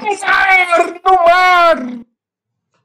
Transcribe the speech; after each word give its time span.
No 0.00 0.20
mar! 0.20 0.86
No 1.04 1.24
mar! 1.24 1.76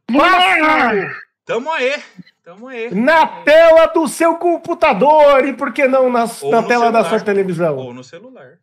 No 0.09 0.17
mar! 0.17 0.96
Tamo 1.45 1.71
aí. 1.71 2.03
Tamo 2.43 2.67
aí. 2.67 2.93
Na 2.93 3.25
tela 3.43 3.87
do 3.87 4.07
seu 4.07 4.35
computador 4.35 5.45
e 5.47 5.53
por 5.53 5.71
que 5.73 5.87
não 5.87 6.09
na, 6.11 6.21
na 6.21 6.27
tela 6.27 6.63
celular. 6.65 6.91
da 6.91 7.03
sua 7.05 7.19
televisão? 7.19 7.75
Ou 7.77 7.93
no 7.93 8.03
celular. 8.03 8.57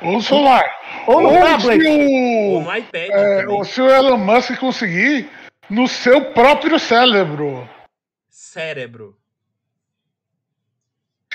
Ou 0.00 0.12
no 0.12 0.22
celular. 0.22 0.64
Ou 1.06 1.20
no 1.20 1.28
Ou 1.28 1.40
tablet. 1.42 1.82
se 1.82 1.88
o, 1.88 2.52
Ou 2.54 2.62
no 2.62 2.76
iPad. 2.76 3.10
é, 3.10 3.46
ou 3.48 3.64
se 3.64 3.80
o 3.80 3.90
Elon 3.90 4.16
Musk 4.18 4.56
conseguir, 4.58 5.28
no 5.68 5.88
seu 5.88 6.32
próprio 6.32 6.78
cérebro. 6.78 7.68
Cérebro. 8.28 9.17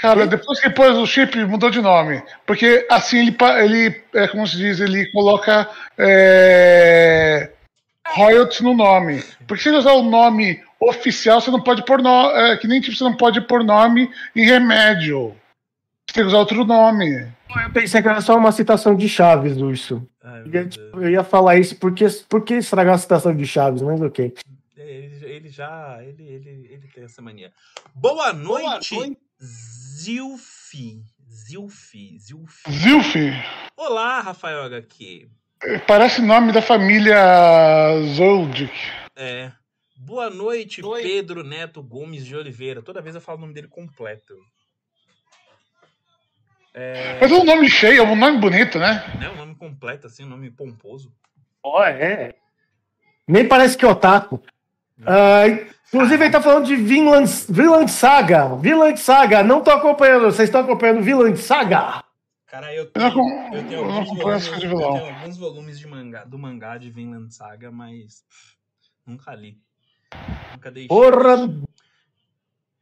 Cara, 0.04 0.28
depois 0.28 0.60
que 0.60 0.70
pôs 0.70 0.98
o 0.98 1.06
chip, 1.06 1.34
mudou 1.46 1.70
de 1.70 1.82
nome. 1.82 2.22
Porque 2.46 2.86
assim 2.92 3.20
ele, 3.20 3.38
ele 3.64 4.04
é, 4.14 4.28
como 4.28 4.46
se 4.46 4.58
diz, 4.58 4.82
ele 4.82 5.10
coloca 5.14 5.70
é, 5.98 7.50
royalties 8.10 8.60
no 8.60 8.74
nome. 8.74 9.24
Porque 9.48 9.64
se 9.64 9.70
ele 9.70 9.78
usar 9.78 9.94
o 9.94 10.04
nome 10.04 10.62
oficial, 10.78 11.40
você 11.40 11.50
não 11.50 11.62
pode 11.62 11.86
pôr 11.86 12.02
nome. 12.02 12.34
É, 12.34 12.58
que 12.58 12.68
nem 12.68 12.82
tipo, 12.82 12.98
você 12.98 13.04
não 13.06 13.16
pode 13.16 13.40
pôr 13.48 13.64
nome 13.64 14.12
em 14.36 14.44
remédio. 14.46 15.34
Você 16.06 16.16
tem 16.16 16.24
que 16.24 16.28
usar 16.28 16.40
outro 16.40 16.66
nome. 16.66 17.32
Eu 17.64 17.72
pensei 17.72 18.02
que 18.02 18.08
era 18.10 18.20
só 18.20 18.38
uma 18.38 18.52
citação 18.52 18.98
de 18.98 19.08
Chaves, 19.08 19.56
Urso. 19.56 20.06
Ai, 20.22 20.42
Eu 20.42 20.48
meu 20.48 20.54
ia, 20.54 20.64
Deus. 20.64 20.76
tipo, 20.76 21.02
eu 21.02 21.10
ia 21.12 21.24
falar 21.24 21.56
isso 21.56 21.78
porque, 21.78 22.06
porque 22.28 22.56
estragar 22.56 22.96
a 22.96 22.98
citação 22.98 23.34
de 23.34 23.48
Chaves, 23.48 23.82
mas 23.82 24.02
ok. 24.02 24.34
Ele, 24.76 25.26
ele 25.26 25.48
já. 25.48 26.00
Ele, 26.02 26.24
ele, 26.24 26.68
ele 26.70 26.88
tem 26.94 27.06
essa 27.06 27.22
mania. 27.22 27.54
Boa 27.96 28.34
noite, 28.34 29.16
Zilfi. 29.44 31.04
Zilfi. 31.28 32.18
Zilfi. 32.18 32.72
Zilf, 32.72 33.16
Olá, 33.76 34.22
Rafael 34.22 34.64
HQ. 34.64 35.30
parece 35.86 36.22
nome 36.22 36.54
da 36.54 36.62
família 36.62 37.18
Zoldyck. 38.16 38.74
É. 39.18 39.52
Boa 39.98 40.30
noite, 40.30 40.82
Pedro 41.02 41.44
Neto 41.44 41.84
Gomes 41.84 42.26
de 42.26 42.36
Oliveira. 42.36 42.82
Toda 42.82 43.02
vez 43.02 43.16
eu 43.16 43.22
falo 43.22 43.38
o 43.38 43.42
nome 43.42 43.54
dele 43.54 43.68
completo. 43.68 44.34
É, 46.74 47.20
Mas 47.20 47.32
é 47.32 47.36
um 47.36 47.44
nome 47.44 47.70
cheio, 47.70 48.00
é 48.00 48.02
um 48.02 48.16
nome 48.16 48.40
bonito, 48.40 48.80
né? 48.80 49.04
né, 49.20 49.30
um 49.30 49.36
nome 49.36 49.56
completo, 49.56 50.08
assim, 50.08 50.24
um 50.24 50.30
nome 50.30 50.50
pomposo. 50.52 51.14
Ó, 51.62 51.84
é. 51.84 52.34
Nem 53.28 53.48
parece 53.48 53.78
que 53.78 53.84
é 53.86 53.88
otaku. 53.88 54.42
Ah, 55.06 55.44
inclusive, 55.94 56.24
ele 56.24 56.32
tá 56.32 56.42
falando 56.42 56.66
de 56.66 56.76
Vinland, 56.76 57.30
Vinland 57.50 57.92
Saga. 57.92 58.56
Vinland 58.56 59.00
Saga, 59.00 59.44
não 59.44 59.62
tô 59.62 59.72
acompanhando. 59.72 60.26
Vocês 60.26 60.50
estão 60.50 60.62
acompanhando 60.62 61.02
Vinland 61.02 61.38
Saga? 61.40 62.04
Cara, 62.48 62.74
eu 62.76 62.86
tenho, 62.92 63.08
eu 63.52 63.68
tenho 63.68 63.84
alguns, 63.84 64.08
volumes, 64.10 64.48
eu 64.48 64.60
tenho 64.60 64.86
alguns 64.86 65.38
volumes 65.38 65.80
de 65.80 65.88
mangá, 65.88 66.24
do 66.24 66.38
mangá 66.38 66.78
de 66.78 66.88
Vinland 66.92 67.34
Saga, 67.34 67.72
mas 67.72 68.24
pff, 68.30 68.56
nunca 69.08 69.34
li. 69.34 69.58
Nunca 70.52 70.70
deixei. 70.70 70.88
Porra, 70.88 71.38
Vocês 71.38 71.58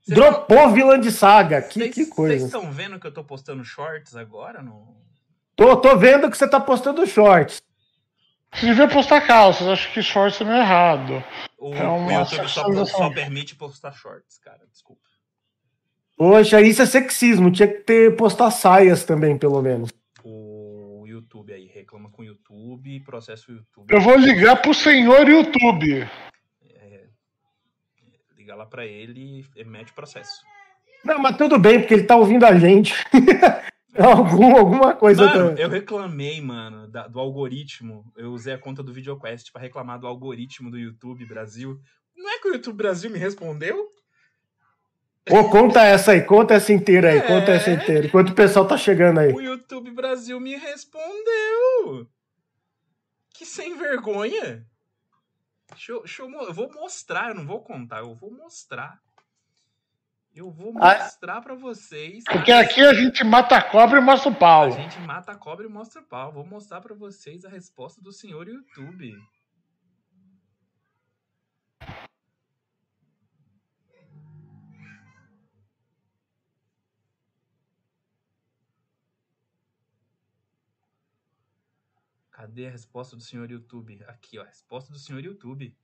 dropou 0.08 0.72
Vinland 0.72 1.10
Saga. 1.12 1.62
Que, 1.62 1.80
Vocês 1.80 1.96
que 1.96 2.06
coisa. 2.08 2.46
estão 2.46 2.70
vendo 2.70 3.00
que 3.00 3.08
eu 3.08 3.14
tô 3.14 3.24
postando 3.24 3.64
shorts 3.64 4.14
agora? 4.14 4.62
No... 4.62 4.98
Tô, 5.56 5.78
tô 5.78 5.96
vendo 5.96 6.30
que 6.30 6.38
você 6.38 6.50
tá 6.50 6.60
postando 6.60 7.08
shorts. 7.08 7.62
Você 8.54 8.66
devia 8.66 8.88
postar 8.88 9.22
calças, 9.22 9.68
acho 9.68 9.92
que 9.94 10.02
shorts 10.02 10.42
é 10.42 10.44
meio 10.44 10.58
errado. 10.58 11.24
O, 11.58 11.74
É 11.74 11.88
o 11.88 12.12
YouTube 12.12 12.48
só, 12.50 12.86
só 12.86 13.10
permite 13.10 13.56
postar 13.56 13.92
shorts, 13.94 14.38
cara. 14.40 14.60
Desculpa. 14.72 15.02
Poxa, 16.18 16.62
isso 16.62 16.82
é 16.82 16.86
sexismo. 16.86 17.52
Tinha 17.52 17.68
que 17.68 17.80
ter 17.80 18.16
postar 18.16 18.52
saias 18.52 19.04
também, 19.04 19.38
pelo 19.38 19.62
menos. 19.62 19.90
O 20.24 21.04
YouTube 21.08 21.54
aí 21.54 21.66
reclama 21.66 22.10
com 22.12 22.22
o 22.22 22.26
YouTube, 22.26 23.00
processa 23.00 23.52
o 23.52 23.56
YouTube. 23.56 23.92
Eu 23.92 24.02
vou 24.02 24.16
ligar 24.18 24.62
pro 24.62 24.74
senhor 24.74 25.28
YouTube. 25.28 26.08
Liga 28.38 28.56
lá 28.56 28.66
pra 28.66 28.86
ele 28.86 29.46
e 29.56 29.64
mete 29.64 29.94
processo. 29.94 30.44
Não, 31.06 31.20
mas 31.20 31.38
tudo 31.38 31.58
bem, 31.58 31.80
porque 31.80 31.94
ele 31.94 32.04
tá 32.04 32.16
ouvindo 32.16 32.46
a 32.46 32.58
gente. 32.58 32.94
Algum, 33.98 34.56
alguma 34.58 34.96
coisa. 34.96 35.26
Mano, 35.26 35.50
também. 35.50 35.64
eu 35.64 35.70
reclamei, 35.70 36.40
mano, 36.42 36.88
da- 36.88 37.08
do 37.08 37.20
algoritmo. 37.20 38.12
Eu 38.16 38.32
usei 38.32 38.54
a 38.54 38.58
conta 38.58 38.82
do 38.82 38.94
VideoQuest 38.94 39.52
pra 39.52 39.62
reclamar 39.62 40.00
do 40.00 40.08
algoritmo 40.08 40.72
do 40.72 40.78
YouTube 40.80 41.26
Brasil. 41.26 41.80
Não 42.16 42.30
é 42.30 42.40
que 42.40 42.48
o 42.50 42.54
YouTube 42.54 42.78
Brasil 42.78 43.10
me 43.12 43.18
respondeu? 43.20 43.90
Conta 45.52 45.82
essa 45.84 46.14
aí, 46.14 46.22
conta 46.22 46.54
essa 46.56 46.74
inteira 46.74 47.10
aí, 47.12 47.18
É. 47.20 47.22
conta 47.22 47.52
essa 47.52 47.70
inteira. 47.70 48.08
Enquanto 48.08 48.30
o 48.30 48.36
pessoal 48.36 48.66
tá 48.68 48.76
chegando 48.78 49.20
aí. 49.20 49.32
O 49.32 49.42
YouTube 49.42 49.92
Brasil 49.92 50.40
me 50.40 50.56
respondeu. 50.56 52.08
Que 53.34 53.46
sem 53.46 53.78
vergonha. 53.78 54.66
Deixa 55.70 55.92
eu, 55.92 56.00
deixa 56.00 56.24
eu, 56.24 56.30
eu 56.30 56.54
vou 56.54 56.72
mostrar, 56.74 57.30
eu 57.30 57.36
não 57.36 57.46
vou 57.46 57.62
contar, 57.62 58.00
eu 58.00 58.14
vou 58.16 58.32
mostrar. 58.32 59.00
Eu 60.34 60.50
vou 60.50 60.74
Ah. 60.80 60.98
mostrar 60.98 61.42
pra 61.42 61.54
vocês. 61.56 62.24
Porque 62.24 62.52
aqui 62.52 62.82
a 62.82 62.94
gente 62.94 63.24
mata 63.24 63.58
a 63.58 63.62
cobra 63.62 64.00
e 64.00 64.02
mostra 64.02 64.30
o 64.30 64.34
A 64.34 64.38
pau. 64.38 64.72
gente 64.72 65.00
mata 65.02 65.32
a 65.34 65.36
cobra 65.36 65.66
e 65.66 65.70
mostra 65.70 66.02
o 66.02 66.06
pau. 66.06 66.32
Vou 66.32 66.46
mostrar 66.46 66.80
pra 66.82 66.96
vocês 66.96 67.44
a 67.44 67.50
resposta 67.50 68.02
do 68.02 68.12
senhor 68.14 68.48
YouTube. 68.48 69.14
Cadê 82.32 82.68
a 82.68 82.72
resposta 82.72 83.16
do 83.16 83.22
senhor 83.22 83.50
YouTube? 83.52 84.04
Aqui, 84.08 84.40
ó, 84.40 84.44
a 84.44 84.46
resposta 84.46 84.92
do 84.92 84.98
senhor 85.00 85.24
YouTube. 85.24 85.76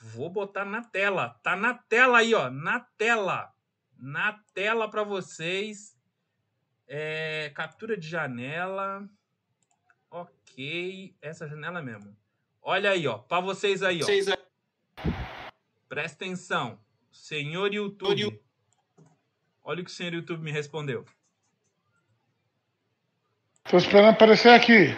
Vou 0.00 0.30
botar 0.30 0.64
na 0.64 0.82
tela. 0.82 1.30
Tá 1.42 1.56
na 1.56 1.74
tela 1.74 2.18
aí, 2.18 2.34
ó, 2.34 2.50
na 2.50 2.80
tela. 2.80 3.52
Na 3.96 4.32
tela 4.54 4.88
pra 4.88 5.02
vocês. 5.02 5.96
É, 6.86 7.50
captura 7.54 7.96
de 7.96 8.08
janela. 8.08 9.08
Ok, 10.10 11.14
essa 11.20 11.46
janela 11.46 11.82
mesmo. 11.82 12.16
Olha 12.62 12.90
aí, 12.90 13.06
ó, 13.06 13.18
para 13.18 13.40
vocês 13.40 13.82
aí, 13.82 14.00
ó. 14.02 14.06
Presta 15.88 16.24
atenção. 16.24 16.78
Senhor 17.10 17.72
YouTube. 17.72 18.40
Olha 19.62 19.82
o 19.82 19.84
que 19.84 19.90
o 19.90 19.94
senhor 19.94 20.14
YouTube 20.14 20.42
me 20.42 20.52
respondeu. 20.52 21.04
Tô 23.64 23.76
esperando 23.76 24.10
aparecer 24.10 24.50
aqui. 24.50 24.96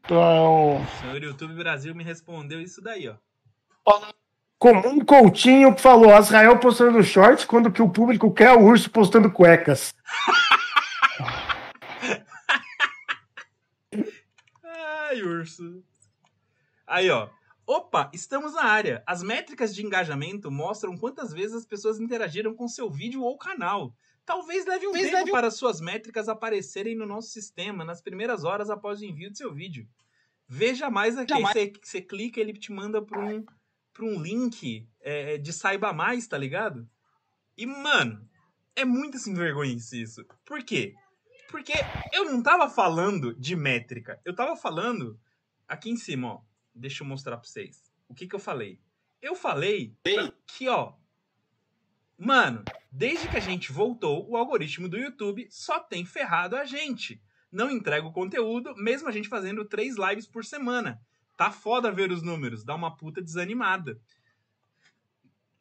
Então, 0.00 0.82
O 0.82 0.86
senhor 1.00 1.22
YouTube 1.22 1.54
Brasil 1.54 1.94
me 1.94 2.04
respondeu 2.04 2.60
isso 2.60 2.80
daí, 2.80 3.08
ó. 3.08 3.16
Comum 4.58 5.04
Coutinho 5.04 5.76
falou: 5.76 6.18
Israel 6.18 6.58
postando 6.58 7.02
shorts 7.02 7.44
quando 7.44 7.70
que 7.70 7.82
o 7.82 7.90
público 7.90 8.32
quer 8.32 8.52
o 8.52 8.62
urso 8.62 8.90
postando 8.90 9.30
cuecas. 9.30 9.94
Ai, 14.64 15.22
urso. 15.22 15.84
Aí, 16.86 17.10
ó. 17.10 17.28
Opa, 17.66 18.10
estamos 18.12 18.52
na 18.54 18.64
área. 18.64 19.02
As 19.06 19.22
métricas 19.22 19.74
de 19.74 19.84
engajamento 19.84 20.50
mostram 20.50 20.98
quantas 20.98 21.32
vezes 21.32 21.56
as 21.56 21.64
pessoas 21.64 21.98
interagiram 21.98 22.54
com 22.54 22.68
seu 22.68 22.90
vídeo 22.90 23.22
ou 23.22 23.38
canal. 23.38 23.94
Talvez 24.24 24.66
leve 24.66 24.86
um 24.86 24.92
tempo 24.92 25.30
para 25.30 25.50
suas 25.50 25.80
métricas 25.80 26.28
aparecerem 26.28 26.94
no 26.94 27.06
nosso 27.06 27.28
sistema 27.28 27.84
nas 27.84 28.02
primeiras 28.02 28.44
horas 28.44 28.70
após 28.70 29.00
o 29.00 29.04
envio 29.04 29.30
do 29.30 29.36
seu 29.36 29.52
vídeo. 29.52 29.88
Veja 30.46 30.90
mais 30.90 31.16
aqui. 31.16 31.40
Você, 31.40 31.72
você 31.82 32.02
clica, 32.02 32.40
ele 32.40 32.52
te 32.52 32.72
manda 32.72 33.02
para 33.02 33.20
um, 33.20 33.44
pra 33.94 34.04
um 34.04 34.20
link 34.20 34.86
é, 35.00 35.38
de 35.38 35.52
saiba 35.52 35.92
mais, 35.92 36.26
tá 36.26 36.36
ligado? 36.36 36.86
E, 37.56 37.64
mano, 37.64 38.28
é 38.74 38.84
muito 38.84 39.18
sem 39.18 39.32
vergonha 39.32 39.72
isso. 39.72 40.24
Por 40.44 40.62
quê? 40.64 40.94
Porque 41.48 41.72
eu 42.12 42.24
não 42.24 42.42
tava 42.42 42.68
falando 42.68 43.32
de 43.34 43.54
métrica. 43.54 44.20
Eu 44.24 44.34
tava 44.34 44.56
falando 44.56 45.18
aqui 45.68 45.88
em 45.88 45.96
cima, 45.96 46.34
ó. 46.34 46.40
Deixa 46.74 47.04
eu 47.04 47.08
mostrar 47.08 47.36
pra 47.36 47.48
vocês. 47.48 47.92
O 48.08 48.14
que 48.14 48.26
que 48.26 48.34
eu 48.34 48.40
falei? 48.40 48.80
Eu 49.22 49.36
falei 49.36 49.96
que, 50.46 50.68
ó. 50.68 50.94
Mano, 52.18 52.64
desde 52.90 53.28
que 53.28 53.36
a 53.36 53.40
gente 53.40 53.70
voltou, 53.70 54.28
o 54.28 54.36
algoritmo 54.36 54.88
do 54.88 54.98
YouTube 54.98 55.46
só 55.48 55.78
tem 55.78 56.04
ferrado 56.04 56.56
a 56.56 56.64
gente. 56.64 57.22
Não 57.50 57.70
entrega 57.70 58.04
o 58.04 58.12
conteúdo, 58.12 58.74
mesmo 58.76 59.08
a 59.08 59.12
gente 59.12 59.28
fazendo 59.28 59.64
três 59.64 59.96
lives 59.96 60.26
por 60.26 60.44
semana. 60.44 61.00
Tá 61.36 61.50
foda 61.50 61.90
ver 61.90 62.10
os 62.12 62.22
números, 62.22 62.64
dá 62.64 62.74
uma 62.74 62.96
puta 62.96 63.20
desanimada. 63.22 64.00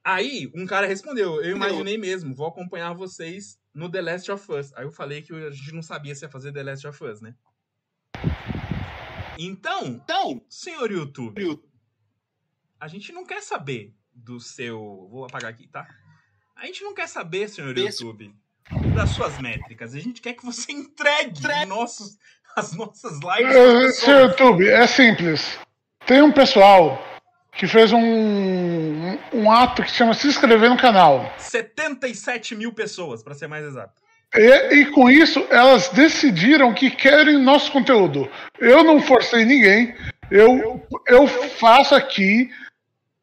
Aí, 0.04 0.52
um 0.54 0.66
cara 0.66 0.86
respondeu, 0.86 1.42
eu 1.42 1.56
imaginei 1.56 1.98
mesmo, 1.98 2.36
vou 2.36 2.46
acompanhar 2.48 2.94
vocês 2.94 3.58
no 3.74 3.90
The 3.90 4.02
Last 4.02 4.32
of 4.32 4.52
Us. 4.52 4.74
Aí 4.74 4.84
eu 4.84 4.92
falei 4.92 5.22
que 5.22 5.34
a 5.34 5.50
gente 5.50 5.72
não 5.72 5.82
sabia 5.82 6.14
se 6.14 6.26
ia 6.26 6.30
fazer 6.30 6.52
The 6.52 6.62
Last 6.64 6.86
of 6.88 7.04
Us, 7.04 7.22
né? 7.22 7.34
Então, 9.40 9.86
Então, 9.88 10.46
senhor 10.50 10.92
YouTube, 10.92 11.60
a 12.80 12.88
gente 12.88 13.12
não 13.12 13.26
quer 13.26 13.42
saber 13.42 13.96
do 14.14 14.40
seu. 14.40 15.08
Vou 15.10 15.26
apagar 15.26 15.50
aqui, 15.52 15.68
tá? 15.68 15.88
A 16.56 16.66
gente 16.68 16.84
não 16.84 16.94
quer 16.94 17.08
saber, 17.08 17.50
senhor 17.50 17.76
Esse- 17.78 18.04
YouTube, 18.04 18.36
das 18.94 19.10
suas 19.12 19.40
métricas. 19.40 19.96
A 19.96 20.00
gente 20.00 20.22
quer 20.22 20.34
que 20.34 20.46
você 20.46 20.72
entregue 20.72 21.40
Entregue. 21.40 21.66
nossos, 21.66 22.18
as 22.56 22.74
nossas 22.74 23.20
lives. 23.20 23.56
É, 23.56 23.92
Seu 23.92 24.20
YouTube, 24.28 24.68
é 24.68 24.86
simples. 24.88 25.58
Tem 26.06 26.22
um 26.22 26.32
pessoal 26.32 27.02
que 27.56 27.68
fez 27.68 27.94
um, 27.94 29.18
um 29.32 29.52
ato 29.52 29.84
que 29.84 29.92
chama 29.92 30.14
se 30.14 30.28
inscrever 30.28 30.70
no 30.70 30.78
canal. 30.78 31.32
77 31.38 32.56
mil 32.56 32.74
pessoas, 32.74 33.24
pra 33.24 33.34
ser 33.34 33.48
mais 33.48 33.64
exato. 33.64 34.02
E, 34.36 34.76
e 34.76 34.86
com 34.88 35.10
isso, 35.10 35.46
elas 35.50 35.90
decidiram 35.90 36.74
que 36.74 36.90
querem 36.90 37.38
nosso 37.38 37.72
conteúdo. 37.72 38.30
Eu 38.60 38.84
não 38.84 39.00
forcei 39.00 39.46
ninguém. 39.46 39.96
Eu, 40.32 40.82
eu 41.08 41.28
faço 41.28 41.94
aqui 41.94 42.50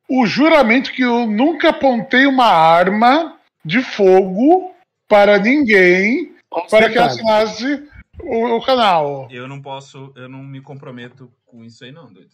o 0.09 0.27
juramento 0.27 0.93
que 0.93 1.03
eu 1.03 1.27
nunca 1.27 1.71
apontei 1.71 2.27
uma 2.27 2.47
arma 2.47 3.37
de 3.65 3.83
fogo 3.83 4.73
para 5.09 5.39
ninguém 5.39 6.33
para 6.69 6.89
que 6.89 6.99
assinasse 6.99 7.89
o, 8.23 8.57
o 8.57 8.65
canal. 8.65 9.29
Eu 9.31 9.49
não 9.49 9.61
posso, 9.61 10.13
eu 10.17 10.29
não 10.29 10.43
me 10.43 10.61
comprometo 10.61 11.31
com 11.47 11.65
isso 11.65 11.85
aí, 11.85 11.93
não, 11.93 12.13
doido. 12.13 12.31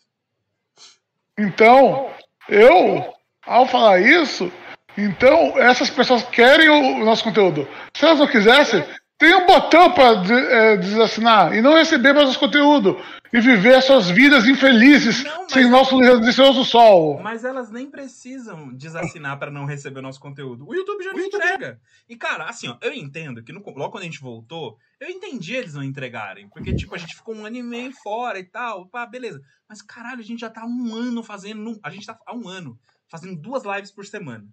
Então, 1.38 2.10
eu, 2.48 3.12
ao 3.44 3.66
falar 3.66 4.00
isso, 4.00 4.50
então 4.96 5.58
essas 5.58 5.90
pessoas 5.90 6.22
querem 6.24 6.68
o 6.68 7.04
nosso 7.04 7.24
conteúdo. 7.24 7.68
Se 7.96 8.04
elas 8.04 8.18
não 8.18 8.26
quisessem, 8.26 8.82
tem 9.18 9.34
um 9.34 9.46
botão 9.46 9.92
para 9.92 10.22
é, 10.34 10.76
desassinar 10.76 11.54
e 11.54 11.62
não 11.62 11.74
receber 11.74 12.12
mais 12.12 12.28
os 12.28 12.36
conteúdo 12.36 13.00
e 13.32 13.40
viver 13.40 13.82
suas 13.82 14.08
vidas 14.10 14.46
infelizes 14.46 15.24
Não, 15.24 15.48
sem 15.48 15.68
nosso 15.68 15.98
delicioso 15.98 16.64
sol. 16.64 17.18
Mas 17.20 17.44
elas 17.44 17.70
nem 17.70 17.90
precisam 17.90 18.72
desassinar 18.74 19.38
pra 19.38 19.50
não 19.50 19.64
receber 19.64 20.00
nosso 20.00 20.20
conteúdo. 20.20 20.66
O 20.68 20.74
YouTube 20.74 21.02
já 21.02 21.12
não 21.12 21.20
entrega. 21.20 21.80
E, 22.08 22.14
cara, 22.16 22.44
assim, 22.44 22.68
ó, 22.68 22.76
eu 22.82 22.92
entendo 22.92 23.42
que 23.42 23.52
no- 23.52 23.60
logo 23.64 23.90
quando 23.90 24.02
a 24.02 24.06
gente 24.06 24.20
voltou, 24.20 24.76
eu 25.00 25.08
entendi 25.08 25.54
eles 25.54 25.74
não 25.74 25.82
entregarem. 25.82 26.48
Porque, 26.48 26.74
tipo, 26.74 26.94
a 26.94 26.98
gente 26.98 27.16
ficou 27.16 27.34
um 27.34 27.44
ano 27.44 27.56
e 27.56 27.62
meio 27.62 27.92
fora 28.02 28.38
e 28.38 28.44
tal. 28.44 28.86
Pá, 28.86 29.06
beleza. 29.06 29.40
Mas, 29.68 29.82
caralho, 29.82 30.20
a 30.20 30.24
gente 30.24 30.40
já 30.40 30.50
tá 30.50 30.62
há 30.62 30.66
um 30.66 30.94
ano 30.94 31.22
fazendo. 31.22 31.78
A 31.82 31.90
gente 31.90 32.06
tá 32.06 32.16
há 32.26 32.34
um 32.34 32.48
ano 32.48 32.78
fazendo 33.08 33.34
duas 33.40 33.64
lives 33.64 33.90
por 33.90 34.04
semana. 34.06 34.46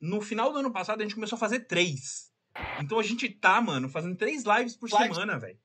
No 0.00 0.20
final 0.20 0.52
do 0.52 0.58
ano 0.58 0.70
passado, 0.70 1.00
a 1.00 1.02
gente 1.02 1.14
começou 1.14 1.36
a 1.36 1.40
fazer 1.40 1.60
três. 1.60 2.32
Então 2.80 2.98
a 2.98 3.02
gente 3.02 3.28
tá, 3.28 3.60
mano, 3.60 3.88
fazendo 3.88 4.16
três 4.16 4.44
lives 4.44 4.76
por 4.76 4.88
semana, 4.88 5.38
velho. 5.38 5.58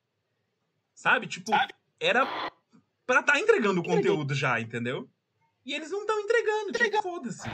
Sabe? 0.93 1.27
Tipo, 1.27 1.51
era 1.99 2.25
pra 3.05 3.23
tá 3.23 3.39
entregando 3.39 3.81
o 3.81 3.83
conteúdo 3.83 4.33
já, 4.33 4.59
entendeu? 4.59 5.09
E 5.65 5.73
eles 5.73 5.91
não 5.91 6.01
estão 6.01 6.19
entregando, 6.19 6.71
tipo, 6.71 7.01
foda-se. 7.01 7.47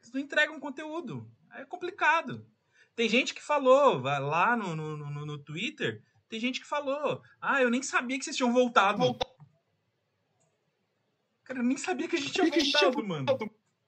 Eles 0.00 0.12
não 0.12 0.20
entregam 0.20 0.60
conteúdo. 0.60 1.30
É 1.54 1.64
complicado. 1.64 2.46
Tem 2.94 3.08
gente 3.08 3.32
que 3.34 3.42
falou, 3.42 4.00
lá 4.00 4.56
no, 4.56 4.74
no, 4.74 4.96
no, 4.96 5.26
no 5.26 5.38
Twitter, 5.38 6.02
tem 6.28 6.40
gente 6.40 6.60
que 6.60 6.66
falou, 6.66 7.22
ah, 7.40 7.62
eu 7.62 7.70
nem 7.70 7.82
sabia 7.82 8.18
que 8.18 8.24
vocês 8.24 8.36
tinham 8.36 8.52
voltado. 8.52 9.16
Cara, 11.44 11.60
eu 11.60 11.64
nem 11.64 11.76
sabia 11.76 12.08
que 12.08 12.16
a 12.16 12.18
gente 12.18 12.32
tinha 12.32 12.50
voltado, 12.50 13.06
mano. 13.06 13.38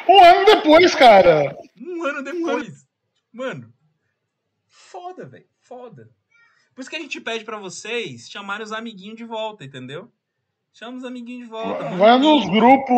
Um 0.08 0.25
ano 0.25 0.46
depois, 0.46 0.94
cara. 0.94 1.58
Um 1.76 2.05
ano 2.05 2.23
depois. 2.23 2.87
Mano, 3.32 3.73
foda, 4.67 5.27
velho. 5.27 5.47
Foda. 5.61 6.11
Por 6.75 6.81
isso 6.81 6.91
que 6.91 6.97
a 6.97 7.00
gente 7.00 7.21
pede 7.21 7.44
pra 7.44 7.59
vocês 7.59 8.29
chamarem 8.29 8.65
os 8.65 8.73
amiguinhos 8.73 9.17
de 9.17 9.25
volta, 9.25 9.65
entendeu? 9.65 10.11
Chama 10.73 10.97
os 10.97 11.05
amiguinhos 11.05 11.44
de 11.44 11.50
volta. 11.50 11.91
Vai 11.97 12.17
um 12.17 12.19
nos 12.19 12.49
grupos 12.49 12.97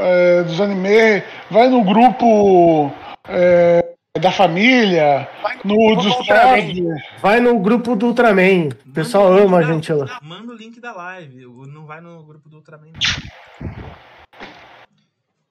é, 0.00 0.42
dos 0.42 0.60
anime, 0.60 1.22
vai 1.50 1.68
no 1.68 1.84
grupo 1.84 2.90
é, 3.28 3.94
da 4.18 4.32
família, 4.32 5.28
no 5.64 5.74
no 5.74 6.00
Discord. 6.00 6.82
Vai 7.20 7.40
no 7.40 7.60
grupo 7.60 7.94
do 7.94 8.06
Ultraman. 8.06 8.70
O 8.86 8.92
pessoal 8.92 9.32
ama 9.32 9.58
a 9.58 9.62
gente 9.62 9.92
lá. 9.92 10.18
Manda 10.22 10.52
o 10.52 10.56
link 10.56 10.80
da 10.80 10.92
live. 10.92 11.44
Não 11.68 11.84
vai 11.84 12.00
no 12.00 12.24
grupo 12.24 12.48
do 12.48 12.56
Ultraman, 12.56 12.92
não. 12.92 13.70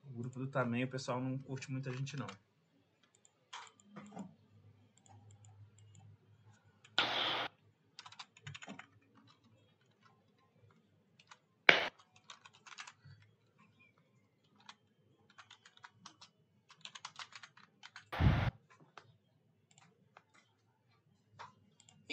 O 0.10 0.18
grupo 0.18 0.40
do 0.40 0.46
Ultraman, 0.46 0.84
o 0.84 0.88
pessoal 0.88 1.22
não 1.22 1.38
curte 1.38 1.72
muita 1.72 1.92
gente, 1.92 2.18
não. 2.18 2.28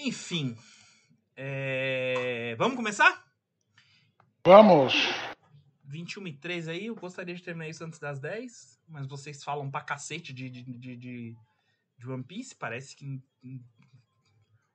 Enfim. 0.06 0.56
é, 1.36 2.54
Vamos 2.56 2.76
começar? 2.76 3.26
Vamos. 4.44 4.94
21 5.84 6.28
e 6.28 6.32
3 6.32 6.68
aí, 6.68 6.86
eu 6.86 6.94
gostaria 6.94 7.34
de 7.34 7.42
terminar 7.42 7.68
isso 7.68 7.84
antes 7.84 7.98
das 7.98 8.20
10, 8.20 8.80
mas 8.86 9.06
vocês 9.06 9.42
falam 9.42 9.68
pra 9.68 9.80
cacete 9.80 10.32
de, 10.32 10.48
de, 10.48 10.62
de, 10.62 10.96
de, 10.96 11.36
de 11.96 12.08
One 12.10 12.22
Piece, 12.24 12.54
parece 12.54 12.94
que 12.96 13.22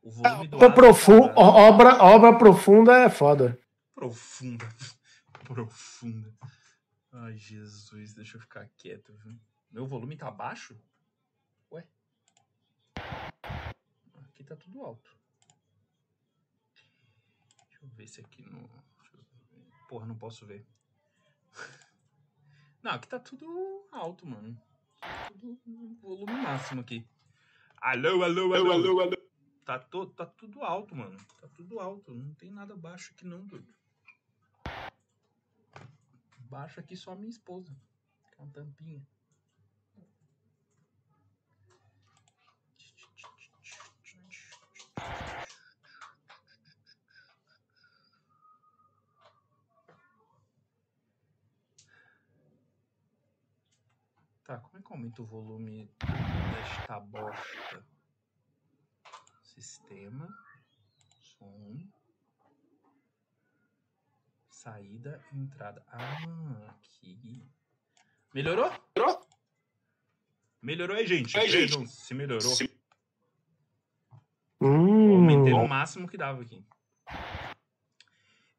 o 0.02 0.10
volume 0.10 0.48
do 0.48 0.58
profu- 0.74 1.28
tá- 1.28 1.34
obra, 1.40 2.04
obra 2.04 2.38
profunda 2.38 2.98
é 3.00 3.10
foda. 3.10 3.58
profunda, 3.94 4.66
profunda. 5.44 6.34
Ai, 7.12 7.38
Jesus, 7.38 8.14
deixa 8.14 8.38
eu 8.38 8.42
ficar 8.42 8.68
quieto, 8.78 9.14
viu? 9.18 9.38
Meu 9.70 9.86
volume 9.86 10.16
tá 10.18 10.32
baixo? 10.32 10.80
Ué? 11.72 11.86
Aqui 14.24 14.44
tá 14.44 14.56
tudo 14.56 14.82
alto. 14.82 15.16
Deixa 17.70 17.84
eu 17.84 17.90
ver 17.90 18.08
se 18.08 18.22
aqui 18.22 18.42
no... 18.44 18.70
Porra, 19.88 20.06
não 20.06 20.18
posso 20.18 20.46
ver. 20.46 20.66
Não, 22.82 22.92
aqui 22.94 23.08
tá 23.08 23.20
tudo 23.20 23.86
alto, 23.92 24.26
mano. 24.26 24.60
Volume 26.02 26.34
máximo 26.34 26.82
aqui. 26.82 27.08
Alô, 27.78 28.24
alô, 28.24 28.54
alô, 28.54 28.72
alô, 28.72 29.00
alô. 29.02 29.18
Tá, 29.66 29.80
to, 29.80 30.06
tá 30.08 30.26
tudo 30.26 30.62
alto, 30.62 30.96
mano. 30.96 31.18
Tá 31.40 31.48
tudo 31.56 31.80
alto. 31.80 32.14
Não 32.14 32.34
tem 32.36 32.52
nada 32.52 32.76
baixo 32.76 33.12
aqui 33.14 33.26
não, 33.26 33.46
doido. 33.46 33.74
Baixo 36.38 36.80
aqui 36.80 36.96
só 36.96 37.14
a 37.14 37.16
minha 37.16 37.30
esposa. 37.30 37.76
Com 38.36 38.44
a 38.44 38.48
tampinha. 38.48 39.02
Tá, 54.44 54.58
como 54.58 54.78
é 54.78 54.81
que 54.81 54.81
aumenta 54.92 55.22
o 55.22 55.26
volume 55.26 55.90
desta 56.00 57.00
bosta? 57.00 57.86
Sistema. 59.44 60.28
Som. 61.22 61.90
Saída, 64.50 65.24
entrada. 65.34 65.84
Ah, 65.88 66.76
aqui. 66.76 67.50
Melhorou? 68.34 68.72
Melhorou? 68.96 69.28
Melhorou 70.62 70.98
aí, 70.98 71.08
gente. 71.08 71.38
Aí, 71.38 71.50
gente. 71.50 71.70
Vejam 71.70 71.88
se 71.88 72.14
melhorou. 72.14 72.52
Hum, 74.62 75.16
Aumentei 75.16 75.54
no 75.54 75.68
máximo 75.68 76.08
que 76.08 76.18
dava 76.18 76.42
aqui. 76.42 76.64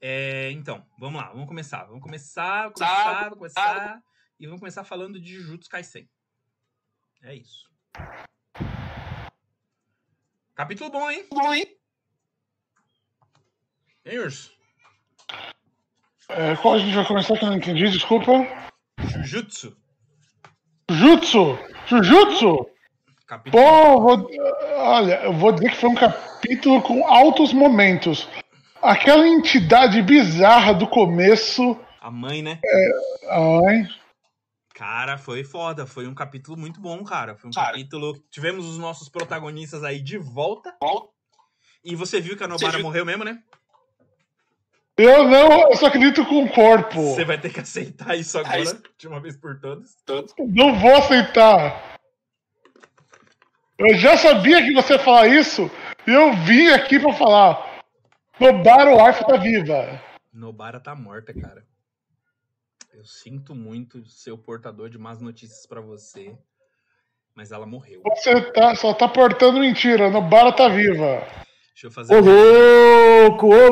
É, 0.01 0.51
então, 0.51 0.85
vamos 0.99 1.21
lá, 1.21 1.29
vamos 1.31 1.47
começar. 1.47 1.85
Vamos 1.85 2.03
começar, 2.03 2.73
começar, 2.73 3.23
vamos 3.25 3.39
começar. 3.39 4.03
E 4.41 4.47
vamos 4.47 4.59
começar 4.61 4.83
falando 4.83 5.21
de 5.21 5.33
Jujutsu 5.33 5.71
Kaisen. 5.71 6.11
É 7.25 7.37
isso. 7.37 7.71
Capítulo 10.57 10.91
bom, 10.91 11.09
hein? 11.09 11.25
Bom, 11.31 11.55
hein? 11.55 11.67
Hein, 14.05 14.19
Urso? 14.19 14.51
É, 16.29 16.57
qual 16.57 16.75
a 16.75 16.79
gente 16.79 16.95
vai 16.95 17.07
começar 17.07 17.39
que 17.39 17.45
eu 17.45 17.51
não 17.51 17.57
entendi? 17.57 17.89
Desculpa. 17.89 18.33
Jujutsu. 18.99 19.77
Jujutsu! 20.91 21.59
Jujutsu! 21.87 22.67
Capítulo. 23.25 23.63
Pô, 23.63 24.01
vou, 24.01 24.29
olha, 24.79 25.23
eu 25.23 25.33
vou 25.33 25.53
dizer 25.53 25.71
que 25.71 25.77
foi 25.77 25.91
um 25.91 25.95
capítulo 25.95 26.83
com 26.83 27.07
altos 27.07 27.53
momentos. 27.53 28.29
Aquela 28.83 29.29
entidade 29.29 30.03
bizarra 30.03 30.75
do 30.75 30.89
começo. 30.89 31.79
A 32.01 32.11
mãe, 32.11 32.43
né? 32.43 32.59
Ai, 33.29 33.89
Cara, 34.83 35.17
foi 35.17 35.45
foda. 35.45 35.87
Foi 35.87 36.09
um 36.09 36.15
capítulo 36.15 36.57
muito 36.59 36.81
bom, 36.81 37.05
cara. 37.05 37.37
Foi 37.37 37.49
um 37.49 37.53
Cara. 37.53 37.69
capítulo. 37.69 38.21
Tivemos 38.33 38.67
os 38.67 38.79
nossos 38.79 39.09
protagonistas 39.09 39.85
aí 39.85 40.01
de 40.01 40.19
volta. 40.19 40.75
Volta. 40.83 41.13
E 41.85 41.95
você 41.95 42.21
viu 42.21 42.37
que 42.37 42.43
a 42.43 42.49
Nobara 42.49 42.73
Você 42.73 42.77
viu- 42.79 42.87
morreu 42.87 43.07
mesmo, 43.07 43.23
né? 43.25 43.41
eu 44.97 45.29
não, 45.29 45.71
eu 45.71 45.77
só 45.77 45.87
acredito 45.87 46.25
com 46.27 46.43
o 46.45 46.49
corpo. 46.51 47.01
Você 47.01 47.25
vai 47.25 47.39
ter 47.41 47.53
que 47.53 47.61
aceitar 47.61 48.17
isso 48.17 48.37
agora, 48.39 48.59
isso. 48.61 48.83
de 48.99 49.07
uma 49.07 49.21
vez 49.21 49.37
por 49.37 49.61
todas. 49.61 49.97
Tanto. 50.05 50.35
Não 50.49 50.77
vou 50.79 50.97
aceitar. 50.97 51.97
Eu 53.79 53.95
já 53.97 54.17
sabia 54.17 54.63
que 54.65 54.73
você 54.75 54.95
ia 54.95 54.99
falar 54.99 55.29
isso 55.29 55.71
e 56.07 56.11
eu 56.11 56.33
vim 56.45 56.69
aqui 56.71 56.99
pra 56.99 57.13
falar. 57.13 57.83
Nobara, 58.41 58.91
o 58.91 59.05
wife 59.07 59.25
tá 59.27 59.37
viva. 59.37 60.03
Nobara 60.33 60.81
tá 60.81 60.95
morta, 60.95 61.33
cara. 61.33 61.65
Eu 62.93 63.05
sinto 63.05 63.55
muito 63.55 64.05
ser 64.07 64.33
o 64.33 64.39
portador 64.39 64.89
de 64.91 64.99
más 64.99 65.21
notícias 65.21 65.67
pra 65.67 65.81
você. 65.81 66.37
Mas 67.35 67.51
ela 67.51 67.65
morreu. 67.65 68.03
Você 68.05 68.53
tá, 68.53 68.75
só 68.75 68.93
tá 68.93 69.09
portando 69.09 69.59
mentira. 69.59 70.11
Nobara 70.11 70.53
tá 70.53 70.69
viva. 70.69 71.27
Deixa 71.73 71.87
eu 71.87 71.91
fazer. 71.91 72.15
Ô 72.15 72.19
o 72.19 72.21
resumo- 72.23 72.37
louco, 73.31 73.47
ô 73.47 73.71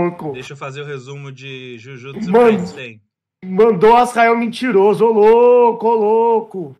louco! 0.00 0.32
Deixa 0.32 0.54
eu 0.54 0.56
fazer 0.56 0.80
o 0.80 0.86
resumo 0.86 1.30
de 1.30 1.76
Jujutsu. 1.78 2.32
Kaisen. 2.32 3.02
Mandou 3.44 3.94
Azrael 3.96 4.36
mentiroso, 4.38 5.04
ô 5.04 5.12
louco, 5.12 5.86
ô 5.86 5.94
louco! 5.94 6.78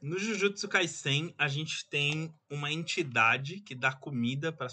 No 0.00 0.18
Jujutsu 0.18 0.66
Kaisen, 0.66 1.32
a 1.38 1.46
gente 1.46 1.88
tem 1.88 2.34
uma 2.50 2.72
entidade 2.72 3.60
que 3.60 3.74
dá 3.74 3.92
comida 3.92 4.50
para 4.52 4.66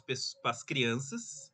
as 0.46 0.64
crianças. 0.64 1.49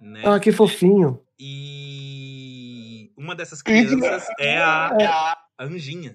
Né? 0.00 0.22
Ah, 0.24 0.38
que 0.38 0.52
fofinho. 0.52 1.22
E 1.38 3.12
uma 3.16 3.34
dessas 3.34 3.62
crianças 3.62 4.26
é 4.38 4.58
a, 4.58 4.96
é 4.98 5.06
a 5.06 5.38
Anjinha. 5.58 6.14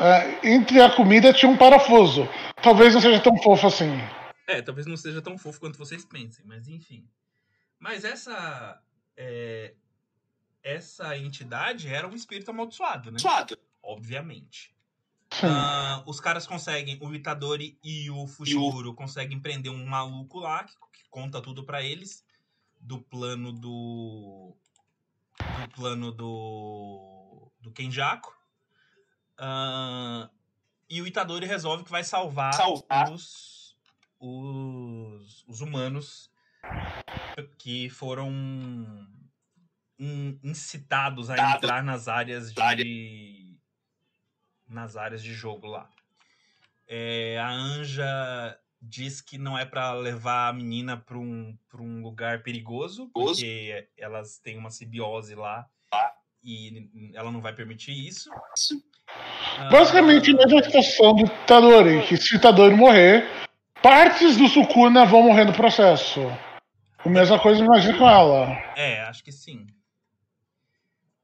É, 0.00 0.48
entre 0.48 0.80
a 0.80 0.94
comida 0.94 1.32
tinha 1.32 1.50
um 1.50 1.56
parafuso. 1.56 2.28
Talvez 2.62 2.94
não 2.94 3.00
seja 3.00 3.20
tão 3.20 3.36
fofo 3.36 3.66
assim. 3.66 3.90
É, 4.46 4.62
talvez 4.62 4.86
não 4.86 4.96
seja 4.96 5.20
tão 5.22 5.36
fofo 5.38 5.60
quanto 5.60 5.78
vocês 5.78 6.04
pensem, 6.04 6.44
mas 6.46 6.68
enfim. 6.68 7.06
Mas 7.78 8.04
essa. 8.04 8.80
é, 9.16 9.74
essa 10.62 11.18
entidade 11.18 11.88
era 11.88 12.06
um 12.06 12.14
espírito 12.14 12.50
amaldiçoado, 12.50 13.10
né? 13.10 13.18
Obviamente. 13.82 14.72
Sim. 15.32 15.46
Ah, 15.46 16.02
os 16.06 16.20
caras 16.20 16.46
conseguem, 16.46 16.98
o 17.00 17.14
Itadori 17.14 17.78
e 17.82 18.10
o 18.10 18.26
Fushiguro 18.26 18.94
conseguem 18.94 19.40
prender 19.40 19.72
um 19.72 19.84
maluco 19.86 20.38
lá 20.40 20.64
que, 20.64 20.74
que 20.74 21.08
conta 21.10 21.40
tudo 21.40 21.64
pra 21.64 21.82
eles 21.82 22.22
do 22.82 23.00
plano 23.00 23.52
do 23.52 24.54
do 25.38 25.68
plano 25.74 26.12
do 26.12 27.50
do 27.60 27.70
Kenjaku. 27.72 28.34
Ah, 29.38 30.28
e 30.90 31.00
o 31.00 31.06
Itadori 31.06 31.46
resolve 31.46 31.84
que 31.84 31.90
vai 31.90 32.04
salvar, 32.04 32.52
Salvar. 32.52 33.10
Os, 33.10 33.76
os 34.20 35.44
os 35.48 35.60
humanos 35.60 36.30
que 37.58 37.88
foram 37.88 38.30
in- 39.98 40.38
incitados 40.42 41.30
a 41.30 41.34
Dado. 41.36 41.56
entrar 41.56 41.82
nas 41.82 42.08
áreas 42.08 42.56
Área. 42.58 42.84
de 42.84 43.56
nas 44.68 44.96
áreas 44.96 45.22
de 45.22 45.32
jogo 45.34 45.66
lá. 45.66 45.88
É, 46.86 47.38
a 47.38 47.50
Anja 47.50 48.58
diz 48.82 49.20
que 49.20 49.38
não 49.38 49.56
é 49.56 49.64
pra 49.64 49.92
levar 49.94 50.48
a 50.48 50.52
menina 50.52 50.96
pra 50.96 51.16
um, 51.16 51.56
pra 51.68 51.80
um 51.80 52.02
lugar 52.02 52.42
perigoso, 52.42 53.08
porque 53.14 53.88
elas 53.96 54.38
têm 54.40 54.58
uma 54.58 54.70
simbiose 54.70 55.34
lá 55.36 55.66
e 56.42 56.90
ela 57.14 57.30
não 57.30 57.40
vai 57.40 57.54
permitir 57.54 57.92
isso. 57.92 58.28
Ah, 59.56 59.68
Basicamente, 59.70 60.30
a 60.32 60.34
mesma 60.36 60.62
situação 60.64 61.14
do 61.14 61.26
Itadori, 61.26 62.06
que 62.08 62.16
se 62.16 62.34
o 62.34 62.36
Itadori 62.36 62.74
morrer, 62.74 63.24
partes 63.80 64.36
do 64.36 64.48
Sukuna 64.48 65.04
vão 65.04 65.22
morrer 65.22 65.44
no 65.44 65.52
processo. 65.54 66.20
A 67.04 67.08
mesma 67.08 67.38
coisa, 67.38 67.62
imagina 67.64 67.96
com 67.98 68.08
ela. 68.08 68.48
É, 68.76 69.02
acho 69.02 69.22
que 69.22 69.30
sim. 69.32 69.66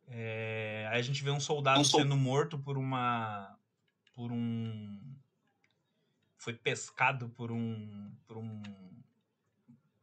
É, 0.09 0.89
aí 0.91 0.99
a 0.99 1.03
gente 1.03 1.23
vê 1.23 1.31
um 1.31 1.41
soldado 1.41 1.81
Um 1.81 1.85
sol- 1.85 2.01
sendo 2.01 2.17
morto 2.17 2.59
por 2.59 2.79
uma. 2.79 3.57
por 4.15 4.33
um. 4.33 4.99
Foi 6.49 6.55
pescado 6.55 7.29
por 7.37 7.53
um. 7.53 8.11
por 8.27 8.39
um 8.39 8.63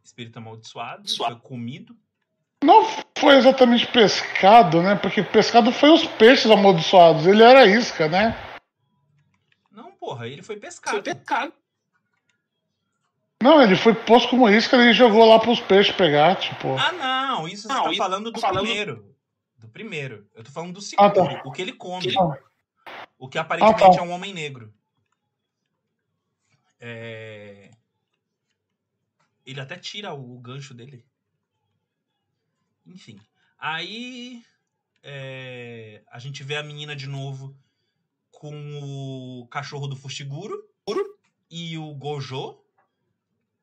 espírito 0.04 0.38
amaldiçoado, 0.38 1.10
Suado. 1.10 1.40
foi 1.40 1.42
comido. 1.42 1.98
Não 2.64 2.86
foi 3.18 3.36
exatamente 3.38 3.88
pescado, 3.88 4.84
né? 4.84 4.94
Porque 4.94 5.24
pescado 5.24 5.72
foi 5.72 5.90
os 5.90 6.06
peixes 6.06 6.52
amaldiçoados. 6.52 7.26
Ele 7.26 7.42
era 7.42 7.66
isca, 7.66 8.08
né? 8.08 8.38
Não, 9.72 9.92
porra, 9.94 10.28
ele 10.28 10.44
foi 10.44 10.56
pescado. 10.58 10.98
Foi 10.98 11.02
pecado. 11.16 11.52
Não, 13.42 13.60
ele 13.60 13.76
foi 13.76 13.96
posto 13.96 14.30
como 14.30 14.48
isca 14.48 14.78
e 14.78 14.94
jogou 14.94 15.26
lá 15.26 15.40
pros 15.40 15.60
peixes 15.60 15.96
pegar, 15.96 16.36
tipo. 16.36 16.76
Ah, 16.78 16.92
não, 16.92 17.48
isso 17.48 17.64
você 17.64 17.74
Não, 17.74 17.84
tá 17.86 17.90
isso 17.90 17.98
falando 17.98 18.26
do 18.26 18.34
tá 18.34 18.40
falando- 18.48 18.66
primeiro. 18.66 19.16
Do 19.58 19.68
primeiro. 19.68 20.28
Eu 20.36 20.44
tô 20.44 20.52
falando 20.52 20.74
do 20.74 20.80
Ah, 20.80 20.84
segundo, 20.84 21.12
tá. 21.12 21.42
o 21.44 21.52
que 21.52 21.62
ele 21.64 21.74
come. 21.74 22.14
Ah. 22.16 22.38
O 23.18 23.28
que 23.28 23.40
aparentemente 23.40 23.98
tá. 23.98 24.04
é 24.04 24.06
um 24.06 24.12
homem 24.12 24.32
negro. 24.32 24.72
É... 26.80 27.72
Ele 29.46 29.60
até 29.60 29.78
tira 29.78 30.14
o 30.14 30.40
gancho 30.40 30.74
dele. 30.74 31.06
Enfim. 32.86 33.20
Aí 33.58 34.44
é, 35.04 36.04
a 36.08 36.18
gente 36.18 36.44
vê 36.44 36.56
a 36.56 36.64
menina 36.64 36.96
de 36.96 37.08
novo 37.08 37.56
com 38.32 38.80
o 38.82 39.48
cachorro 39.48 39.88
do 39.88 39.96
Fushiguro 39.96 40.68
e 41.50 41.78
o 41.78 41.94
Gojo. 41.94 42.60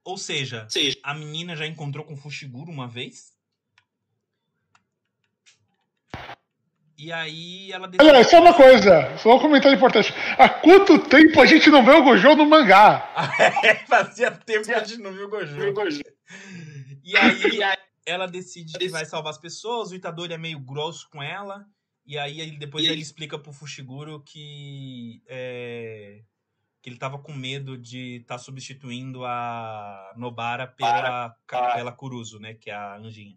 Ou 0.04 0.16
seja, 0.16 0.68
seja, 0.68 0.98
a 1.02 1.14
menina 1.14 1.54
já 1.54 1.66
encontrou 1.66 2.04
com 2.04 2.14
o 2.14 2.16
Fushiguro 2.16 2.70
uma 2.70 2.88
vez. 2.88 3.31
E 7.02 7.10
aí 7.10 7.72
ela 7.72 7.90
Olha, 8.00 8.22
só 8.22 8.40
uma 8.40 8.54
coisa, 8.54 9.16
só 9.18 9.34
um 9.34 9.40
comentário 9.40 9.74
importante. 9.76 10.14
Há 10.38 10.48
quanto 10.48 11.00
tempo 11.00 11.40
a 11.40 11.46
gente 11.46 11.68
não 11.68 11.84
vê 11.84 11.90
o 11.90 12.04
Gojo 12.04 12.36
no 12.36 12.46
mangá? 12.46 13.12
Fazia 13.88 14.30
tempo 14.30 14.66
que 14.66 14.72
a 14.72 14.84
gente 14.84 15.02
não 15.02 15.12
viu 15.12 15.26
o 15.26 15.28
Gojo. 15.28 15.56
E 17.04 17.16
aí 17.16 17.76
ela 18.06 18.28
decide 18.28 18.78
que 18.78 18.88
vai 18.88 19.04
salvar 19.04 19.32
as 19.32 19.38
pessoas, 19.38 19.90
o 19.90 19.96
Itadori 19.96 20.32
é 20.32 20.38
meio 20.38 20.60
grosso 20.60 21.10
com 21.10 21.20
ela, 21.20 21.66
e 22.06 22.16
aí 22.16 22.40
ele, 22.40 22.56
depois 22.56 22.84
E 22.84 22.86
ele 22.86 22.94
aí- 22.94 23.00
explica 23.02 23.36
pro 23.36 23.52
Fushiguro 23.52 24.22
que 24.24 25.20
é, 25.26 26.20
que 26.80 26.88
ele 26.88 26.98
tava 26.98 27.18
com 27.18 27.32
medo 27.32 27.76
de 27.76 28.18
estar 28.20 28.38
substituindo 28.38 29.24
a 29.24 30.12
Nobara 30.16 30.68
pela, 30.68 31.34
Para- 31.48 31.74
pela 31.74 31.90
Kuruzu, 31.90 32.38
né, 32.38 32.54
que 32.54 32.70
é 32.70 32.74
a 32.74 32.96
anjinha. 32.96 33.36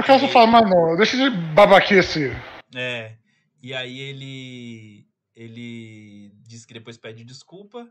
O 0.00 0.02
cara 0.02 0.18
só 0.18 0.28
fala, 0.28 0.46
mano, 0.46 0.96
deixa 0.96 1.16
de 1.16 1.28
babaquice. 1.54 2.30
É, 2.74 3.16
e 3.62 3.74
aí 3.74 4.00
ele 4.00 5.06
ele 5.34 6.32
diz 6.46 6.64
que 6.64 6.74
depois 6.74 6.96
pede 6.96 7.22
desculpa 7.24 7.86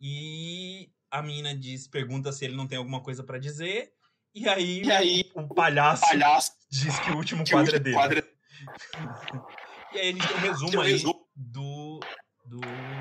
e 0.00 0.90
a 1.10 1.22
menina 1.22 1.54
diz, 1.54 1.88
pergunta 1.88 2.32
se 2.32 2.44
ele 2.44 2.54
não 2.56 2.66
tem 2.66 2.76
alguma 2.76 3.00
coisa 3.00 3.22
pra 3.22 3.38
dizer, 3.38 3.92
e 4.34 4.48
aí, 4.48 4.82
E 4.82 4.90
aí, 4.92 5.30
o 5.34 5.54
palhaço 5.54 6.02
palhaço 6.02 6.52
diz 6.70 6.98
que 6.98 7.10
o 7.12 7.16
último 7.16 7.44
que 7.44 7.52
quadro 7.52 7.74
é 7.74 7.78
o 7.78 7.80
dele. 7.80 7.96
quadro 7.96 8.24
E 9.94 9.98
aí 9.98 10.08
a 10.08 10.12
gente 10.12 10.26
tem 10.26 10.36
um 10.36 10.40
resumo 10.40 10.80
aí 10.80 10.92
resumo. 10.92 11.28
do, 11.36 12.00
do 12.44 12.60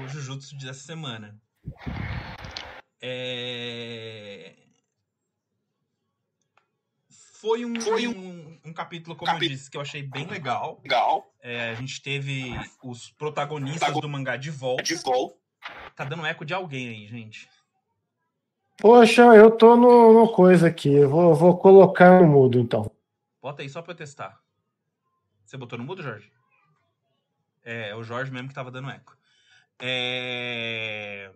Jujutsu 0.10 0.56
dessa 0.58 0.86
semana. 0.86 1.42
É... 3.02 4.54
Foi, 7.44 7.66
um, 7.66 7.82
Foi 7.82 8.08
um, 8.08 8.43
um 8.66 8.74
capítulo, 8.74 9.16
como 9.16 9.32
Capi- 9.32 9.46
eu 9.46 9.50
disse, 9.52 9.70
que 9.70 9.76
eu 9.78 9.82
achei 9.82 10.02
bem 10.04 10.26
legal. 10.26 10.80
Legal, 10.84 11.32
É, 11.42 11.72
a 11.72 11.74
gente 11.76 12.02
teve 12.02 12.52
os 12.84 13.10
protagonistas 13.12 13.80
Protagon- 13.80 14.00
do 14.02 14.10
mangá 14.10 14.38
de 14.38 14.50
volta. 14.50 14.84
de 14.84 14.96
volta. 14.96 15.36
Tá 15.96 16.04
dando 16.06 16.26
eco 16.26 16.46
de 16.46 16.54
alguém 16.54 16.90
aí, 16.90 17.08
gente. 17.08 17.50
Poxa, 18.78 19.22
eu 19.36 19.52
tô 19.52 19.76
no, 19.76 20.14
no 20.14 20.32
coisa 20.32 20.68
aqui. 20.68 20.92
Eu 20.94 21.10
vou, 21.10 21.36
vou 21.36 21.58
colocar 21.58 22.20
no 22.22 22.28
mudo, 22.28 22.60
então. 22.60 22.90
Bota 23.42 23.62
aí 23.62 23.70
só 23.70 23.82
pra 23.82 23.92
eu 23.92 23.98
testar. 23.98 24.40
Você 25.46 25.58
botou 25.58 25.78
no 25.78 25.86
mudo, 25.86 26.02
Jorge? 26.02 26.32
É, 27.64 27.90
é 27.90 27.96
o 27.96 28.04
Jorge 28.04 28.32
mesmo 28.32 28.48
que 28.50 28.54
tava 28.56 28.72
dando 28.72 28.90
eco. 28.90 29.16
É... 29.80 31.32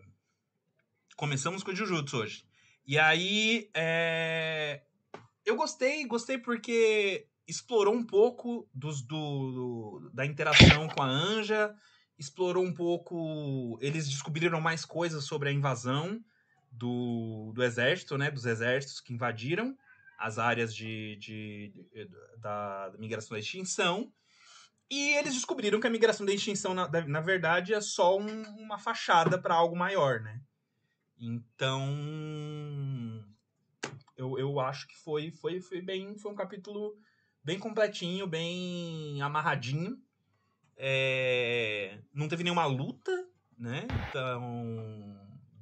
Começamos 1.15 1.63
com 1.63 1.71
o 1.71 1.75
Jujutsu 1.75 2.17
hoje. 2.17 2.45
E 2.85 2.97
aí, 2.97 3.69
é... 3.73 4.81
eu 5.47 5.55
gostei, 5.55 6.05
gostei 6.05 6.37
porque 6.37 7.25
explorou 7.47 7.93
um 7.95 8.03
pouco 8.03 8.67
dos, 8.73 9.01
do, 9.01 9.51
do- 10.01 10.11
da 10.13 10.25
interação 10.25 10.87
com 10.89 11.01
a 11.01 11.07
Anja, 11.07 11.73
explorou 12.19 12.63
um 12.63 12.73
pouco. 12.73 13.77
Eles 13.81 14.09
descobriram 14.09 14.59
mais 14.59 14.83
coisas 14.83 15.23
sobre 15.23 15.47
a 15.47 15.51
invasão 15.53 16.21
do, 16.69 17.51
do 17.55 17.63
exército, 17.63 18.17
né? 18.17 18.29
Dos 18.29 18.45
exércitos 18.45 18.99
que 18.99 19.13
invadiram 19.13 19.77
as 20.19 20.37
áreas 20.37 20.75
de, 20.75 21.15
de- 21.15 21.71
de- 21.93 22.09
da, 22.39 22.89
da 22.89 22.97
migração 22.97 23.35
da 23.35 23.39
extinção. 23.39 24.11
E 24.89 25.11
eles 25.17 25.33
descobriram 25.33 25.79
que 25.79 25.87
a 25.87 25.89
migração 25.89 26.25
da 26.25 26.33
extinção, 26.33 26.73
na, 26.73 26.87
na 26.87 27.21
verdade, 27.21 27.73
é 27.73 27.79
só 27.79 28.17
um- 28.17 28.43
uma 28.57 28.77
fachada 28.77 29.37
para 29.37 29.53
algo 29.55 29.75
maior, 29.77 30.19
né? 30.19 30.41
Então, 31.19 31.81
eu, 34.17 34.37
eu 34.37 34.59
acho 34.59 34.87
que 34.87 34.97
foi, 34.97 35.31
foi, 35.31 35.61
foi 35.61 35.81
bem, 35.81 36.17
foi 36.17 36.31
um 36.31 36.35
capítulo 36.35 36.97
bem 37.43 37.59
completinho, 37.59 38.27
bem 38.27 39.21
amarradinho. 39.21 40.01
É, 40.75 41.99
não 42.13 42.27
teve 42.27 42.43
nenhuma 42.43 42.65
luta, 42.65 43.11
né? 43.57 43.87
Então, 44.09 44.41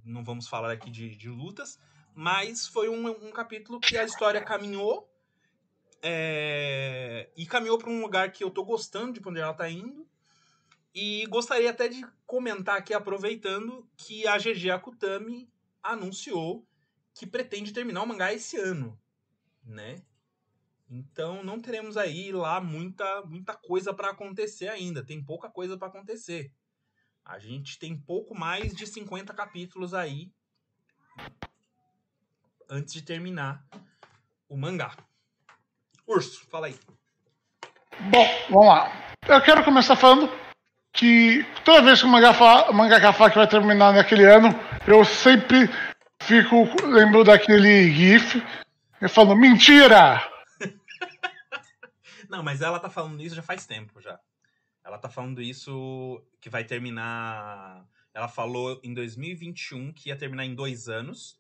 não 0.04 0.24
vamos 0.24 0.48
falar 0.48 0.72
aqui 0.72 0.90
de, 0.90 1.16
de 1.16 1.30
lutas, 1.30 1.80
mas 2.14 2.68
foi 2.68 2.90
um, 2.90 3.08
um 3.08 3.32
capítulo 3.32 3.80
que 3.80 3.98
a 3.98 4.04
história 4.04 4.42
caminhou 4.42 5.10
é, 6.02 7.30
e 7.36 7.46
caminhou 7.46 7.78
para 7.78 7.90
um 7.90 8.02
lugar 8.02 8.32
que 8.32 8.44
eu 8.44 8.52
tô 8.52 8.64
gostando 8.64 9.20
de 9.20 9.28
onde 9.28 9.40
ela 9.40 9.54
tá 9.54 9.70
indo. 9.70 10.08
E 10.94 11.26
gostaria 11.26 11.70
até 11.70 11.90
de 11.90 12.06
comentar 12.26 12.78
aqui, 12.78 12.94
aproveitando, 12.94 13.86
que 13.98 14.26
a 14.26 14.38
GG 14.38 14.72
Akutami 14.72 15.50
anunciou 15.84 16.66
que 17.16 17.26
pretende 17.26 17.72
terminar 17.72 18.04
o 18.04 18.08
mangá 18.08 18.34
esse 18.34 18.58
ano, 18.58 19.00
né? 19.64 20.02
Então 20.90 21.44
não 21.44 21.60
teremos 21.60 21.98
aí 21.98 22.32
lá 22.32 22.62
muita 22.62 23.24
muita 23.24 23.56
coisa 23.56 23.94
para 23.94 24.12
acontecer 24.12 24.68
ainda, 24.68 25.04
tem 25.04 25.24
pouca 25.24 25.50
coisa 25.50 25.78
para 25.78 25.88
acontecer. 25.88 26.52
A 27.24 27.40
gente 27.40 27.80
tem 27.80 27.98
pouco 27.98 28.36
mais 28.38 28.76
de 28.76 28.86
50 28.86 29.34
capítulos 29.34 29.94
aí 29.96 30.32
antes 32.70 32.94
de 32.94 33.02
terminar 33.02 33.66
o 34.48 34.56
mangá. 34.56 34.96
Urso, 36.06 36.46
fala 36.50 36.68
aí. 36.68 36.78
Bom, 38.12 38.28
vamos 38.50 38.68
lá. 38.68 39.16
Eu 39.28 39.42
quero 39.42 39.64
começar 39.64 39.96
falando 39.96 40.30
que 40.94 41.44
toda 41.64 41.82
vez 41.82 42.00
que 42.00 42.06
o 42.06 42.10
mangá 42.10 42.34
fala, 42.34 42.70
o 42.70 42.74
mangaka 42.74 43.12
fala 43.12 43.32
que 43.32 43.38
vai 43.38 43.48
terminar 43.48 43.94
naquele 43.94 44.24
ano, 44.24 44.50
eu 44.88 45.04
sempre 45.04 45.68
fico 46.28 46.66
lembro 46.88 47.24
daquele 47.24 47.92
gif 47.92 48.42
eu 49.02 49.10
falo 49.10 49.36
mentira. 49.36 50.22
Não, 52.30 52.42
mas 52.42 52.62
ela 52.62 52.80
tá 52.80 52.90
falando 52.90 53.22
isso 53.22 53.36
já 53.36 53.44
faz 53.44 53.66
tempo 53.66 54.02
já. 54.02 54.20
Ela 54.84 54.98
tá 54.98 55.10
falando 55.10 55.42
isso 55.42 56.24
que 56.40 56.50
vai 56.50 56.64
terminar. 56.64 57.86
Ela 58.14 58.28
falou 58.28 58.80
em 58.84 58.94
2021 58.94 59.92
que 59.94 60.10
ia 60.10 60.16
terminar 60.16 60.46
em 60.46 60.56
dois 60.56 60.88
anos. 60.88 61.40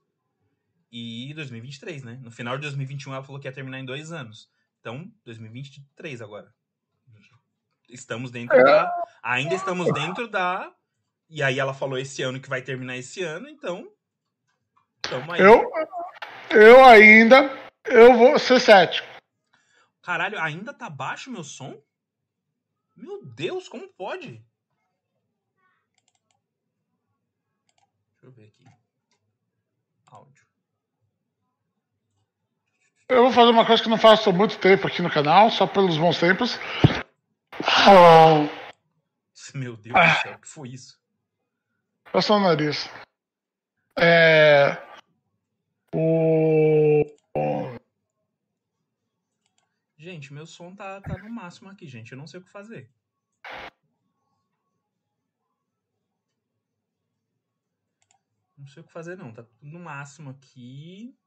E 0.91 1.33
2023, 1.33 2.03
né? 2.03 2.19
No 2.21 2.29
final 2.29 2.55
de 2.55 2.63
2021 2.63 3.13
ela 3.13 3.23
falou 3.23 3.41
que 3.41 3.47
ia 3.47 3.51
terminar 3.51 3.79
em 3.79 3.85
dois 3.85 4.11
anos. 4.11 4.49
Então, 4.79 5.11
2023 5.23 6.21
agora. 6.21 6.53
Estamos 7.89 8.31
dentro 8.31 8.57
da. 8.63 8.93
Ainda 9.23 9.55
estamos 9.55 9.91
dentro 9.93 10.27
da. 10.27 10.71
E 11.29 11.41
aí 11.41 11.59
ela 11.59 11.73
falou 11.73 11.97
esse 11.97 12.21
ano 12.21 12.39
que 12.39 12.49
vai 12.49 12.61
terminar 12.61 12.97
esse 12.97 13.23
ano, 13.23 13.47
então. 13.47 13.91
Eu, 15.37 15.71
eu 16.51 16.83
ainda. 16.85 17.49
Eu 17.85 18.17
vou 18.17 18.39
ser 18.39 18.59
cético. 18.59 19.07
Caralho, 20.01 20.39
ainda 20.39 20.73
tá 20.73 20.89
baixo 20.89 21.31
meu 21.31 21.43
som? 21.43 21.79
Meu 22.95 23.23
Deus, 23.25 23.67
como 23.67 23.87
pode? 23.87 24.43
Deixa 28.11 28.25
eu 28.25 28.31
ver 28.31 28.47
aqui. 28.47 28.65
Áudio. 30.07 30.45
Eu 33.09 33.23
vou 33.23 33.31
fazer 33.31 33.51
uma 33.51 33.65
coisa 33.65 33.83
que 33.83 33.89
não 33.89 33.97
faço 33.97 34.29
há 34.29 34.33
muito 34.33 34.57
tempo 34.57 34.87
aqui 34.87 35.01
no 35.01 35.11
canal, 35.11 35.51
só 35.51 35.67
pelos 35.67 35.97
bons 35.97 36.19
tempos. 36.19 36.57
Meu 39.53 39.77
Deus 39.77 39.95
ah. 39.95 40.13
do 40.13 40.21
céu, 40.21 40.33
o 40.33 40.39
que 40.39 40.47
foi 40.47 40.69
isso? 40.69 40.99
Passou 42.11 42.39
no 42.39 42.47
nariz. 42.47 42.89
É. 43.97 44.77
Gente, 49.97 50.33
meu 50.33 50.45
som 50.45 50.75
tá, 50.75 51.01
tá 51.01 51.17
no 51.17 51.29
máximo 51.29 51.69
aqui, 51.69 51.87
gente. 51.87 52.11
Eu 52.11 52.17
não 52.17 52.27
sei 52.27 52.39
o 52.39 52.43
que 52.43 52.51
fazer. 52.51 52.91
Não 58.57 58.67
sei 58.67 58.83
o 58.83 58.85
que 58.85 58.91
fazer, 58.91 59.17
não. 59.17 59.33
Tá 59.33 59.43
tudo 59.43 59.65
no 59.65 59.79
máximo 59.79 60.29
aqui. 60.29 61.17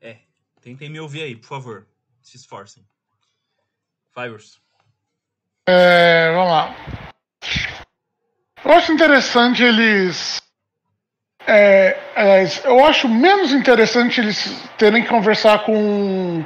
É, 0.00 0.22
tentem 0.70 0.88
me 0.88 1.00
ouvir 1.00 1.22
aí, 1.22 1.36
por 1.36 1.48
favor. 1.48 1.86
Se 2.22 2.36
esforcem. 2.36 2.84
Fires. 4.14 4.60
É, 5.66 6.30
vamos 6.32 6.50
lá. 6.50 6.74
Eu 8.64 8.72
acho 8.72 8.92
interessante 8.92 9.62
eles. 9.62 10.40
É, 11.46 11.98
é, 12.14 12.44
eu 12.64 12.84
acho 12.84 13.08
menos 13.08 13.52
interessante 13.52 14.20
eles 14.20 14.44
terem 14.78 15.02
que 15.02 15.08
conversar 15.08 15.64
com 15.64 16.44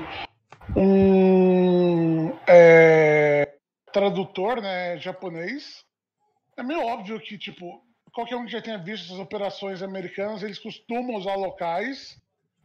um 0.76 2.30
é, 2.46 3.56
tradutor 3.92 4.62
né, 4.62 4.96
japonês. 4.98 5.84
É 6.56 6.62
meio 6.62 6.80
óbvio 6.80 7.20
que, 7.20 7.36
tipo, 7.36 7.82
qualquer 8.12 8.36
um 8.36 8.46
que 8.46 8.52
já 8.52 8.62
tenha 8.62 8.78
visto 8.78 9.06
essas 9.06 9.18
operações 9.18 9.82
americanas, 9.82 10.42
eles 10.42 10.58
costumam 10.58 11.16
usar 11.16 11.34
locais 11.34 12.16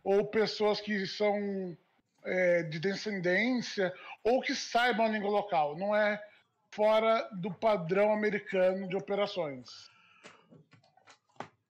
ou 0.04 0.26
pessoas 0.26 0.80
que 0.82 1.06
são 1.06 1.78
é, 2.24 2.64
de 2.64 2.80
descendência 2.80 3.94
ou 4.24 4.42
que 4.42 4.56
saibam 4.56 5.06
a 5.06 5.10
língua 5.10 5.30
local. 5.30 5.78
Não 5.78 5.96
é 5.96 6.22
fora 6.72 7.28
do 7.34 7.54
padrão 7.54 8.12
americano 8.12 8.88
de 8.88 8.96
operações. 8.96 9.90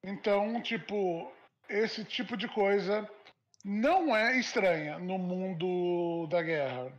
Então, 0.03 0.61
tipo, 0.61 1.31
esse 1.67 2.03
tipo 2.03 2.35
de 2.35 2.47
coisa 2.47 3.09
não 3.63 4.15
é 4.15 4.37
estranha 4.37 4.97
no 4.99 5.17
mundo 5.17 6.27
da 6.27 6.41
guerra. 6.41 6.91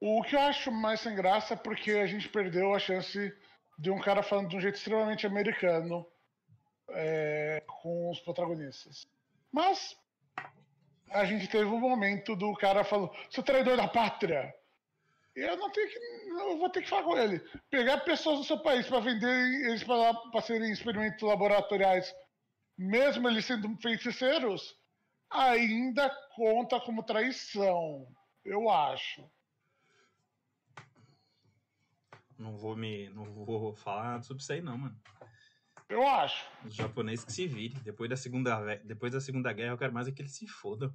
O 0.00 0.22
que 0.22 0.34
eu 0.34 0.40
acho 0.40 0.70
mais 0.70 1.00
sem 1.00 1.14
graça 1.14 1.54
é 1.54 1.56
porque 1.56 1.92
a 1.92 2.06
gente 2.06 2.28
perdeu 2.28 2.74
a 2.74 2.78
chance 2.78 3.32
de 3.78 3.90
um 3.90 4.00
cara 4.00 4.22
falando 4.22 4.48
de 4.48 4.56
um 4.56 4.60
jeito 4.60 4.76
extremamente 4.76 5.26
americano 5.26 6.06
é, 6.90 7.62
com 7.66 8.10
os 8.10 8.20
protagonistas. 8.20 9.06
Mas 9.52 9.96
a 11.10 11.24
gente 11.24 11.46
teve 11.46 11.66
um 11.66 11.78
momento 11.78 12.34
do 12.34 12.54
cara 12.54 12.82
falando, 12.82 13.12
seu 13.30 13.42
traidor 13.42 13.76
da 13.76 13.86
pátria. 13.86 14.52
Eu 15.34 15.56
não 15.56 15.70
tenho 15.70 15.88
que. 15.88 15.98
Eu 16.28 16.58
vou 16.58 16.70
ter 16.70 16.82
que 16.82 16.88
falar 16.88 17.04
com 17.04 17.16
ele. 17.16 17.38
Pegar 17.70 17.98
pessoas 17.98 18.38
do 18.38 18.44
seu 18.44 18.58
país 18.58 18.86
para 18.86 19.00
vender 19.00 19.28
eles 19.66 19.82
para 19.84 20.42
serem 20.42 20.70
experimentos 20.70 21.22
laboratoriais, 21.22 22.14
mesmo 22.76 23.28
eles 23.28 23.44
sendo 23.44 23.74
feiticeiros, 23.80 24.76
ainda 25.30 26.10
conta 26.34 26.80
como 26.80 27.02
traição. 27.02 28.06
Eu 28.44 28.68
acho. 28.68 29.24
Não 32.38 32.56
vou 32.58 32.76
me. 32.76 33.08
Não 33.10 33.32
vou 33.32 33.74
falar 33.74 34.22
sobre 34.22 34.42
isso 34.42 34.52
aí, 34.52 34.60
não, 34.60 34.76
mano. 34.76 35.00
Eu 35.92 36.08
acho. 36.08 36.48
Os 36.64 36.74
japoneses 36.74 37.22
que 37.22 37.32
se 37.32 37.46
virem. 37.46 37.76
Depois 37.84 38.08
da 38.08 38.16
Segunda, 38.16 38.76
depois 38.82 39.12
da 39.12 39.20
segunda 39.20 39.52
Guerra, 39.52 39.74
eu 39.74 39.78
quero 39.78 39.92
mais 39.92 40.08
é 40.08 40.10
que 40.10 40.22
eles 40.22 40.34
se 40.34 40.46
fodam. 40.46 40.90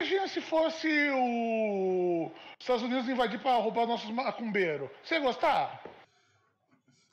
Imagina 0.00 0.26
se 0.26 0.40
fosse 0.40 0.88
o 1.12 2.32
Estados 2.58 2.82
Unidos 2.82 3.08
invadir 3.08 3.40
para 3.40 3.62
roubar 3.62 3.86
nossos 3.86 4.10
macumbeiros. 4.10 4.90
Você 5.04 5.14
ia 5.14 5.20
gostar? 5.20 5.80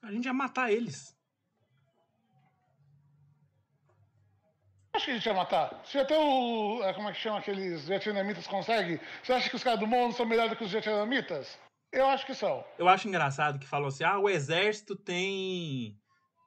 A 0.02 0.12
gente 0.12 0.26
ia 0.26 0.34
matar 0.34 0.72
eles. 0.72 1.16
Acho 4.96 5.06
que 5.06 5.12
a 5.12 5.14
gente 5.14 5.26
ia 5.28 5.36
matar. 5.36 5.82
Se 5.86 6.00
até 6.00 6.18
o. 6.18 6.82
É, 6.84 6.94
como 6.96 7.10
é 7.10 7.14
que 7.14 7.20
chama 7.20 7.38
aqueles 7.38 7.88
vietnamitas 7.88 8.48
conseguem? 8.48 9.00
Você 9.22 9.34
acha 9.34 9.50
que 9.52 9.56
os 9.56 9.64
caras 9.64 9.80
do 9.80 9.86
mundo 9.86 10.16
são 10.16 10.26
melhores 10.26 10.58
que 10.58 10.64
os 10.64 10.72
vietnamitas? 10.72 11.60
Eu 11.92 12.08
acho 12.08 12.26
que 12.26 12.34
são. 12.34 12.66
Eu 12.80 12.90
acho 12.90 13.08
engraçado 13.08 13.60
que 13.60 13.68
falou 13.68 13.90
assim: 13.90 14.04
ah, 14.04 14.18
o 14.18 14.28
exército 14.28 14.96
tem. 14.96 15.96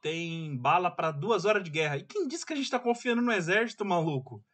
Tem 0.00 0.56
bala 0.56 0.90
para 0.90 1.10
duas 1.10 1.44
horas 1.44 1.62
de 1.62 1.70
guerra. 1.70 1.98
E 1.98 2.04
quem 2.04 2.26
disse 2.26 2.44
que 2.44 2.52
a 2.52 2.56
gente 2.56 2.70
tá 2.70 2.78
confiando 2.78 3.22
no 3.22 3.32
exército, 3.32 3.84
maluco? 3.84 4.44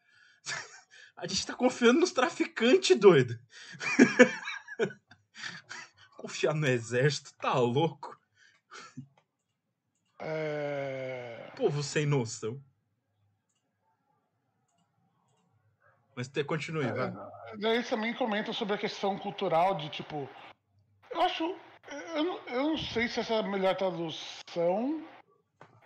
A 1.16 1.26
gente 1.26 1.46
tá 1.46 1.54
confiando 1.54 2.00
nos 2.00 2.12
traficantes, 2.12 2.94
doido. 2.94 3.38
Confiar 6.18 6.54
no 6.54 6.66
exército, 6.66 7.32
tá 7.38 7.54
louco? 7.54 8.14
É... 10.20 11.50
Povo 11.56 11.82
sem 11.82 12.04
noção. 12.04 12.62
Mas 16.14 16.30
continue, 16.46 16.84
é, 16.84 16.92
vai. 16.92 17.12
Daí 17.58 17.82
também 17.84 18.12
comenta 18.12 18.52
sobre 18.52 18.74
a 18.74 18.78
questão 18.78 19.18
cultural 19.18 19.76
de 19.76 19.88
tipo. 19.88 20.28
Eu 21.10 21.22
acho. 21.22 21.44
Eu 22.14 22.40
eu 22.48 22.62
não 22.70 22.78
sei 22.78 23.08
se 23.08 23.20
essa 23.20 23.34
é 23.34 23.38
a 23.38 23.42
melhor 23.42 23.76
tradução 23.76 25.06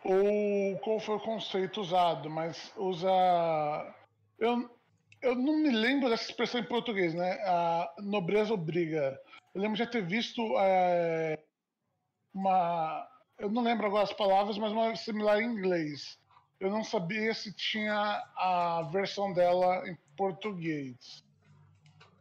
ou 0.05 0.79
qual 0.79 0.99
foi 1.01 1.17
o 1.17 1.21
conceito 1.21 1.81
usado, 1.81 2.31
mas 2.31 2.73
usa. 2.77 3.09
Eu, 4.39 4.71
eu 5.21 5.35
não 5.35 5.59
me 5.59 5.71
lembro 5.71 6.09
dessa 6.09 6.25
expressão 6.25 6.61
em 6.61 6.65
português, 6.65 7.15
né? 7.15 7.33
A 7.45 7.95
nobreza 7.99 8.55
obriga. 8.55 9.21
Eu 9.55 9.61
lembro 9.61 9.77
de 9.77 9.87
ter 9.87 10.05
visto 10.05 10.43
é, 10.59 11.39
uma. 12.33 13.07
Eu 13.39 13.51
não 13.51 13.63
lembro 13.63 13.87
agora 13.87 14.05
as 14.05 14.13
palavras, 14.13 14.57
mas 14.59 14.73
uma 14.73 14.95
similar 14.97 15.41
em 15.41 15.47
inglês. 15.47 16.19
eu 16.59 16.71
não 16.71 16.85
sabia 16.85 17.33
se 17.35 17.55
tinha 17.55 18.23
a 18.37 18.89
versão 18.93 19.33
dela 19.33 19.89
em 19.89 19.97
português. 20.17 21.25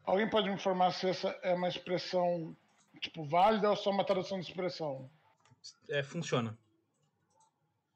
Alguém 0.04 0.30
pode 0.30 0.50
me 0.50 0.56
informar 0.56 0.92
se 0.92 1.10
essa 1.10 1.30
é 1.44 1.54
uma 1.54 1.68
expressão 1.68 2.56
tipo 3.00 3.24
válida 3.24 3.70
ou 3.70 3.76
só 3.76 3.92
uma 3.92 4.04
tradução 4.04 4.40
de 4.40 4.48
expressão? 4.48 5.10
É, 5.90 6.02
funciona. 6.04 6.58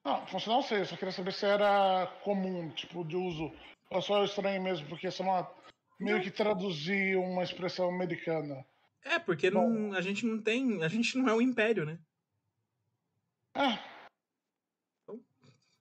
Não, 0.03 0.27
funcional 0.27 0.59
eu 0.59 0.67
sei, 0.67 0.79
eu 0.81 0.85
só 0.85 0.97
queria 0.97 1.13
saber 1.13 1.31
se 1.31 1.45
era 1.45 2.07
comum, 2.23 2.69
tipo, 2.71 3.05
de 3.05 3.15
uso. 3.15 3.51
Ou 3.89 4.01
só 4.01 4.23
estranho 4.23 4.61
mesmo, 4.61 4.87
porque 4.87 5.07
essa 5.07 5.23
é 5.23 5.25
uma. 5.25 5.49
meio 5.99 6.21
que 6.21 6.31
traduzir 6.31 7.17
uma 7.17 7.43
expressão 7.43 7.89
americana. 7.89 8.65
É, 9.03 9.19
porque 9.19 9.49
não, 9.49 9.93
a 9.93 10.01
gente 10.01 10.25
não 10.25 10.41
tem. 10.41 10.83
A 10.83 10.87
gente 10.87 11.17
não 11.17 11.29
é 11.29 11.33
um 11.33 11.41
império, 11.41 11.85
né? 11.85 11.99
Ah. 13.55 13.79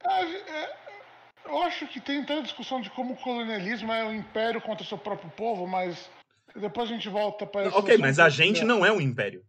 Ah, 0.05 0.25
é, 0.25 0.77
eu 1.47 1.63
acho 1.63 1.87
que 1.89 2.01
tem 2.01 2.25
toda 2.25 2.41
a 2.41 2.45
discussão 2.45 2.81
de 2.81 2.91
como 2.91 3.15
o 3.15 3.17
colonialismo 3.17 3.93
é 3.93 4.05
um 4.05 4.15
império 4.15 4.61
contra 4.61 4.85
o 4.85 4.87
seu 4.87 4.99
próprio 4.99 5.31
povo, 5.31 5.67
mas 5.67 6.11
depois 6.55 6.91
a 6.91 6.93
gente 6.93 7.09
volta 7.09 7.47
para 7.47 7.69
Ok, 7.69 7.97
mas 7.99 8.19
a 8.19 8.29
gente 8.29 8.65
não 8.65 8.85
é 8.85 8.93
um 8.93 9.01
império. 9.01 9.45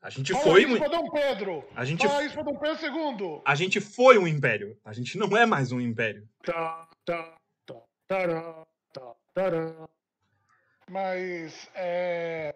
A 0.00 0.10
gente 0.10 0.32
Fala 0.32 0.44
foi 0.44 0.62
isso 0.62 0.74
um. 0.74 0.78
pra 0.78 0.88
Dom 0.88 1.10
Pedro! 1.10 1.68
A 1.74 1.84
gente, 1.84 2.06
Fala 2.06 2.24
isso 2.24 2.34
pra 2.34 2.44
Dom 2.44 2.56
Pedro 2.56 2.86
II! 2.86 3.42
a 3.44 3.54
gente 3.54 3.80
foi 3.80 4.16
um 4.16 4.28
império. 4.28 4.78
A 4.84 4.92
gente 4.92 5.18
não 5.18 5.36
é 5.36 5.44
mais 5.44 5.72
um 5.72 5.80
império. 5.80 6.28
Tá, 6.44 6.88
tá, 7.04 7.34
tá, 7.66 7.74
tará, 8.06 8.66
tá, 8.92 9.14
tará. 9.34 9.88
Mas, 10.88 11.68
é... 11.74 12.54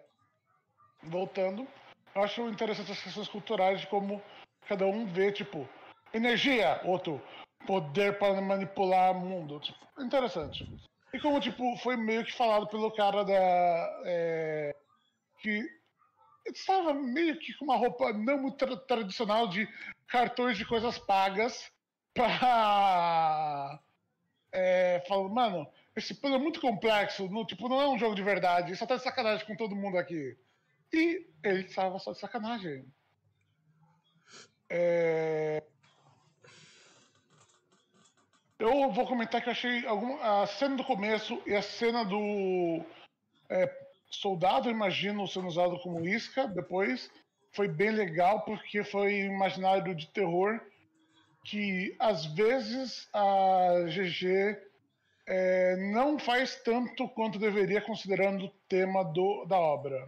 voltando, 1.03 1.67
eu 2.15 2.23
acho 2.23 2.47
interessante 2.47 2.91
as 2.91 3.03
questões 3.03 3.27
culturais 3.27 3.81
de 3.81 3.87
como 3.87 4.21
cada 4.67 4.85
um 4.85 5.05
vê, 5.05 5.31
tipo, 5.31 5.67
energia, 6.13 6.79
outro, 6.85 7.21
poder 7.67 8.17
para 8.17 8.41
manipular 8.41 9.11
o 9.11 9.19
mundo. 9.19 9.59
Tipo, 9.59 9.79
interessante. 10.01 10.67
E 11.13 11.19
como, 11.19 11.39
tipo, 11.39 11.75
foi 11.77 11.97
meio 11.97 12.23
que 12.23 12.31
falado 12.31 12.67
pelo 12.67 12.89
cara 12.91 13.23
da. 13.23 14.01
é, 14.05 14.75
que 15.39 15.82
estava 16.45 16.93
meio 16.93 17.37
que 17.39 17.53
com 17.57 17.65
uma 17.65 17.77
roupa 17.77 18.11
não 18.13 18.51
tra- 18.51 18.77
tradicional 18.77 19.47
de 19.47 19.67
cartões 20.07 20.57
de 20.57 20.65
coisas 20.65 20.97
pagas 20.97 21.71
pra. 22.13 23.79
É, 24.55 25.03
falando, 25.07 25.33
mano, 25.33 25.67
esse 25.95 26.13
plano 26.13 26.35
é 26.35 26.37
muito 26.37 26.61
complexo, 26.61 27.27
não, 27.27 27.43
tipo, 27.43 27.67
não 27.67 27.81
é 27.81 27.89
um 27.89 27.97
jogo 27.97 28.13
de 28.13 28.21
verdade, 28.21 28.75
só 28.75 28.85
tá 28.85 28.97
de 28.97 29.01
sacanagem 29.01 29.47
com 29.47 29.55
todo 29.55 29.75
mundo 29.75 29.97
aqui. 29.97 30.37
E 30.93 31.25
ele 31.43 31.61
estava 31.61 31.97
só 31.97 32.11
de 32.11 32.19
sacanagem. 32.19 32.85
É, 34.69 35.63
Eu 38.63 38.89
vou 38.91 39.05
comentar 39.05 39.41
que 39.41 39.49
eu 39.49 39.51
achei 39.51 39.85
alguma, 39.85 40.43
a 40.43 40.47
cena 40.47 40.77
do 40.77 40.85
começo 40.85 41.41
e 41.45 41.53
a 41.53 41.61
cena 41.61 42.05
do 42.05 42.81
é, 43.49 43.67
soldado, 44.15 44.69
imagino, 44.69 45.27
sendo 45.27 45.47
usado 45.47 45.79
como 45.79 46.07
isca 46.07 46.47
depois, 46.47 47.11
foi 47.51 47.67
bem 47.67 47.91
legal 47.91 48.41
porque 48.41 48.83
foi 48.83 49.21
imaginário 49.21 49.95
de 49.95 50.07
terror 50.07 50.59
que 51.45 51.95
às 51.99 52.25
vezes 52.25 53.07
a 53.13 53.85
GG 53.87 54.57
é, 55.27 55.75
não 55.91 56.17
faz 56.17 56.55
tanto 56.63 57.07
quanto 57.09 57.39
deveria 57.39 57.81
considerando 57.81 58.45
o 58.45 58.53
tema 58.67 59.03
do, 59.03 59.45
da 59.45 59.59
obra. 59.59 60.07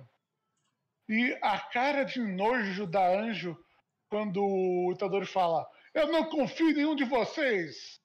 E 1.10 1.38
a 1.42 1.60
cara 1.60 2.04
de 2.04 2.20
nojo 2.20 2.88
da 2.88 3.08
Anjo 3.08 3.58
quando 4.10 4.42
o 4.44 4.92
Itadori 4.94 5.26
fala 5.26 5.68
eu 5.94 6.12
não 6.12 6.26
confio 6.26 6.70
em 6.70 6.74
nenhum 6.74 6.96
de 6.96 7.06
vocês, 7.06 8.02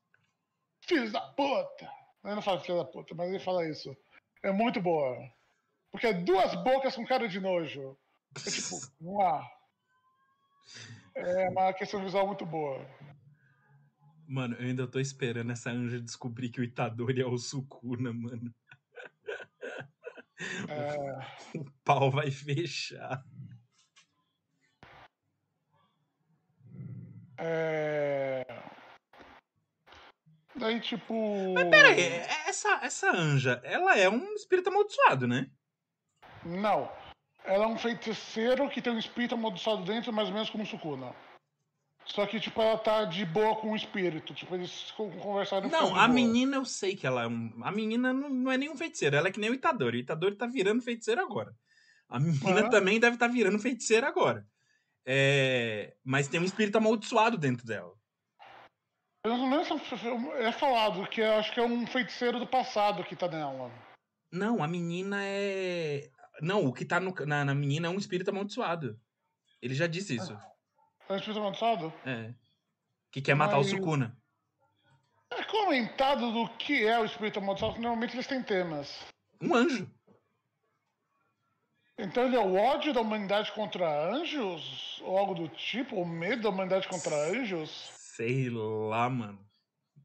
filhos 0.83 1.11
da 1.11 1.21
puta. 1.21 1.91
Ele 2.25 2.35
não 2.37 2.43
fala 2.43 2.61
filho 2.61 2.79
da 2.79 2.85
puta, 2.85 3.15
mas 3.17 3.29
ele 3.29 3.41
fala 3.41 3.69
isso. 3.69 3.97
É 4.43 4.53
muito 4.53 4.81
boa. 4.81 5.19
Porque 5.91 6.07
é 6.07 6.13
duas 6.13 6.55
bocas 6.63 6.95
com 6.95 7.07
cara 7.07 7.29
de 7.29 7.41
nojo. 7.41 7.97
É 8.47 8.51
tipo, 8.51 8.77
uau. 9.03 9.45
É 11.15 11.49
uma 11.51 11.73
questão 11.73 12.03
visual 12.03 12.27
muito 12.27 12.47
boa. 12.47 12.87
Mano, 14.27 14.55
eu 14.57 14.67
ainda 14.69 14.87
tô 14.87 15.01
esperando 15.01 15.51
essa 15.51 15.71
anja 15.71 16.01
descobrir 16.01 16.51
que 16.51 16.61
o 16.61 16.65
Itadori 16.65 17.21
é 17.21 17.27
o 17.27 17.37
Sukuna, 17.37 18.13
mano. 18.13 18.55
É, 20.69 21.59
O 21.59 21.65
pau 21.85 22.11
vai 22.11 22.31
fechar. 22.31 23.25
é... 27.37 28.47
Daí, 30.55 30.81
tipo. 30.81 31.55
Pera 31.71 31.89
aí, 31.89 32.01
essa, 32.47 32.81
essa 32.83 33.11
anja, 33.11 33.61
ela 33.65 33.99
é 33.99 34.09
um 34.09 34.35
espírito 34.35 34.69
amaldiçoado, 34.69 35.27
né? 35.27 35.51
Não. 36.45 36.91
Ela 37.45 37.65
é 37.65 37.69
um 37.69 37.79
feiticeiro 37.79 38.69
que 38.69 38.83
tem 38.83 38.93
um 38.93 38.99
espírito 38.99 39.35
amaldiçoado 39.35 39.85
dentro, 39.85 40.13
mais 40.13 40.29
ou 40.29 40.35
menos 40.35 40.51
como 40.51 40.67
Sukuna. 40.67 41.15
Só 42.05 42.27
que, 42.27 42.41
tipo, 42.41 42.61
ela 42.61 42.77
tá 42.77 43.05
de 43.05 43.25
boa 43.25 43.57
com 43.57 43.73
o 43.73 43.77
espírito. 43.77 44.35
Tipo, 44.35 44.55
eles 44.55 44.91
con- 44.93 45.11
conversaram 45.19 45.69
Não, 45.69 45.89
a 45.95 46.07
boa. 46.07 46.09
menina 46.09 46.57
eu 46.57 46.65
sei 46.65 46.97
que 46.97 47.07
ela 47.07 47.23
é 47.23 47.27
um. 47.27 47.53
A 47.63 47.71
menina 47.71 48.13
não, 48.13 48.29
não 48.29 48.53
é 48.53 48.57
nenhum 48.57 48.77
feiticeiro, 48.77 49.17
ela 49.17 49.29
é 49.29 49.31
que 49.31 49.41
nem 49.41 49.51
o 49.51 49.55
Itadori. 49.55 49.99
O 49.99 50.01
Itadori 50.01 50.35
tá 50.35 50.47
virando 50.47 50.83
feiticeiro 50.83 51.21
agora. 51.21 51.55
A 52.09 52.19
menina 52.19 52.69
também 52.69 52.99
deve 52.99 53.15
estar 53.15 53.29
tá 53.29 53.33
virando 53.33 53.59
feiticeira 53.59 54.09
agora. 54.09 54.45
É... 55.07 55.95
Mas 56.05 56.27
tem 56.29 56.41
um 56.41 56.45
espírito 56.45 56.77
amaldiçoado 56.79 57.39
dentro 57.39 57.65
dela. 57.67 57.95
Pelo 59.23 59.47
menos 59.47 59.69
é 60.39 60.53
falado 60.53 61.07
que 61.07 61.21
eu 61.21 61.33
acho 61.35 61.53
que 61.53 61.61
é 61.61 61.63
um 61.63 61.87
feiticeiro 61.87 62.39
do 62.39 62.47
passado 62.47 63.05
que 63.05 63.15
tá 63.15 63.29
nela. 63.29 63.71
Não, 64.33 64.63
a 64.63 64.67
menina 64.67 65.19
é. 65.23 66.11
Não, 66.41 66.65
o 66.67 66.73
que 66.73 66.85
tá 66.85 66.99
no- 67.01 67.15
na, 67.27 67.45
na 67.45 67.55
menina 67.55 67.87
é 67.87 67.91
um 67.91 67.99
espírito 67.99 68.31
amaldiçoado. 68.31 68.99
Ele 69.61 69.75
já 69.75 69.87
disse 69.87 70.17
isso. 70.17 70.33
É 71.09 71.13
um 71.13 71.17
espírito 71.17 71.39
amaldiçoado? 71.39 71.93
É. 72.07 72.33
Que 73.13 73.21
quer 73.21 73.35
matar 73.35 73.57
Mas- 73.57 73.67
o 73.67 73.71
Sukuna. 73.71 74.17
É 75.33 75.45
comentado 75.45 76.33
do 76.33 76.49
que 76.57 76.85
é 76.85 76.99
o 76.99 77.05
espírito 77.05 77.39
amaldiçoado, 77.39 77.75
que 77.75 77.81
normalmente 77.81 78.15
eles 78.17 78.27
têm 78.27 78.43
temas. 78.43 78.99
Um 79.41 79.55
anjo. 79.55 79.89
Então 81.99 82.25
ele 82.25 82.37
é 82.37 82.41
o 82.41 82.55
ódio 82.55 82.93
da 82.95 83.01
humanidade 83.03 83.53
contra 83.53 84.11
anjos? 84.11 85.01
Ou 85.05 85.19
algo 85.19 85.35
do 85.35 85.49
tipo? 85.49 85.97
O 85.97 86.07
medo 86.07 86.43
da 86.43 86.49
humanidade 86.49 86.89
contra 86.89 87.15
anjos? 87.31 87.71
Sei 88.17 88.49
lá, 88.49 89.09
mano. 89.11 89.39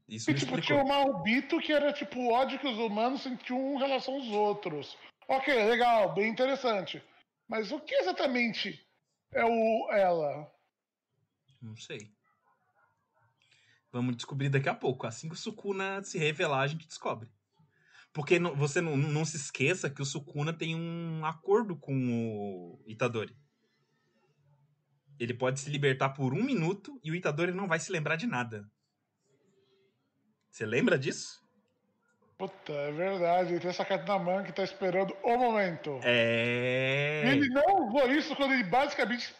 Isso 0.08 0.30
E 0.30 0.34
tipo, 0.34 0.56
explicou. 0.58 0.62
tinha 0.62 0.82
o 0.82 0.86
Malbito 0.86 1.58
que 1.58 1.72
era 1.72 1.92
tipo 1.92 2.18
o 2.20 2.30
ódio 2.32 2.58
que 2.58 2.68
os 2.68 2.78
humanos 2.78 3.22
sentiam 3.22 3.74
em 3.74 3.78
relação 3.78 4.14
aos 4.14 4.28
outros. 4.28 4.96
Ok, 5.28 5.52
legal, 5.52 6.14
bem 6.14 6.30
interessante. 6.30 7.02
Mas 7.48 7.72
o 7.72 7.80
que 7.80 7.94
exatamente 7.94 8.86
é 9.32 9.44
o 9.44 9.90
ela? 9.90 10.50
Não 11.60 11.76
sei. 11.76 12.12
Vamos 13.92 14.16
descobrir 14.16 14.48
daqui 14.48 14.68
a 14.68 14.74
pouco. 14.74 15.06
Assim 15.06 15.28
que 15.28 15.34
o 15.34 15.38
Sukuna 15.38 16.02
se 16.04 16.18
revelar, 16.18 16.60
a 16.60 16.66
gente 16.66 16.86
descobre. 16.86 17.28
Porque 18.12 18.38
não- 18.38 18.54
você 18.54 18.80
não, 18.80 18.96
não 18.96 19.24
se 19.24 19.36
esqueça 19.36 19.90
que 19.90 20.02
o 20.02 20.04
Sukuna 20.06 20.52
tem 20.52 20.74
um 20.74 21.24
acordo 21.24 21.76
com 21.76 21.92
o 21.94 22.82
Itadori. 22.86 23.36
Ele 25.18 25.34
pode 25.34 25.60
se 25.60 25.70
libertar 25.70 26.10
por 26.10 26.34
um 26.34 26.42
minuto 26.42 27.00
e 27.02 27.10
o 27.10 27.14
Itadori 27.14 27.52
não 27.52 27.66
vai 27.66 27.80
se 27.80 27.90
lembrar 27.90 28.16
de 28.16 28.26
nada. 28.26 28.70
Você 30.50 30.64
lembra 30.66 30.98
disso? 30.98 31.45
Puta, 32.38 32.72
é 32.72 32.92
verdade. 32.92 33.52
Ele 33.52 33.60
tem 33.60 33.70
essa 33.70 33.84
carta 33.84 34.04
na 34.12 34.18
mão 34.18 34.44
que 34.44 34.52
tá 34.52 34.62
esperando 34.62 35.16
o 35.22 35.38
momento. 35.38 35.98
É. 36.04 37.22
Ele 37.26 37.48
não 37.48 37.86
usou 37.88 38.10
isso 38.12 38.36
quando 38.36 38.52
ele 38.52 38.64
basicamente. 38.64 39.34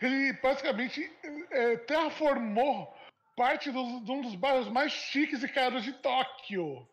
Ele 0.00 0.32
basicamente 0.34 1.10
é, 1.50 1.76
terraformou 1.78 2.96
parte 3.36 3.70
dos- 3.70 4.04
de 4.04 4.10
um 4.12 4.22
dos 4.22 4.34
bairros 4.34 4.68
mais 4.68 4.92
chiques 4.92 5.42
e 5.42 5.48
caros 5.48 5.82
de 5.84 5.92
Tóquio. 5.94 6.88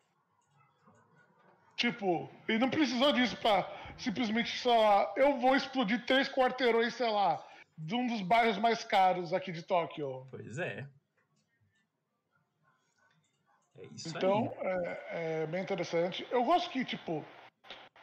Tipo, 1.78 2.30
ele 2.48 2.60
não 2.60 2.70
precisou 2.70 3.12
disso 3.14 3.36
pra 3.38 3.70
simplesmente, 3.98 4.58
sei 4.60 4.76
lá, 4.76 5.14
eu 5.16 5.38
vou 5.40 5.56
explodir 5.56 6.06
três 6.06 6.28
quarteirões, 6.30 6.94
sei 6.96 7.10
lá, 7.10 7.42
de 7.78 7.96
um 7.96 8.08
dos 8.08 8.22
bairros 8.22 8.58
mais 8.58 8.84
caros 8.84 9.34
aqui 9.34 9.52
de 9.52 9.62
Tóquio. 9.64 10.26
Pois 10.32 10.58
é. 10.58 10.86
É 13.78 13.86
isso 13.88 14.10
Então, 14.10 14.54
aí. 14.60 14.68
é, 14.68 15.44
é 15.44 15.48
bem 15.48 15.62
interessante. 15.62 16.26
Eu 16.32 16.44
gosto 16.44 16.70
que, 16.70 16.84
tipo, 16.86 17.24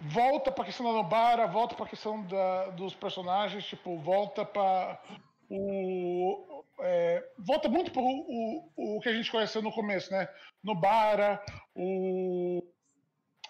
volta 0.01 0.51
pra 0.53 0.65
questão 0.65 0.87
da 0.87 0.93
Nobara, 0.93 1.47
volta 1.47 1.75
pra 1.75 1.87
questão 1.87 2.23
da, 2.27 2.69
dos 2.71 2.95
personagens, 2.95 3.65
tipo, 3.65 3.99
volta 3.99 4.45
pra 4.45 5.03
o. 5.51 6.65
é, 6.81 7.27
volta 7.39 7.69
muito 7.69 7.91
pro 7.91 8.03
o, 8.03 8.71
o 8.77 9.01
que 9.01 9.09
a 9.09 9.15
gente 9.15 9.31
conheceu 9.31 9.63
no 9.63 9.73
começo, 9.73 10.11
né? 10.13 10.29
Nobara, 10.63 11.43
o. 11.75 12.63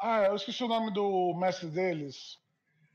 Ah, 0.01 0.25
eu 0.25 0.35
esqueci 0.37 0.63
o 0.65 0.69
nome 0.69 0.93
do 0.93 1.35
mestre 1.35 1.69
deles. 1.69 2.39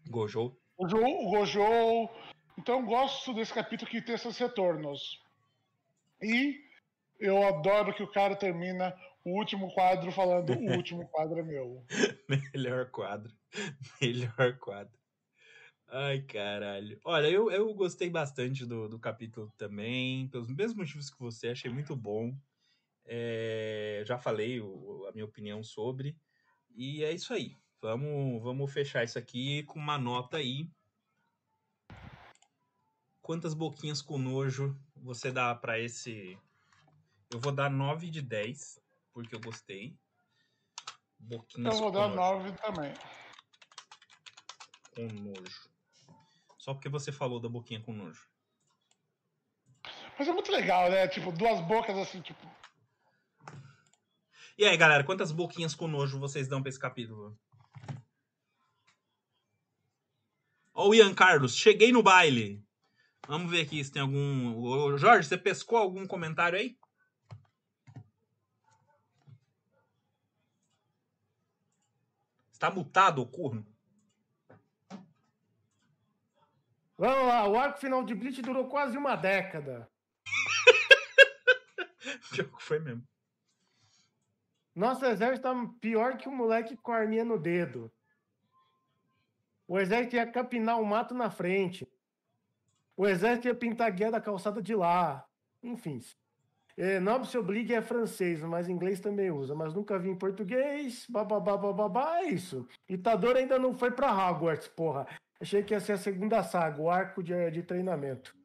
Gojo. 0.09 0.55
O, 0.77 0.87
jo, 0.87 0.97
o 0.97 1.29
Gojo. 1.29 2.09
Então, 2.57 2.79
eu 2.79 2.85
gosto 2.85 3.33
desse 3.33 3.53
capítulo 3.53 3.89
que 3.89 4.01
tem 4.01 4.15
esses 4.15 4.37
retornos. 4.37 5.21
E 6.21 6.65
Eu 7.19 7.43
adoro 7.47 7.93
que 7.93 8.03
o 8.03 8.11
cara 8.11 8.35
termina 8.35 8.95
o 9.27 9.37
último 9.37 9.69
quadro 9.73 10.09
falando 10.09 10.53
o 10.53 10.71
último 10.77 11.05
quadro 11.09 11.39
é 11.39 11.43
meu. 11.43 11.85
Melhor 12.53 12.89
quadro. 12.89 13.33
Melhor 14.01 14.57
quadro. 14.57 14.97
Ai, 15.89 16.21
caralho. 16.21 16.97
Olha, 17.03 17.27
eu, 17.27 17.51
eu 17.51 17.73
gostei 17.73 18.09
bastante 18.09 18.65
do, 18.65 18.87
do 18.87 18.97
capítulo 18.97 19.51
também, 19.57 20.29
pelos 20.29 20.49
mesmos 20.49 20.77
motivos 20.77 21.09
que 21.09 21.19
você, 21.19 21.49
achei 21.49 21.69
muito 21.69 21.93
bom. 21.93 22.33
É, 23.05 24.03
já 24.05 24.17
falei 24.17 24.61
o, 24.61 25.05
a 25.09 25.11
minha 25.11 25.25
opinião 25.25 25.61
sobre. 25.61 26.17
E 26.73 27.03
é 27.03 27.11
isso 27.11 27.33
aí. 27.33 27.55
Vamos, 27.81 28.41
vamos 28.41 28.71
fechar 28.71 29.03
isso 29.03 29.19
aqui 29.19 29.63
com 29.63 29.77
uma 29.77 29.97
nota 29.97 30.37
aí. 30.37 30.69
Quantas 33.21 33.53
boquinhas 33.53 34.01
com 34.01 34.17
nojo 34.17 34.77
você 34.95 35.31
dá 35.31 35.53
para 35.53 35.79
esse. 35.79 36.37
Eu 37.29 37.39
vou 37.39 37.51
dar 37.51 37.69
9 37.69 38.09
de 38.09 38.21
10, 38.21 38.81
porque 39.17 39.33
eu 39.33 39.39
gostei. 39.39 39.97
Boquinhas 41.17 41.73
eu 41.73 41.79
vou 41.79 41.91
dar 41.91 42.07
9 42.09 42.51
também. 42.57 42.93
Com 44.93 45.07
nojo. 45.07 45.69
Só 46.59 46.75
porque 46.75 46.87
você 46.87 47.11
falou 47.11 47.39
da 47.39 47.49
boquinha 47.49 47.81
com 47.81 47.93
nojo. 47.93 48.29
Mas 50.19 50.27
é 50.27 50.31
muito 50.31 50.51
legal, 50.51 50.91
né? 50.91 51.07
Tipo, 51.07 51.31
duas 51.31 51.59
bocas 51.61 51.97
assim, 51.97 52.21
tipo. 52.21 52.47
E 54.55 54.63
aí, 54.63 54.77
galera, 54.77 55.03
quantas 55.03 55.31
boquinhas 55.31 55.73
com 55.73 55.87
nojo 55.87 56.19
vocês 56.19 56.47
dão 56.47 56.61
pra 56.61 56.69
esse 56.69 56.79
capítulo? 56.79 57.35
Ó, 60.75 60.89
o 60.89 60.93
Ian 60.93 61.15
Carlos, 61.15 61.55
cheguei 61.55 61.91
no 61.91 62.03
baile. 62.03 62.63
Vamos 63.27 63.49
ver 63.49 63.61
aqui 63.61 63.83
se 63.83 63.91
tem 63.91 64.03
algum. 64.03 64.95
Jorge, 64.95 65.27
você 65.27 65.39
pescou 65.39 65.79
algum 65.79 66.05
comentário 66.05 66.59
aí? 66.59 66.77
Está 72.57 72.71
mutado 72.71 73.21
o 73.21 73.27
corno? 73.27 73.63
Vamos 76.97 77.27
lá, 77.27 77.47
o 77.47 77.55
arco 77.55 77.77
final 77.77 78.03
de 78.03 78.15
Bleach 78.15 78.41
durou 78.41 78.67
quase 78.67 78.97
uma 78.97 79.15
década. 79.15 79.87
Pior 82.33 82.49
que 82.49 82.63
foi 82.63 82.79
mesmo. 82.79 83.07
Nosso 84.73 85.05
exército 85.05 85.43
tá 85.43 85.53
pior 85.79 86.17
que 86.17 86.27
o 86.27 86.31
um 86.31 86.35
moleque 86.35 86.75
com 86.77 86.91
a 86.91 86.97
arminha 86.97 87.23
no 87.23 87.37
dedo. 87.37 87.93
O 89.67 89.77
exército 89.77 90.15
ia 90.15 90.25
capinar 90.25 90.81
o 90.81 90.85
mato 90.85 91.13
na 91.13 91.29
frente. 91.29 91.87
O 92.95 93.05
exército 93.05 93.49
ia 93.49 93.53
pintar 93.53 93.85
a 93.85 93.91
guia 93.91 94.09
da 94.09 94.19
calçada 94.19 94.63
de 94.63 94.73
lá. 94.73 95.23
Enfim. 95.61 96.01
É, 96.77 96.99
Nobre 96.99 97.35
Oblig 97.35 97.73
é 97.73 97.81
francês, 97.81 98.41
mas 98.43 98.69
inglês 98.69 98.99
também 98.99 99.31
usa. 99.31 99.55
Mas 99.55 99.73
nunca 99.73 99.97
vi 99.97 100.09
em 100.09 100.15
português. 100.15 101.07
Bababá, 101.09 101.57
bababá, 101.57 102.19
é 102.19 102.25
isso. 102.25 102.67
Itador 102.87 103.35
ainda 103.35 103.57
não 103.57 103.73
foi 103.75 103.89
pra 103.89 104.11
Hogwarts, 104.11 104.67
porra. 104.67 105.07
Achei 105.41 105.63
que 105.63 105.73
ia 105.73 105.79
ser 105.79 105.93
a 105.93 105.97
segunda 105.97 106.43
saga, 106.43 106.79
o 106.79 106.89
arco 106.89 107.23
de, 107.23 107.49
de 107.49 107.63
treinamento. 107.63 108.35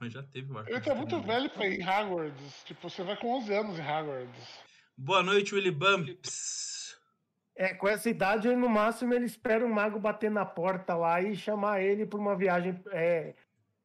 Mas 0.00 0.14
já 0.14 0.22
teve 0.22 0.50
o 0.50 0.58
arco. 0.58 0.70
Ele 0.70 0.80
tá 0.80 0.94
muito 0.94 1.20
velho 1.20 1.50
pra 1.50 1.66
ir 1.66 1.80
em 1.80 1.86
Hogwarts. 1.86 2.64
Tipo, 2.64 2.88
você 2.88 3.02
vai 3.02 3.16
com 3.16 3.36
11 3.36 3.54
anos 3.54 3.78
em 3.78 3.82
Hogwarts. 3.82 4.60
Boa 4.96 5.22
noite, 5.22 5.54
Willy 5.54 5.70
Bumps. 5.70 6.96
É, 7.54 7.72
com 7.74 7.88
essa 7.88 8.08
idade, 8.08 8.54
no 8.54 8.68
máximo, 8.68 9.14
ele 9.14 9.24
espera 9.24 9.64
um 9.64 9.72
mago 9.72 9.98
bater 9.98 10.30
na 10.30 10.44
porta 10.44 10.94
lá 10.94 11.22
e 11.22 11.34
chamar 11.34 11.82
ele 11.82 12.04
para 12.04 12.18
uma 12.18 12.36
viagem 12.36 12.78
é, 12.92 13.34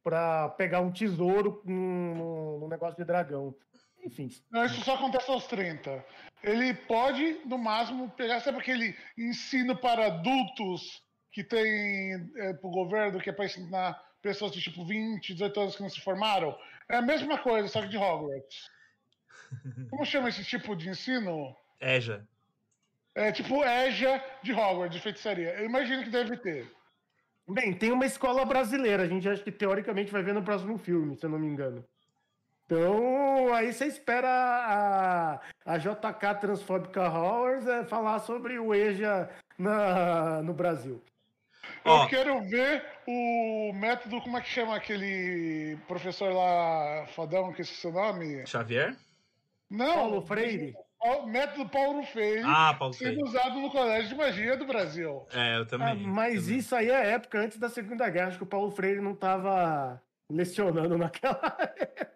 para 0.04 0.50
pegar 0.50 0.82
um 0.82 0.92
tesouro 0.92 1.62
num, 1.66 2.60
num, 2.60 2.68
negócio 2.68 2.98
de 2.98 3.06
dragão. 3.06 3.56
Enfim. 4.04 4.30
Não, 4.50 4.66
isso 4.66 4.82
só 4.82 4.96
acontece 4.96 5.30
aos 5.30 5.46
30. 5.48 6.04
Ele 6.44 6.74
pode, 6.74 7.40
no 7.46 7.58
máximo, 7.58 8.10
pegar, 8.10 8.40
sabe 8.40 8.58
aquele 8.58 8.96
ensino 9.18 9.76
para 9.76 10.08
adultos 10.08 11.04
que 11.32 11.44
tem 11.44 12.14
é, 12.36 12.54
para 12.54 12.68
o 12.68 12.72
governo, 12.72 13.20
que 13.20 13.30
é 13.30 13.34
para 13.34 13.46
ensinar 13.46 14.02
pessoas 14.22 14.52
de 14.52 14.62
tipo 14.62 14.84
20, 14.84 15.34
18 15.34 15.60
anos 15.60 15.76
que 15.76 15.84
não 15.84 15.90
se 15.90 16.02
formaram? 16.02 16.58
É 16.90 16.98
a 16.98 17.02
mesma 17.02 17.38
coisa, 17.38 17.68
só 17.68 17.82
que 17.82 17.90
de 17.90 17.98
Hogwarts. 17.98 18.70
Como 19.90 20.06
chama 20.06 20.30
esse 20.30 20.44
tipo 20.44 20.76
de 20.76 20.90
ensino? 20.90 21.56
EJA. 21.80 22.28
É 23.14 23.32
tipo 23.32 23.64
EJA 23.64 24.24
de 24.42 24.52
Hogwarts, 24.52 24.96
de 24.96 25.02
feitiçaria. 25.02 25.54
Eu 25.54 25.66
imagino 25.66 26.04
que 26.04 26.10
deve 26.10 26.38
ter. 26.38 26.72
Bem, 27.54 27.74
tem 27.74 27.92
uma 27.92 28.06
escola 28.06 28.46
brasileira, 28.46 29.04
a 29.04 29.08
gente 29.08 29.28
acha 29.28 29.44
que 29.44 29.52
teoricamente 29.52 30.12
vai 30.12 30.24
ver 30.24 30.34
no 30.34 30.44
próximo 30.44 30.78
filme, 30.78 31.18
se 31.18 31.26
eu 31.26 31.30
não 31.30 31.40
me 31.40 31.48
engano. 31.48 31.84
Então, 32.66 33.54
aí 33.54 33.74
você 33.74 33.86
espera 33.86 34.30
a, 34.30 35.74
a 35.74 35.78
JK 35.78 36.40
Transfóbica 36.40 37.10
Hogwarts 37.10 37.68
é, 37.68 37.84
falar 37.84 38.20
sobre 38.20 38.58
o 38.58 38.74
EJA 38.74 39.30
na, 39.58 40.42
no 40.42 40.54
Brasil. 40.54 41.04
Eu 41.84 41.94
oh. 41.94 42.08
quero 42.08 42.42
ver 42.48 42.86
o 43.06 43.74
método, 43.74 44.22
como 44.22 44.38
é 44.38 44.42
que 44.42 44.48
chama 44.48 44.76
aquele 44.76 45.78
professor 45.88 46.32
lá, 46.32 47.06
fodão, 47.08 47.52
que 47.52 47.62
esse 47.62 47.74
seu 47.74 47.92
nome? 47.92 48.46
Xavier? 48.48 48.96
Não. 49.70 49.94
Paulo 49.94 50.22
Freire. 50.22 50.74
O 51.04 51.26
método 51.26 51.68
Paulo 51.68 52.04
Freire 52.04 52.44
ah, 52.46 52.76
Paulo 52.78 52.94
sendo 52.94 53.14
Freire. 53.14 53.24
usado 53.24 53.60
no 53.60 53.72
Colégio 53.72 54.10
de 54.10 54.16
Magia 54.16 54.56
do 54.56 54.68
Brasil. 54.68 55.26
É, 55.32 55.58
eu 55.58 55.66
também. 55.66 55.88
Ah, 55.88 55.96
mas 55.96 56.44
também. 56.44 56.60
isso 56.60 56.76
aí 56.76 56.90
é 56.90 57.14
época 57.14 57.40
antes 57.40 57.58
da 57.58 57.70
Segunda 57.70 58.08
Guerra. 58.08 58.28
Acho 58.28 58.38
que 58.38 58.44
o 58.44 58.48
Paulo 58.48 58.70
Freire 58.70 59.02
não 59.02 59.14
estava 59.14 60.00
lecionando 60.30 60.98
naquela 60.98 61.42
época. 61.76 62.12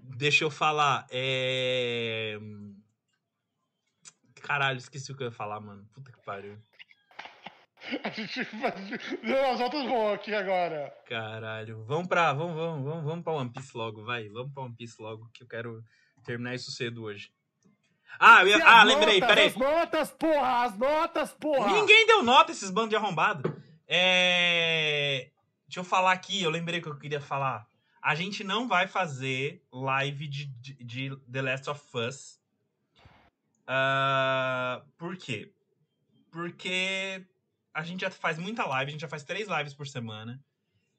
Deixa 0.00 0.44
eu 0.44 0.50
falar. 0.50 1.06
É... 1.10 2.38
Caralho, 4.42 4.78
esqueci 4.78 5.12
o 5.12 5.16
que 5.16 5.22
eu 5.22 5.28
ia 5.28 5.32
falar, 5.32 5.60
mano. 5.60 5.86
Puta 5.92 6.10
que 6.10 6.24
pariu. 6.24 6.56
A 8.04 8.10
gente 8.10 8.46
deu 9.22 9.50
as 9.50 9.58
voltas 9.58 9.86
boas 9.86 10.14
aqui 10.14 10.34
agora. 10.34 10.92
Caralho. 11.06 11.84
Vamos 11.84 12.08
pra. 12.08 12.32
Vamos, 12.32 12.54
vamos, 12.54 12.84
vamos, 12.84 13.04
vamos 13.04 13.24
pra 13.24 13.32
One 13.34 13.50
Piece 13.50 13.76
logo, 13.76 14.04
vai. 14.04 14.28
Vamos 14.28 14.52
pra 14.52 14.62
One 14.62 14.74
Piece 14.74 15.00
logo, 15.00 15.28
que 15.32 15.42
eu 15.42 15.48
quero 15.48 15.82
terminar 16.24 16.54
isso 16.54 16.70
cedo 16.70 17.04
hoje. 17.04 17.30
Ah, 18.18 18.44
eu, 18.44 18.60
ah 18.66 18.82
lembrei, 18.82 19.20
peraí. 19.20 19.48
As 19.48 19.56
notas, 19.56 20.10
porra, 20.10 20.64
as 20.64 20.76
notas, 20.76 21.32
porra. 21.32 21.72
Ninguém 21.72 22.06
deu 22.06 22.22
nota 22.22 22.52
esses 22.52 22.70
bandos 22.70 22.90
de 22.90 22.96
arrombado. 22.96 23.56
É... 23.86 25.30
Deixa 25.66 25.80
eu 25.80 25.84
falar 25.84 26.12
aqui, 26.12 26.42
eu 26.42 26.50
lembrei 26.50 26.80
o 26.80 26.82
que 26.82 26.88
eu 26.88 26.98
queria 26.98 27.20
falar. 27.20 27.66
A 28.02 28.14
gente 28.14 28.42
não 28.42 28.66
vai 28.66 28.86
fazer 28.86 29.62
live 29.72 30.26
de, 30.26 30.46
de, 30.46 30.74
de 30.84 31.16
The 31.30 31.42
Last 31.42 31.70
of 31.70 31.82
Us. 31.96 32.40
Uh, 33.62 34.84
por 34.96 35.16
quê? 35.16 35.52
Porque 36.30 37.24
a 37.72 37.82
gente 37.82 38.00
já 38.00 38.10
faz 38.10 38.38
muita 38.38 38.66
live, 38.66 38.90
a 38.90 38.92
gente 38.92 39.00
já 39.02 39.08
faz 39.08 39.22
três 39.22 39.48
lives 39.48 39.74
por 39.74 39.86
semana. 39.86 40.42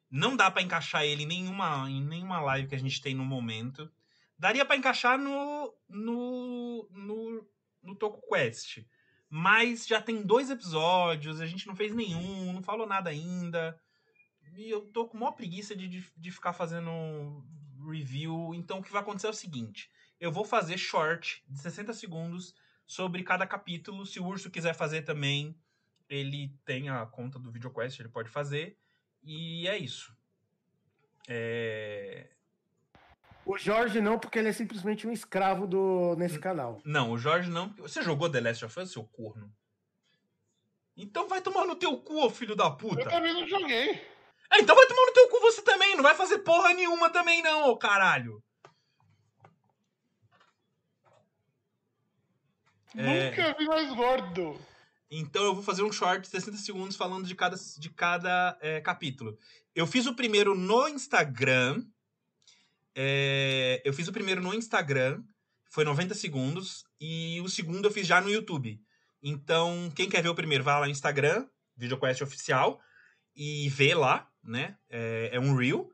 Não 0.10 0.36
dá 0.36 0.50
para 0.52 0.62
encaixar 0.62 1.04
ele 1.04 1.24
em 1.24 1.28
nenhuma, 1.28 1.90
em 1.90 2.02
nenhuma 2.02 2.40
live 2.42 2.68
que 2.68 2.76
a 2.76 2.80
gente 2.80 3.02
tem 3.02 3.16
no 3.16 3.26
momento. 3.26 3.90
Daria 4.42 4.66
para 4.66 4.76
encaixar 4.76 5.20
no, 5.20 5.72
no, 5.88 6.90
no, 6.90 7.48
no 7.84 7.96
Toco 7.96 8.28
Quest. 8.28 8.80
Mas 9.30 9.86
já 9.86 10.02
tem 10.02 10.24
dois 10.24 10.50
episódios, 10.50 11.40
a 11.40 11.46
gente 11.46 11.68
não 11.68 11.76
fez 11.76 11.94
nenhum, 11.94 12.52
não 12.52 12.64
falou 12.64 12.88
nada 12.88 13.12
ainda. 13.12 13.80
E 14.58 14.68
eu 14.68 14.82
tô 14.82 15.08
com 15.08 15.20
maior 15.20 15.34
preguiça 15.34 15.76
de, 15.76 15.88
de, 15.88 16.12
de 16.18 16.32
ficar 16.32 16.54
fazendo 16.54 17.46
review. 17.88 18.56
Então 18.56 18.80
o 18.80 18.84
que 18.84 18.92
vai 18.92 19.04
acontecer 19.04 19.28
é 19.28 19.30
o 19.30 19.34
seguinte: 19.34 19.92
eu 20.20 20.32
vou 20.32 20.44
fazer 20.44 20.76
short 20.76 21.44
de 21.48 21.60
60 21.60 21.94
segundos 21.94 22.56
sobre 22.88 23.22
cada 23.22 23.46
capítulo. 23.46 24.08
Se 24.08 24.20
o 24.20 24.26
urso 24.26 24.50
quiser 24.50 24.74
fazer 24.74 25.04
também, 25.04 25.56
ele 26.10 26.52
tem 26.66 26.90
a 26.90 27.06
conta 27.06 27.38
do 27.38 27.52
VideoQuest, 27.52 28.00
ele 28.00 28.10
pode 28.10 28.32
fazer. 28.32 28.76
E 29.22 29.68
é 29.68 29.78
isso. 29.78 30.18
É... 31.28 32.41
O 33.46 33.58
Jorge 33.58 34.00
não, 34.00 34.20
porque 34.20 34.38
ele 34.38 34.50
é 34.50 34.54
simplesmente 34.54 35.08
um 35.08 35.12
escravo 35.12 35.66
do, 35.66 36.16
nesse 36.16 36.40
canal. 36.40 36.80
Não, 36.86 37.12
o 37.12 37.18
Jorge 37.18 37.50
não. 37.50 37.74
Você 37.78 38.02
jogou 38.04 38.30
The 38.30 38.40
Last 38.40 38.66
of 38.66 38.80
Us, 38.80 38.92
seu 38.92 39.04
corno? 39.04 39.52
Então 40.96 41.28
vai 41.28 41.42
tomar 41.42 41.66
no 41.66 41.76
teu 41.76 41.98
cu, 41.98 42.30
filho 42.30 42.56
da 42.56 42.70
puta. 42.70 43.02
Eu 43.02 43.10
também 43.10 43.34
não 43.34 43.48
joguei. 43.48 43.92
É, 44.52 44.60
então 44.60 44.76
vai 44.76 44.86
tomar 44.86 45.06
no 45.06 45.14
teu 45.14 45.30
cu 45.30 45.40
você 45.40 45.62
também. 45.62 45.96
Não 45.96 46.04
vai 46.04 46.14
fazer 46.14 46.40
porra 46.40 46.74
nenhuma 46.74 47.10
também, 47.10 47.42
não, 47.42 47.70
ô 47.70 47.78
caralho. 47.78 48.44
Nunca 52.94 53.42
é... 53.42 53.54
vi 53.54 53.66
mais 53.66 53.94
gordo. 53.94 54.60
Então 55.10 55.44
eu 55.44 55.54
vou 55.54 55.64
fazer 55.64 55.84
um 55.84 55.92
short 55.92 56.22
de 56.22 56.28
60 56.28 56.58
segundos 56.58 56.96
falando 56.96 57.26
de 57.26 57.36
cada, 57.36 57.58
de 57.78 57.90
cada 57.90 58.58
é, 58.62 58.80
capítulo. 58.80 59.38
Eu 59.74 59.88
fiz 59.88 60.06
o 60.06 60.16
primeiro 60.16 60.56
no 60.56 60.88
Instagram. 60.88 61.84
É, 62.96 63.82
eu 63.86 63.94
fiz 63.94 64.08
o 64.08 64.14
primeiro 64.14 64.42
no 64.42 64.54
Instagram, 64.54 65.24
foi 65.70 65.84
90 65.84 66.14
segundos, 66.14 66.84
e 67.00 67.40
o 67.42 67.50
segundo 67.50 67.86
eu 67.86 67.92
fiz 67.92 68.06
já 68.06 68.20
no 68.20 68.30
YouTube. 68.30 68.82
Então, 69.24 69.92
quem 69.96 70.10
quer 70.10 70.22
ver 70.22 70.30
o 70.30 70.36
primeiro, 70.36 70.64
vai 70.64 70.80
lá 70.80 70.86
no 70.86 70.92
Instagram, 70.92 71.48
VideoQuest 71.78 72.22
Oficial, 72.22 72.82
e 73.36 73.70
vê 73.70 73.94
lá, 73.94 74.30
né? 74.44 74.78
É, 74.90 75.30
é 75.34 75.40
um 75.40 75.56
Reel. 75.56 75.90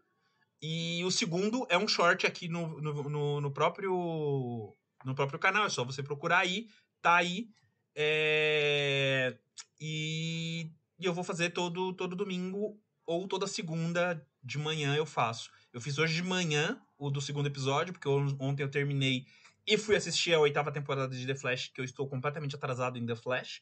E 0.62 1.04
o 1.04 1.12
segundo 1.12 1.68
é 1.70 1.78
um 1.78 1.88
short 1.88 2.26
aqui 2.26 2.48
no, 2.48 2.82
no, 2.82 3.10
no, 3.10 3.42
no 3.42 3.52
próprio 3.52 4.74
no 5.06 5.14
próprio 5.14 5.40
canal. 5.40 5.66
É 5.66 5.70
só 5.70 5.84
você 5.84 6.02
procurar 6.02 6.40
aí. 6.40 6.68
Tá 7.02 7.18
aí. 7.18 7.50
É... 7.96 9.38
E, 9.80 10.72
e 11.00 11.06
eu 11.06 11.14
vou 11.14 11.24
fazer 11.24 11.52
todo, 11.52 11.94
todo 11.94 12.16
domingo 12.16 12.80
ou 13.06 13.28
toda 13.28 13.48
segunda 13.48 14.26
de 14.44 14.58
manhã 14.58 14.96
eu 14.96 15.06
faço. 15.06 15.52
Eu 15.72 15.80
fiz 15.80 15.98
hoje 15.98 16.16
de 16.16 16.24
manhã 16.24 16.82
o 16.98 17.10
do 17.10 17.22
segundo 17.22 17.48
episódio, 17.48 17.94
porque 17.94 18.08
ontem 18.40 18.64
eu 18.64 18.70
terminei 18.70 19.26
e 19.66 19.78
fui 19.78 19.96
assistir 19.96 20.34
a 20.34 20.40
oitava 20.40 20.72
temporada 20.72 21.14
de 21.16 21.26
The 21.28 21.36
Flash, 21.36 21.68
que 21.74 21.82
eu 21.82 21.86
estou 21.86 22.08
completamente 22.08 22.56
atrasado 22.56 22.98
em 22.98 23.06
The 23.06 23.16
Flash. 23.16 23.62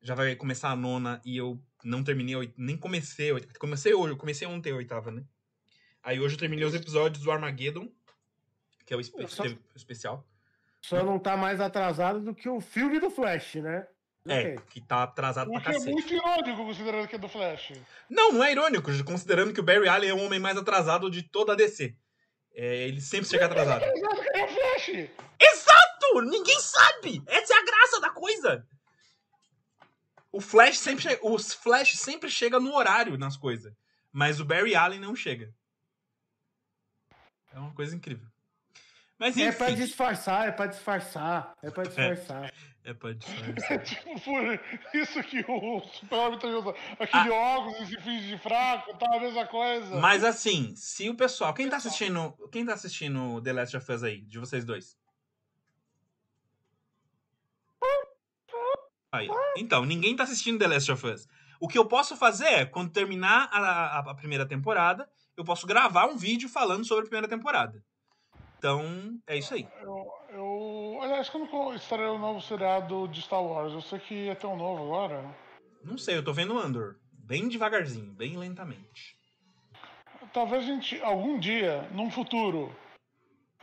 Já 0.00 0.14
vai 0.14 0.34
começar 0.34 0.70
a 0.70 0.76
nona 0.76 1.20
e 1.24 1.36
eu 1.36 1.60
não 1.84 2.02
terminei, 2.02 2.52
nem 2.56 2.76
comecei 2.76 3.30
a 3.30 3.34
oitava. 3.34 3.52
Comecei 3.58 3.94
hoje, 3.94 4.12
eu 4.12 4.16
comecei 4.16 4.46
ontem 4.48 4.72
a 4.72 4.76
oitava, 4.76 5.10
né? 5.10 5.24
Aí 6.02 6.18
hoje 6.18 6.34
eu 6.34 6.38
terminei 6.38 6.64
os 6.64 6.74
episódios 6.74 7.22
do 7.22 7.30
Armageddon, 7.30 7.88
que 8.84 8.92
é 8.92 8.96
o 8.96 9.00
espe 9.00 9.26
Só- 9.28 9.44
especial. 9.76 10.26
Só 10.80 11.04
não 11.04 11.18
tá 11.18 11.36
mais 11.36 11.60
atrasado 11.60 12.20
do 12.20 12.34
que 12.34 12.48
o 12.48 12.60
filme 12.60 12.98
do 12.98 13.10
Flash, 13.10 13.56
né? 13.56 13.86
É, 14.26 14.38
Ok. 14.54 14.58
que 14.70 14.80
tá 14.80 15.02
atrasado 15.04 15.48
O 15.48 15.52
pra 15.52 15.60
é 15.60 15.74
cacete. 15.74 15.92
muito 15.92 16.12
irônico 16.12 16.56
considerando 16.64 17.08
que 17.08 17.14
é 17.16 17.18
do 17.18 17.28
Flash. 17.28 17.72
Não, 18.10 18.32
não 18.32 18.42
é 18.44 18.52
irônico, 18.52 18.90
considerando 19.04 19.52
que 19.52 19.60
o 19.60 19.64
Barry 19.64 19.88
Allen 19.88 20.10
é 20.10 20.14
o 20.14 20.18
homem 20.24 20.38
mais 20.40 20.56
atrasado 20.56 21.08
de 21.10 21.22
toda 21.22 21.52
a 21.52 21.56
DC. 21.56 21.96
É, 22.54 22.86
ele 22.88 23.00
sempre 23.00 23.28
chega 23.28 23.46
atrasado. 23.46 23.82
É 24.34 24.44
o 24.44 24.48
Flash! 24.48 24.88
Exato! 25.40 26.20
Ninguém 26.22 26.60
sabe! 26.60 27.22
Essa 27.26 27.54
é 27.54 27.58
a 27.58 27.64
graça 27.64 28.00
da 28.00 28.10
coisa! 28.10 28.66
O 30.30 30.40
Flash 30.40 30.78
sempre 30.78 31.02
chega, 31.02 31.26
os 31.26 31.52
Flash 31.52 31.96
sempre 31.98 32.30
chega 32.30 32.58
no 32.58 32.74
horário 32.74 33.18
nas 33.18 33.36
coisas, 33.36 33.72
mas 34.10 34.40
o 34.40 34.44
Barry 34.44 34.74
Allen 34.74 34.98
não 35.00 35.14
chega. 35.14 35.52
É 37.52 37.58
uma 37.58 37.72
coisa 37.74 37.94
incrível. 37.94 38.26
Mas 39.18 39.36
É 39.36 39.52
pra 39.52 39.70
enfim, 39.70 39.82
disfarçar, 39.84 40.48
é 40.48 40.52
pra 40.52 40.66
disfarçar, 40.66 41.54
é 41.62 41.70
pra 41.70 41.84
disfarçar. 41.84 42.44
é 42.46 42.52
pra 42.94 43.12
disfarçar. 43.12 43.78
Tipo, 43.84 44.20
por 44.20 44.60
isso 44.94 45.22
que 45.22 45.40
o 45.48 45.80
também 46.38 46.56
usa 46.56 46.74
aquele 46.98 47.30
óculos 47.30 47.80
e 47.80 47.86
se 47.94 48.00
finge 48.00 48.26
de 48.28 48.38
fraco, 48.38 48.96
tá 48.98 49.06
a 49.16 49.20
mesma 49.20 49.46
coisa. 49.46 50.00
Mas 50.00 50.24
assim, 50.24 50.74
se 50.74 51.08
o 51.08 51.14
pessoal, 51.14 51.54
quem 51.54 51.68
tá 51.68 51.76
assistindo, 51.76 52.34
quem 52.50 52.64
tá 52.66 52.74
assistindo 52.74 53.40
The 53.42 53.52
Last 53.52 53.76
of 53.76 53.92
Us 53.92 54.02
aí, 54.02 54.20
de 54.22 54.38
vocês 54.38 54.64
dois? 54.64 54.96
Aí. 59.12 59.28
Então, 59.56 59.84
ninguém 59.84 60.16
tá 60.16 60.22
assistindo 60.24 60.58
The 60.58 60.66
Last 60.66 60.90
of 60.90 61.06
Us. 61.06 61.28
O 61.60 61.68
que 61.68 61.76
eu 61.78 61.84
posso 61.86 62.16
fazer 62.16 62.46
é, 62.46 62.64
quando 62.64 62.90
terminar 62.90 63.48
a, 63.52 63.58
a- 63.60 64.10
a 64.10 64.14
primeira 64.14 64.46
temporada, 64.46 65.08
eu 65.36 65.44
posso 65.44 65.66
gravar 65.66 66.06
um 66.06 66.16
vídeo 66.16 66.48
falando 66.48 66.84
sobre 66.84 67.02
a 67.04 67.06
primeira 67.06 67.28
temporada. 67.28 67.84
Então, 68.62 69.18
é 69.26 69.36
isso 69.36 69.54
aí. 69.54 69.66
Eu, 69.80 70.06
eu. 70.28 70.98
Aliás, 71.02 71.28
quando 71.28 71.74
estará 71.74 72.12
o 72.12 72.18
novo 72.18 72.40
seriado 72.40 73.08
de 73.08 73.20
Star 73.20 73.42
Wars? 73.42 73.72
Eu 73.72 73.80
sei 73.80 73.98
que 73.98 74.28
é 74.28 74.36
tão 74.36 74.56
novo 74.56 74.84
agora. 74.84 75.36
Não 75.82 75.98
sei, 75.98 76.16
eu 76.16 76.24
tô 76.24 76.32
vendo 76.32 76.56
Andor. 76.56 76.94
Bem 77.10 77.48
devagarzinho, 77.48 78.12
bem 78.12 78.36
lentamente. 78.36 79.16
Talvez 80.32 80.62
a 80.62 80.66
gente, 80.66 81.02
algum 81.02 81.40
dia, 81.40 81.82
num 81.90 82.08
futuro, 82.08 82.72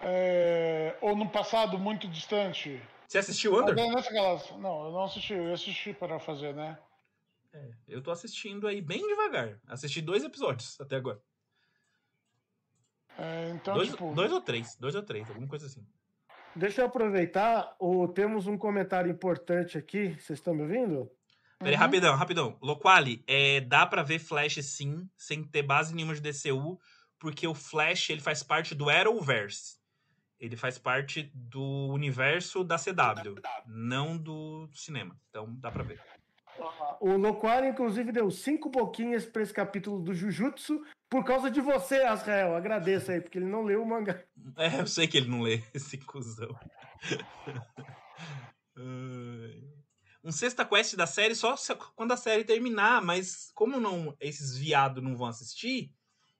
é, 0.02 0.98
ou 1.00 1.16
num 1.16 1.30
passado 1.30 1.80
muito 1.80 2.06
distante. 2.06 2.82
Você 3.08 3.20
assistiu 3.20 3.58
Andor? 3.58 3.76
Nessa 3.76 4.12
galáxia. 4.12 4.58
Não, 4.58 4.88
eu 4.88 4.92
não 4.92 5.06
assisti, 5.06 5.34
eu 5.34 5.54
assisti 5.54 5.94
para 5.94 6.20
fazer, 6.20 6.54
né? 6.54 6.78
É, 7.54 7.72
eu 7.88 8.04
tô 8.04 8.12
assistindo 8.12 8.68
aí 8.68 8.82
bem 8.82 9.08
devagar. 9.08 9.62
Assisti 9.66 10.02
dois 10.02 10.26
episódios 10.26 10.78
até 10.82 10.98
agora. 10.98 11.22
É, 13.20 13.50
então, 13.50 13.74
dois, 13.76 13.90
tipo. 13.90 14.14
dois 14.14 14.32
ou 14.32 14.42
três, 14.42 14.76
dois 14.80 14.96
ou 14.96 15.04
três, 15.04 15.28
alguma 15.30 15.48
coisa 15.48 15.66
assim. 15.66 15.86
Deixa 16.56 16.82
eu 16.82 16.86
aproveitar, 16.88 17.76
o, 17.80 18.08
temos 18.08 18.48
um 18.48 18.58
comentário 18.58 19.12
importante 19.12 19.78
aqui, 19.78 20.10
vocês 20.20 20.40
estão 20.40 20.54
me 20.54 20.64
ouvindo? 20.64 21.10
Peraí, 21.60 21.74
Uhum. 21.74 21.80
rapidão, 21.80 22.16
rapidão. 22.16 22.58
Loquali, 22.62 23.24
é, 23.28 23.60
dá 23.62 23.86
pra 23.86 24.02
ver 24.02 24.20
Flash 24.20 24.56
sim, 24.64 25.08
sem 25.18 25.44
ter 25.44 25.62
base 25.62 25.94
nenhuma 25.94 26.16
de 26.16 26.22
DCU, 26.22 26.80
porque 27.20 27.46
o 27.46 27.54
Flash 27.54 28.10
ele 28.10 28.22
faz 28.22 28.42
parte 28.42 28.74
do 28.74 28.90
Arrowverse. 28.90 29.78
Ele 30.40 30.56
faz 30.56 30.78
parte 30.78 31.30
do 31.36 31.90
universo 31.92 32.64
da 32.64 32.78
CW, 32.78 33.36
não 33.68 34.18
do 34.18 34.70
cinema. 34.74 35.20
Então 35.30 35.54
dá 35.60 35.70
pra 35.70 35.84
ver. 35.84 36.00
O 37.00 37.16
Loquara, 37.16 37.68
inclusive, 37.68 38.12
deu 38.12 38.30
cinco 38.30 38.70
boquinhas 38.70 39.26
pra 39.26 39.42
esse 39.42 39.54
capítulo 39.54 40.02
do 40.02 40.14
Jujutsu 40.14 40.84
por 41.10 41.24
causa 41.24 41.50
de 41.50 41.62
você, 41.62 42.04
Asrael. 42.04 42.56
Agradeço 42.56 43.12
aí, 43.12 43.22
porque 43.22 43.38
ele 43.38 43.48
não 43.48 43.64
leu 43.64 43.82
o 43.82 43.88
mangá. 43.88 44.24
É, 44.58 44.80
eu 44.80 44.88
sei 44.88 45.08
que 45.08 45.18
ele 45.18 45.30
não 45.30 45.42
lê 45.42 45.64
esse 45.74 45.98
cuzão. 45.98 46.56
Um 50.24 50.32
sexta 50.32 50.66
quest 50.66 50.96
da 50.96 51.08
série 51.08 51.34
só 51.34 51.56
quando 51.96 52.12
a 52.12 52.18
série 52.18 52.44
terminar, 52.44 53.02
mas 53.02 53.52
como 53.56 53.80
não 53.80 54.16
esses 54.20 54.58
viados 54.58 55.04
não 55.04 55.16
vão 55.16 55.28
assistir, 55.28 55.92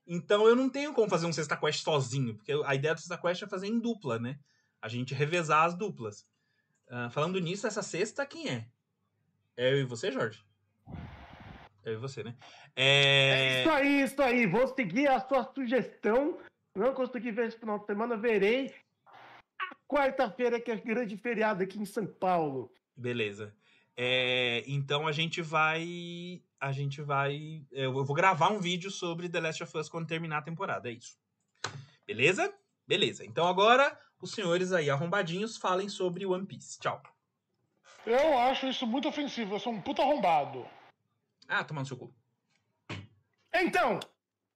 então 0.06 0.46
eu 0.46 0.54
não 0.54 0.68
tenho 0.68 0.92
como 0.92 1.08
fazer 1.08 1.26
um 1.26 1.32
sexta 1.32 1.56
quest 1.56 1.82
sozinho, 1.82 2.36
porque 2.36 2.52
a 2.64 2.74
ideia 2.74 2.94
do 2.94 3.00
sexta 3.00 3.18
quest 3.18 3.42
é 3.42 3.48
fazer 3.48 3.68
em 3.68 3.78
dupla, 3.78 4.18
né? 4.18 4.38
A 4.80 4.88
gente 4.88 5.14
revezar 5.14 5.64
as 5.64 5.74
duplas. 5.74 6.26
Ah, 6.88 7.08
falando 7.10 7.38
nisso, 7.38 7.66
essa 7.66 7.82
sexta 7.82 8.26
quem 8.26 8.48
é? 8.48 8.66
É 9.60 9.70
eu 9.70 9.80
e 9.80 9.84
você, 9.84 10.10
Jorge? 10.10 10.42
Eu 11.84 11.92
e 11.92 11.96
você, 11.96 12.24
né? 12.24 12.34
É... 12.74 13.60
Isso 13.60 13.70
aí, 13.70 14.02
isso 14.02 14.22
aí. 14.22 14.46
Vou 14.46 14.66
seguir 14.74 15.06
a 15.06 15.20
sua 15.20 15.44
sugestão. 15.52 16.38
Não 16.74 16.94
consegui 16.94 17.30
ver 17.30 17.48
esse 17.48 17.58
final 17.58 17.78
de 17.78 17.84
semana, 17.84 18.16
verei. 18.16 18.74
A 19.60 19.76
quarta-feira, 19.86 20.58
que 20.58 20.70
é 20.70 20.76
grande 20.76 21.14
feriado 21.18 21.62
aqui 21.62 21.78
em 21.78 21.84
São 21.84 22.06
Paulo. 22.06 22.72
Beleza. 22.96 23.54
É, 23.94 24.64
então 24.66 25.06
a 25.06 25.12
gente 25.12 25.42
vai. 25.42 26.42
A 26.58 26.72
gente 26.72 27.02
vai. 27.02 27.62
Eu 27.70 27.92
vou 27.92 28.16
gravar 28.16 28.48
um 28.48 28.60
vídeo 28.60 28.90
sobre 28.90 29.28
The 29.28 29.40
Last 29.40 29.62
of 29.62 29.76
Us 29.76 29.90
quando 29.90 30.08
terminar 30.08 30.38
a 30.38 30.42
temporada. 30.42 30.88
É 30.88 30.92
isso. 30.92 31.18
Beleza? 32.06 32.50
Beleza. 32.86 33.26
Então 33.26 33.46
agora, 33.46 33.94
os 34.22 34.32
senhores 34.32 34.72
aí 34.72 34.88
arrombadinhos 34.88 35.58
falem 35.58 35.90
sobre 35.90 36.24
One 36.24 36.46
Piece. 36.46 36.80
Tchau. 36.80 37.02
Eu 38.06 38.38
acho 38.38 38.66
isso 38.66 38.86
muito 38.86 39.08
ofensivo, 39.08 39.54
eu 39.54 39.60
sou 39.60 39.72
um 39.72 39.80
puta 39.80 40.02
arrombado. 40.02 40.66
Ah, 41.48 41.64
tomando 41.64 41.86
seu 41.86 41.96
cu. 41.96 42.12
Então, 43.52 44.00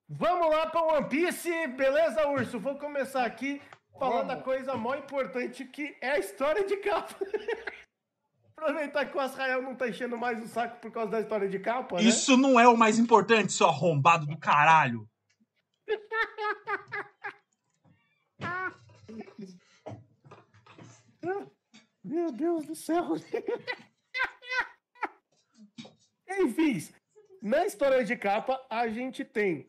vamos 0.08 0.48
lá 0.48 0.66
para 0.66 0.82
One 0.82 1.08
Piece, 1.08 1.66
beleza, 1.68 2.26
Urso? 2.28 2.58
Vou 2.58 2.76
começar 2.76 3.24
aqui 3.24 3.60
falando 3.98 4.28
Vamos. 4.28 4.42
a 4.42 4.44
coisa 4.44 4.76
mais 4.76 5.02
importante 5.02 5.64
que 5.64 5.96
é 6.00 6.12
a 6.12 6.18
história 6.18 6.64
de 6.64 6.76
capa. 6.78 7.14
Aproveitar 8.56 9.06
que 9.06 9.16
o 9.16 9.20
Asrael 9.20 9.60
não 9.60 9.74
tá 9.74 9.88
enchendo 9.88 10.16
mais 10.16 10.42
o 10.42 10.46
saco 10.46 10.80
por 10.80 10.90
causa 10.90 11.10
da 11.10 11.20
história 11.20 11.48
de 11.48 11.58
capa, 11.58 11.96
né? 11.96 12.02
Isso 12.02 12.36
não 12.36 12.58
é 12.58 12.68
o 12.68 12.76
mais 12.76 12.98
importante, 12.98 13.52
seu 13.52 13.66
arrombado 13.66 14.26
do 14.26 14.38
caralho. 14.38 15.08
Meu 22.04 22.30
Deus 22.30 22.66
do 22.66 22.74
céu. 22.74 23.14
Enfim, 26.38 26.86
na 27.40 27.64
história 27.64 28.04
de 28.04 28.14
capa, 28.16 28.60
a 28.68 28.86
gente 28.88 29.24
tem 29.24 29.66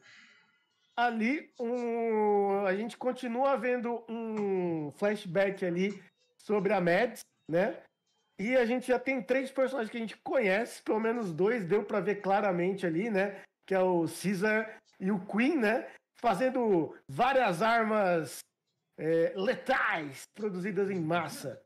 ali 0.95 1.50
um. 1.60 2.65
A 2.65 2.76
gente 2.76 2.98
continua 2.98 3.56
vendo 3.56 4.04
um 4.10 4.91
flashback 4.91 5.65
ali 5.65 6.04
sobre 6.38 6.74
a 6.74 6.82
Mads, 6.82 7.21
né? 7.50 7.82
E 8.38 8.56
a 8.58 8.65
gente 8.65 8.88
já 8.88 9.00
tem 9.00 9.21
três 9.21 9.50
personagens 9.50 9.89
que 9.89 9.98
a 9.98 10.02
gente 10.02 10.17
conhece, 10.17 10.84
pelo 10.84 11.00
menos 11.00 11.32
dois 11.32 11.65
deu 11.65 11.86
pra 11.86 12.02
ver 12.02 12.15
claramente 12.15 12.86
ali, 12.86 13.10
né? 13.10 13.41
Que 13.65 13.74
é 13.74 13.80
o 13.80 14.06
Caesar 14.08 14.78
e 15.00 15.10
o 15.10 15.26
Queen, 15.26 15.56
né? 15.56 15.88
Fazendo 16.19 16.93
várias 17.08 17.62
armas 17.62 18.39
é, 18.98 19.34
letais 19.38 20.26
produzidas 20.34 20.89
em 20.89 20.99
massa. 20.99 21.64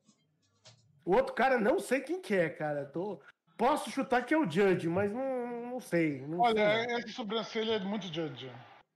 O 1.10 1.16
outro 1.16 1.34
cara, 1.34 1.60
não 1.60 1.80
sei 1.80 2.02
quem 2.02 2.22
que 2.22 2.36
é, 2.36 2.52
cara. 2.52 2.86
Tô... 2.86 3.20
Posso 3.58 3.90
chutar 3.90 4.24
que 4.24 4.32
é 4.32 4.38
o 4.38 4.48
Judge, 4.48 4.88
mas 4.88 5.12
não, 5.12 5.66
não 5.72 5.80
sei. 5.80 6.22
Não 6.28 6.40
Olha, 6.40 6.84
sei. 6.84 6.96
essa 6.98 7.08
sobrancelha 7.08 7.74
é 7.74 7.80
muito 7.80 8.14
judge. 8.14 8.52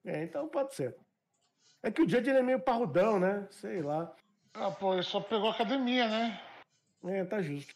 É, 0.05 0.21
então 0.21 0.47
pode 0.47 0.75
ser. 0.75 0.95
É 1.81 1.89
que 1.89 2.03
o 2.03 2.07
Judge 2.07 2.29
ele 2.29 2.37
é 2.37 2.43
meio 2.43 2.59
parrudão, 2.59 3.19
né? 3.19 3.47
Sei 3.49 3.81
lá. 3.81 4.15
Ah, 4.53 4.69
pô, 4.69 4.93
ele 4.93 5.01
só 5.01 5.21
pegou 5.21 5.49
academia, 5.49 6.07
né? 6.07 6.39
É, 7.03 7.25
tá 7.25 7.41
justo. 7.41 7.73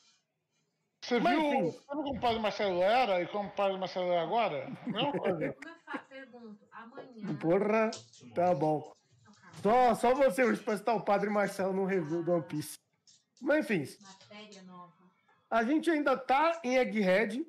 Você 1.04 1.20
Mas, 1.20 1.36
viu 1.36 1.54
enfim. 1.54 1.72
sabe 1.72 2.04
como 2.04 2.16
o 2.16 2.20
padre 2.20 2.40
Marcelo 2.40 2.84
era 2.84 3.20
e 3.24 3.28
como 3.28 3.50
o 3.50 3.54
padre 3.54 3.78
Marcelo 3.80 4.12
é 4.12 4.20
agora? 4.20 4.70
Não, 4.86 5.12
pergunto, 6.08 6.68
amanhã. 6.72 7.38
Porra, 7.42 7.90
tá 8.36 8.54
bom. 8.54 8.94
Só, 9.64 9.96
só 9.96 10.14
você 10.14 10.44
hoje 10.44 10.62
pra 10.62 10.78
citar 10.78 10.96
o 10.96 11.04
Padre 11.04 11.28
Marcelo 11.32 11.74
no 11.74 11.86
review 11.86 12.22
do 12.22 12.34
One 12.34 12.44
Piece. 12.44 12.78
Mas 13.42 13.60
enfim, 13.60 13.86
Matéria 14.02 14.64
nova. 14.64 14.94
a 15.50 15.64
gente 15.64 15.90
ainda 15.90 16.18
tá 16.18 16.60
em 16.64 16.78
Egghead. 16.78 17.46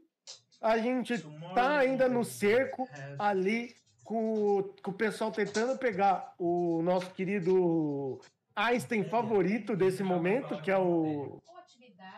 A 0.60 0.76
gente 0.76 1.16
tá 1.54 1.78
ainda 1.78 2.08
no 2.08 2.24
cerco 2.24 2.88
ali 3.16 3.74
com, 4.02 4.74
com 4.82 4.90
o 4.90 4.94
pessoal 4.94 5.30
tentando 5.30 5.78
pegar 5.78 6.34
o 6.36 6.82
nosso 6.82 7.10
querido 7.12 8.20
Einstein 8.56 9.04
favorito 9.04 9.76
desse 9.76 10.02
momento, 10.02 10.60
que 10.60 10.70
é 10.70 10.78
o. 10.78 11.40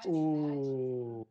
O 0.06 1.26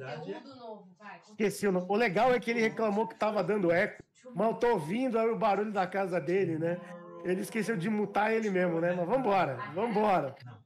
é. 0.00 0.16
Conteúdo 0.16 0.56
novo, 0.56 0.88
vai. 0.98 1.20
esqueci 1.28 1.66
o 1.66 1.72
nome. 1.72 1.86
O 1.88 1.94
legal 1.94 2.34
é 2.34 2.40
que 2.40 2.50
ele 2.50 2.60
reclamou 2.60 3.06
que 3.06 3.14
tava 3.14 3.44
dando 3.44 3.70
eco. 3.70 4.02
Mas 4.34 4.48
eu 4.48 4.54
tô 4.54 4.68
ouvindo 4.72 5.18
aí 5.18 5.28
o 5.28 5.38
barulho 5.38 5.72
da 5.72 5.86
casa 5.86 6.20
dele, 6.20 6.58
né? 6.58 6.78
Ele 7.24 7.40
esqueceu 7.40 7.76
de 7.76 7.88
mutar 7.88 8.32
ele 8.32 8.50
mesmo, 8.50 8.80
né? 8.80 8.92
Mas 8.92 9.06
vambora, 9.06 9.56
vambora. 9.72 10.34
Não. 10.44 10.58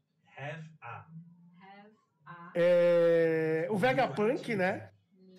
Have 0.42 0.71
É, 2.54 3.66
o 3.70 3.76
Vegapunk, 3.76 4.54
né? 4.54 4.88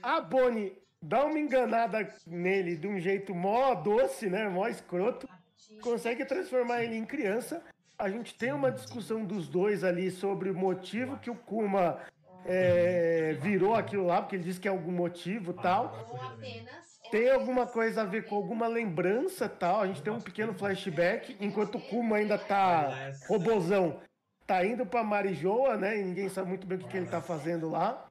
A 0.01 0.19
Bonnie 0.19 0.77
dá 1.01 1.25
uma 1.25 1.37
enganada 1.37 2.07
nele 2.25 2.75
de 2.75 2.87
um 2.87 2.99
jeito 2.99 3.35
mó 3.35 3.73
doce, 3.75 4.29
né? 4.29 4.47
Mó 4.49 4.67
escroto. 4.67 5.27
Consegue 5.81 6.25
transformar 6.25 6.83
ele 6.83 6.95
em 6.95 7.05
criança. 7.05 7.63
A 7.97 8.09
gente 8.09 8.35
tem 8.35 8.51
uma 8.51 8.71
discussão 8.71 9.23
dos 9.23 9.47
dois 9.47 9.83
ali 9.83 10.09
sobre 10.11 10.49
o 10.49 10.55
motivo 10.55 11.17
que 11.17 11.29
o 11.29 11.35
Kuma 11.35 11.99
é, 12.45 13.37
virou 13.41 13.75
aquilo 13.75 14.05
lá, 14.05 14.21
porque 14.21 14.35
ele 14.35 14.43
disse 14.43 14.59
que 14.59 14.67
é 14.67 14.71
algum 14.71 14.91
motivo 14.91 15.53
tal. 15.53 15.93
Tem 17.11 17.29
alguma 17.29 17.67
coisa 17.67 18.01
a 18.01 18.05
ver 18.05 18.25
com 18.25 18.35
alguma 18.35 18.67
lembrança 18.67 19.47
tal. 19.47 19.81
A 19.81 19.87
gente 19.87 20.01
tem 20.01 20.11
um 20.11 20.19
pequeno 20.19 20.53
flashback, 20.53 21.37
enquanto 21.39 21.75
o 21.75 21.81
Kuma 21.81 22.17
ainda 22.17 22.37
tá 22.37 23.11
robozão. 23.27 24.01
Tá 24.45 24.65
indo 24.65 24.85
pra 24.85 25.03
Marijoa, 25.03 25.77
né? 25.77 25.99
E 25.99 26.03
ninguém 26.03 26.29
sabe 26.29 26.49
muito 26.49 26.67
bem 26.67 26.77
o 26.77 26.81
que, 26.81 26.87
que 26.87 26.97
ele 26.97 27.07
tá 27.07 27.21
fazendo 27.21 27.69
lá. 27.69 28.05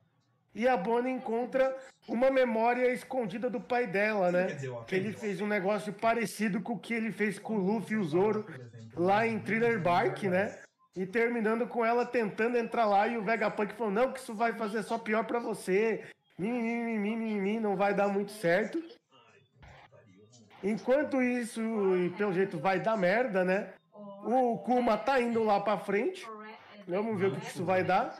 E 0.54 0.68
a 0.68 0.76
Bonnie 0.76 1.12
encontra 1.12 1.74
uma 2.06 2.30
memória 2.30 2.92
escondida 2.92 3.48
do 3.48 3.60
pai 3.60 3.86
dela, 3.86 4.30
né? 4.30 4.58
Que 4.86 4.94
ele 4.94 5.12
fez 5.12 5.40
um 5.40 5.46
negócio 5.46 5.92
parecido 5.92 6.60
com 6.60 6.74
o 6.74 6.78
que 6.78 6.92
ele 6.92 7.10
fez 7.10 7.38
com 7.38 7.56
o 7.56 7.60
Luffy 7.60 7.96
e 7.96 7.98
o 7.98 8.04
Zoro 8.04 8.46
lá 8.94 9.26
em 9.26 9.38
Thriller 9.38 9.80
Bark, 9.80 10.22
né? 10.24 10.58
E 10.94 11.06
terminando 11.06 11.66
com 11.66 11.84
ela 11.84 12.04
tentando 12.04 12.58
entrar 12.58 12.84
lá 12.84 13.08
e 13.08 13.16
o 13.16 13.22
Vegapunk 13.22 13.74
falou: 13.74 13.92
Não, 13.92 14.12
que 14.12 14.20
isso 14.20 14.34
vai 14.34 14.52
fazer 14.52 14.82
só 14.82 14.98
pior 14.98 15.24
pra 15.24 15.38
você. 15.38 16.04
Mimimi, 16.38 16.98
mimimi, 16.98 17.60
não 17.60 17.76
vai 17.76 17.94
dar 17.94 18.08
muito 18.08 18.32
certo. 18.32 18.82
Enquanto 20.62 21.22
isso, 21.22 21.60
e 21.96 22.10
pelo 22.10 22.32
jeito 22.32 22.58
vai 22.58 22.78
dar 22.78 22.96
merda, 22.96 23.44
né? 23.44 23.72
O 24.24 24.58
Kuma 24.58 24.96
tá 24.96 25.20
indo 25.20 25.42
lá 25.42 25.60
pra 25.60 25.78
frente. 25.78 26.26
Vamos 26.86 27.18
ver 27.18 27.28
o 27.28 27.36
que 27.36 27.46
isso 27.46 27.64
vai 27.64 27.84
dar. 27.84 28.18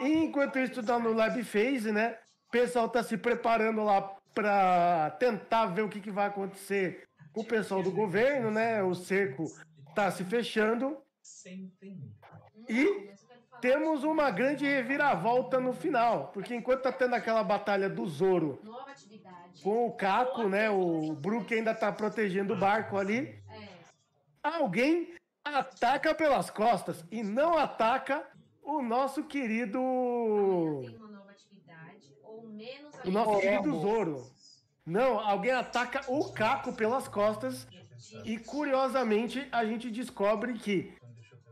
E 0.00 0.08
enquanto 0.24 0.58
isso 0.58 0.82
tá 0.82 0.98
no 0.98 1.12
Lab 1.12 1.42
Phase, 1.44 1.92
né? 1.92 2.16
O 2.48 2.50
pessoal 2.50 2.88
tá 2.88 3.02
se 3.02 3.16
preparando 3.16 3.84
lá 3.84 4.02
pra 4.34 5.16
tentar 5.18 5.66
ver 5.66 5.82
o 5.82 5.88
que, 5.88 6.00
que 6.00 6.10
vai 6.10 6.26
acontecer 6.26 7.04
com 7.32 7.42
o 7.42 7.46
pessoal 7.46 7.82
do 7.82 7.90
governo, 7.90 8.50
né? 8.50 8.82
O 8.82 8.94
cerco 8.94 9.44
tá 9.94 10.10
se 10.10 10.24
fechando. 10.24 10.96
E 12.68 13.10
temos 13.60 14.04
uma 14.04 14.30
grande 14.30 14.64
reviravolta 14.64 15.60
no 15.60 15.72
final. 15.72 16.28
Porque 16.32 16.54
enquanto 16.54 16.82
tá 16.82 16.92
tendo 16.92 17.14
aquela 17.14 17.44
batalha 17.44 17.88
do 17.88 18.06
Zoro 18.06 18.60
com 19.62 19.86
o 19.86 19.92
Caco, 19.92 20.48
né? 20.48 20.70
O 20.70 21.12
Brook 21.12 21.52
ainda 21.52 21.74
tá 21.74 21.92
protegendo 21.92 22.54
o 22.54 22.58
barco 22.58 22.96
ali. 22.96 23.38
É. 23.48 23.68
alguém 24.42 25.14
ataca 25.44 26.14
pelas 26.14 26.50
costas 26.50 27.04
e 27.10 27.22
não 27.22 27.56
ataca 27.56 28.24
o 28.62 28.82
nosso 28.82 29.24
querido. 29.24 29.80
O 29.80 30.86
nosso 33.10 33.40
querido 33.40 33.80
Zoro. 33.80 34.26
Não, 34.84 35.18
alguém 35.18 35.52
ataca 35.52 36.02
o 36.08 36.32
Caco 36.32 36.72
pelas 36.72 37.08
costas 37.08 37.66
e 38.24 38.38
curiosamente 38.38 39.46
a 39.52 39.64
gente 39.64 39.90
descobre 39.90 40.54
que 40.54 40.94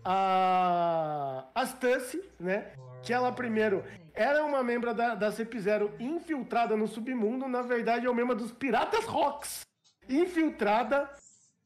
a 0.05 1.47
a 1.55 1.67
Stussy, 1.67 2.23
né, 2.39 2.73
que 3.03 3.13
ela 3.13 3.33
primeiro 3.33 3.85
era 4.15 4.45
uma 4.45 4.63
membro 4.63 4.93
da, 4.95 5.15
da 5.15 5.31
CP0 5.31 6.01
infiltrada 6.01 6.77
no 6.77 6.89
submundo, 6.89 7.47
na 7.47 7.63
verdade 7.63 8.07
é 8.07 8.11
uma 8.11 8.17
membro 8.17 8.35
dos 8.35 8.51
Piratas 8.51 9.05
Rocks, 9.05 9.61
infiltrada 10.09 11.09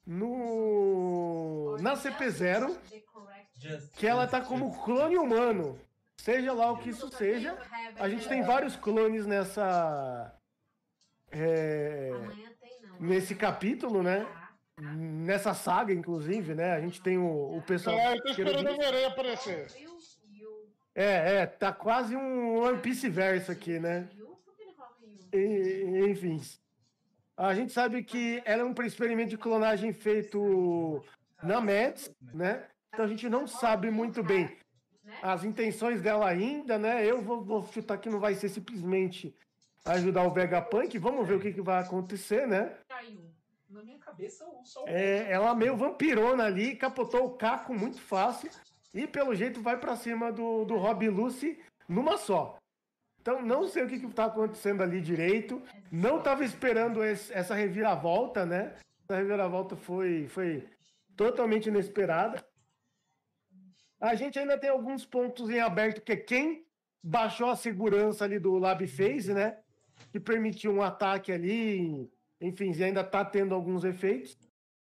no 0.07 1.77
na 1.81 1.95
CP0 1.95 2.75
The 2.91 3.01
correct- 3.01 3.49
Just 3.55 3.95
que 3.97 4.07
ela 4.07 4.27
tá 4.27 4.41
como 4.41 4.83
clone 4.85 5.17
humano. 5.17 5.79
Seja 6.17 6.53
lá 6.53 6.71
o 6.71 6.79
que 6.79 6.91
isso 6.91 7.09
seja. 7.11 7.57
A 7.99 8.09
gente 8.09 8.29
tem 8.29 8.43
vários 8.43 8.77
clones 8.77 9.27
nessa. 9.27 10.33
é, 11.31 12.13
nesse 13.01 13.35
capítulo, 13.35 14.03
né? 14.03 14.27
Nessa 14.79 15.55
saga, 15.55 15.93
inclusive, 15.93 16.55
né? 16.55 16.73
A 16.73 16.81
gente 16.81 17.01
tem 17.03 17.19
o, 17.19 17.57
o 17.57 17.63
pessoal. 17.63 17.97
Ah, 17.99 18.17
eu 18.17 18.23
tô 18.23 18.29
esperando 18.31 18.69
o 18.69 19.07
aparecer. 19.07 19.67
É, 20.95 21.37
é, 21.37 21.47
tá 21.47 21.73
quase 21.73 22.15
um 22.17 22.59
One 22.63 22.79
Piece 22.81 23.09
verso 23.09 23.51
aqui, 23.51 23.79
né? 23.79 24.09
E- 25.33 26.05
enfim. 26.11 26.41
A 27.37 27.55
gente 27.55 27.72
sabe 27.72 28.03
que 28.03 28.43
ela 28.45 28.62
é 28.62 28.64
um 28.64 28.74
experimento 28.85 29.30
de 29.30 29.39
clonagem 29.39 29.93
feito 29.93 31.03
na 31.43 31.61
Mets, 31.61 32.11
né? 32.35 32.66
Então 32.93 33.05
a 33.05 33.09
gente 33.09 33.28
não 33.28 33.47
sabe 33.47 33.91
muito 33.91 34.22
bem 34.22 34.57
as 35.22 35.45
intenções 35.45 36.01
dela 36.01 36.28
ainda, 36.28 36.78
né? 36.78 37.05
Eu 37.05 37.20
vou, 37.22 37.43
vou 37.43 37.66
chutar 37.66 37.99
que 37.99 38.09
não 38.09 38.20
vai 38.20 38.35
ser 38.35 38.49
simplesmente 38.49 39.35
ajudar 39.85 40.24
o 40.24 40.33
Vegapunk. 40.33 40.97
Vamos 40.99 41.26
ver 41.26 41.35
o 41.35 41.41
que, 41.41 41.53
que 41.53 41.62
vai 41.62 41.83
acontecer, 41.83 42.47
né? 42.47 42.76
Na 43.68 43.83
minha 43.83 43.99
cabeça, 43.99 44.45
o 44.47 44.64
sol. 44.64 44.85
É, 44.87 45.30
ela 45.33 45.55
meio 45.55 45.76
vampirona 45.76 46.45
ali, 46.45 46.76
capotou 46.76 47.26
o 47.26 47.37
Caco 47.37 47.74
muito 47.74 48.01
fácil 48.01 48.51
e 48.93 49.07
pelo 49.07 49.35
jeito 49.35 49.62
vai 49.62 49.78
pra 49.78 49.97
cima 49.97 50.30
do, 50.30 50.64
do 50.64 50.76
Rob 50.76 51.09
Lucy 51.09 51.59
numa 51.89 52.18
só. 52.18 52.59
Então 53.23 53.41
não 53.41 53.68
sei 53.68 53.85
o 53.85 53.89
que, 53.89 54.01
que 54.01 54.09
tá 54.09 54.25
acontecendo 54.25 54.83
ali 54.83 55.01
direito. 55.01 55.62
Não 55.93 56.20
tava 56.20 56.45
esperando 56.45 57.05
esse- 57.05 57.33
essa 57.33 57.55
reviravolta, 57.55 58.45
né? 58.45 58.75
Essa 59.05 59.16
reviravolta 59.16 59.77
foi, 59.77 60.27
foi 60.29 60.66
totalmente 61.16 61.68
inesperada. 61.68 62.45
A 64.01 64.16
gente 64.16 64.39
ainda 64.39 64.59
tem 64.59 64.68
alguns 64.70 65.07
pontos 65.07 65.49
em 65.49 65.61
aberto, 65.61 66.01
que 66.01 66.12
é 66.12 66.16
quem 66.16 66.66
baixou 67.03 67.49
a 67.49 67.57
segurança 67.57 68.25
ali 68.25 68.41
do 68.41 68.59
Lab 68.59 68.85
Phase, 68.89 69.33
né? 69.33 69.57
Que 70.11 70.18
permitiu 70.18 70.73
um 70.73 70.83
ataque 70.83 71.31
ali, 71.31 72.11
enfim, 72.41 72.73
ainda 72.83 73.05
tá 73.05 73.25
tendo 73.25 73.55
alguns 73.55 73.85
efeitos. 73.85 74.37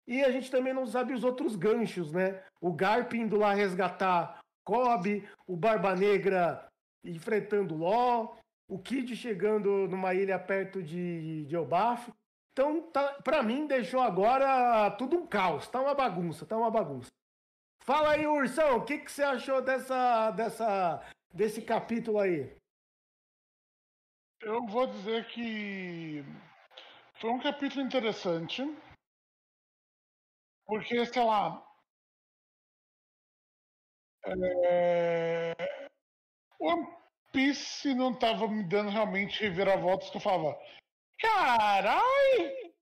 E 0.08 0.24
a 0.24 0.32
gente 0.32 0.50
também 0.50 0.74
não 0.74 0.88
sabe 0.88 1.14
os 1.14 1.26
outros 1.26 1.58
ganchos, 1.58 2.14
né? 2.14 2.42
O 2.62 2.72
Garp 2.72 3.14
indo 3.14 3.38
lá 3.38 3.54
resgatar 3.54 4.40
Cobb, 4.64 5.28
o 5.46 5.58
Barba 5.58 5.94
Negra 5.94 6.69
enfrentando 7.04 7.76
Ló, 7.76 8.36
o 8.68 8.78
Kid 8.80 9.16
chegando 9.16 9.88
numa 9.88 10.14
ilha 10.14 10.38
perto 10.38 10.82
de, 10.82 11.46
de 11.46 11.56
Elbaf. 11.56 12.12
Então, 12.52 12.82
tá, 12.92 13.22
pra 13.24 13.42
mim, 13.42 13.66
deixou 13.68 14.02
agora 14.02 14.92
tudo 14.92 15.18
um 15.18 15.28
caos. 15.28 15.68
Tá 15.68 15.82
uma 15.82 15.96
bagunça, 15.96 16.46
tá 16.46 16.58
uma 16.58 16.70
bagunça. 16.70 17.10
Fala 17.84 18.12
aí, 18.12 18.28
Ursão, 18.28 18.78
o 18.78 18.86
que, 18.86 19.00
que 19.00 19.12
você 19.12 19.24
achou 19.24 19.62
dessa, 19.62 20.32
dessa, 20.32 21.02
desse 21.34 21.62
capítulo 21.62 22.20
aí? 22.20 22.56
Eu 24.42 24.66
vou 24.68 24.88
dizer 24.88 25.26
que 25.28 26.24
foi 27.16 27.30
um 27.32 27.40
capítulo 27.40 27.82
interessante. 27.82 28.64
Porque, 30.66 31.06
sei 31.06 31.24
lá. 31.24 31.66
É... 34.26 35.79
One 36.60 36.88
Piece 37.32 37.94
não 37.94 38.14
tava 38.14 38.48
me 38.48 38.64
dando 38.64 38.90
realmente 38.90 39.42
reviravoltas 39.42 40.10
que 40.10 40.18
eu 40.18 40.22
falava. 40.22 40.60
Carai! 41.20 42.74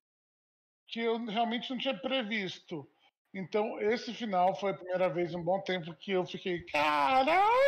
Que 0.87 1.01
eu 1.01 1.23
realmente 1.25 1.69
não 1.69 1.77
tinha 1.77 1.97
previsto. 1.97 2.89
Então, 3.33 3.79
esse 3.81 4.13
final 4.13 4.55
foi 4.55 4.71
a 4.71 4.77
primeira 4.77 5.09
vez 5.09 5.33
em 5.33 5.37
um 5.37 5.43
bom 5.43 5.61
tempo 5.61 5.93
que 5.95 6.11
eu 6.11 6.25
fiquei. 6.25 6.63
Carai! 6.65 7.67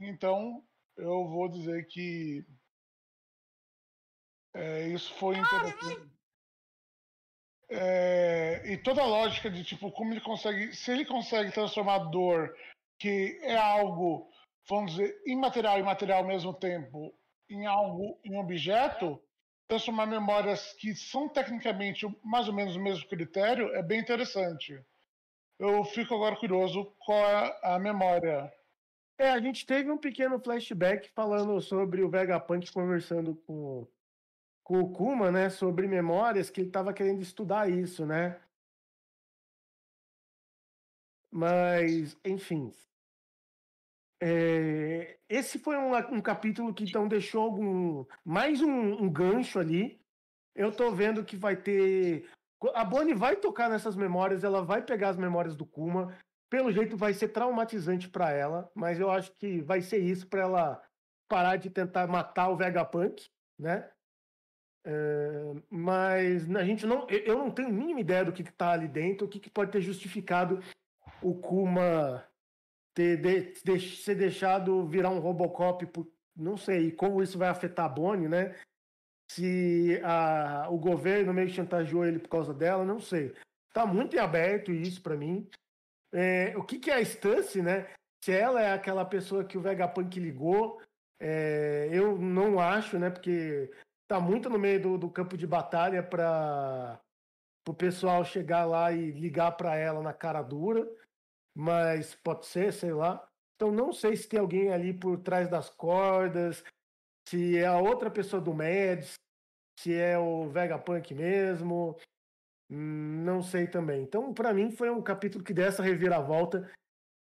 Então, 0.00 0.62
eu 0.96 1.26
vou 1.28 1.48
dizer 1.48 1.86
que 1.86 2.44
é, 4.54 4.86
isso 4.88 5.12
foi 5.14 5.36
interessante. 5.36 6.14
É, 7.68 8.62
e 8.72 8.76
toda 8.76 9.02
a 9.02 9.06
lógica 9.06 9.50
de 9.50 9.64
tipo 9.64 9.90
como 9.90 10.12
ele 10.12 10.20
consegue, 10.20 10.72
se 10.74 10.92
ele 10.92 11.04
consegue 11.04 11.50
transformar 11.50 11.98
dor, 12.10 12.54
que 12.98 13.38
é 13.42 13.56
algo, 13.56 14.30
vamos 14.68 14.92
dizer, 14.92 15.22
imaterial 15.26 15.78
e 15.78 15.82
material 15.82 16.20
ao 16.20 16.26
mesmo 16.26 16.52
tempo, 16.54 17.14
em 17.48 17.66
algo, 17.66 18.18
em 18.24 18.38
objeto, 18.38 19.20
transformar 19.68 20.06
memórias 20.06 20.72
que 20.74 20.94
são 20.94 21.28
tecnicamente 21.28 22.06
mais 22.22 22.48
ou 22.48 22.54
menos 22.54 22.76
o 22.76 22.80
mesmo 22.80 23.08
critério 23.08 23.74
é 23.74 23.82
bem 23.82 24.00
interessante. 24.00 24.82
Eu 25.58 25.84
fico 25.84 26.14
agora 26.14 26.36
curioso 26.36 26.92
qual 26.98 27.18
é 27.18 27.60
a 27.62 27.78
memória. 27.78 28.52
É, 29.16 29.30
a 29.30 29.40
gente 29.40 29.64
teve 29.64 29.90
um 29.90 29.98
pequeno 29.98 30.40
flashback 30.40 31.08
falando 31.10 31.60
sobre 31.60 32.02
o 32.02 32.10
Vegapunk 32.10 32.72
conversando 32.72 33.36
com, 33.46 33.86
com 34.64 34.80
o 34.80 34.92
Kuma, 34.92 35.30
né, 35.30 35.48
sobre 35.48 35.86
memórias, 35.86 36.50
que 36.50 36.60
ele 36.60 36.68
estava 36.68 36.92
querendo 36.92 37.22
estudar 37.22 37.70
isso, 37.70 38.04
né? 38.04 38.40
Mas, 41.30 42.16
enfim. 42.24 42.72
É, 44.26 45.18
esse 45.28 45.58
foi 45.58 45.76
um, 45.76 45.94
um, 46.14 46.20
capítulo 46.22 46.72
que 46.72 46.84
então 46.84 47.06
deixou 47.06 47.42
algum, 47.42 48.06
mais 48.24 48.62
um, 48.62 49.04
um 49.04 49.12
gancho 49.12 49.58
ali. 49.58 50.00
Eu 50.54 50.72
tô 50.72 50.90
vendo 50.92 51.22
que 51.22 51.36
vai 51.36 51.54
ter. 51.54 52.26
A 52.72 52.82
Bonnie 52.86 53.12
vai 53.12 53.36
tocar 53.36 53.68
nessas 53.68 53.94
memórias, 53.94 54.42
ela 54.42 54.64
vai 54.64 54.80
pegar 54.80 55.10
as 55.10 55.18
memórias 55.18 55.54
do 55.54 55.66
Kuma. 55.66 56.16
Pelo 56.48 56.72
jeito 56.72 56.96
vai 56.96 57.12
ser 57.12 57.28
traumatizante 57.28 58.08
para 58.08 58.30
ela, 58.32 58.70
mas 58.74 58.98
eu 58.98 59.10
acho 59.10 59.30
que 59.32 59.60
vai 59.60 59.82
ser 59.82 59.98
isso 59.98 60.26
para 60.26 60.40
ela 60.40 60.82
parar 61.28 61.56
de 61.56 61.68
tentar 61.68 62.06
matar 62.06 62.48
o 62.48 62.56
Vegapunk, 62.56 63.26
né? 63.58 63.90
É, 64.86 65.52
mas 65.68 66.50
a 66.56 66.64
gente 66.64 66.86
não, 66.86 67.06
eu 67.10 67.36
não 67.36 67.50
tenho 67.50 67.68
a 67.68 67.72
mínima 67.72 68.00
ideia 68.00 68.24
do 68.24 68.32
que 68.32 68.40
está 68.40 68.72
ali 68.72 68.88
dentro, 68.88 69.26
o 69.26 69.28
que, 69.30 69.38
que, 69.38 69.50
pode 69.50 69.70
ter 69.70 69.82
justificado 69.82 70.62
o 71.20 71.34
Kuma 71.34 72.24
ter 72.94 73.16
de, 73.16 73.52
de, 73.62 73.96
ser 73.96 74.14
deixado 74.14 74.86
virar 74.86 75.10
um 75.10 75.18
Robocop, 75.18 75.84
por, 75.86 76.06
não 76.36 76.56
sei 76.56 76.92
como 76.92 77.22
isso 77.22 77.36
vai 77.36 77.48
afetar 77.48 77.86
a 77.86 77.88
Bonnie, 77.88 78.28
né? 78.28 78.54
Se 79.30 80.00
a, 80.04 80.68
o 80.70 80.78
governo 80.78 81.34
meio 81.34 81.48
chantageou 81.48 82.04
ele 82.04 82.18
por 82.18 82.28
causa 82.28 82.54
dela, 82.54 82.84
não 82.84 83.00
sei. 83.00 83.34
Tá 83.72 83.84
muito 83.84 84.14
em 84.14 84.20
aberto 84.20 84.72
isso 84.72 85.02
para 85.02 85.16
mim. 85.16 85.48
É, 86.12 86.56
o 86.56 86.62
que, 86.62 86.78
que 86.78 86.90
é 86.90 86.94
a 86.94 87.00
Stance, 87.00 87.60
né? 87.60 87.88
Se 88.24 88.32
ela 88.32 88.62
é 88.62 88.72
aquela 88.72 89.04
pessoa 89.04 89.44
que 89.44 89.58
o 89.58 89.60
Vegapunk 89.60 90.18
ligou, 90.20 90.80
é, 91.20 91.88
eu 91.92 92.16
não 92.16 92.60
acho, 92.60 92.98
né? 92.98 93.10
Porque 93.10 93.70
tá 94.06 94.20
muito 94.20 94.48
no 94.48 94.58
meio 94.58 94.80
do, 94.80 94.98
do 94.98 95.10
campo 95.10 95.36
de 95.36 95.46
batalha 95.46 96.02
para 96.02 97.00
o 97.68 97.74
pessoal 97.74 98.24
chegar 98.24 98.64
lá 98.64 98.92
e 98.92 99.10
ligar 99.10 99.52
para 99.52 99.76
ela 99.76 100.02
na 100.02 100.12
cara 100.12 100.42
dura, 100.42 100.88
mas 101.54 102.14
pode 102.14 102.46
ser, 102.46 102.72
sei 102.72 102.92
lá. 102.92 103.26
Então 103.56 103.70
não 103.70 103.92
sei 103.92 104.16
se 104.16 104.28
tem 104.28 104.40
alguém 104.40 104.72
ali 104.72 104.92
por 104.92 105.18
trás 105.20 105.48
das 105.48 105.70
cordas, 105.70 106.64
se 107.28 107.56
é 107.56 107.66
a 107.66 107.78
outra 107.78 108.10
pessoa 108.10 108.42
do 108.42 108.54
Meds, 108.54 109.14
se 109.78 109.94
é 109.94 110.18
o 110.18 110.48
Vegapunk 110.48 111.14
mesmo, 111.14 111.96
não 112.68 113.42
sei 113.42 113.66
também. 113.66 114.02
Então 114.02 114.34
para 114.34 114.52
mim 114.52 114.70
foi 114.70 114.90
um 114.90 115.02
capítulo 115.02 115.44
que 115.44 115.54
dessa 115.54 115.82
reviravolta 115.82 116.70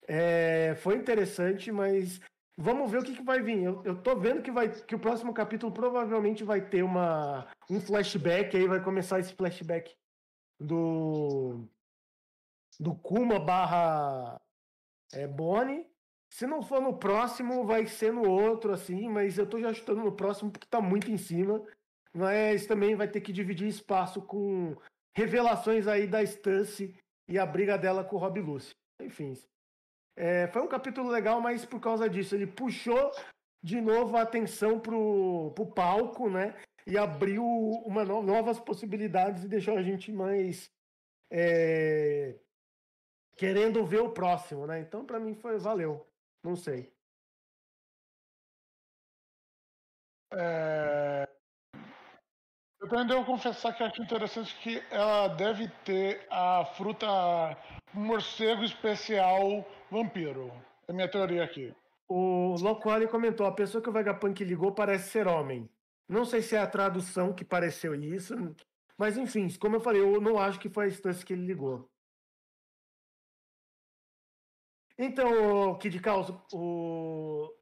é, 0.08 0.76
foi 0.76 0.96
interessante, 0.96 1.72
mas 1.72 2.20
Vamos 2.58 2.92
ver 2.92 3.00
o 3.00 3.04
que, 3.04 3.16
que 3.16 3.24
vai 3.24 3.42
vir. 3.42 3.64
Eu, 3.64 3.84
eu 3.84 4.02
tô 4.02 4.16
vendo 4.16 4.42
que, 4.42 4.52
vai, 4.52 4.70
que 4.70 4.94
o 4.94 5.00
próximo 5.00 5.34
capítulo 5.34 5.72
provavelmente 5.72 6.44
vai 6.44 6.62
ter 6.62 6.84
uma, 6.84 7.48
um 7.70 7.82
flashback, 7.82 8.56
aí 8.56 8.68
vai 8.68 8.84
começar 8.84 9.20
esse 9.20 9.34
flashback 9.34 9.92
do, 10.60 11.68
do 12.80 12.96
Kuma 12.96 13.40
barra 13.40 14.40
é, 15.14 15.28
Bonnie. 15.28 15.88
Se 16.30 16.48
não 16.48 16.64
for 16.64 16.82
no 16.82 16.98
próximo, 16.98 17.66
vai 17.66 17.86
ser 17.86 18.12
no 18.12 18.28
outro, 18.28 18.74
assim, 18.74 19.08
mas 19.08 19.38
eu 19.38 19.48
tô 19.48 19.60
já 19.60 19.72
chutando 19.72 20.02
no 20.02 20.12
próximo 20.12 20.52
porque 20.52 20.68
tá 20.68 20.82
muito 20.82 21.12
em 21.12 21.18
cima. 21.18 21.64
Mas 22.14 22.66
também 22.66 22.96
vai 22.96 23.08
ter 23.08 23.22
que 23.22 23.32
dividir 23.32 23.68
espaço 23.68 24.22
com 24.22 24.76
revelações 25.16 25.88
aí 25.88 26.08
da 26.08 26.24
Stance 26.24 26.96
e 27.28 27.38
a 27.38 27.46
briga 27.46 27.78
dela 27.78 28.04
com 28.04 28.16
o 28.16 28.20
Rob 28.20 28.40
Lucy. 28.40 28.76
Enfim, 29.00 29.34
é, 30.16 30.48
foi 30.48 30.62
um 30.62 30.68
capítulo 30.68 31.10
legal, 31.10 31.42
mas 31.42 31.66
por 31.66 31.80
causa 31.80 32.10
disso, 32.10 32.36
ele 32.36 32.48
puxou 32.48 33.12
de 33.64 33.80
novo 33.80 34.18
a 34.18 34.22
atenção 34.22 34.80
pro, 34.80 35.52
pro 35.56 35.66
palco, 35.66 36.30
né? 36.30 36.56
E 36.86 36.98
abriu 36.98 37.44
uma 37.86 38.04
no, 38.04 38.22
novas 38.22 38.60
possibilidades 38.60 39.44
e 39.44 39.48
deixou 39.48 39.78
a 39.78 39.82
gente 39.82 40.12
mais 40.12 40.70
é, 41.32 42.36
querendo 43.36 43.86
ver 43.86 44.02
o 44.02 44.12
próximo, 44.12 44.66
né? 44.68 44.80
Então, 44.80 45.06
para 45.06 45.20
mim, 45.20 45.36
foi 45.36 45.58
valeu. 45.58 46.08
Não 46.44 46.56
sei. 46.56 46.92
É... 50.34 51.28
Eu 52.82 52.90
também 52.90 53.08
devo 53.08 53.26
confessar 53.26 53.74
que 53.74 53.84
acho 53.84 54.02
interessante 54.02 54.56
que 54.60 54.84
ela 54.92 55.30
deve 55.30 55.70
ter 55.86 56.28
a 56.30 56.66
fruta 56.66 57.08
morcego 57.94 58.64
especial 58.64 59.66
vampiro. 59.90 60.52
É 60.88 60.92
minha 60.92 61.10
teoria 61.10 61.44
aqui. 61.44 61.74
O 62.10 62.56
Loquali 62.60 63.08
comentou: 63.08 63.46
a 63.46 63.54
pessoa 63.54 63.82
que 63.82 63.90
o 63.90 63.94
Vegapunk 63.94 64.44
ligou 64.44 64.74
parece 64.74 65.12
ser 65.12 65.28
homem. 65.28 65.70
Não 66.10 66.26
sei 66.26 66.42
se 66.42 66.56
é 66.56 66.60
a 66.60 66.68
tradução 66.68 67.34
que 67.34 67.46
pareceu 67.46 67.96
isso, 67.96 68.36
mas 68.98 69.18
enfim, 69.18 69.48
como 69.58 69.78
eu 69.78 69.82
falei, 69.82 70.02
eu 70.02 70.20
não 70.20 70.38
acho 70.38 70.60
que 70.60 70.70
foi 70.70 70.86
a 70.86 70.88
instância 70.90 71.26
que 71.26 71.34
ele 71.34 71.46
ligou. 71.46 71.90
Então, 75.06 75.78
Kid 75.80 76.00
Caos, 76.00 76.30
o... 76.54 77.54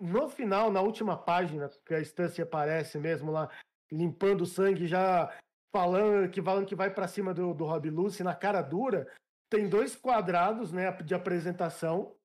no 0.00 0.28
final, 0.28 0.68
na 0.72 0.80
última 0.80 1.16
página, 1.16 1.70
que 1.86 1.94
a 1.94 2.00
instância 2.00 2.42
aparece 2.42 2.98
mesmo 2.98 3.30
lá, 3.30 3.48
limpando 3.90 4.40
o 4.40 4.46
sangue, 4.46 4.88
já 4.88 5.32
falando 5.72 6.28
que, 6.28 6.42
falando 6.42 6.66
que 6.66 6.74
vai 6.74 6.92
para 6.92 7.06
cima 7.06 7.32
do, 7.32 7.54
do 7.54 7.64
Rob 7.64 7.88
Lucy 7.88 8.24
na 8.24 8.34
cara 8.34 8.60
dura, 8.60 9.08
tem 9.48 9.68
dois 9.68 9.94
quadrados 9.94 10.72
né, 10.72 10.90
de 10.90 11.14
apresentação. 11.14 12.16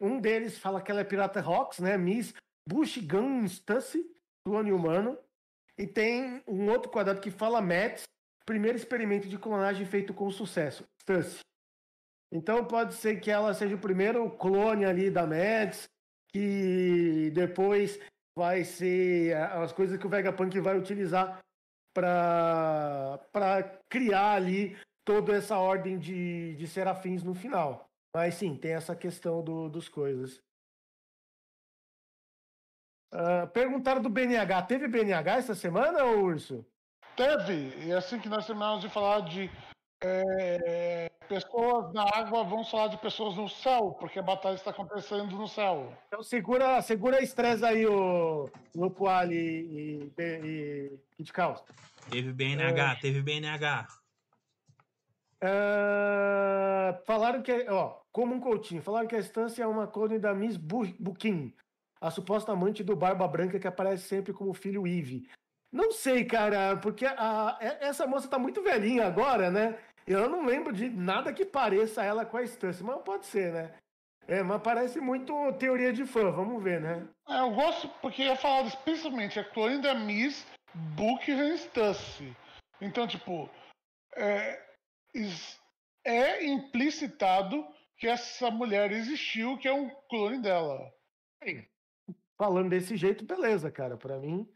Um 0.00 0.20
deles 0.20 0.56
fala 0.56 0.80
que 0.80 0.92
ela 0.92 1.00
é 1.00 1.04
Pirata 1.04 1.40
Rocks, 1.40 1.80
né? 1.80 1.98
Miss 1.98 2.32
Bushgun 2.68 3.48
Stussy, 3.48 4.08
clone 4.46 4.72
humano. 4.72 5.18
E 5.76 5.84
tem 5.84 6.44
um 6.46 6.70
outro 6.70 6.92
quadrado 6.92 7.20
que 7.20 7.30
fala 7.30 7.60
Mets, 7.60 8.04
primeiro 8.46 8.78
experimento 8.78 9.26
de 9.26 9.36
clonagem 9.36 9.84
feito 9.84 10.14
com 10.14 10.30
sucesso. 10.30 10.84
Stussy. 11.02 11.40
Então 12.34 12.64
pode 12.66 12.94
ser 12.94 13.20
que 13.20 13.30
ela 13.30 13.54
seja 13.54 13.76
o 13.76 13.80
primeiro 13.80 14.28
clone 14.28 14.84
ali 14.84 15.08
da 15.08 15.24
Mets, 15.24 15.88
que 16.32 17.30
depois 17.32 17.96
vai 18.36 18.64
ser 18.64 19.36
as 19.36 19.72
coisas 19.72 19.96
que 19.96 20.04
o 20.04 20.10
Vegapunk 20.10 20.58
vai 20.58 20.76
utilizar 20.76 21.38
para 21.94 23.20
criar 23.88 24.32
ali 24.32 24.76
toda 25.06 25.36
essa 25.36 25.56
ordem 25.56 25.96
de, 25.96 26.56
de 26.56 26.66
serafins 26.66 27.22
no 27.22 27.36
final. 27.36 27.86
Mas 28.12 28.34
sim, 28.34 28.56
tem 28.56 28.72
essa 28.72 28.96
questão 28.96 29.40
do, 29.40 29.68
dos 29.68 29.88
coisas. 29.88 30.42
Uh, 33.12 33.46
perguntaram 33.52 34.02
do 34.02 34.10
BNH. 34.10 34.62
Teve 34.62 34.88
BNH 34.88 35.36
essa 35.36 35.54
semana, 35.54 36.04
Urso? 36.04 36.66
Teve. 37.16 37.86
E 37.86 37.92
assim 37.92 38.18
que 38.18 38.28
nós 38.28 38.44
terminamos 38.44 38.80
de 38.80 38.88
falar 38.88 39.20
de 39.20 39.48
é, 40.04 41.10
pessoas 41.28 41.92
na 41.92 42.02
água, 42.02 42.44
vamos 42.44 42.70
falar 42.70 42.88
de 42.88 42.98
pessoas 42.98 43.36
no 43.36 43.48
céu, 43.48 43.96
porque 43.98 44.18
a 44.18 44.22
batalha 44.22 44.54
está 44.54 44.70
acontecendo 44.70 45.36
no 45.36 45.48
céu. 45.48 45.92
Então 46.08 46.22
segura, 46.22 46.80
segura 46.82 47.22
estresse 47.22 47.64
aí, 47.64 47.86
o 47.86 48.50
Lupuali 48.74 49.34
e, 49.34 50.12
e, 50.18 50.32
e 50.46 50.98
Kit 51.16 51.32
Caos. 51.32 51.62
Teve 52.10 52.32
BNH, 52.32 52.92
é... 52.92 53.00
teve 53.00 53.22
BNH. 53.22 53.86
Uh, 55.42 57.04
falaram 57.04 57.42
que, 57.42 57.66
ó, 57.68 58.00
como 58.12 58.34
um 58.34 58.40
coutinho, 58.40 58.82
falaram 58.82 59.06
que 59.06 59.16
a 59.16 59.20
estância 59.20 59.62
é 59.62 59.66
uma 59.66 59.86
clone 59.86 60.18
da 60.18 60.34
Miss 60.34 60.56
Bukin, 60.56 61.52
a 62.00 62.10
suposta 62.10 62.52
amante 62.52 62.82
do 62.82 62.96
Barba 62.96 63.26
Branca 63.26 63.58
que 63.58 63.66
aparece 63.66 64.06
sempre 64.08 64.32
como 64.32 64.54
filho 64.54 64.86
Eve. 64.86 65.28
Não 65.74 65.90
sei, 65.90 66.24
cara, 66.24 66.76
porque 66.76 67.04
a, 67.04 67.58
essa 67.80 68.06
moça 68.06 68.28
tá 68.28 68.38
muito 68.38 68.62
velhinha 68.62 69.06
agora, 69.06 69.50
né? 69.50 69.76
Eu 70.06 70.28
não 70.28 70.44
lembro 70.44 70.72
de 70.72 70.88
nada 70.88 71.32
que 71.32 71.44
pareça 71.44 72.04
ela 72.04 72.26
com 72.26 72.36
a 72.36 72.42
estância, 72.42 72.84
mas 72.84 73.02
pode 73.02 73.26
ser, 73.26 73.52
né? 73.52 73.74
É, 74.26 74.42
mas 74.42 74.62
parece 74.62 75.00
muito 75.00 75.32
teoria 75.54 75.92
de 75.92 76.06
fã, 76.06 76.30
vamos 76.30 76.62
ver, 76.62 76.80
né? 76.80 77.06
É, 77.28 77.40
eu 77.40 77.50
gosto 77.50 77.88
porque 78.00 78.22
é 78.22 78.36
falado 78.36 78.68
especialmente 78.68 79.38
a 79.38 79.44
clone 79.44 79.80
da 79.80 79.94
Miss 79.94 80.46
Buckingham 80.96 81.56
Stussy. 81.56 82.34
Então, 82.80 83.06
tipo, 83.06 83.48
é, 84.16 84.62
é 86.04 86.44
implicitado 86.44 87.66
que 87.96 88.06
essa 88.06 88.50
mulher 88.50 88.92
existiu, 88.92 89.56
que 89.58 89.68
é 89.68 89.72
um 89.72 89.88
clone 90.08 90.40
dela. 90.40 90.92
Falando 92.36 92.70
desse 92.70 92.96
jeito, 92.96 93.24
beleza, 93.24 93.70
cara. 93.70 93.96
Para 93.96 94.18
mim, 94.18 94.48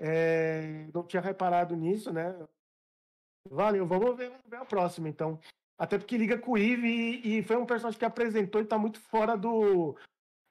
é... 0.00 0.86
não 0.94 1.06
tinha 1.06 1.20
reparado 1.20 1.74
nisso, 1.74 2.12
né? 2.12 2.34
Valeu, 3.50 3.86
vamos 3.86 4.16
ver, 4.16 4.28
vamos 4.28 4.46
ver 4.46 4.56
a 4.56 4.64
próxima, 4.64 5.08
então. 5.08 5.38
Até 5.78 5.96
porque 5.96 6.18
liga 6.18 6.38
com 6.38 6.52
o 6.52 6.58
Eve 6.58 6.88
e, 6.88 7.38
e, 7.38 7.42
foi 7.42 7.56
um 7.56 7.66
personagem 7.66 7.98
que 7.98 8.04
apresentou 8.04 8.60
e 8.60 8.64
tá 8.64 8.76
muito 8.76 9.00
fora 9.00 9.36
do, 9.36 9.96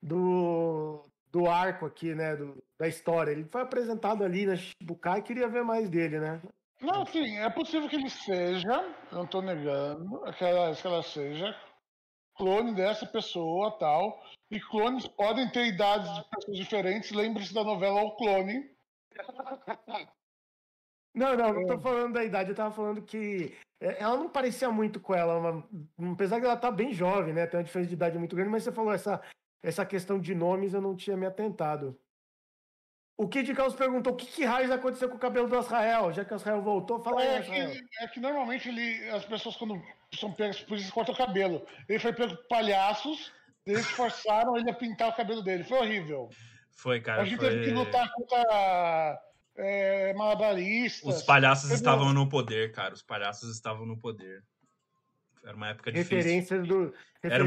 do, 0.02 1.04
do 1.32 1.50
arco 1.50 1.86
aqui, 1.86 2.16
né? 2.16 2.36
Do, 2.36 2.64
da 2.80 2.88
história. 2.88 3.32
Ele 3.32 3.44
foi 3.44 3.62
apresentado 3.62 4.24
ali 4.24 4.46
na 4.46 4.56
Shibukai 4.56 5.20
e 5.20 5.24
queria 5.24 5.48
ver 5.48 5.64
mais 5.64 5.90
dele, 5.90 6.20
né? 6.20 6.42
Não, 6.80 7.06
sim, 7.06 7.38
é 7.38 7.50
possível 7.50 7.90
que 7.90 7.96
ele 7.96 8.10
seja, 8.10 8.96
não 9.12 9.24
estou 9.24 9.42
negando, 9.42 10.22
que 10.34 10.44
ela, 10.44 10.76
que 10.76 10.86
ela 10.86 11.02
seja 11.02 11.56
clone 12.38 12.74
dessa 12.74 13.06
pessoa 13.06 13.72
tal. 13.72 14.24
E 14.50 14.60
clones 14.62 15.08
podem 15.08 15.50
ter 15.50 15.66
idades 15.66 16.14
de 16.14 16.24
pessoas 16.30 16.58
diferentes. 16.58 17.12
Lembre-se 17.12 17.54
da 17.54 17.64
novela 17.64 18.02
O 18.04 18.16
Clone. 18.16 18.70
Não, 21.18 21.36
não, 21.36 21.54
não 21.54 21.66
tô 21.66 21.80
falando 21.80 22.14
da 22.14 22.24
idade, 22.24 22.50
eu 22.52 22.56
tava 22.56 22.74
falando 22.74 23.02
que 23.02 23.58
é, 23.82 24.02
ela 24.02 24.16
não 24.18 24.30
parecia 24.30 24.70
muito 24.70 25.00
com 25.00 25.16
ela, 25.16 25.38
uma- 25.38 25.68
apesar 26.14 26.40
que 26.40 26.46
ela 26.46 26.56
tá 26.58 26.70
bem 26.72 26.94
jovem, 26.94 27.34
né? 27.34 27.48
Tem 27.48 27.58
uma 27.60 27.64
diferença 27.64 27.90
de 27.90 27.96
idade 27.96 28.18
muito 28.20 28.36
grande, 28.36 28.52
mas 28.52 28.64
você 28.64 28.72
falou 28.72 28.94
essa, 28.94 29.22
essa 29.64 29.86
questão 29.86 30.20
de 30.20 30.36
nomes, 30.36 30.74
eu 30.74 30.82
não 30.82 30.96
tinha 30.96 31.18
me 31.18 31.26
atentado. 31.26 32.00
O 33.20 33.28
Kid 33.28 33.52
Caos 33.56 33.74
perguntou 33.74 34.14
o 34.14 34.16
que, 34.16 34.28
que 34.28 34.46
raios 34.46 34.70
aconteceu 34.70 35.10
com 35.10 35.16
o 35.16 35.20
cabelo 35.20 35.48
do 35.48 35.58
Israel, 35.58 36.14
já 36.14 36.24
que 36.24 36.34
o 36.34 36.36
Israel 36.36 36.62
voltou, 36.62 37.04
fala 37.04 37.22
aí, 37.22 37.28
É 37.28 37.40
Israel. 37.42 37.72
que, 37.72 38.04
é 38.04 38.08
que 38.10 38.20
normalmente 38.20 38.70
ele, 38.70 39.10
as 39.10 39.26
pessoas, 39.26 39.56
quando 39.56 39.82
são 40.14 40.32
pegas 40.32 40.62
por 40.62 40.78
isso, 40.78 40.94
cortam 40.94 41.16
o 41.16 41.18
cabelo. 41.18 41.66
Ele 41.90 41.98
foi 41.98 42.14
pego 42.14 42.36
por 42.36 42.48
palhaços, 42.48 43.34
eles 43.66 43.88
forçaram 43.90 44.56
ele 44.56 44.70
a 44.70 44.74
pintar 44.74 45.10
o 45.10 45.16
cabelo 45.16 45.42
dele. 45.42 45.64
Foi 45.64 45.80
horrível. 45.80 46.30
Foi, 46.76 47.02
cara. 47.02 47.24
a 47.24 47.26
gente 47.26 47.40
foi- 47.40 47.50
teve 47.50 47.66
que 47.66 47.72
lutar 47.72 48.08
contra 48.14 49.20
é, 49.58 50.14
malabaristas. 50.14 51.18
Os 51.18 51.24
palhaços 51.24 51.72
estavam 51.72 52.14
no 52.14 52.30
poder, 52.30 52.72
cara. 52.72 52.94
Os 52.94 53.02
palhaços 53.02 53.50
estavam 53.54 53.86
no 53.86 53.98
poder. 53.98 54.44
Era 55.44 55.56
uma 55.56 55.70
época 55.70 55.92
difícil. 55.92 56.18
Referências 56.18 56.68
do, 56.68 56.76
Era 56.76 56.84
uma- 56.84 56.94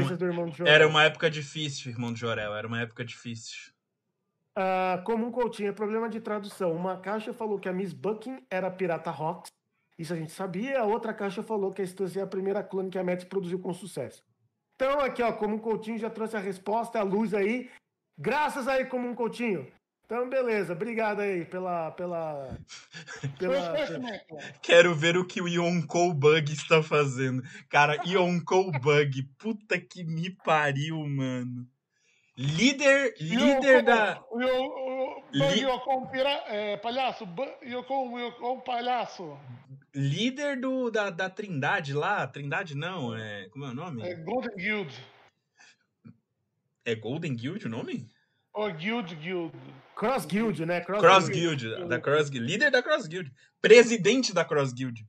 referências 0.07 0.17
do 0.17 0.25
irmão 0.25 0.45
de 0.49 0.57
Joel. 0.57 0.73
Era 0.73 0.87
uma 0.87 1.03
época 1.03 1.29
difícil, 1.29 1.91
irmão 1.91 2.11
de 2.13 2.19
Jorel. 2.19 2.55
Era 2.55 2.67
uma 2.67 2.81
época 2.81 3.05
difícil. 3.05 3.71
Ah, 4.55 5.01
como 5.05 5.25
um 5.27 5.31
coutinho, 5.31 5.69
é 5.69 5.71
problema 5.71 6.09
de 6.09 6.19
tradução. 6.19 6.73
Uma 6.73 6.97
caixa 6.99 7.33
falou 7.33 7.59
que 7.59 7.69
a 7.69 7.73
Miss 7.73 7.93
Bucking 7.93 8.45
era 8.49 8.69
Pirata 8.69 9.09
Rocks. 9.11 9.51
Isso 9.97 10.13
a 10.13 10.15
gente 10.17 10.31
sabia. 10.31 10.79
A 10.81 10.83
outra 10.85 11.13
caixa 11.13 11.43
falou 11.43 11.71
que 11.71 11.81
a 11.81 11.85
Stance 11.85 12.19
é 12.19 12.21
a 12.23 12.27
primeira 12.27 12.63
clone 12.63 12.89
que 12.89 12.97
a 12.97 13.03
Mets 13.03 13.23
produziu 13.25 13.59
com 13.59 13.73
sucesso. 13.73 14.23
Então, 14.75 14.99
aqui, 14.99 15.21
ó, 15.21 15.31
como 15.31 15.55
um 15.55 15.59
coutinho 15.59 15.99
já 15.99 16.09
trouxe 16.09 16.35
a 16.35 16.39
resposta, 16.39 16.99
a 16.99 17.03
luz 17.03 17.33
aí. 17.35 17.69
Graças 18.17 18.67
aí, 18.67 18.85
como 18.85 19.07
um 19.07 19.13
coutinho. 19.13 19.71
Então, 20.11 20.29
beleza. 20.29 20.73
Obrigado 20.73 21.21
aí 21.21 21.45
pela. 21.45 21.89
pela, 21.91 22.59
pela. 23.39 23.87
Quero 24.61 24.93
ver 24.93 25.15
o 25.15 25.25
que 25.25 25.41
o 25.41 25.47
Yonkou 25.47 26.13
Bug 26.13 26.51
está 26.51 26.83
fazendo. 26.83 27.41
Cara, 27.69 27.95
Yonkou 28.05 28.73
Bug. 28.73 29.23
Puta 29.39 29.79
que 29.79 30.03
me 30.03 30.29
pariu, 30.29 30.97
mano. 31.07 31.65
Líder, 32.35 33.13
líder 33.21 33.83
da. 33.83 34.21
O, 34.29 34.37
o, 34.37 35.19
o, 35.19 35.23
Li- 35.31 36.11
pira, 36.11 36.43
é, 36.47 36.75
palhaço. 36.75 37.25
Yokon 37.63 38.59
palhaço. 38.65 39.39
Líder 39.95 40.59
do, 40.59 40.91
da, 40.91 41.09
da 41.09 41.29
Trindade 41.29 41.93
lá. 41.93 42.27
Trindade 42.27 42.75
não, 42.75 43.15
é. 43.15 43.47
Como 43.47 43.63
é 43.63 43.69
o 43.69 43.73
nome? 43.73 44.01
É 44.03 44.13
Golden 44.15 44.57
Guild. 44.57 45.05
É 46.83 46.95
Golden 46.95 47.33
Guild 47.33 47.65
o 47.65 47.69
nome? 47.69 48.09
Ou 48.53 48.69
Guild 48.73 49.15
Guild. 49.15 49.55
Cross 50.01 50.25
Guild, 50.25 50.65
né? 50.65 50.81
Cross 50.81 51.29
Guild. 51.29 51.85
Da 51.87 51.99
Cross 51.99 52.29
Guild. 52.29 52.47
Líder 52.47 52.71
da 52.71 52.81
Cross 52.81 53.05
Guild. 53.05 53.31
Presidente 53.61 54.33
da 54.33 54.43
Cross 54.43 54.73
Guild. 54.73 55.05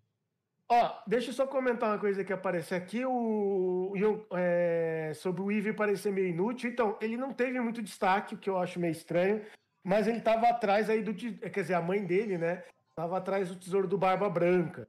Ó, 0.69 0.99
deixa 1.07 1.31
eu 1.31 1.35
só 1.35 1.47
comentar 1.47 1.89
uma 1.91 1.99
coisa 1.99 2.23
que 2.23 2.33
apareceu 2.33 2.77
aqui, 2.77 3.03
o, 3.07 3.93
é, 4.35 5.13
sobre 5.15 5.41
o 5.41 5.51
Eve 5.51 5.73
parecer 5.73 6.13
meio 6.13 6.29
inútil. 6.29 6.71
Então, 6.71 6.99
ele 7.01 7.17
não 7.17 7.33
teve 7.33 7.59
muito 7.59 7.83
destaque, 7.83 8.35
o 8.35 8.39
que 8.39 8.51
eu 8.51 8.59
acho 8.59 8.79
meio 8.79 8.93
estranho, 8.93 9.41
mas 9.83 10.07
ele 10.07 10.21
tava 10.21 10.47
atrás 10.49 10.91
aí 10.91 11.03
do. 11.03 11.15
Quer 11.15 11.49
dizer, 11.63 11.75
a 11.75 11.81
mãe 11.83 12.05
dele, 12.05 12.37
né? 12.37 12.63
Tava 12.95 13.17
atrás 13.17 13.49
do 13.49 13.57
tesouro 13.57 13.89
do 13.89 13.97
Barba 13.97 14.29
Branca. 14.29 14.87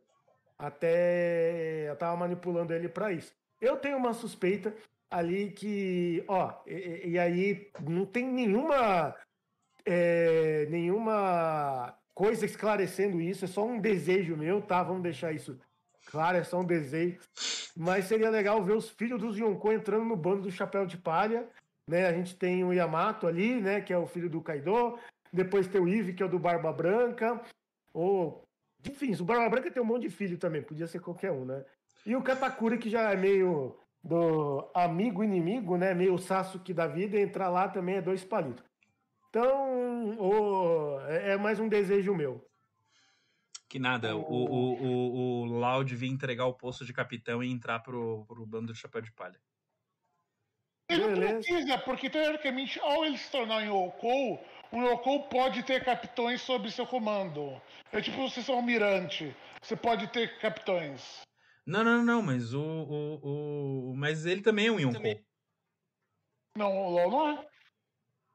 Até 0.60 1.89
eu 1.89 1.95
tava 1.95 2.16
manipulando 2.18 2.74
ele 2.74 2.89
pra 2.89 3.12
isso. 3.14 3.32
Eu 3.60 3.78
tenho 3.78 3.97
uma 3.97 4.14
suspeita 4.14 4.74
ali 5.10 5.51
que, 5.51 6.24
ó, 6.28 6.54
e- 6.68 7.12
e 7.12 7.20
aí 7.20 7.70
não 7.82 8.06
tem 8.06 8.26
nenhuma 8.28 9.16
é, 9.86 10.68
nenhuma 10.70 11.98
coisa 12.14 12.46
esclarecendo 12.46 13.20
isso, 13.20 13.46
é 13.46 13.48
só 13.48 13.66
um 13.66 13.80
desejo 13.80 14.38
meu, 14.38 14.62
tá? 14.62 14.84
Vamos 14.84 15.04
deixar 15.04 15.34
isso 15.34 15.60
claro, 16.06 16.38
é 16.38 16.44
só 16.44 16.60
um 16.60 16.66
desejo. 16.66 17.20
Mas 17.76 18.06
seria 18.06 18.30
legal 18.30 18.64
ver 18.64 18.74
os 18.74 18.90
filhos 18.90 19.20
dos 19.20 19.38
Yonkou 19.38 19.74
entrando 19.74 20.06
no 20.06 20.16
bando 20.16 20.44
do 20.44 20.52
Chapéu 20.52 20.86
de 20.86 20.98
Palha, 20.98 21.48
né? 21.88 22.06
A 22.06 22.14
gente 22.14 22.36
tem 22.36 22.64
o 22.64 22.72
Yamato 22.72 23.28
ali, 23.28 23.60
né? 23.60 23.82
Que 23.82 23.92
é 23.92 23.98
o 23.98 24.06
filho 24.06 24.30
do 24.30 24.42
Kaido. 24.42 24.98
Depois 25.32 25.68
tem 25.68 25.82
o 25.82 25.88
Eve, 25.88 26.14
que 26.14 26.22
é 26.22 26.26
o 26.26 26.30
do 26.30 26.38
Barba 26.38 26.72
Branca. 26.72 27.42
Ou, 27.92 28.44
enfim, 28.88 29.14
o 29.20 29.26
Barba 29.26 29.50
Branca 29.50 29.72
tem 29.72 29.82
um 29.82 29.86
monte 29.86 30.04
de 30.04 30.10
filho 30.10 30.38
também, 30.38 30.62
podia 30.62 30.88
ser 30.88 31.00
qualquer 31.00 31.32
um, 31.32 31.46
né? 31.46 31.66
E 32.06 32.16
o 32.16 32.22
Katakuri, 32.22 32.78
que 32.78 32.90
já 32.90 33.12
é 33.12 33.16
meio 33.16 33.78
do 34.04 34.70
amigo 34.74 35.24
inimigo, 35.24 35.78
né? 35.78 35.94
Meio 35.94 36.18
Sasuke 36.18 36.74
da 36.74 36.86
vida, 36.86 37.20
entrar 37.20 37.50
lá 37.50 37.68
também 37.68 37.96
é 37.96 38.02
dois 38.02 38.24
palitos. 38.24 38.64
Então, 39.36 40.16
o- 40.20 41.00
é 41.08 41.36
mais 41.38 41.60
um 41.60 41.68
desejo 41.68 42.14
meu. 42.14 42.48
Que 43.68 43.80
nada, 43.80 44.16
o, 44.16 44.22
o, 44.22 44.74
o, 44.76 45.42
o 45.42 45.46
Lau 45.46 45.84
devia 45.84 46.08
entregar 46.08 46.46
o 46.46 46.54
posto 46.54 46.86
de 46.86 46.94
capitão 46.94 47.44
e 47.44 47.50
entrar 47.52 47.80
pro, 47.80 48.24
pro 48.28 48.46
bando 48.46 48.68
do 48.68 48.76
Chapéu 48.76 49.02
de 49.02 49.12
Palha. 49.12 49.42
Ele 50.88 51.08
não 51.08 51.16
precisa, 51.16 51.80
porque 51.80 52.12
teoricamente, 52.12 52.80
ao 52.80 53.04
ele 53.04 53.18
se 53.18 53.32
tornar 53.32 53.64
um 53.64 53.88
Yoko, 53.88 54.40
um 54.72 54.86
Yoko 54.86 55.28
pode 55.30 55.64
ter 55.64 55.84
capitões 55.84 56.40
sob 56.40 56.70
seu 56.70 56.86
comando. 56.86 57.60
É 57.92 58.00
tipo 58.02 58.30
você 58.30 58.44
ser 58.44 58.52
um 58.52 58.58
almirante. 58.58 59.36
Você 59.64 59.76
pode 59.76 60.06
ter 60.10 60.38
capitões. 60.38 61.22
Não, 61.66 61.84
não, 61.84 62.06
não, 62.06 62.22
mas 62.22 62.54
o. 62.54 62.62
o, 62.62 63.90
o 63.90 63.96
mas 63.96 64.28
ele 64.28 64.44
também 64.44 64.68
é 64.68 64.72
um 64.72 64.80
Yonkou. 64.80 65.20
Não, 66.56 66.78
o 66.78 66.90
LOL 66.92 67.10
não 67.10 67.28
é. 67.30 67.53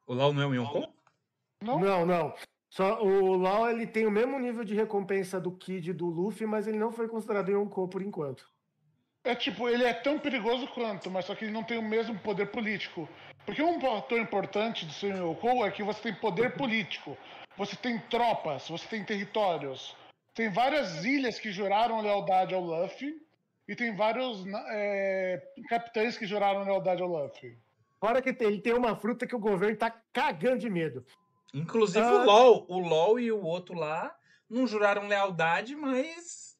O 0.08 0.14
Lau 0.14 0.32
não 0.32 0.42
é 0.42 0.46
um 0.46 0.54
Yonkou? 0.54 0.92
Não? 1.62 1.78
Não, 1.78 2.06
não. 2.06 2.34
Só 2.70 3.02
o 3.02 3.36
Law 3.36 3.70
ele 3.70 3.86
tem 3.86 4.06
o 4.06 4.10
mesmo 4.10 4.38
nível 4.38 4.64
de 4.64 4.74
recompensa 4.74 5.38
do 5.38 5.52
Kid 5.52 5.90
e 5.90 5.92
do 5.92 6.06
Luffy, 6.06 6.46
mas 6.46 6.66
ele 6.66 6.78
não 6.78 6.90
foi 6.90 7.06
considerado 7.06 7.50
Yonkou 7.50 7.86
por 7.86 8.00
enquanto. 8.00 8.48
É 9.22 9.34
tipo, 9.34 9.68
ele 9.68 9.84
é 9.84 9.92
tão 9.92 10.18
perigoso 10.18 10.66
quanto, 10.68 11.10
mas 11.10 11.26
só 11.26 11.34
que 11.34 11.44
ele 11.44 11.52
não 11.52 11.62
tem 11.62 11.76
o 11.76 11.82
mesmo 11.82 12.18
poder 12.20 12.46
político. 12.46 13.06
Porque 13.44 13.62
um 13.62 13.78
fator 13.78 14.18
importante 14.18 14.86
de 14.86 14.94
ser 14.94 15.14
um 15.14 15.32
Yoko 15.32 15.66
é 15.66 15.70
que 15.70 15.82
você 15.82 16.00
tem 16.00 16.14
poder 16.14 16.56
político. 16.56 17.16
Você 17.58 17.76
tem 17.76 17.98
tropas, 18.08 18.68
você 18.68 18.86
tem 18.88 19.04
territórios. 19.04 19.94
Tem 20.34 20.48
várias 20.48 21.04
ilhas 21.04 21.38
que 21.38 21.52
juraram 21.52 22.00
lealdade 22.00 22.54
ao 22.54 22.62
Luffy. 22.62 23.14
E 23.68 23.76
tem 23.76 23.94
vários 23.94 24.44
é, 24.70 25.42
capitães 25.68 26.16
que 26.16 26.26
juraram 26.26 26.64
lealdade 26.64 27.02
ao 27.02 27.08
Luffy. 27.08 27.58
Fora 28.00 28.22
que 28.22 28.32
tem- 28.32 28.48
ele 28.48 28.60
tem 28.60 28.74
uma 28.74 28.96
fruta 28.96 29.26
que 29.26 29.34
o 29.34 29.38
governo 29.40 29.76
tá 29.76 29.90
cagando 30.12 30.58
de 30.58 30.70
medo. 30.70 31.04
Inclusive 31.52 32.04
Ah. 32.04 32.12
o 32.12 32.24
LOL. 32.24 32.66
O 32.68 32.78
LOL 32.78 33.18
e 33.20 33.32
o 33.32 33.42
outro 33.42 33.74
lá 33.74 34.14
não 34.48 34.66
juraram 34.66 35.08
lealdade, 35.08 35.74
mas 35.74 36.56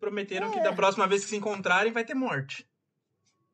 prometeram 0.00 0.50
que 0.50 0.60
da 0.60 0.72
próxima 0.72 1.06
vez 1.06 1.22
que 1.24 1.30
se 1.30 1.36
encontrarem 1.36 1.92
vai 1.92 2.04
ter 2.04 2.14
morte. 2.14 2.66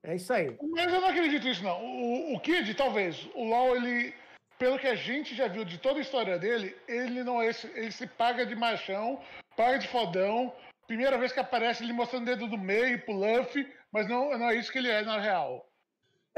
É 0.02 0.14
isso 0.14 0.32
aí. 0.32 0.56
Mas 0.70 0.92
eu 0.92 1.00
não 1.00 1.08
acredito 1.08 1.44
nisso, 1.44 1.62
não. 1.62 1.84
O, 1.84 2.34
o 2.36 2.40
Kid, 2.40 2.72
talvez. 2.74 3.28
O 3.34 3.44
LoL, 3.44 3.76
ele. 3.76 4.14
Pelo 4.58 4.78
que 4.78 4.86
a 4.88 4.94
gente 4.96 5.36
já 5.36 5.46
viu 5.46 5.64
de 5.64 5.78
toda 5.78 5.98
a 5.98 6.02
história 6.02 6.36
dele, 6.38 6.74
ele 6.88 7.22
não 7.22 7.40
é 7.40 7.46
esse. 7.48 7.66
Ele 7.76 7.92
se 7.92 8.06
paga 8.08 8.44
de 8.44 8.56
machão, 8.56 9.20
paga 9.56 9.78
de 9.78 9.86
fodão. 9.88 10.52
Primeira 10.86 11.16
vez 11.18 11.32
que 11.32 11.38
aparece 11.38 11.84
ele 11.84 11.92
mostrando 11.92 12.22
o 12.22 12.26
dedo 12.26 12.48
do 12.48 12.58
meio 12.58 13.00
pro 13.04 13.12
Luffy, 13.14 13.70
mas 13.92 14.08
não, 14.08 14.36
não 14.36 14.48
é 14.50 14.56
isso 14.56 14.72
que 14.72 14.78
ele 14.78 14.88
é 14.88 15.02
na 15.02 15.20
real. 15.20 15.67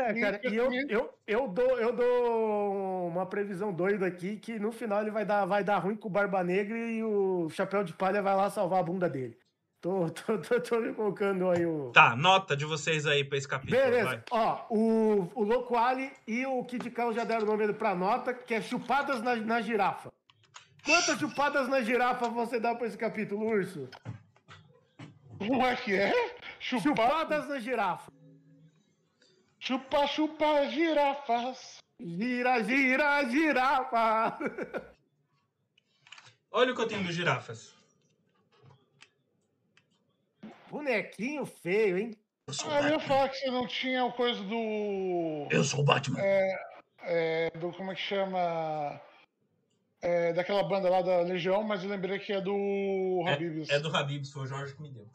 É, 0.01 0.21
cara, 0.21 0.41
e 0.45 0.57
eu, 0.57 0.71
eu, 0.89 1.15
eu, 1.27 1.49
dou, 1.49 1.79
eu 1.79 1.93
dou 1.93 3.09
uma 3.09 3.27
previsão 3.27 3.73
doida 3.73 4.07
aqui 4.07 4.37
que 4.37 4.59
no 4.59 4.73
final 4.73 5.03
ele 5.03 5.11
vai 5.11 5.25
dar, 5.25 5.45
vai 5.45 5.63
dar 5.63 5.79
ruim 5.79 5.97
com 5.97 6.09
o 6.09 6.11
Barba 6.11 6.43
Negra 6.43 6.77
e 6.77 7.03
o 7.03 7.49
Chapéu 7.51 7.85
de 7.85 7.93
Palha 7.93 8.23
vai 8.23 8.35
lá 8.35 8.49
salvar 8.51 8.81
a 8.81 8.83
bunda 8.83 9.09
dele. 9.09 9.39
Tô, 9.81 10.09
tô, 10.11 10.39
tô, 10.39 10.61
tô 10.61 10.81
me 10.81 10.93
colocando 10.93 11.49
aí 11.51 11.65
o. 11.65 11.91
Tá, 11.93 12.15
nota 12.15 12.57
de 12.57 12.65
vocês 12.65 13.07
aí 13.07 13.25
pra 13.25 13.39
esse 13.39 13.49
capítulo. 13.49 13.81
Beleza, 13.81 14.09
vai. 14.09 14.23
ó, 14.31 14.67
o, 14.71 15.31
o 15.35 15.43
Loco 15.43 15.77
Ali 15.77 16.13
e 16.27 16.45
o 16.45 16.63
Kid 16.65 16.91
Cal 16.91 17.13
já 17.13 17.25
deram 17.25 17.43
o 17.43 17.47
nome 17.47 17.73
pra 17.73 17.95
nota, 17.95 18.35
que 18.35 18.55
é 18.55 18.61
chupadas 18.61 19.23
na, 19.23 19.37
na 19.37 19.61
girafa. 19.61 20.13
Quantas 20.85 21.19
chupadas 21.19 21.69
na 21.69 21.83
girafa 21.83 22.29
você 22.29 22.59
dá 22.59 22.75
pra 22.75 22.87
esse 22.87 22.97
capítulo, 22.97 23.47
Urso? 23.47 23.89
Como 25.39 25.65
é 25.67 25.77
que 25.77 25.95
é? 25.95 26.13
Chupar, 26.59 26.83
Chupadas 26.83 27.49
na 27.49 27.59
girafa. 27.59 28.13
Chupa, 29.61 30.07
chupa, 30.09 30.69
girafas. 30.71 31.79
Gira, 32.01 32.63
gira, 32.65 33.25
girafa. 33.29 34.39
Olha 36.51 36.73
o 36.73 36.75
que 36.75 36.81
eu 36.81 36.89
tenho 36.89 37.05
dos 37.05 37.15
girafas. 37.15 37.75
Bonequinho 40.71 41.45
feio, 41.45 41.99
hein? 41.99 42.17
Eu 42.47 42.55
sou 42.55 42.71
Ah, 42.71 42.81
eu 42.83 42.91
ia 42.91 43.01
falar 43.01 43.29
que 43.29 43.37
você 43.37 43.51
não 43.51 43.67
tinha 43.67 44.05
o 44.05 44.13
coisa 44.13 44.43
do. 44.43 45.47
Eu 45.51 45.63
sou 45.63 45.81
o 45.81 45.85
Batman. 45.85 46.19
é, 47.03 47.51
do 47.59 47.73
como 47.73 47.93
é 47.93 47.95
que 47.95 48.01
chama? 48.01 49.01
É, 50.03 50.33
daquela 50.33 50.63
banda 50.63 50.89
lá 50.89 51.03
da 51.03 51.21
Legião, 51.21 51.63
mas 51.63 51.85
eu 51.85 51.91
lembrei 51.91 52.19
que 52.19 52.33
é 52.33 52.41
do 52.41 53.23
Habibs. 53.29 53.69
É, 53.69 53.75
é 53.75 53.81
do 53.81 53.95
Habibs, 53.95 54.33
foi 54.33 54.45
o 54.45 54.47
Jorge 54.47 54.75
que 54.75 54.83
me 54.83 54.91
deu. 54.91 55.07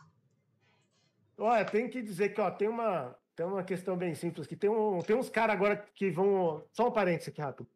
Olha, 1.38 1.66
tem 1.66 1.90
que 1.90 2.02
dizer 2.02 2.30
que 2.34 2.40
ó, 2.40 2.52
tem 2.52 2.68
uma, 2.70 3.18
tem 3.36 3.46
uma 3.46 3.64
questão 3.64 3.98
bem 3.98 4.16
simples 4.16 4.48
que 4.48 4.56
tem, 4.56 4.70
um, 4.70 5.00
tem 5.02 5.16
uns 5.16 5.30
caras 5.30 5.56
agora 5.56 5.86
que 5.94 6.10
vão. 6.10 6.64
Só 6.72 6.88
um 6.88 6.92
parênteses 6.92 7.30
aqui 7.30 7.42
rápido. 7.42 7.68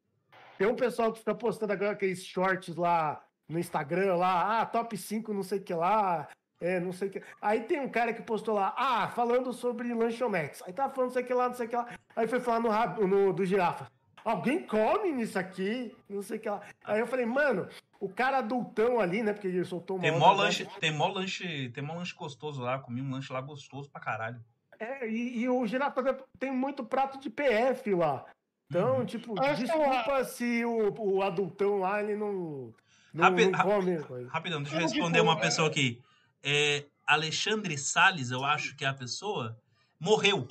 Tem 0.58 0.68
um 0.68 0.76
pessoal 0.76 1.12
que 1.12 1.20
fica 1.20 1.36
postando 1.36 1.74
agora 1.74 1.92
aqueles 1.92 2.24
shorts 2.24 2.76
lá 2.76 3.24
no 3.48 3.58
Instagram 3.58 4.16
lá, 4.16 4.62
ah, 4.62 4.66
top 4.66 4.96
5 4.96 5.34
não 5.34 5.42
sei 5.42 5.58
o 5.58 5.64
que 5.64 5.74
lá, 5.74 6.28
é, 6.62 6.80
não 6.80 6.92
sei 6.92 7.08
o 7.08 7.12
que. 7.12 7.24
Aí 7.42 7.62
tem 7.62 7.80
um 7.80 7.90
cara 7.90 8.14
que 8.14 8.22
postou 8.22 8.54
lá, 8.54 8.76
ah, 8.78 9.08
falando 9.08 9.52
sobre 9.52 9.94
lanchonetes. 9.94 10.62
Aí 10.66 10.72
tava 10.72 10.94
falando 10.94 11.10
não 11.10 11.14
sei 11.14 11.24
o 11.24 11.26
que 11.26 11.34
lá, 11.34 11.48
não 11.48 11.56
sei 11.56 11.66
o 11.66 11.70
que 11.70 11.76
lá. 11.76 11.88
Aí 12.16 12.28
foi 12.28 12.40
falar 12.40 12.60
no, 12.60 13.08
no 13.08 13.34
do 13.34 13.46
girafa. 13.46 13.90
Alguém 14.24 14.62
come 14.66 15.12
nisso 15.12 15.40
aqui, 15.40 15.96
não 16.08 16.22
sei 16.22 16.38
o 16.38 16.40
que 16.40 16.50
lá. 16.50 16.62
Aí 16.84 17.00
eu 17.00 17.08
falei, 17.08 17.26
mano, 17.26 17.68
o 18.00 18.10
cara 18.10 18.40
adultão 18.40 19.00
ali, 19.00 19.24
né? 19.24 19.34
Porque 19.34 19.48
ele 19.48 19.64
soltou 19.64 19.98
uma. 19.98 20.04
Tem 20.04 20.18
mó 20.18 20.32
lanche, 20.34 20.68
tem 20.80 20.92
mó 20.92 21.08
lanche, 21.08 21.70
tem 21.70 21.84
mó 21.84 21.96
lanche 21.96 22.14
gostoso 22.14 22.62
lá, 22.62 22.78
comi 22.80 23.02
um 23.02 23.12
lanche 23.12 23.32
lá 23.32 23.42
gostoso 23.42 23.90
pra 23.90 24.02
caralho. 24.02 24.44
É, 24.80 25.08
e, 25.10 25.40
e 25.42 25.50
o 25.50 25.66
girafa 25.68 26.02
tem 26.40 26.52
muito 26.52 26.84
prato 26.84 27.20
de 27.20 27.30
PF 27.30 27.94
lá. 27.94 28.26
Então, 28.70 29.06
tipo, 29.06 29.40
Acho 29.42 29.56
que 29.62 29.68
desculpa 29.68 30.24
se 30.24 30.64
o, 30.64 30.94
o 30.98 31.22
adultão 31.24 31.80
lá 31.80 32.02
ele 32.02 32.16
não. 32.16 32.74
Não, 33.14 33.24
Rapi- 33.24 33.48
não 33.48 33.60
come. 33.60 33.96
Rapidão, 34.28 34.62
deixa 34.62 34.78
eu 34.78 34.82
responder 34.82 35.22
uma 35.22 35.40
pessoa 35.40 35.68
aqui. 35.68 36.02
É, 36.44 36.86
Alexandre 37.06 37.78
Salles, 37.78 38.30
eu 38.32 38.46
acho 38.46 38.76
que 38.76 38.86
é 38.86 38.88
a 38.88 38.94
pessoa, 38.94 39.58
morreu. 40.00 40.48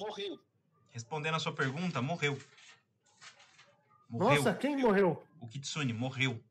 Respondendo 0.90 1.36
a 1.36 1.38
sua 1.38 1.52
pergunta, 1.52 2.02
morreu. 2.02 2.36
Morreu. 4.10 4.36
Nossa, 4.42 4.54
quem 4.54 4.76
morreu? 4.76 5.22
O 5.40 5.46
Kitsune 5.46 5.92
morreu. 5.92 6.42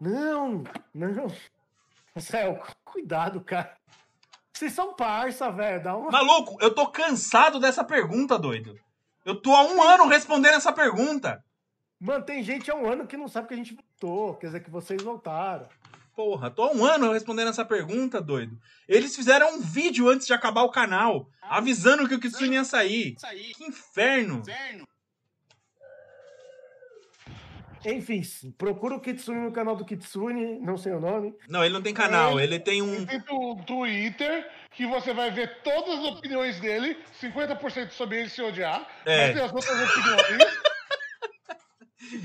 Não, 0.00 0.64
não. 0.92 1.28
Céu, 2.18 2.60
cuidado, 2.84 3.40
cara. 3.40 3.76
Vocês 4.62 4.74
são 4.74 4.94
parça, 4.94 5.50
velho. 5.50 5.82
Dá 5.82 5.96
uma. 5.96 6.08
Maluco, 6.08 6.56
eu 6.60 6.72
tô 6.72 6.86
cansado 6.86 7.58
dessa 7.58 7.82
pergunta, 7.82 8.38
doido. 8.38 8.78
Eu 9.24 9.34
tô 9.34 9.52
há 9.52 9.64
um 9.64 9.82
ano 9.82 10.06
respondendo 10.06 10.54
essa 10.54 10.72
pergunta. 10.72 11.44
Mano, 11.98 12.24
tem 12.24 12.44
gente 12.44 12.70
há 12.70 12.76
um 12.76 12.88
ano 12.88 13.04
que 13.04 13.16
não 13.16 13.26
sabe 13.26 13.48
que 13.48 13.54
a 13.54 13.56
gente 13.56 13.74
voltou. 13.74 14.36
Quer 14.36 14.46
dizer 14.46 14.62
que 14.62 14.70
vocês 14.70 15.02
voltaram. 15.02 15.66
Porra, 16.14 16.48
tô 16.48 16.62
há 16.62 16.70
um 16.70 16.84
ano 16.84 17.12
respondendo 17.12 17.48
essa 17.48 17.64
pergunta, 17.64 18.20
doido. 18.20 18.56
Eles 18.86 19.16
fizeram 19.16 19.56
um 19.56 19.60
vídeo 19.60 20.08
antes 20.08 20.28
de 20.28 20.32
acabar 20.32 20.62
o 20.62 20.70
canal, 20.70 21.28
avisando 21.42 22.06
que 22.06 22.14
o 22.14 22.20
Kitsune 22.20 22.54
ia 22.54 22.64
sair. 22.64 23.16
Que 23.56 23.64
inferno. 23.64 24.44
Enfim, 27.84 28.22
procura 28.56 28.94
o 28.96 29.00
Kitsune 29.00 29.40
no 29.40 29.52
canal 29.52 29.74
do 29.76 29.84
Kitsune, 29.84 30.58
não 30.60 30.76
sei 30.76 30.92
o 30.92 31.00
nome. 31.00 31.34
Não, 31.48 31.64
ele 31.64 31.74
não 31.74 31.82
tem 31.82 31.92
canal, 31.94 32.38
ele 32.40 32.58
tem 32.58 32.80
um. 32.82 33.04
Tem 33.06 33.20
o 33.30 33.56
Twitter, 33.64 34.48
que 34.72 34.86
você 34.86 35.12
vai 35.12 35.30
ver 35.30 35.62
todas 35.62 35.98
as 35.98 36.04
opiniões 36.04 36.60
dele, 36.60 36.96
50% 37.20 37.90
sobre 37.90 38.20
ele 38.20 38.28
se 38.28 38.40
odiar, 38.42 38.86
É. 39.04 39.26
mas 39.26 39.34
tem 39.34 39.44
as 39.44 39.52
outras 39.52 39.90
opiniões. 39.90 40.62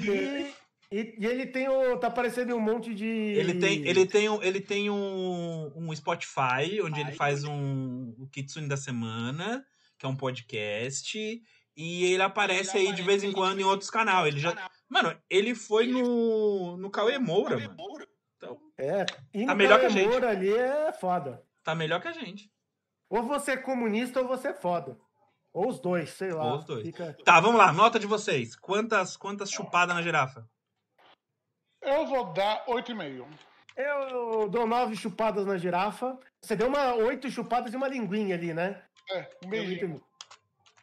E, 0.01 0.53
e- 0.91 1.15
e 1.19 1.25
ele 1.25 1.45
tem 1.45 1.69
o. 1.69 1.97
Tá 1.97 2.07
aparecendo 2.07 2.55
um 2.55 2.59
monte 2.59 2.93
de. 2.93 3.05
Ele 3.05 3.53
tem, 3.59 3.85
ele 3.87 4.05
tem, 4.05 4.27
um, 4.29 4.41
ele 4.41 4.59
tem 4.59 4.89
um, 4.89 5.71
um 5.75 5.95
Spotify, 5.95 6.81
onde 6.83 6.99
ele 6.99 7.11
faz 7.11 7.43
um 7.43 8.13
o 8.17 8.27
Kitsune 8.27 8.67
da 8.67 8.75
Semana, 8.77 9.63
que 9.99 10.05
é 10.05 10.09
um 10.09 10.15
podcast, 10.15 11.17
e 11.75 12.05
ele 12.05 12.23
aparece 12.23 12.77
aí 12.77 12.91
de 12.91 13.01
vez 13.03 13.23
em 13.23 13.31
quando 13.31 13.59
em 13.59 13.63
outros 13.63 13.89
canais. 13.89 14.27
Ele 14.27 14.39
já, 14.39 14.69
mano, 14.89 15.17
ele 15.29 15.53
foi 15.55 15.87
no, 15.87 16.77
no 16.77 16.89
Cauê 16.89 17.17
Moura, 17.19 17.57
mano. 17.57 17.75
Então, 18.37 18.57
É. 18.77 19.05
E 19.33 19.45
Tá 19.45 19.51
no 19.53 19.57
melhor 19.57 19.79
que 19.79 19.85
a 19.85 19.89
Cauê 19.89 20.01
gente. 20.01 20.09
Moura 20.11 20.29
ali 20.29 20.53
é 20.53 20.91
foda. 20.93 21.43
tá 21.63 21.73
melhor 21.75 22.01
que 22.01 22.07
a 22.07 22.11
gente. 22.13 22.51
Ou 23.09 23.23
você 23.23 23.51
é 23.51 23.57
comunista 23.57 24.19
ou 24.21 24.27
você 24.27 24.49
é 24.49 24.53
foda. 24.53 24.97
Ou 25.53 25.69
os 25.69 25.79
dois, 25.79 26.09
sei 26.11 26.31
lá. 26.31 26.45
Ou 26.51 26.57
os 26.59 26.65
dois. 26.65 26.85
Fica- 26.85 27.15
Tá, 27.25 27.39
vamos 27.39 27.57
lá, 27.57 27.71
nota 27.73 27.97
de 27.99 28.05
vocês. 28.05 28.55
Quantas, 28.55 29.17
quantas 29.17 29.49
chupadas 29.49 29.95
na 29.95 30.01
girafa? 30.01 30.47
Eu 31.81 32.05
vou 32.05 32.33
dar 32.33 32.65
8,5. 32.67 33.25
Eu 33.75 34.49
dou 34.49 34.65
nove 34.67 34.95
chupadas 34.95 35.45
na 35.45 35.57
girafa. 35.57 36.17
Você 36.41 36.55
deu 36.55 36.67
uma 36.67 36.95
oito 36.95 37.29
chupadas 37.29 37.73
e 37.73 37.77
uma 37.77 37.87
linguinha 37.87 38.35
ali, 38.35 38.53
né? 38.53 38.83
É, 39.11 39.29
um 39.45 39.49
beijinho. 39.49 40.03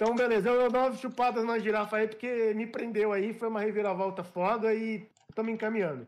Então, 0.05 0.15
beleza. 0.15 0.51
Eu 0.51 0.71
dou 0.71 0.83
nove 0.83 0.99
chupadas 0.99 1.47
na 1.47 1.59
girafa 1.59 1.97
aí, 1.97 2.07
porque 2.07 2.53
me 2.53 2.67
prendeu 2.67 3.11
aí. 3.11 3.33
Foi 3.33 3.49
uma 3.49 3.61
reviravolta 3.61 4.23
foda 4.23 4.75
e 4.75 5.09
estamos 5.31 5.51
encaminhando. 5.51 6.07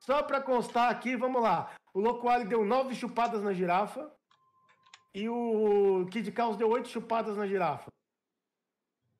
Só 0.00 0.22
pra 0.22 0.38
constar 0.38 0.90
aqui, 0.90 1.16
vamos 1.16 1.42
lá. 1.42 1.70
O 1.94 1.98
Locoali 1.98 2.44
deu 2.44 2.62
nove 2.62 2.94
chupadas 2.94 3.42
na 3.42 3.54
girafa. 3.54 4.12
E 5.14 5.30
o 5.30 6.06
Kid 6.10 6.30
Caos 6.30 6.58
deu 6.58 6.68
oito 6.68 6.90
chupadas 6.90 7.38
na 7.38 7.46
girafa. 7.46 7.90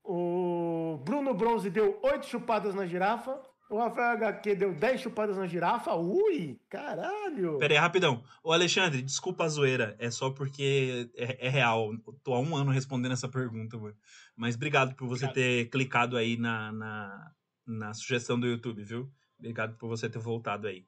O 0.04 1.00
Bruno 1.02 1.32
Bronze 1.32 1.70
deu 1.70 1.98
oito 2.02 2.26
chupadas 2.26 2.74
na 2.74 2.84
girafa. 2.84 3.42
O 3.70 3.76
Rafael 3.76 4.12
HQ 4.12 4.54
deu 4.54 4.72
10 4.72 5.00
chupadas 5.00 5.36
na 5.36 5.46
girafa. 5.46 5.94
Ui, 5.94 6.58
caralho! 6.70 7.58
Pera 7.58 7.74
aí, 7.74 7.78
rapidão. 7.78 8.24
Ô, 8.42 8.50
Alexandre, 8.50 9.02
desculpa 9.02 9.44
a 9.44 9.48
zoeira. 9.48 9.94
É 9.98 10.10
só 10.10 10.30
porque 10.30 11.10
é, 11.14 11.46
é 11.46 11.48
real. 11.50 11.92
Eu 11.92 12.12
tô 12.24 12.32
há 12.32 12.40
um 12.40 12.56
ano 12.56 12.70
respondendo 12.70 13.12
essa 13.12 13.28
pergunta, 13.28 13.76
mano. 13.76 13.94
Mas 14.34 14.54
obrigado 14.54 14.94
por 14.94 15.06
você 15.06 15.28
ter 15.28 15.68
clicado 15.68 16.16
aí 16.16 16.38
na, 16.38 16.72
na, 16.72 17.30
na 17.66 17.94
sugestão 17.94 18.40
do 18.40 18.46
YouTube, 18.46 18.82
viu? 18.82 19.10
Obrigado 19.38 19.76
por 19.76 19.88
você 19.88 20.08
ter 20.08 20.18
voltado 20.18 20.66
aí. 20.66 20.84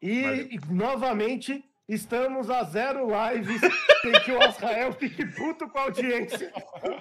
E, 0.00 0.54
e, 0.54 0.60
novamente 0.70 1.64
estamos 1.88 2.48
a 2.48 2.62
zero 2.62 3.08
lives. 3.08 3.60
Tem 4.02 4.12
que 4.22 4.30
o 4.30 4.42
Israel 4.42 4.92
fique 4.92 5.26
puto 5.26 5.68
com 5.68 5.78
a 5.78 5.82
audiência. 5.82 6.52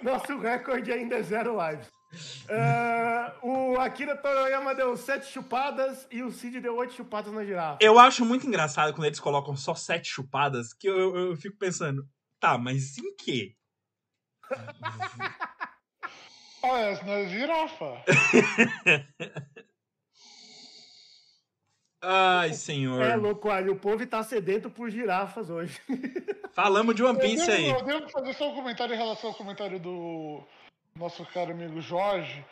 Nosso 0.02 0.40
recorde 0.40 0.92
ainda 0.92 1.18
é 1.18 1.22
zero 1.22 1.56
lives. 1.56 1.88
Ah, 2.50 3.34
o 3.42 3.80
Akira 3.80 4.16
Toroyama 4.16 4.76
deu 4.76 4.96
sete 4.96 5.26
chupadas 5.28 6.08
e 6.12 6.22
o 6.22 6.32
Cid 6.32 6.60
deu 6.60 6.76
oito 6.78 6.94
chupadas 6.94 7.34
na 7.34 7.44
girafa. 7.44 7.78
Eu 7.82 7.98
acho 8.00 8.24
muito 8.26 8.46
engraçado 8.46 8.94
quando 8.94 9.06
eles 9.06 9.20
colocam 9.20 9.56
só 9.56 9.74
sete 9.74 10.08
chupadas, 10.08 10.74
que 10.74 10.88
eu, 10.88 10.98
eu, 10.98 11.30
eu 11.30 11.36
fico 11.36 11.58
pensando, 11.58 12.08
tá, 12.40 12.58
mas 12.58 12.98
em 12.98 13.16
quê? 13.16 13.56
Olha, 16.64 16.84
essa 16.92 17.04
não 17.04 17.14
é 17.14 17.28
girafa. 17.28 18.04
Ai, 22.06 22.54
senhor. 22.54 23.02
É 23.02 23.16
louco, 23.16 23.48
olha, 23.48 23.72
o 23.72 23.80
povo 23.80 24.06
tá 24.06 24.22
sedento 24.24 24.70
por 24.70 24.90
girafas 24.90 25.50
hoje. 25.50 25.80
Falamos 26.54 26.94
de 26.96 27.04
One 27.04 27.18
Piece 27.18 27.50
eu, 27.50 27.56
aí. 27.56 27.64
devo, 27.64 27.80
eu 27.80 27.86
devo 27.86 28.10
fazer 28.10 28.34
só 28.34 28.50
um 28.50 28.56
comentário 28.56 28.94
em 28.94 28.98
relação 28.98 29.30
ao 29.30 29.36
comentário 29.36 29.80
do 29.80 30.44
nosso 30.96 31.26
caro 31.28 31.52
amigo 31.52 31.82
Jorge. 31.82 32.46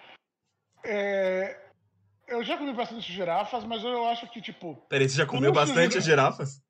É, 0.83 1.59
eu 2.27 2.43
já 2.43 2.57
comi 2.57 2.73
bastante 2.73 3.11
girafas, 3.11 3.63
mas 3.63 3.83
eu 3.83 4.05
acho 4.07 4.27
que, 4.29 4.41
tipo. 4.41 4.75
Peraí, 4.89 5.07
você 5.07 5.17
já 5.17 5.25
comeu 5.25 5.51
bastante 5.51 5.93
gira- 5.93 6.01
girafas? 6.01 6.61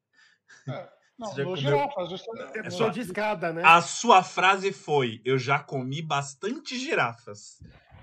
Não, 1.17 1.27
Você 1.27 1.35
já 1.35 1.43
não 1.43 1.55
comeu- 1.55 1.57
girafas. 1.57 2.11
Eu 2.11 2.17
só, 2.17 2.31
Eu 2.33 2.65
É 2.65 2.69
sou 2.69 2.87
só- 2.87 2.89
de 2.89 2.99
escada, 3.01 3.53
né? 3.53 3.61
A 3.63 3.81
sua 3.81 4.23
frase 4.23 4.73
foi: 4.73 5.21
Eu 5.23 5.37
já 5.37 5.59
comi 5.59 6.01
bastante 6.01 6.77
girafas. 6.77 7.59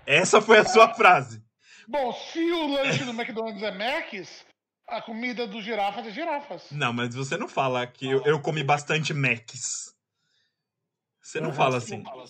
Essa 0.07 0.41
foi 0.41 0.59
a 0.59 0.65
sua 0.65 0.95
frase. 0.95 1.45
Bom, 1.87 2.13
se 2.13 2.39
o 2.53 2.67
lanche 2.73 3.05
do 3.05 3.11
McDonald's 3.13 3.63
é 3.63 3.71
Macs, 3.71 4.45
a 4.87 5.03
comida 5.03 5.47
dos 5.47 5.65
girafas 5.65 6.07
é 6.07 6.11
girafas. 6.11 6.71
Não, 6.71 6.93
mas 6.93 7.15
você 7.15 7.37
não 7.37 7.49
fala 7.49 7.87
que 7.87 8.07
eu, 8.09 8.23
eu 8.25 8.41
comi 8.41 8.63
bastante 8.63 9.13
Macs. 9.13 9.95
Você 11.21 11.41
não 11.41 11.49
Aham, 11.49 11.57
fala 11.57 11.81
você 11.81 11.95
assim. 11.95 12.03
não 12.03 12.05
fala. 12.05 12.25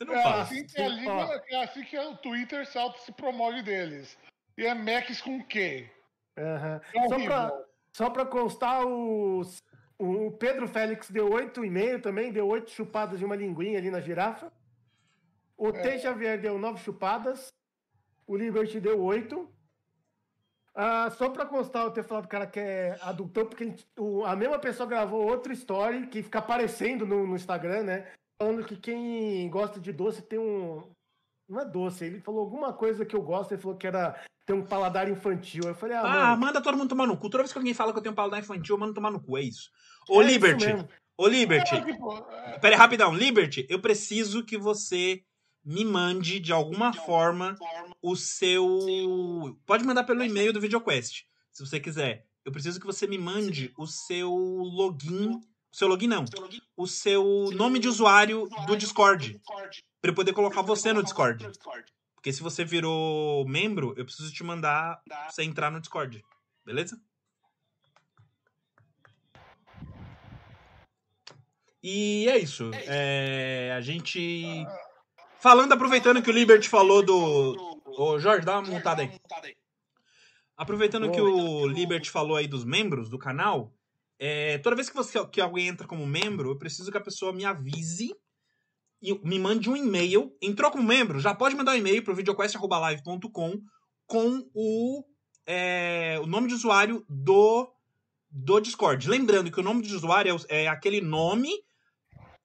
Você 0.00 0.04
não 0.06 0.14
É 0.14 0.22
fala. 0.22 0.42
assim 0.42 0.64
que 0.66 0.80
a 0.80 0.88
língua, 0.88 1.42
é 1.50 1.62
assim 1.62 1.84
que 1.84 1.98
o 1.98 2.16
Twitter 2.16 2.66
se 2.66 3.12
promove 3.12 3.60
deles. 3.62 4.16
E 4.56 4.64
é 4.64 4.72
Macs 4.74 5.20
com 5.20 5.42
Q. 5.44 5.90
É 6.36 6.80
Só 7.06 7.18
pra, 7.26 7.64
só 7.92 8.10
pra 8.10 8.24
constar, 8.24 8.86
o, 8.86 9.42
o 9.98 10.32
Pedro 10.32 10.66
Félix 10.66 11.10
deu 11.10 11.28
8,5 11.28 12.00
também, 12.00 12.32
deu 12.32 12.48
8 12.48 12.70
chupadas 12.70 13.18
de 13.18 13.26
uma 13.26 13.36
linguinha 13.36 13.78
ali 13.78 13.90
na 13.90 14.00
girafa. 14.00 14.50
O 15.54 15.68
É. 15.68 15.72
T. 15.72 15.98
Xavier 15.98 16.40
deu 16.40 16.58
9 16.58 16.78
chupadas. 16.82 17.52
O 18.26 18.34
Liberty 18.36 18.80
deu 18.80 19.02
8. 19.02 19.52
Ah, 20.74 21.10
só 21.10 21.28
pra 21.28 21.44
constar, 21.44 21.84
eu 21.84 21.90
ter 21.90 22.04
falado 22.04 22.24
do 22.24 22.28
cara 22.28 22.46
que 22.46 22.58
é 22.60 22.96
adultão, 23.02 23.44
porque 23.44 23.64
ele- 23.64 23.84
o- 23.98 24.24
a 24.24 24.34
mesma 24.34 24.58
pessoa 24.58 24.88
gravou 24.88 25.26
outro 25.28 25.52
story 25.52 26.06
que 26.06 26.22
fica 26.22 26.38
aparecendo 26.38 27.04
no, 27.04 27.26
no 27.26 27.36
Instagram, 27.36 27.82
né? 27.82 28.06
Falando 28.40 28.64
que 28.64 28.74
quem 28.74 29.50
gosta 29.50 29.78
de 29.78 29.92
doce 29.92 30.22
tem 30.22 30.38
um. 30.38 30.82
Não 31.46 31.60
é 31.60 31.64
doce, 31.64 32.06
ele 32.06 32.20
falou 32.20 32.40
alguma 32.40 32.72
coisa 32.72 33.04
que 33.04 33.14
eu 33.14 33.20
gosto, 33.20 33.52
ele 33.52 33.60
falou 33.60 33.76
que 33.76 33.86
era 33.86 34.18
ter 34.46 34.54
um 34.54 34.64
paladar 34.64 35.10
infantil. 35.10 35.64
Eu 35.64 35.74
falei, 35.74 35.96
ah, 35.96 36.00
Ah, 36.00 36.26
mano, 36.30 36.40
manda 36.40 36.62
todo 36.62 36.76
mundo 36.78 36.88
tomar 36.88 37.06
no 37.06 37.18
cu. 37.18 37.28
Toda 37.28 37.42
vez 37.42 37.52
que 37.52 37.58
alguém 37.58 37.74
fala 37.74 37.92
que 37.92 37.98
eu 37.98 38.02
tenho 38.02 38.14
paladar 38.14 38.40
infantil, 38.40 38.76
eu 38.76 38.80
mando 38.80 38.94
tomar 38.94 39.10
no 39.10 39.20
cu. 39.20 39.36
É 39.36 39.42
isso. 39.42 39.70
Ô, 40.08 40.22
é 40.22 40.24
isso 40.24 40.32
Liberty. 40.32 40.66
mesmo. 40.66 40.88
Ô, 41.18 41.28
Liberty. 41.28 41.74
É, 41.74 41.84
tipo, 41.84 42.16
é, 42.30 42.58
Pera 42.58 42.76
aí, 42.76 42.78
rapidão. 42.78 43.12
Liberty, 43.14 43.66
eu 43.68 43.78
preciso 43.78 44.42
que 44.42 44.56
você 44.56 45.22
me 45.62 45.84
mande 45.84 46.40
de 46.40 46.52
alguma 46.52 46.94
forma 46.94 47.56
o 48.00 48.16
seu. 48.16 48.78
Pode 49.66 49.84
mandar 49.84 50.04
pelo 50.04 50.24
e-mail 50.24 50.52
do 50.52 50.60
VideoQuest, 50.60 51.24
se 51.52 51.66
você 51.66 51.78
quiser. 51.78 52.26
Eu 52.42 52.52
preciso 52.52 52.80
que 52.80 52.86
você 52.86 53.06
me 53.06 53.18
mande 53.18 53.70
o 53.76 53.86
seu 53.86 54.32
login. 54.32 55.40
O 55.72 55.76
seu 55.76 55.88
login 55.88 56.08
não. 56.08 56.24
O 56.76 56.86
seu 56.86 57.50
nome 57.52 57.78
de 57.78 57.88
usuário 57.88 58.48
do 58.66 58.76
Discord. 58.76 59.40
Para 60.00 60.10
eu 60.10 60.14
poder 60.14 60.32
colocar 60.32 60.62
você 60.62 60.92
no 60.92 61.02
Discord. 61.02 61.46
Porque 62.14 62.32
se 62.32 62.42
você 62.42 62.64
virou 62.64 63.46
membro, 63.48 63.94
eu 63.96 64.04
preciso 64.04 64.32
te 64.32 64.42
mandar 64.42 65.00
você 65.28 65.42
entrar 65.42 65.70
no 65.70 65.80
Discord. 65.80 66.22
Beleza? 66.64 67.00
E 71.82 72.28
é, 72.28 72.32
é 72.32 72.38
isso. 72.38 72.70
É, 72.74 73.72
a 73.76 73.80
gente. 73.80 74.66
Falando, 75.38 75.72
aproveitando 75.72 76.22
que 76.22 76.28
o 76.28 76.32
Liberty 76.32 76.68
falou 76.68 77.02
do. 77.02 77.80
Ô, 77.86 78.18
Jorge, 78.18 78.44
dá 78.44 78.58
uma 78.58 78.70
montada 78.70 79.02
aí. 79.02 79.18
Aproveitando 80.56 81.10
que 81.10 81.20
o 81.20 81.66
Liberty 81.66 82.10
falou 82.10 82.36
aí 82.36 82.46
dos 82.46 82.64
membros 82.64 83.08
do 83.08 83.18
canal, 83.18 83.72
é, 84.22 84.58
toda 84.58 84.76
vez 84.76 84.90
que, 84.90 84.94
você, 84.94 85.26
que 85.28 85.40
alguém 85.40 85.68
entra 85.68 85.86
como 85.86 86.06
membro, 86.06 86.50
eu 86.50 86.58
preciso 86.58 86.92
que 86.92 86.98
a 86.98 87.02
pessoa 87.02 87.32
me 87.32 87.46
avise 87.46 88.14
e 89.00 89.18
me 89.26 89.38
mande 89.38 89.70
um 89.70 89.74
e-mail. 89.74 90.36
Entrou 90.42 90.70
como 90.70 90.84
membro, 90.84 91.18
já 91.18 91.34
pode 91.34 91.56
mandar 91.56 91.72
um 91.72 91.76
e-mail 91.76 92.04
pro 92.04 92.14
videoquest.live.com 92.14 93.62
com 94.06 94.46
o, 94.54 95.02
é, 95.46 96.20
o 96.22 96.26
nome 96.26 96.48
de 96.48 96.54
usuário 96.54 97.02
do, 97.08 97.72
do 98.30 98.60
Discord. 98.60 99.08
Lembrando 99.08 99.50
que 99.50 99.58
o 99.58 99.62
nome 99.62 99.80
de 99.80 99.94
usuário 99.94 100.36
é, 100.50 100.64
é 100.64 100.68
aquele 100.68 101.00
nome, 101.00 101.50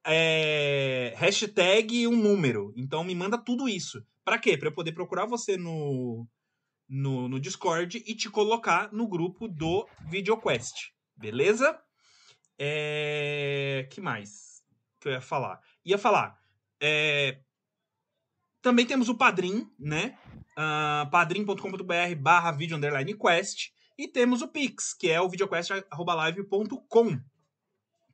é, 0.02 1.12
hashtag 1.18 1.94
e 1.94 2.08
um 2.08 2.16
número. 2.16 2.72
Então 2.74 3.04
me 3.04 3.14
manda 3.14 3.36
tudo 3.36 3.68
isso. 3.68 4.02
Pra 4.24 4.38
quê? 4.38 4.56
Pra 4.56 4.68
eu 4.68 4.74
poder 4.74 4.92
procurar 4.92 5.26
você 5.26 5.58
no, 5.58 6.26
no, 6.88 7.28
no 7.28 7.38
Discord 7.38 8.02
e 8.06 8.14
te 8.14 8.30
colocar 8.30 8.90
no 8.94 9.06
grupo 9.06 9.46
do 9.46 9.86
VideoQuest. 10.08 10.95
Beleza? 11.16 11.80
É... 12.58 13.88
que 13.90 14.00
mais 14.00 14.62
que 15.00 15.08
eu 15.08 15.12
ia 15.12 15.20
falar? 15.20 15.60
Ia 15.84 15.98
falar. 15.98 16.38
É... 16.80 17.40
Também 18.62 18.84
temos 18.86 19.08
o 19.08 19.14
Padrim, 19.16 19.70
né? 19.78 20.18
Uh, 20.58 21.08
padrim.com.br 21.10 22.14
barra 22.18 22.50
video 22.50 22.76
underline 22.76 23.14
quest. 23.16 23.70
E 23.98 24.08
temos 24.08 24.42
o 24.42 24.48
Pix, 24.48 24.92
que 24.92 25.10
é 25.10 25.20
o 25.20 25.28
videoquest.live.com, 25.28 27.20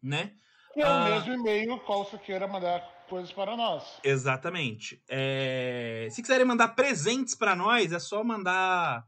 né? 0.03 0.35
Que 0.75 0.81
é 0.81 0.87
o 0.87 0.89
Ah. 0.91 1.05
mesmo 1.11 1.33
e-mail 1.35 1.79
qual 1.81 2.05
você 2.05 2.19
queira 2.19 2.47
mandar 2.47 2.81
coisas 3.09 3.33
para 3.33 3.57
nós. 3.57 3.99
Exatamente. 4.05 5.03
É, 5.09 6.09
Se 6.11 6.21
quiserem 6.23 6.47
mandar 6.47 6.69
presentes 6.69 7.35
pra 7.35 7.57
nós, 7.57 7.93
é 7.93 7.99
só 7.99 8.23
mandar 8.23 9.07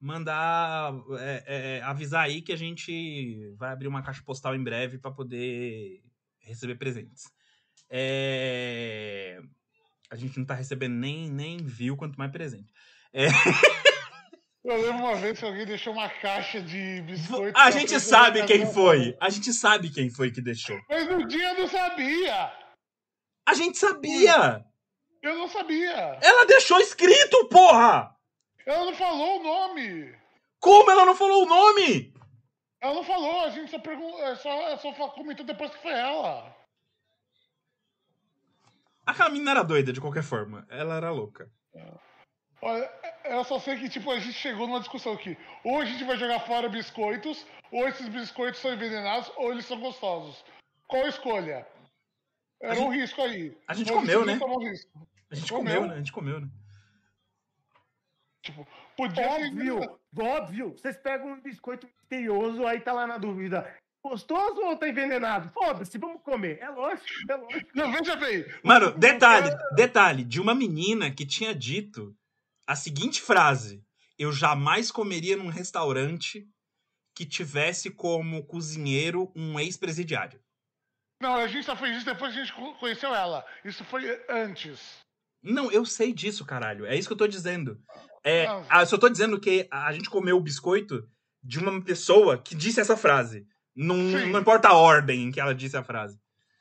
mandar 0.00 0.92
é, 1.18 1.44
é, 1.46 1.82
avisar 1.82 2.24
aí 2.24 2.42
que 2.42 2.52
a 2.52 2.56
gente 2.56 3.52
vai 3.56 3.72
abrir 3.72 3.88
uma 3.88 4.02
caixa 4.02 4.22
postal 4.24 4.54
em 4.54 4.62
breve 4.62 4.98
pra 4.98 5.10
poder 5.10 6.02
receber 6.40 6.76
presentes. 6.76 7.24
É, 7.90 9.40
A 10.10 10.16
gente 10.16 10.38
não 10.38 10.46
tá 10.46 10.54
recebendo 10.54 10.94
nem, 10.94 11.30
nem 11.30 11.56
view, 11.58 11.96
quanto 11.96 12.16
mais 12.16 12.30
presente. 12.30 12.72
Eu 14.64 14.82
lembro 14.82 15.04
uma 15.04 15.14
vez 15.14 15.38
que 15.38 15.44
alguém 15.44 15.64
deixou 15.64 15.92
uma 15.92 16.08
caixa 16.08 16.60
de 16.60 17.00
biscoito. 17.02 17.56
A 17.56 17.70
gente 17.70 18.00
sabe 18.00 18.44
quem 18.46 18.66
foi. 18.66 19.16
A 19.20 19.30
gente 19.30 19.52
sabe 19.52 19.90
quem 19.90 20.10
foi 20.10 20.32
que 20.32 20.40
deixou. 20.40 20.76
Mas 20.88 21.08
no 21.08 21.24
dia 21.26 21.52
eu 21.52 21.60
não 21.60 21.68
sabia. 21.68 22.52
A 23.48 23.54
gente 23.54 23.78
sabia! 23.78 24.64
Eu 25.22 25.38
não 25.38 25.48
sabia. 25.48 26.18
Ela 26.20 26.46
deixou 26.46 26.80
escrito, 26.80 27.48
porra! 27.48 28.15
Ela 28.66 28.84
não 28.86 28.94
falou 28.94 29.40
o 29.40 29.42
nome. 29.42 30.14
Como 30.60 30.90
ela 30.90 31.04
não 31.06 31.14
falou 31.14 31.44
o 31.44 31.46
nome? 31.48 32.12
Ela 32.80 32.94
não 32.94 33.04
falou, 33.04 33.40
a 33.44 33.50
gente 33.50 33.70
só, 33.70 33.78
pergun- 33.78 34.18
é 34.18 34.34
só, 34.36 34.68
é 34.68 34.76
só 34.76 34.92
comentou 35.10 35.46
depois 35.46 35.70
que 35.70 35.80
foi 35.82 35.92
ela. 35.92 36.54
Aquela 39.06 39.30
menina 39.30 39.52
era 39.52 39.62
doida, 39.62 39.92
de 39.92 40.00
qualquer 40.00 40.22
forma. 40.24 40.66
Ela 40.68 40.96
era 40.96 41.10
louca. 41.10 41.48
Olha, 42.60 42.90
eu 43.24 43.44
só 43.44 43.58
sei 43.60 43.76
que 43.78 43.88
tipo, 43.88 44.10
a 44.10 44.18
gente 44.18 44.32
chegou 44.34 44.66
numa 44.66 44.80
discussão 44.80 45.12
aqui. 45.12 45.36
Ou 45.62 45.80
a 45.80 45.84
gente 45.84 46.02
vai 46.04 46.16
jogar 46.16 46.40
fora 46.40 46.68
biscoitos, 46.68 47.46
ou 47.70 47.86
esses 47.86 48.08
biscoitos 48.08 48.60
são 48.60 48.72
envenenados, 48.74 49.30
ou 49.36 49.52
eles 49.52 49.64
são 49.66 49.78
gostosos. 49.78 50.44
Qual 50.88 51.04
a 51.04 51.08
escolha? 51.08 51.66
Era 52.60 52.74
A 52.80 52.82
um 52.82 52.88
risco 52.90 53.20
aí. 53.22 53.56
a 53.68 53.74
gente 53.74 53.92
Nós 53.92 54.00
comeu, 54.00 54.24
né? 54.24 54.38
um. 54.42 54.70
A 55.30 55.34
gente 55.34 55.52
Comeu. 55.52 55.74
comeu, 55.74 55.88
né? 55.88 55.94
A 55.94 55.98
gente 55.98 56.12
comeu, 56.12 56.40
né? 56.40 56.48
Podia 58.96 59.22
ser 59.24 59.28
Óbvio, 59.30 59.48
envenenado. 59.76 59.98
óbvio. 60.18 60.70
Vocês 60.72 60.96
pegam 60.96 61.32
um 61.32 61.40
biscoito 61.40 61.86
misterioso, 61.86 62.66
aí 62.66 62.80
tá 62.80 62.92
lá 62.92 63.06
na 63.06 63.18
dúvida. 63.18 63.74
Gostoso 64.04 64.60
ou 64.60 64.76
tá 64.76 64.88
envenenado? 64.88 65.50
Foda-se, 65.52 65.98
vamos 65.98 66.22
comer. 66.22 66.58
É 66.60 66.68
lógico, 66.68 67.08
é 67.28 67.34
lógico. 67.34 67.70
Não, 67.74 67.90
veja 67.92 68.14
bem. 68.16 68.44
Mano, 68.62 68.92
detalhe, 68.96 69.50
detalhe, 69.74 70.24
de 70.24 70.40
uma 70.40 70.54
menina 70.54 71.10
que 71.10 71.26
tinha 71.26 71.52
dito 71.54 72.14
a 72.66 72.76
seguinte 72.76 73.20
frase: 73.20 73.82
Eu 74.18 74.30
jamais 74.32 74.90
comeria 74.92 75.36
num 75.36 75.48
restaurante 75.48 76.48
que 77.16 77.26
tivesse 77.26 77.90
como 77.90 78.44
cozinheiro 78.46 79.32
um 79.34 79.58
ex-presidiário. 79.58 80.40
Não, 81.20 81.34
a 81.36 81.48
gente 81.48 81.64
só 81.64 81.74
fez 81.74 81.96
isso 81.96 82.04
depois 82.06 82.32
que 82.32 82.38
a 82.40 82.44
gente 82.44 82.54
co- 82.54 82.74
conheceu 82.74 83.12
ela. 83.14 83.44
Isso 83.64 83.82
foi 83.84 84.04
antes. 84.28 84.98
Não, 85.42 85.72
eu 85.72 85.84
sei 85.86 86.12
disso, 86.12 86.44
caralho. 86.44 86.84
É 86.86 86.94
isso 86.94 87.08
que 87.08 87.12
eu 87.14 87.18
tô 87.18 87.26
dizendo. 87.26 87.80
É, 88.26 88.44
Não. 88.48 88.66
ah, 88.68 88.82
eu 88.82 88.86
só 88.86 88.98
tô 88.98 89.08
dizendo 89.08 89.38
que 89.38 89.68
a 89.70 89.92
gente 89.92 90.10
comeu 90.10 90.36
o 90.36 90.40
biscoito 90.40 91.08
de 91.40 91.60
uma 91.60 91.80
pessoa 91.80 92.36
que 92.36 92.56
disse 92.56 92.80
essa 92.80 92.96
frase. 92.96 93.46
Não, 93.72 93.94
não 93.94 94.40
importa 94.40 94.66
a 94.66 94.74
ordem 94.74 95.22
em 95.22 95.30
que 95.30 95.40
ela 95.40 95.54
disse 95.54 95.76
a 95.76 95.84
frase. 95.84 96.18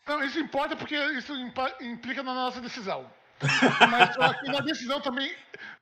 Não, 0.07 0.24
isso 0.24 0.38
importa 0.38 0.76
porque 0.76 0.95
isso 0.95 1.34
implica 1.82 2.22
na 2.22 2.36
nossa 2.36 2.61
decisão. 2.61 3.09
Mas 3.89 4.13
só 4.13 4.32
que 4.36 4.45
na 4.51 4.59
decisão 4.59 5.01
também, 5.01 5.36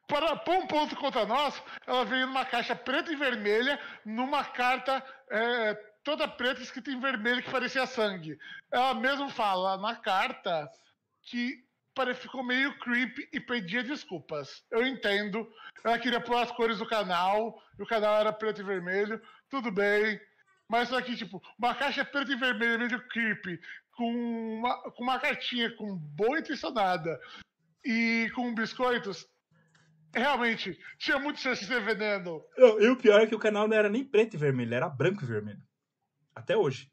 para 0.08 0.38
pôr 0.38 0.56
um 0.56 0.68
ponto 0.68 0.96
contra 0.96 1.26
nós, 1.26 1.62
ela 1.86 2.06
veio 2.06 2.28
numa 2.28 2.46
caixa 2.46 2.78
preta 2.78 3.12
e 3.12 3.18
vermelha, 3.18 3.78
numa 4.06 4.42
carta 4.46 5.04
é, 5.30 5.74
toda 6.02 6.30
preta 6.30 6.62
escrita 6.62 6.92
em 6.92 7.00
vermelho 7.02 7.44
que 7.44 7.52
parecia 7.52 7.86
sangue. 7.86 8.38
Ela 8.72 8.94
mesmo 8.94 9.30
fala 9.30 9.76
na 9.76 9.98
carta 9.98 10.70
que 11.24 11.62
ficou 12.16 12.44
meio 12.44 12.78
creepy 12.80 13.30
e 13.32 13.40
pedia 13.40 13.84
desculpas. 13.84 14.64
Eu 14.72 14.86
entendo. 14.86 15.48
Ela 15.84 16.00
queria 16.00 16.20
pôr 16.20 16.38
as 16.38 16.52
cores 16.52 16.80
do 16.80 16.88
canal, 16.88 17.62
e 17.78 17.84
o 17.84 17.88
canal 17.88 18.20
era 18.20 18.34
preto 18.34 18.62
e 18.62 18.64
vermelho, 18.64 19.22
tudo 19.50 19.72
bem. 19.72 20.20
Mas 20.70 20.90
só 20.90 21.02
que, 21.02 21.16
tipo, 21.16 21.42
uma 21.58 21.76
caixa 21.76 22.04
preta 22.04 22.32
e 22.32 22.36
vermelha 22.36 22.78
meio 22.78 23.08
creepy, 23.10 23.60
com 23.92 24.12
uma, 24.58 24.92
com 24.92 25.04
uma 25.04 25.20
cartinha 25.20 25.76
com 25.76 25.96
boa 25.96 26.40
intencionada 26.40 27.20
e 27.86 28.32
com 28.34 28.56
biscoitos, 28.56 29.28
realmente 30.16 30.80
tinha 30.98 31.20
muito 31.20 31.40
chance 31.40 31.62
de 31.62 31.68
ser 31.68 31.82
veneno. 31.82 32.44
E 32.58 32.88
o 32.88 32.98
pior 32.98 33.22
é 33.22 33.28
que 33.28 33.36
o 33.36 33.40
canal 33.40 33.68
não 33.68 33.78
era 33.78 33.90
nem 33.90 34.04
preto 34.04 34.36
e 34.36 34.38
vermelho, 34.38 34.74
era 34.74 34.90
branco 34.90 35.24
e 35.24 35.28
vermelho. 35.28 35.62
Até 36.34 36.58
hoje. 36.58 36.92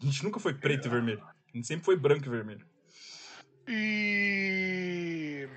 A 0.00 0.04
gente 0.04 0.24
nunca 0.24 0.38
foi 0.38 0.54
preto 0.54 0.86
e 0.86 0.90
vermelho. 0.90 1.22
A 1.22 1.56
gente 1.56 1.66
sempre 1.66 1.84
foi 1.84 1.96
branco 1.96 2.24
e 2.24 2.30
vermelho. 2.30 2.66
E. 3.68 5.48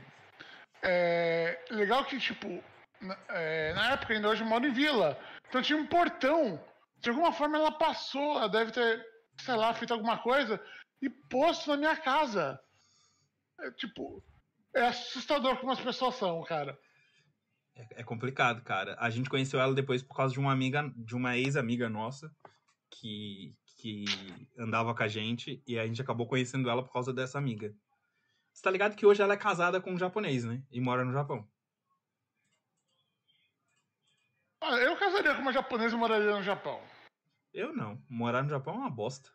É, 0.83 1.65
legal 1.71 2.03
que, 2.05 2.19
tipo, 2.19 2.61
na, 3.01 3.17
é, 3.29 3.73
na 3.73 3.93
época 3.93 4.13
ainda 4.13 4.29
hoje 4.29 4.43
eu 4.43 4.47
moro 4.47 4.65
em 4.65 4.73
vila. 4.73 5.17
Então 5.47 5.61
tinha 5.61 5.77
um 5.77 5.87
portão. 5.87 6.63
De 6.97 7.09
alguma 7.09 7.31
forma 7.31 7.57
ela 7.57 7.71
passou, 7.71 8.37
ela 8.37 8.49
deve 8.49 8.71
ter, 8.71 9.03
sei 9.39 9.55
lá, 9.55 9.73
feito 9.73 9.93
alguma 9.93 10.17
coisa 10.19 10.61
e 11.01 11.09
posto 11.09 11.69
na 11.71 11.77
minha 11.77 11.95
casa. 11.95 12.59
É, 13.59 13.71
tipo, 13.71 14.23
é 14.75 14.87
assustador 14.87 15.57
como 15.57 15.71
as 15.71 15.79
pessoas 15.79 16.15
são, 16.15 16.43
cara. 16.43 16.77
É, 17.75 18.01
é 18.01 18.03
complicado, 18.03 18.61
cara. 18.61 18.95
A 18.99 19.09
gente 19.09 19.29
conheceu 19.29 19.59
ela 19.59 19.73
depois 19.73 20.03
por 20.03 20.15
causa 20.15 20.33
de 20.33 20.39
uma 20.39 20.51
amiga, 20.51 20.91
de 20.95 21.15
uma 21.15 21.37
ex-amiga 21.37 21.89
nossa 21.89 22.31
que, 22.89 23.55
que 23.77 24.05
andava 24.57 24.93
com 24.93 25.03
a 25.03 25.07
gente 25.07 25.63
e 25.65 25.79
a 25.79 25.87
gente 25.87 26.01
acabou 26.01 26.27
conhecendo 26.27 26.69
ela 26.69 26.83
por 26.83 26.91
causa 26.91 27.13
dessa 27.13 27.37
amiga. 27.37 27.73
Você 28.53 28.61
tá 28.61 28.69
ligado 28.71 28.95
que 28.95 29.05
hoje 29.05 29.21
ela 29.21 29.33
é 29.33 29.37
casada 29.37 29.79
com 29.81 29.91
um 29.93 29.97
japonês, 29.97 30.43
né? 30.43 30.61
E 30.71 30.79
mora 30.79 31.03
no 31.05 31.13
Japão. 31.13 31.47
Ah, 34.59 34.75
Eu 34.77 34.95
casaria 34.97 35.33
com 35.35 35.41
uma 35.41 35.53
japonesa 35.53 35.95
e 35.95 35.99
moraria 35.99 36.35
no 36.35 36.43
Japão. 36.43 36.81
Eu 37.53 37.73
não. 37.73 38.01
Morar 38.07 38.43
no 38.43 38.49
Japão 38.49 38.75
é 38.75 38.77
uma 38.77 38.89
bosta. 38.89 39.29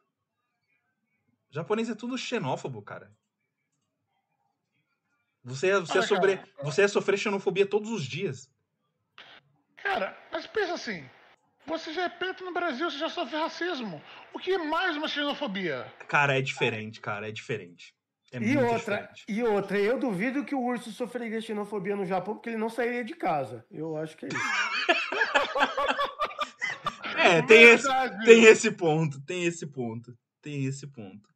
Japonês 1.51 1.89
é 1.91 1.95
tudo 1.95 2.17
xenófobo, 2.17 2.83
cara. 2.83 3.13
Você, 5.43 5.69
é- 5.71 5.81
você, 5.81 5.99
é 5.99 6.01
Ah, 6.01 6.07
sobre, 6.07 6.37
cara. 6.37 6.49
você 6.63 6.83
é 6.83 6.89
sofrer 6.89 7.19
xenofobia 7.19 7.67
todos 7.67 7.91
os 7.91 8.05
dias. 8.05 8.51
Cara, 9.77 10.17
mas 10.31 10.47
pensa 10.47 10.75
assim. 10.75 11.09
Você 11.67 11.93
já 11.93 12.05
é 12.05 12.09
preto 12.09 12.45
no 12.45 12.53
Brasil, 12.53 12.89
você 12.89 12.99
já 12.99 13.09
sofre 13.09 13.37
racismo. 13.37 14.01
O 14.33 14.39
que 14.39 14.53
é 14.53 14.59
mais 14.59 14.97
uma 14.97 15.09
xenofobia? 15.09 15.85
Cara, 16.09 16.39
é 16.39 16.43
diferente, 16.43 17.01
cara. 17.01 17.29
É 17.29 17.33
diferente. 17.33 17.96
É 18.33 18.39
E 18.39 18.57
outra, 18.57 18.77
diferente. 18.79 19.25
e 19.29 19.43
outra, 19.43 19.79
eu 19.79 19.99
duvido 19.99 20.45
que 20.45 20.55
o 20.55 20.61
urso 20.63 20.91
sofreria 20.91 21.41
xenofobia 21.41 21.95
no 21.95 22.05
Japão 22.05 22.35
porque 22.35 22.51
ele 22.51 22.57
não 22.59 22.69
sairia 22.69 23.05
de 23.05 23.15
casa. 23.15 23.65
Eu 23.71 23.97
acho 23.97 24.17
que 24.17 24.27
é 24.27 24.29
isso. 24.29 24.37
É, 27.19 27.43
tem 27.43 27.63
esse, 27.63 27.89
tem 28.25 28.45
esse 28.45 28.71
ponto, 28.71 29.21
tem 29.23 29.45
esse 29.45 29.67
ponto, 29.67 30.17
tem 30.41 30.65
esse 30.65 30.87
ponto. 30.87 31.29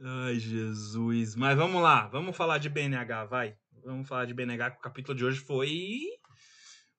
Ai, 0.00 0.38
Jesus. 0.38 1.36
Mas 1.36 1.56
vamos 1.56 1.80
lá, 1.82 2.08
vamos 2.08 2.36
falar 2.36 2.58
de 2.58 2.68
BNH, 2.68 3.26
vai. 3.26 3.56
Vamos 3.84 4.08
falar 4.08 4.24
de 4.24 4.34
BNH, 4.34 4.70
que 4.72 4.78
o 4.78 4.80
capítulo 4.82 5.16
de 5.16 5.24
hoje 5.24 5.38
foi. 5.38 6.00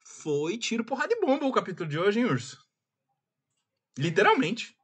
Foi 0.06 0.58
tiro, 0.58 0.86
porrada 0.86 1.14
de 1.14 1.20
bomba 1.20 1.46
o 1.46 1.52
capítulo 1.52 1.90
de 1.90 1.98
hoje, 2.00 2.20
hein, 2.20 2.26
urso? 2.26 2.58
Literalmente. 3.98 4.76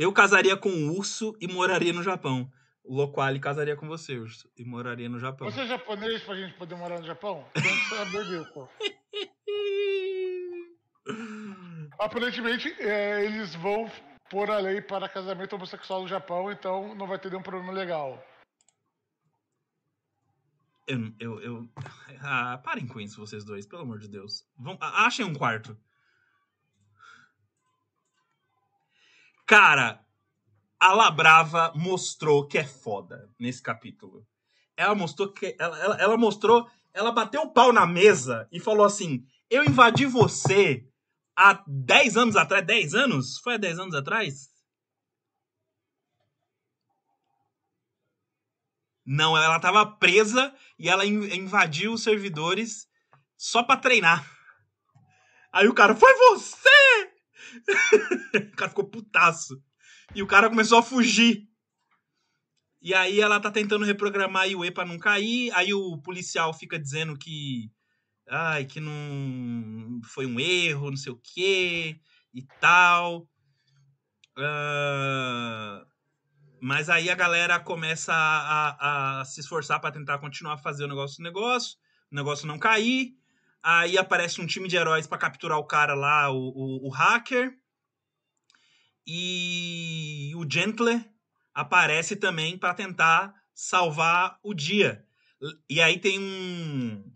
Eu 0.00 0.12
casaria 0.12 0.56
com 0.56 0.68
um 0.70 0.92
urso 0.96 1.36
e 1.40 1.48
moraria 1.48 1.92
no 1.92 2.04
Japão. 2.04 2.48
O 2.84 2.94
Loquali 2.94 3.40
casaria 3.40 3.74
com 3.74 3.88
você, 3.88 4.16
urso, 4.16 4.48
e 4.56 4.64
moraria 4.64 5.08
no 5.08 5.18
Japão. 5.18 5.50
Você 5.50 5.60
é 5.62 5.66
japonês 5.66 6.22
pra 6.22 6.36
gente 6.36 6.54
poder 6.54 6.76
morar 6.76 7.00
no 7.00 7.04
Japão? 7.06 7.44
Que 7.52 7.96
saber 7.96 8.24
disso. 8.26 8.68
Aparentemente, 11.98 12.72
é, 12.80 13.24
eles 13.24 13.56
vão 13.56 13.90
pôr 14.30 14.48
a 14.52 14.58
lei 14.58 14.80
para 14.80 15.08
casamento 15.08 15.54
homossexual 15.56 16.02
no 16.02 16.08
Japão, 16.08 16.52
então 16.52 16.94
não 16.94 17.08
vai 17.08 17.18
ter 17.18 17.28
nenhum 17.30 17.42
problema 17.42 17.72
legal. 17.72 18.24
Eu, 20.86 21.12
eu, 21.18 21.40
eu- 21.40 21.68
Ah, 22.20 22.58
parem 22.64 22.86
com 22.86 23.00
isso, 23.00 23.18
vocês 23.20 23.44
dois, 23.44 23.66
pelo 23.66 23.82
amor 23.82 23.98
de 23.98 24.08
Deus. 24.08 24.46
Vão... 24.56 24.78
Achem 24.80 25.24
um 25.26 25.34
quarto. 25.34 25.76
Cara, 29.48 30.04
a 30.78 30.92
Labrava 30.92 31.72
mostrou 31.74 32.46
que 32.46 32.58
é 32.58 32.64
foda 32.64 33.30
nesse 33.38 33.62
capítulo. 33.62 34.26
Ela 34.76 34.94
mostrou 34.94 35.32
que. 35.32 35.56
Ela, 35.58 35.78
ela, 35.78 35.96
ela 35.96 36.16
mostrou. 36.18 36.70
Ela 36.92 37.10
bateu 37.10 37.40
o 37.40 37.50
pau 37.50 37.72
na 37.72 37.86
mesa 37.86 38.46
e 38.52 38.60
falou 38.60 38.84
assim: 38.84 39.26
Eu 39.48 39.64
invadi 39.64 40.04
você 40.04 40.86
há 41.34 41.64
10 41.66 42.18
anos 42.18 42.36
atrás. 42.36 42.66
10 42.66 42.92
anos? 42.94 43.38
Foi 43.38 43.54
há 43.54 43.56
10 43.56 43.78
anos 43.78 43.94
atrás? 43.94 44.50
Não, 49.06 49.34
ela 49.34 49.58
tava 49.58 49.86
presa 49.86 50.54
e 50.78 50.90
ela 50.90 51.06
in- 51.06 51.34
invadiu 51.34 51.94
os 51.94 52.02
servidores 52.02 52.86
só 53.34 53.62
pra 53.62 53.78
treinar. 53.78 54.30
Aí 55.50 55.66
o 55.66 55.72
cara, 55.72 55.94
foi 55.94 56.12
você! 56.12 57.17
o 58.52 58.56
cara 58.56 58.68
ficou 58.70 58.84
putaço. 58.88 59.62
E 60.14 60.22
o 60.22 60.26
cara 60.26 60.48
começou 60.48 60.78
a 60.78 60.82
fugir. 60.82 61.48
E 62.80 62.94
aí 62.94 63.20
ela 63.20 63.40
tá 63.40 63.50
tentando 63.50 63.84
reprogramar 63.84 64.42
a 64.42 64.46
Yue 64.46 64.70
pra 64.70 64.84
não 64.84 64.98
cair. 64.98 65.50
Aí 65.54 65.74
o 65.74 65.98
policial 65.98 66.52
fica 66.54 66.78
dizendo 66.78 67.16
que. 67.18 67.70
Ai, 68.28 68.64
que 68.64 68.80
não. 68.80 70.00
Foi 70.04 70.26
um 70.26 70.38
erro, 70.38 70.90
não 70.90 70.96
sei 70.96 71.12
o 71.12 71.20
quê. 71.22 72.00
E 72.32 72.42
tal. 72.60 73.28
Ah, 74.36 75.84
mas 76.60 76.88
aí 76.88 77.10
a 77.10 77.14
galera 77.14 77.58
começa 77.58 78.12
a, 78.12 79.18
a- 79.18 79.20
a 79.20 79.24
se 79.24 79.40
esforçar 79.40 79.80
pra 79.80 79.90
tentar 79.92 80.18
continuar 80.18 80.54
a 80.54 80.58
fazer 80.58 80.84
o 80.84 80.88
negócio 80.88 81.20
o 81.20 81.24
negócio. 81.24 81.76
O 82.10 82.14
negócio 82.14 82.46
não 82.46 82.58
cair. 82.58 83.17
Aí 83.62 83.98
aparece 83.98 84.40
um 84.40 84.46
time 84.46 84.68
de 84.68 84.76
heróis 84.76 85.06
pra 85.06 85.18
capturar 85.18 85.58
o 85.58 85.66
cara 85.66 85.94
lá, 85.94 86.30
o, 86.30 86.36
o, 86.36 86.88
o 86.88 86.90
hacker. 86.90 87.52
E 89.06 90.32
o 90.36 90.46
Gentler 90.50 91.04
aparece 91.54 92.14
também 92.14 92.58
pra 92.58 92.74
tentar 92.74 93.34
salvar 93.54 94.38
o 94.42 94.54
dia. 94.54 95.04
E 95.68 95.80
aí 95.80 95.98
tem 95.98 96.18
um 96.18 97.12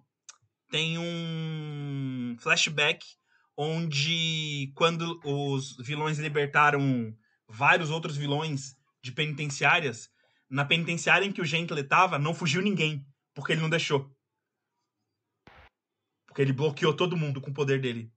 tem 0.71 0.99
um 0.99 2.35
flashback 2.41 3.05
onde 3.57 4.73
quando 4.75 5.21
os 5.23 5.77
vilões 5.77 6.19
libertaram 6.19 7.15
vários 7.47 7.91
outros 7.91 8.17
vilões 8.17 8.75
de 9.03 9.13
penitenciárias, 9.13 10.09
na 10.49 10.65
penitenciária 10.65 11.27
em 11.27 11.33
que 11.33 11.43
o 11.43 11.45
Gentler 11.45 11.87
tava, 11.87 12.19
não 12.19 12.35
fugiu 12.35 12.63
ninguém, 12.63 13.07
porque 13.35 13.53
ele 13.53 13.61
não 13.61 13.69
deixou. 13.69 14.11
Porque 16.33 16.41
ele 16.41 16.55
bloqueou 16.55 16.97
todo 16.97 17.15
mundo 17.15 17.43
com 17.43 17.51
o 17.51 17.55
poder 17.55 17.79
dele. 17.79 18.11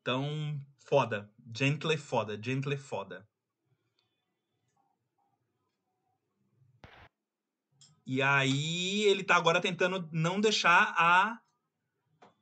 Então, 0.00 0.56
foda. 0.78 1.28
Gentler 1.52 1.98
foda, 1.98 2.40
Gentler 2.40 2.78
foda. 2.78 3.28
E 8.06 8.22
aí 8.22 9.02
ele 9.02 9.24
tá 9.24 9.34
agora 9.34 9.60
tentando 9.60 10.08
não 10.12 10.40
deixar 10.40 10.94
a 10.96 11.40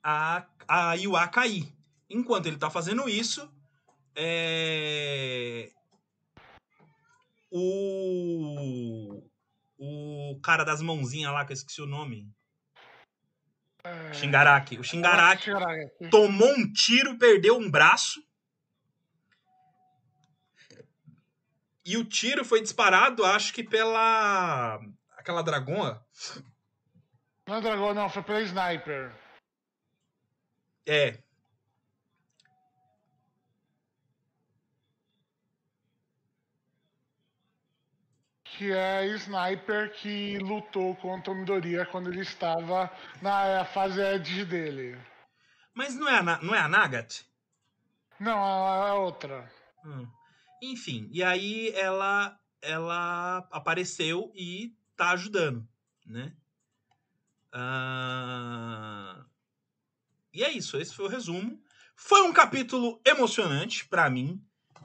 a, 0.03 0.47
a 0.69 0.97
Iwa 0.99 1.27
cair. 1.29 1.75
Enquanto 2.11 2.49
ele 2.49 2.59
tá 2.59 2.69
fazendo 2.69 3.09
isso, 3.09 3.51
é... 4.15 5.73
o 7.51 9.23
o 9.79 10.39
cara 10.43 10.65
das 10.65 10.83
mãozinhas 10.83 11.33
lá, 11.33 11.47
que 11.47 11.53
eu 11.53 11.55
esqueci 11.55 11.81
o 11.81 11.87
nome. 11.87 12.31
É... 13.85 14.13
Shingaraki. 14.13 14.79
O 14.79 14.85
Shingaraki. 14.85 15.51
tomou 16.11 16.51
um 16.51 16.73
tiro, 16.73 17.19
perdeu 17.19 17.57
um 17.57 17.71
braço. 17.71 18.23
E 21.85 21.97
o 21.97 22.05
tiro 22.05 22.45
foi 22.45 22.61
disparado, 22.61 23.25
acho 23.25 23.53
que 23.53 23.65
pela. 23.65 24.81
aquela 25.17 25.43
dragoa. 25.43 26.05
Não 27.47 27.57
é 27.57 27.61
dragão, 27.61 27.93
não, 27.93 28.09
foi 28.09 28.23
pela 28.23 28.41
sniper. 28.43 29.13
É. 30.87 31.19
Que 38.63 38.71
é 38.71 38.99
a 38.99 39.07
sniper 39.17 39.93
que 39.93 40.39
lutou 40.39 40.95
contra 40.95 41.33
o 41.33 41.35
Midoriya 41.35 41.85
quando 41.85 42.09
ele 42.13 42.21
estava 42.21 42.89
na 43.21 43.65
fase 43.65 44.01
edge 44.01 44.45
dele. 44.45 44.97
Mas 45.75 45.97
não 45.97 46.09
é 46.09 46.19
a, 46.19 46.23
não 46.41 46.55
é 46.55 46.61
a 46.61 46.69
Nagat? 46.69 47.25
Não, 48.21 48.39
a, 48.39 48.91
a 48.91 48.95
outra. 48.95 49.51
Hum. 49.85 50.07
Enfim, 50.63 51.09
e 51.11 51.25
aí 51.25 51.73
ela 51.75 52.39
ela 52.61 53.39
apareceu 53.51 54.31
e 54.33 54.77
tá 54.97 55.11
ajudando, 55.11 55.67
né? 56.07 56.33
Ah, 57.51 59.25
E 60.33 60.45
é 60.45 60.53
isso, 60.53 60.77
esse 60.77 60.95
foi 60.95 61.07
o 61.07 61.09
resumo. 61.09 61.61
Foi 61.97 62.23
um 62.23 62.33
capítulo 62.33 63.01
emocionante 63.05 63.89
pra 63.89 64.09
mim, 64.09 64.41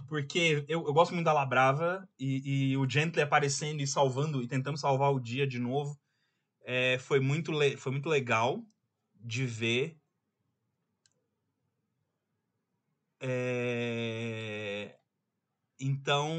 porque 0.08 0.66
eu, 0.68 0.86
eu 0.88 0.93
gosto 0.93 1.14
muito 1.14 1.26
da 1.26 1.34
Labrava 1.34 2.08
e, 2.20 2.72
e 2.72 2.78
o 2.78 2.89
Gently 2.89 3.22
aparecendo 3.22 3.82
e 3.82 3.88
salvando 3.88 4.41
e 4.41 4.47
tentando 4.47 4.78
salvar 4.78 5.14
o 5.14 5.20
dia 5.20 5.45
de 5.45 5.60
novo. 5.60 5.99
É, 6.64 6.97
foi, 6.99 7.20
muito 7.20 7.51
foi 7.78 7.91
muito 7.91 8.10
legal 8.10 8.64
de 9.16 9.45
ver. 9.45 9.97
É, 13.20 14.95
Então, 15.80 16.32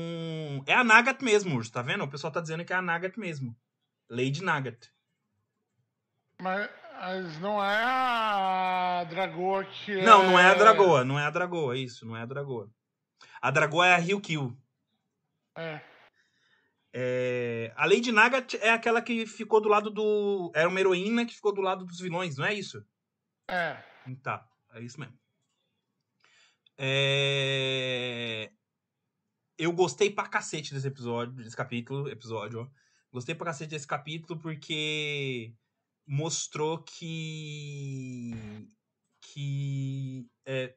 é 0.67 0.75
a 0.75 0.85
Nagat 0.85 1.23
mesmo, 1.23 1.57
Urso, 1.57 1.73
tá 1.73 1.83
vendo? 1.83 2.05
O 2.05 2.09
pessoal 2.09 2.33
tá 2.33 2.41
dizendo 2.41 2.65
que 2.65 2.73
é 2.73 2.77
a 2.77 2.83
Nagat 2.83 3.17
mesmo. 3.19 3.57
Lady 4.09 4.43
Nagat. 4.43 4.89
Mas, 6.41 6.71
mas 7.01 7.41
não 7.41 7.63
é 7.63 7.83
a 7.85 9.05
Dragoa 9.09 9.65
que 9.65 9.93
é... 9.93 10.05
Não, 10.05 10.25
não 10.25 10.39
é 10.39 10.45
a 10.51 10.55
Dragoa, 10.55 11.05
não 11.05 11.19
é 11.19 11.25
a 11.25 11.31
Dragoa, 11.31 11.77
isso, 11.77 12.07
não 12.07 12.17
é 12.17 12.23
a 12.23 12.27
Dragoa. 12.27 12.71
A 13.41 13.51
Dragoa 13.51 13.87
é 13.87 13.95
a 13.95 13.99
Ryukyu. 13.99 14.57
É. 15.57 15.81
É, 16.93 17.73
A 17.77 17.85
Lady 17.87 18.11
Nagat 18.11 18.55
é 18.55 18.71
aquela 18.71 19.03
que 19.03 19.27
ficou 19.27 19.61
do 19.61 19.69
lado 19.69 19.91
do... 19.91 20.51
Era 20.55 20.69
uma 20.69 20.81
heroína 20.81 21.27
que 21.27 21.35
ficou 21.35 21.53
do 21.53 21.61
lado 21.61 21.85
dos 21.85 22.01
vilões, 22.01 22.37
não 22.37 22.45
é 22.45 22.55
isso? 22.55 22.85
É. 23.49 23.83
Tá, 24.23 24.49
é 24.73 24.81
isso 24.81 24.99
mesmo. 24.99 25.19
É... 26.77 28.51
Eu 29.57 29.73
gostei 29.73 30.11
pra 30.11 30.29
cacete 30.29 30.73
desse 30.73 30.87
episódio, 30.87 31.35
desse 31.35 31.57
capítulo, 31.57 32.09
episódio, 32.09 32.61
ó. 32.61 32.69
Gostei 33.13 33.35
pra 33.35 33.47
cacete 33.47 33.71
desse 33.71 33.87
capítulo 33.87 34.39
porque 34.39 35.53
mostrou 36.07 36.83
que 36.83 38.31
que 39.21 40.27
é, 40.47 40.75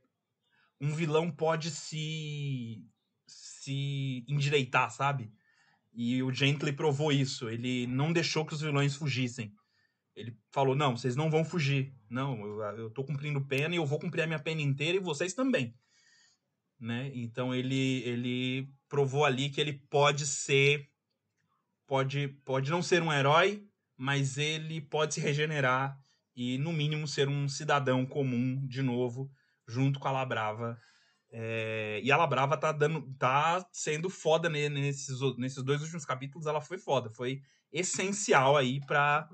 um 0.82 0.94
vilão 0.94 1.30
pode 1.30 1.72
se 1.72 2.84
se 3.28 4.26
endireitar, 4.28 4.90
sabe? 4.90 5.32
E 5.94 6.24
o 6.24 6.34
Gently 6.34 6.74
provou 6.74 7.12
isso. 7.12 7.48
Ele 7.48 7.86
não 7.86 8.12
deixou 8.12 8.46
que 8.46 8.54
os 8.54 8.62
vilões 8.62 8.96
fugissem. 8.96 9.54
Ele 10.16 10.36
falou: 10.52 10.76
não, 10.76 10.98
vocês 10.98 11.16
não 11.16 11.30
vão 11.30 11.46
fugir. 11.46 11.94
Não, 12.10 12.44
eu, 12.46 12.62
eu 12.78 12.90
tô 12.90 13.04
cumprindo 13.04 13.46
pena 13.46 13.76
e 13.76 13.78
eu 13.78 13.86
vou 13.86 14.00
cumprir 14.00 14.24
a 14.24 14.28
minha 14.28 14.40
pena 14.40 14.62
inteira 14.62 14.98
e 14.98 15.02
vocês 15.02 15.34
também. 15.34 15.76
Né? 16.80 17.12
Então 17.14 17.54
ele, 17.54 18.02
ele 18.04 18.74
provou 18.90 19.24
ali 19.24 19.50
que 19.50 19.62
ele 19.62 19.74
pode 19.74 20.26
ser. 20.26 20.90
Pode, 21.86 22.30
pode 22.46 22.72
não 22.72 22.82
ser 22.82 23.04
um 23.04 23.12
herói, 23.12 23.68
mas 23.98 24.38
ele 24.38 24.80
pode 24.80 25.14
se 25.14 25.20
regenerar 25.20 26.02
e, 26.34 26.58
no 26.58 26.72
mínimo, 26.72 27.06
ser 27.06 27.28
um 27.28 27.50
cidadão 27.50 28.06
comum 28.06 28.66
de 28.66 28.82
novo, 28.82 29.30
junto 29.72 30.00
com 30.00 30.08
a 30.08 30.12
Labrava. 30.12 30.78
É, 31.32 32.02
e 32.04 32.12
a 32.12 32.18
Labrava 32.18 32.58
tá, 32.58 32.72
dando, 32.74 33.02
tá 33.18 33.66
sendo 33.72 34.10
foda 34.10 34.50
ne- 34.50 34.68
nesses, 34.70 35.18
nesses 35.38 35.64
dois 35.64 35.82
últimos 35.82 36.06
capítulos. 36.06 36.46
Ela 36.46 36.60
foi 36.60 36.78
foda, 36.78 37.10
foi 37.10 37.42
essencial 37.72 38.58
aí 38.58 38.80
pra, 38.86 39.30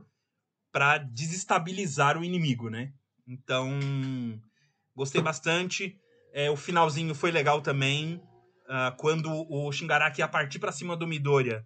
pra 0.71 0.99
desestabilizar 0.99 2.17
o 2.17 2.23
inimigo, 2.23 2.69
né? 2.69 2.93
Então, 3.27 3.67
gostei 4.95 5.21
bastante. 5.21 5.99
É, 6.33 6.49
o 6.51 6.55
finalzinho 6.55 7.15
foi 7.15 7.31
legal 7.31 7.61
também. 7.61 8.21
ah, 8.69 8.93
quando 8.97 9.29
o 9.31 9.71
Shingaraki 9.71 10.21
ia 10.21 10.27
partir 10.27 10.59
pra 10.59 10.71
cima 10.71 10.95
do 10.95 11.07
Midoriya, 11.07 11.65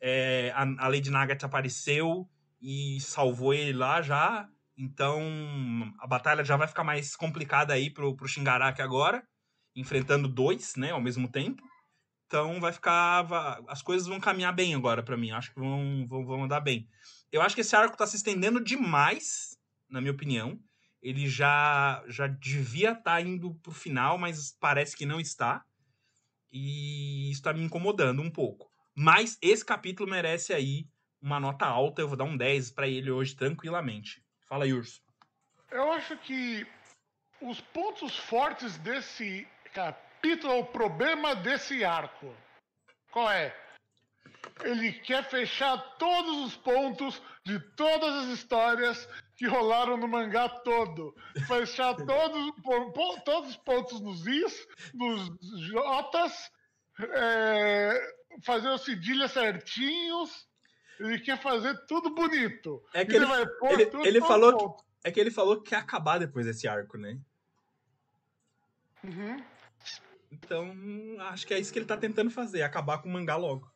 é, 0.00 0.50
a, 0.54 0.62
a 0.86 0.88
Lady 0.88 1.10
Nagant 1.10 1.42
apareceu 1.44 2.28
e 2.60 2.98
salvou 3.00 3.54
ele 3.54 3.78
lá 3.78 4.02
já. 4.02 4.48
Então 4.78 5.20
a 5.98 6.06
batalha 6.06 6.44
já 6.44 6.56
vai 6.56 6.68
ficar 6.68 6.84
mais 6.84 7.16
complicada 7.16 7.74
aí 7.74 7.90
pro, 7.90 8.14
pro 8.14 8.28
Shingaraki 8.28 8.80
agora, 8.80 9.26
enfrentando 9.74 10.28
dois, 10.28 10.76
né, 10.76 10.92
ao 10.92 11.00
mesmo 11.00 11.28
tempo. 11.28 11.60
Então 12.26 12.60
vai 12.60 12.72
ficar. 12.72 13.26
As 13.66 13.82
coisas 13.82 14.06
vão 14.06 14.20
caminhar 14.20 14.54
bem 14.54 14.74
agora 14.74 15.02
pra 15.02 15.16
mim. 15.16 15.32
Acho 15.32 15.52
que 15.52 15.58
vão, 15.58 16.06
vão, 16.06 16.24
vão 16.24 16.44
andar 16.44 16.60
bem. 16.60 16.88
Eu 17.32 17.42
acho 17.42 17.56
que 17.56 17.62
esse 17.62 17.74
arco 17.74 17.96
tá 17.96 18.06
se 18.06 18.16
estendendo 18.16 18.62
demais, 18.62 19.56
na 19.90 20.00
minha 20.00 20.12
opinião. 20.12 20.60
Ele 21.02 21.28
já, 21.28 22.04
já 22.06 22.26
devia 22.26 22.92
estar 22.92 23.20
indo 23.24 23.54
pro 23.56 23.72
final, 23.72 24.16
mas 24.16 24.56
parece 24.60 24.96
que 24.96 25.06
não 25.06 25.18
está. 25.18 25.64
E 26.52 27.30
isso 27.30 27.42
tá 27.42 27.52
me 27.52 27.64
incomodando 27.64 28.22
um 28.22 28.30
pouco. 28.30 28.70
Mas 28.94 29.38
esse 29.42 29.64
capítulo 29.64 30.08
merece 30.08 30.52
aí 30.52 30.86
uma 31.20 31.40
nota 31.40 31.66
alta. 31.66 32.00
Eu 32.00 32.08
vou 32.08 32.16
dar 32.16 32.24
um 32.24 32.36
10 32.36 32.70
pra 32.72 32.86
ele 32.86 33.10
hoje, 33.10 33.34
tranquilamente. 33.34 34.22
Fala 34.48 34.64
aí, 34.64 34.72
Urso. 34.72 35.00
Eu 35.70 35.92
acho 35.92 36.16
que 36.16 36.66
os 37.40 37.60
pontos 37.60 38.16
fortes 38.16 38.78
desse 38.78 39.46
capítulo, 39.74 40.60
o 40.60 40.66
problema 40.66 41.36
desse 41.36 41.84
arco, 41.84 42.34
qual 43.10 43.30
é? 43.30 43.54
Ele 44.64 44.92
quer 44.92 45.24
fechar 45.28 45.76
todos 45.98 46.46
os 46.46 46.56
pontos 46.56 47.22
de 47.44 47.60
todas 47.76 48.24
as 48.24 48.38
histórias 48.38 49.08
que 49.36 49.46
rolaram 49.46 49.96
no 49.96 50.08
mangá 50.08 50.48
todo. 50.48 51.14
Fechar 51.46 51.94
todos, 52.06 52.52
todos 53.24 53.50
os 53.50 53.56
pontos 53.56 54.00
nos 54.00 54.26
Is, 54.26 54.66
nos 54.94 55.30
Jotas, 55.68 56.50
é, 56.98 58.14
fazer 58.42 58.68
os 58.70 58.84
cedilhas 58.84 59.32
certinhos. 59.32 60.47
Ele 61.00 61.18
quer 61.20 61.40
fazer 61.40 61.74
tudo 61.86 62.10
bonito. 62.14 62.82
É 62.92 63.04
que 63.04 63.12
ele, 63.12 63.24
ele- 63.24 63.26
vai 63.26 63.46
pôr 63.46 63.72
ele- 63.72 63.86
tudo 63.86 64.06
ele 64.06 64.20
falou 64.20 64.74
que-. 64.76 64.84
É 65.04 65.10
que 65.12 65.20
ele 65.20 65.30
falou 65.30 65.60
que 65.62 65.70
quer 65.70 65.76
acabar 65.76 66.18
depois 66.18 66.44
desse 66.46 66.66
arco, 66.66 66.98
né? 66.98 67.18
Uhum. 69.04 69.42
Então, 70.30 70.74
acho 71.30 71.46
que 71.46 71.54
é 71.54 71.58
isso 71.58 71.72
que 71.72 71.78
ele 71.78 71.86
tá 71.86 71.96
tentando 71.96 72.30
fazer, 72.30 72.62
acabar 72.62 72.98
com 72.98 73.08
o 73.08 73.12
mangá 73.12 73.36
logo. 73.36 73.70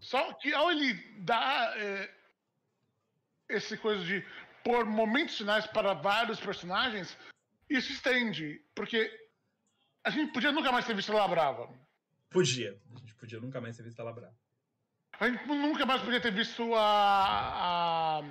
Só 0.00 0.32
que 0.34 0.52
ao 0.54 0.70
ele 0.70 0.94
dar 1.20 1.78
é, 1.78 2.10
esse 3.50 3.76
coisa 3.76 4.02
de 4.04 4.24
pôr 4.64 4.84
momentos 4.86 5.36
finais 5.36 5.66
para 5.66 5.92
vários 5.92 6.40
personagens, 6.40 7.16
isso 7.68 7.92
estende. 7.92 8.64
Porque 8.74 9.10
a 10.02 10.10
gente 10.10 10.32
podia 10.32 10.50
nunca 10.50 10.72
mais 10.72 10.86
ter 10.86 10.94
visto 10.96 11.12
ela 11.12 11.28
brava. 11.28 11.68
Podia. 12.30 12.80
A 12.94 12.98
gente 12.98 13.14
podia 13.14 13.38
nunca 13.38 13.60
mais 13.60 13.76
ter 13.76 13.82
visto 13.82 14.00
ela 14.00 14.12
brava. 14.12 14.34
A 15.20 15.28
gente 15.28 15.46
nunca 15.46 15.84
mais 15.84 16.00
podia 16.02 16.20
ter 16.20 16.32
visto 16.32 16.74
a, 16.74 18.20
a 18.20 18.22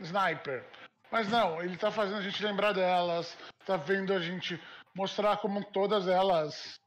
Sniper. 0.00 0.64
Mas 1.10 1.28
não, 1.28 1.62
ele 1.62 1.76
tá 1.76 1.90
fazendo 1.90 2.18
a 2.18 2.22
gente 2.22 2.42
lembrar 2.44 2.72
delas, 2.72 3.36
tá 3.64 3.76
vendo 3.76 4.12
a 4.12 4.20
gente 4.20 4.60
mostrar 4.94 5.38
como 5.38 5.64
todas 5.64 6.08
elas 6.08 6.78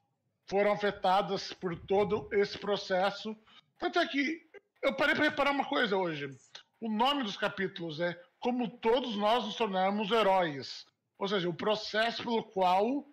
foram 0.48 0.72
afetadas 0.74 1.54
por 1.54 1.76
todo 1.76 2.28
esse 2.34 2.58
processo. 2.58 3.36
Tanto 3.78 3.98
é 4.00 4.08
que 4.08 4.42
eu 4.82 4.96
parei 4.96 5.16
para 5.16 5.26
reparar 5.26 5.52
uma 5.52 5.66
coisa 5.66 5.96
hoje. 5.98 6.30
O 6.82 6.90
nome 6.90 7.24
dos 7.24 7.38
capítulos 7.38 8.00
é 8.00 8.20
Como 8.40 8.70
Todos 8.70 9.16
Nós 9.16 9.46
Nos 9.46 9.56
Tornarmos 9.56 10.12
Heróis. 10.12 10.86
Ou 11.18 11.28
seja, 11.28 11.50
o 11.50 11.54
processo 11.54 12.24
pelo 12.24 12.44
qual 12.44 13.06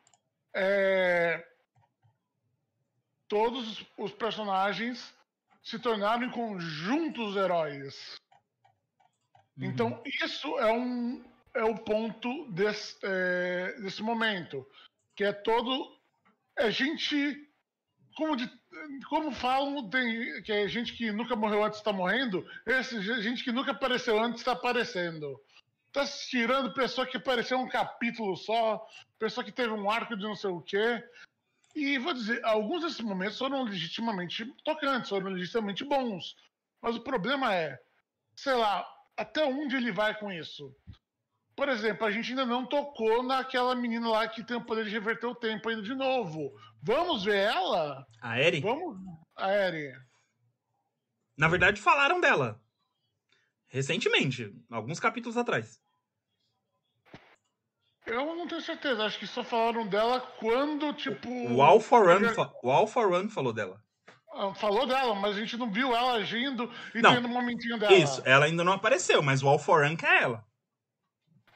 é, 0.55 1.45
todos 3.29 3.69
os- 3.81 3.87
os 3.99 4.13
personagens 4.13 5.15
se 5.67 5.81
tornaram 5.81 6.23
em 6.23 6.31
conjuntos 6.31 7.35
heróis. 7.35 8.21
Então, 9.59 10.01
isso 10.23 10.59
é 10.61 10.73
um 10.73 11.25
é 11.55 11.65
o 11.65 11.75
ponto 11.75 12.51
desse, 12.53 12.97
é, 13.03 13.75
desse 13.81 14.03
momento. 14.03 14.65
Que 15.17 15.25
é 15.25 15.33
todo. 15.33 15.99
É 16.57 16.71
gente. 16.71 17.17
Como, 18.15 18.37
de, 18.37 18.49
como 19.09 19.33
falam, 19.33 19.91
tem, 19.91 20.43
que 20.43 20.53
é 20.53 20.69
gente 20.69 20.93
que 20.93 21.11
nunca 21.11 21.35
morreu 21.35 21.65
antes 21.65 21.79
está 21.81 21.93
morrendo, 21.93 22.47
esse 22.65 23.03
ge- 23.03 23.21
gente 23.21 23.43
que 23.45 23.53
nunca 23.53 23.73
apareceu 23.73 24.19
antes 24.23 24.41
está 24.41 24.53
aparecendo. 24.53 25.39
Tá 25.93 26.07
se 26.07 26.29
tirando 26.31 26.73
pessoa 26.75 27.07
que 27.07 27.17
apareceu 27.17 27.59
um 27.59 27.69
capítulo 27.69 28.37
só, 28.37 28.87
pessoa 29.19 29.45
que 29.45 29.53
teve 29.53 29.73
um 29.73 29.91
arco 29.91 30.17
de 30.17 30.23
não 30.23 30.35
sei 30.37 30.51
o 30.51 30.61
quê. 30.63 31.03
E 31.77 31.99
vou 31.99 32.15
dizer, 32.15 32.43
alguns 32.43 32.81
desses 32.81 33.01
momentos 33.01 33.37
foram 33.37 33.63
legitimamente 33.65 34.47
tocantes, 34.65 35.11
foram 35.11 35.31
legitimamente 35.31 35.85
bons. 35.85 36.35
Mas 36.81 36.97
o 36.97 37.03
problema 37.03 37.55
é, 37.55 37.79
sei 38.35 38.55
lá, 38.55 38.83
até 39.15 39.45
onde 39.45 39.77
ele 39.77 39.93
vai 39.93 40.19
com 40.19 40.33
isso? 40.33 40.75
Por 41.55 41.69
exemplo, 41.69 42.07
a 42.07 42.11
gente 42.11 42.31
ainda 42.31 42.47
não 42.47 42.65
tocou 42.65 43.23
naquela 43.23 43.75
menina 43.75 44.09
lá 44.09 44.27
que 44.27 44.43
tem 44.43 44.57
o 44.57 44.65
poder 44.65 44.87
de 44.87 44.91
reverter 44.91 45.27
o 45.27 45.35
tempo 45.35 45.69
ainda 45.69 45.83
de 45.83 45.95
novo. 45.95 46.51
Vamos 46.83 47.25
ver 47.25 47.45
ela? 47.45 48.07
A 48.23 48.41
Eri? 48.41 48.61
Vamos, 48.61 48.97
a 49.37 49.53
Eri. 49.53 49.93
Na 51.37 51.47
verdade, 51.47 51.79
falaram 51.79 52.23
dela. 52.23 52.59
Recentemente, 53.67 54.51
alguns 54.71 54.99
capítulos 54.99 55.37
atrás. 55.37 55.79
Eu 58.07 58.37
não 58.37 58.47
tenho 58.47 58.61
certeza, 58.61 59.05
acho 59.05 59.19
que 59.19 59.27
só 59.27 59.43
falaram 59.43 59.87
dela 59.87 60.21
quando, 60.39 60.93
tipo. 60.93 61.29
O 61.29 61.81
for 61.81 62.07
Run, 62.07 62.33
fa- 62.35 62.53
o 62.63 62.87
for 62.87 63.11
Run 63.11 63.29
falou 63.29 63.53
dela. 63.53 63.83
Ah, 64.33 64.55
Falou 64.55 64.87
dela, 64.87 65.15
mas 65.15 65.35
a 65.37 65.41
gente 65.41 65.57
não 65.57 65.71
viu 65.71 65.95
ela 65.97 66.13
agindo 66.13 66.71
e 66.95 67.01
Não. 67.01 67.15
tendo 67.15 67.27
um 67.27 67.33
momentinho 67.33 67.79
dela. 67.79 67.93
Isso, 67.95 68.23
ela 68.25 68.45
ainda 68.45 68.63
não 68.63 68.73
apareceu, 68.75 69.23
mas 69.23 69.43
o 69.43 69.59
for 69.59 69.85
Run 69.85 69.97
quer 69.97 70.23
ela. 70.23 70.45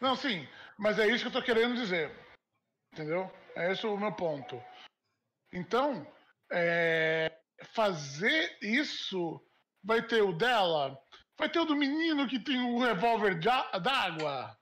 Não, 0.01 0.17
sim, 0.17 0.49
mas 0.79 0.99
é 0.99 1.07
isso 1.07 1.23
que 1.23 1.29
eu 1.29 1.41
tô 1.41 1.43
querendo 1.43 1.75
dizer. 1.75 2.11
Entendeu? 2.93 3.31
É 3.55 3.71
esse 3.71 3.87
o 3.87 3.97
meu 3.97 4.13
ponto. 4.13 4.61
Então, 5.53 6.07
é, 6.51 7.31
fazer 7.75 8.57
isso 8.63 9.41
vai 9.85 10.03
ter 10.03 10.23
o 10.23 10.33
dela, 10.33 10.99
vai 11.39 11.49
ter 11.49 11.61
o 11.61 11.65
do 11.67 11.77
menino 11.77 12.27
que 12.27 12.39
tem 12.41 12.61
o 12.61 12.79
revólver 12.81 13.39
d'água. 13.39 14.57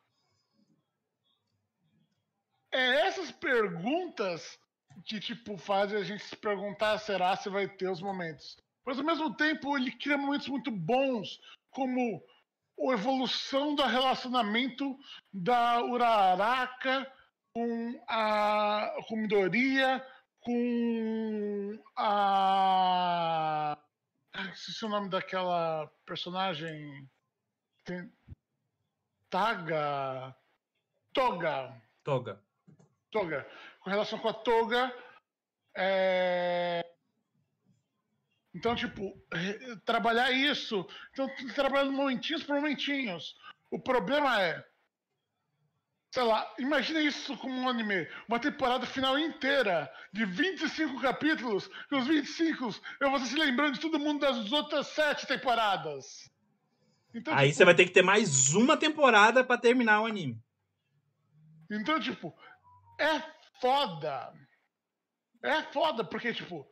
É 2.79 3.09
essas 3.09 3.33
perguntas 3.33 4.57
que, 5.05 5.19
tipo, 5.19 5.59
fazem 5.59 5.99
a 5.99 6.05
gente 6.05 6.23
se 6.23 6.37
perguntar, 6.37 6.97
será 6.99 7.35
se 7.37 7.49
vai 7.49 7.67
ter 7.69 7.89
os 7.89 8.01
momentos. 8.01 8.57
Mas, 8.87 8.99
ao 8.99 9.05
mesmo 9.05 9.35
tempo, 9.35 9.77
ele 9.77 9.91
cria 9.91 10.17
momentos 10.17 10.47
muito 10.49 10.71
bons, 10.71 11.41
como 11.71 12.23
a 12.81 12.93
evolução 12.93 13.75
do 13.75 13.83
relacionamento 13.83 14.97
da 15.33 15.83
Uraraka 15.85 17.13
com 17.53 18.01
a 18.07 18.95
com 19.09 19.17
Midoriya, 19.17 20.07
com 20.41 21.83
a. 21.97 23.77
Ai, 24.33 24.51
esqueci 24.53 24.85
o 24.85 24.89
nome 24.89 25.09
daquela 25.11 25.91
personagem. 26.07 27.11
Tem... 27.85 28.09
Taga. 29.29 30.37
Toga. 31.13 31.83
Toga. 32.05 32.48
Toga. 33.11 33.47
Com 33.81 33.91
relação 33.91 34.19
com 34.19 34.29
a 34.29 34.35
Toga. 34.35 34.95
é, 35.77 36.85
Então, 38.55 38.75
tipo, 38.75 39.15
trabalhar 39.85 40.31
isso. 40.33 40.87
Então, 41.13 41.29
trabalhando 41.55 41.93
momentinhos 41.93 42.43
por 42.43 42.57
momentinhos. 42.57 43.37
O 43.71 43.79
problema 43.79 44.41
é. 44.43 44.65
Sei 46.11 46.23
lá, 46.23 46.55
imagina 46.59 47.01
isso 47.01 47.37
como 47.37 47.55
um 47.55 47.69
anime. 47.69 48.09
Uma 48.27 48.39
temporada 48.41 48.87
final 48.87 49.19
inteira 49.19 49.93
de 50.13 50.25
25 50.25 51.01
capítulos. 51.01 51.69
Que 51.89 51.95
os 51.97 52.07
25 52.07 52.75
eu 53.01 53.11
vou 53.11 53.21
se 53.21 53.37
lembrando 53.37 53.75
de 53.75 53.81
todo 53.81 53.99
mundo 53.99 54.21
das 54.21 54.51
outras 54.51 54.87
sete 54.89 55.27
temporadas. 55.27 56.31
Então, 57.15 57.35
Aí 57.35 57.49
tipo, 57.49 57.59
você 57.59 57.65
vai 57.65 57.75
ter 57.75 57.85
que 57.85 57.93
ter 57.93 58.03
mais 58.03 58.55
uma 58.55 58.77
temporada 58.77 59.45
pra 59.45 59.59
terminar 59.59 60.01
o 60.01 60.07
anime. 60.07 60.43
Então, 61.71 62.01
tipo, 62.01 62.35
é 62.99 63.23
foda. 63.61 64.33
É 65.43 65.63
foda, 65.73 66.05
porque, 66.05 66.33
tipo, 66.35 66.69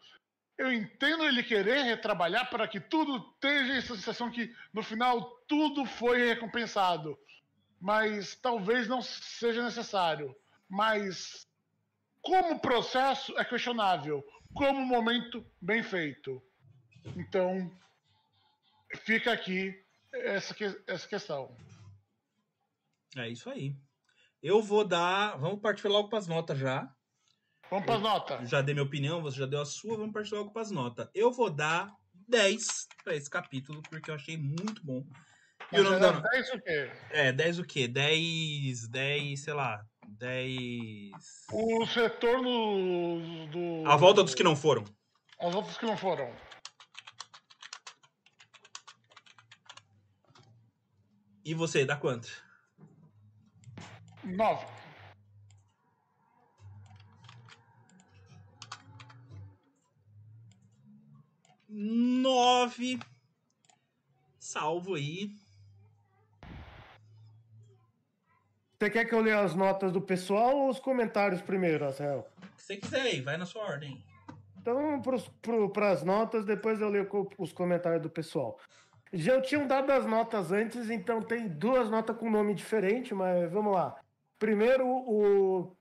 eu 0.58 0.72
entendo 0.72 1.24
ele 1.24 1.42
querer 1.42 1.82
retrabalhar 1.82 2.48
para 2.50 2.66
que 2.66 2.80
tudo 2.80 3.20
tenha 3.40 3.76
essa 3.78 3.94
sensação 3.94 4.30
que 4.30 4.54
no 4.72 4.82
final 4.82 5.30
tudo 5.46 5.84
foi 5.84 6.26
recompensado. 6.26 7.18
Mas 7.80 8.34
talvez 8.36 8.88
não 8.88 9.02
seja 9.02 9.62
necessário. 9.62 10.34
Mas 10.68 11.46
como 12.22 12.58
processo 12.58 13.38
é 13.38 13.44
questionável. 13.44 14.24
Como 14.54 14.80
momento, 14.84 15.46
bem 15.60 15.82
feito. 15.82 16.42
Então, 17.14 17.70
fica 19.04 19.32
aqui 19.32 19.80
essa, 20.12 20.54
que- 20.54 20.82
essa 20.86 21.06
questão. 21.06 21.54
É 23.16 23.28
isso 23.28 23.48
aí. 23.50 23.76
Eu 24.42 24.62
vou 24.62 24.84
dar. 24.84 25.36
Vamos 25.38 25.60
partir 25.60 25.88
logo 25.88 26.08
pras 26.08 26.26
notas 26.26 26.58
já. 26.58 26.88
Vamos 27.70 27.86
pras 27.86 28.00
notas. 28.00 28.48
Já 28.48 28.60
dei 28.60 28.74
minha 28.74 28.84
opinião, 28.84 29.20
você 29.20 29.38
já 29.38 29.46
deu 29.46 29.60
a 29.60 29.66
sua, 29.66 29.96
vamos 29.96 30.12
partir 30.12 30.34
logo 30.34 30.52
pras 30.52 30.70
notas. 30.70 31.08
Eu 31.14 31.32
vou 31.32 31.50
dar 31.50 31.90
10 32.28 32.86
pra 33.02 33.14
esse 33.14 33.28
capítulo, 33.28 33.82
porque 33.90 34.10
eu 34.10 34.14
achei 34.14 34.36
muito 34.36 34.84
bom. 34.84 35.04
E 35.72 35.80
o 35.80 35.82
nome 35.82 35.98
da 35.98 36.12
Mas 36.12 36.24
era 36.24 36.30
10 36.30 36.50
o 36.50 36.60
quê? 36.60 36.92
É, 37.10 37.32
10 37.32 37.58
o 37.58 37.64
quê? 37.64 37.88
10. 37.88 38.88
10, 38.88 39.42
sei 39.42 39.52
lá. 39.52 39.84
10. 40.06 41.10
O 41.50 41.84
retorno 41.84 43.46
do. 43.48 43.90
A 43.90 43.96
volta 43.96 44.22
dos 44.22 44.34
que 44.34 44.44
não 44.44 44.54
foram. 44.54 44.84
As 45.40 45.54
outras 45.54 45.76
que 45.76 45.84
não 45.84 45.96
foram. 45.96 46.32
E 51.44 51.54
você, 51.54 51.84
dá 51.84 51.96
quanto? 51.96 52.45
9. 54.26 54.66
Nove. 61.68 62.98
Salvo 64.38 64.94
aí. 64.94 65.30
Você 68.78 68.90
quer 68.90 69.04
que 69.04 69.14
eu 69.14 69.20
leia 69.20 69.40
as 69.40 69.54
notas 69.54 69.92
do 69.92 70.00
pessoal 70.00 70.56
ou 70.56 70.70
os 70.70 70.78
comentários 70.78 71.40
primeiro, 71.40 71.84
Rafael? 71.86 72.28
O 72.42 72.56
que 72.56 72.62
você 72.62 72.76
quiser 72.76 73.02
aí, 73.02 73.20
vai 73.20 73.36
na 73.36 73.46
sua 73.46 73.62
ordem. 73.62 74.04
Então, 74.58 75.00
para 75.72 75.90
as 75.90 76.02
notas, 76.02 76.44
depois 76.44 76.80
eu 76.80 76.88
leio 76.88 77.08
os 77.38 77.52
comentários 77.52 78.02
do 78.02 78.10
pessoal. 78.10 78.58
Já 79.12 79.34
eu 79.34 79.42
tinha 79.42 79.64
dado 79.64 79.90
as 79.92 80.04
notas 80.04 80.50
antes, 80.50 80.90
então 80.90 81.22
tem 81.22 81.48
duas 81.48 81.88
notas 81.88 82.16
com 82.16 82.28
nome 82.28 82.54
diferente, 82.54 83.14
mas 83.14 83.50
vamos 83.50 83.72
lá. 83.72 83.96
Primeiro, 84.38 84.86
o 84.86 85.74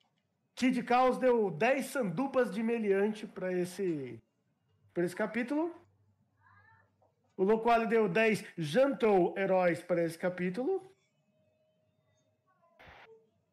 Kid 0.55 0.81
Caos 0.83 1.17
deu 1.17 1.51
10 1.51 1.85
sandupas 1.87 2.53
de 2.53 2.63
meliante 2.63 3.27
para 3.27 3.51
esse, 3.51 4.21
pra 4.93 5.03
esse 5.03 5.15
capítulo. 5.15 5.73
O 7.35 7.43
Loquale 7.43 7.85
deu 7.85 8.07
10 8.07 8.45
jantou 8.57 9.37
heróis 9.37 9.81
para 9.83 10.03
esse 10.03 10.17
capítulo. 10.17 10.89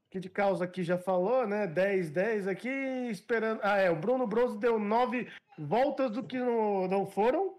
Kid 0.09 0.29
Caos 0.29 0.61
aqui 0.63 0.85
já 0.85 0.99
falou, 0.99 1.47
né? 1.49 1.67
10, 1.67 2.11
10 2.11 2.47
aqui, 2.47 2.69
esperando. 3.11 3.61
Ah, 3.63 3.79
é. 3.79 3.91
O 3.91 3.97
Bruno 3.97 4.27
Bros 4.27 4.55
deu 4.57 4.79
9 4.79 5.27
voltas 5.59 6.11
do 6.13 6.23
que 6.23 6.39
não, 6.39 6.87
não 6.87 7.07
foram 7.07 7.59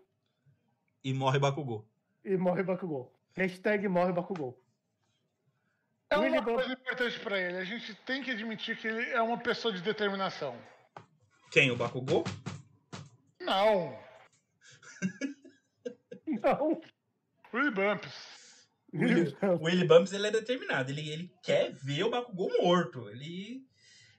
E 1.03 1.13
morre 1.13 1.39
Bakugou. 1.39 1.85
e 2.23 2.37
morre 2.37 2.63
Bakugou. 2.63 3.11
Hashtag 3.35 3.87
morre 3.87 4.13
Bakugou. 4.13 4.62
É 6.13 6.17
Willy 6.17 6.37
uma 6.37 6.41
Bob- 6.41 6.55
coisa 6.55 6.73
importante 6.73 7.19
pra 7.19 7.39
ele. 7.39 7.57
A 7.57 7.63
gente 7.65 7.93
tem 8.05 8.21
que 8.23 8.31
admitir 8.31 8.77
que 8.77 8.87
ele 8.87 9.09
é 9.11 9.21
uma 9.21 9.37
pessoa 9.37 9.73
de 9.73 9.81
determinação. 9.81 10.57
Quem? 11.51 11.71
O 11.71 11.75
Bakugou? 11.75 12.23
Não. 13.39 13.97
Não. 16.27 16.81
Willy 17.53 17.71
Bumps. 17.71 18.67
O 19.59 19.65
Willy 19.65 19.87
Bumps 19.87 20.13
ele 20.13 20.27
é 20.27 20.31
determinado. 20.31 20.91
Ele, 20.91 21.09
ele 21.09 21.31
quer 21.43 21.71
ver 21.71 22.03
o 22.03 22.09
Bakugou 22.09 22.49
morto. 22.61 23.09
Ele. 23.09 23.65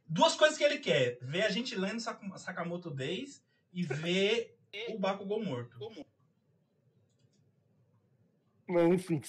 Duas 0.07 0.35
coisas 0.37 0.57
que 0.59 0.65
ele 0.65 0.79
quer: 0.79 1.19
ver 1.23 1.43
a 1.43 1.49
gente 1.49 1.75
lendo 1.77 2.01
Sak- 2.01 2.39
Sakamoto 2.39 2.91
Days 2.91 3.43
e 3.73 3.83
ver 3.85 4.57
o 4.91 4.99
Bakugou 4.99 5.43
morto. 5.43 5.77
Mas, 8.67 8.85
enfim. 8.89 9.21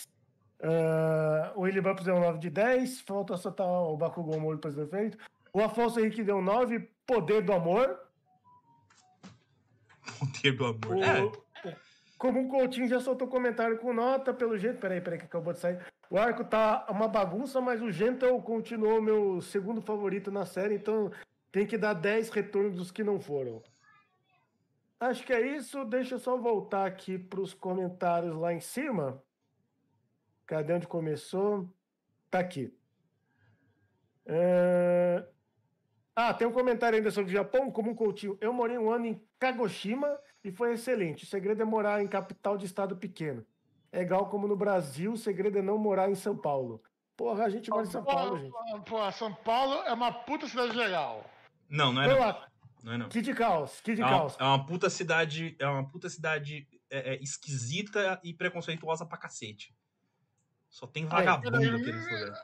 Ah, 0.61 1.51
o 1.55 1.61
Willy 1.61 1.81
Bumps 1.81 2.05
deu 2.05 2.19
9 2.19 2.39
de 2.39 2.49
10. 2.49 3.01
Falta 3.01 3.37
só 3.37 3.51
tá 3.51 3.65
o 3.65 3.97
Bakugou 3.97 4.39
morto 4.39 4.59
para 4.61 4.71
ser 4.71 4.87
feito. 4.87 5.17
O 5.53 5.61
Afonso 5.61 5.99
Henrique 5.99 6.23
deu 6.23 6.41
9. 6.41 6.79
Poder 7.05 7.41
do 7.43 7.53
amor. 7.53 7.99
Poder 10.19 10.51
do 10.57 10.65
amor. 10.65 10.95
O, 10.95 11.03
É, 11.03 11.23
o- 11.23 11.45
como 12.17 12.39
um 12.39 12.47
Coutinho 12.47 12.87
já 12.87 12.99
soltou 12.99 13.27
comentário 13.27 13.77
com 13.77 13.93
nota, 13.93 14.33
pelo 14.33 14.57
jeito. 14.57 14.79
Peraí, 14.79 15.01
peraí, 15.01 15.19
que 15.19 15.25
acabou 15.25 15.53
de 15.53 15.59
sair. 15.59 15.79
O 16.09 16.17
arco 16.17 16.43
tá 16.43 16.85
uma 16.89 17.07
bagunça, 17.07 17.59
mas 17.59 17.81
o 17.81 17.91
Gentle 17.91 18.41
continuou 18.41 19.01
meu 19.01 19.41
segundo 19.41 19.81
favorito 19.81 20.31
na 20.31 20.45
série, 20.45 20.75
então 20.75 21.11
tem 21.51 21.65
que 21.65 21.77
dar 21.77 21.93
10 21.93 22.29
retornos 22.29 22.75
dos 22.75 22.91
que 22.91 23.03
não 23.03 23.19
foram. 23.19 23.61
Acho 24.99 25.25
que 25.25 25.33
é 25.33 25.55
isso. 25.57 25.83
Deixa 25.85 26.15
eu 26.15 26.19
só 26.19 26.37
voltar 26.37 26.85
aqui 26.85 27.17
para 27.17 27.41
os 27.41 27.53
comentários 27.53 28.35
lá 28.35 28.53
em 28.53 28.59
cima. 28.61 29.21
Cadê 30.45 30.73
onde 30.73 30.87
começou? 30.87 31.69
Tá 32.29 32.39
aqui. 32.39 32.73
É, 34.25 35.25
Ah, 36.15 36.33
tem 36.33 36.47
um 36.47 36.51
comentário 36.51 36.97
ainda 36.97 37.11
sobre 37.11 37.29
o 37.31 37.33
Japão, 37.33 37.69
como 37.69 37.91
um 37.91 37.95
coutinho. 37.95 38.37
Eu 38.39 38.53
morei 38.53 38.77
um 38.77 38.89
ano 38.89 39.05
em 39.05 39.21
Kagoshima 39.37 40.17
e 40.43 40.49
foi 40.51 40.73
excelente. 40.73 41.25
O 41.25 41.27
segredo 41.27 41.61
é 41.61 41.65
morar 41.65 42.01
em 42.01 42.07
capital 42.07 42.57
de 42.57 42.65
estado 42.65 42.95
pequeno. 42.95 43.45
É 43.91 44.01
igual 44.01 44.29
como 44.29 44.47
no 44.47 44.55
Brasil, 44.55 45.11
o 45.13 45.17
segredo 45.17 45.57
é 45.57 45.61
não 45.61 45.77
morar 45.77 46.09
em 46.09 46.15
São 46.15 46.35
Paulo. 46.37 46.81
Porra, 47.17 47.45
a 47.45 47.49
gente 47.49 47.69
mora 47.69 47.83
em 47.83 47.89
São 47.91 48.03
Paulo, 48.03 48.39
gente. 48.39 48.53
Pô, 48.85 49.11
São 49.11 49.33
Paulo 49.33 49.73
é 49.83 49.93
uma 49.93 50.11
puta 50.11 50.47
cidade 50.47 50.75
legal. 50.75 51.29
Não, 51.69 51.91
não 51.91 52.01
é 52.01 52.07
não. 52.07 52.19
lá, 52.19 52.47
Não 52.83 52.93
é 52.93 52.97
não. 52.97 53.09
Kid 53.09 53.33
Caos, 53.33 53.81
Kid 53.81 54.01
É 54.01 54.05
uma, 54.05 54.17
Caos. 54.19 54.37
é 54.39 54.43
uma 54.43 54.65
puta 54.65 54.89
cidade. 54.89 55.55
É 55.59 55.67
uma 55.67 55.85
puta 55.87 56.09
cidade 56.09 56.65
é, 56.89 57.13
é, 57.15 57.23
esquisita 57.23 58.19
e 58.23 58.33
preconceituosa 58.33 59.05
pra 59.05 59.17
cacete. 59.17 59.74
Só 60.75 60.85
tem 60.85 61.05
vagabundo 61.05 61.51
peraí. 61.51 61.67
aqui 61.69 61.89
nesse 61.89 62.13
lugar. 62.13 62.43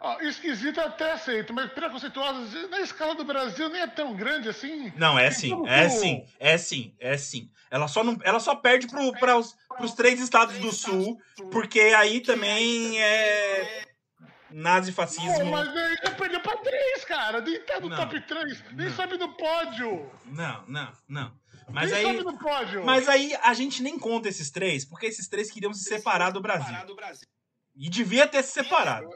Ó, 0.00 0.20
esquisito 0.20 0.78
eu 0.78 0.86
até 0.86 1.10
aceito, 1.10 1.52
mas 1.52 1.72
preconceituosa, 1.72 2.68
na 2.68 2.80
escala 2.80 3.16
do 3.16 3.24
Brasil 3.24 3.68
nem 3.68 3.80
é 3.80 3.86
tão 3.88 4.14
grande 4.14 4.48
assim. 4.48 4.92
Não, 4.94 5.18
é 5.18 5.28
sim, 5.32 5.52
é 5.66 5.88
sim, 5.88 6.24
é 6.38 6.56
sim, 6.56 6.94
é 7.00 7.16
sim. 7.18 7.50
Ela 7.72 7.88
só, 7.88 8.04
não, 8.04 8.16
ela 8.22 8.38
só 8.38 8.54
perde 8.54 8.86
pro, 8.86 9.10
pra 9.18 9.36
os, 9.36 9.56
pros 9.76 9.92
três 9.92 10.20
estados 10.20 10.56
do 10.58 10.70
sul, 10.70 11.20
porque 11.50 11.80
aí 11.80 12.20
também 12.20 13.02
é 13.02 13.82
Pô, 14.20 14.26
nazifascismo. 14.52 15.46
mas 15.46 15.68
aí 15.76 15.96
já 16.04 16.10
perdeu 16.12 16.40
pra 16.42 16.56
três, 16.58 17.04
cara. 17.04 17.40
Nem 17.40 17.60
tá 17.62 17.80
no 17.80 17.88
Não. 17.88 17.96
top 17.96 18.20
3, 18.20 18.64
nem 18.72 18.88
Não. 18.88 18.94
sobe 18.94 19.18
no 19.18 19.36
pódio. 19.36 20.12
Não, 20.26 20.64
não, 20.68 20.92
não. 21.08 21.32
Mas 21.68 21.90
nem 21.90 21.98
aí, 21.98 22.06
sobe 22.06 22.22
no 22.24 22.38
pódio. 22.38 22.84
mas 22.84 23.08
aí 23.08 23.34
a 23.42 23.52
gente 23.52 23.82
nem 23.82 23.98
conta 23.98 24.28
esses 24.28 24.48
três, 24.52 24.84
porque 24.84 25.06
esses 25.06 25.26
três 25.26 25.50
queriam 25.50 25.74
se 25.74 25.82
separar 25.82 26.30
do 26.30 26.40
Brasil. 26.40 26.72
E 27.76 27.88
devia 27.90 28.26
ter 28.26 28.42
se 28.42 28.52
separado. 28.52 29.08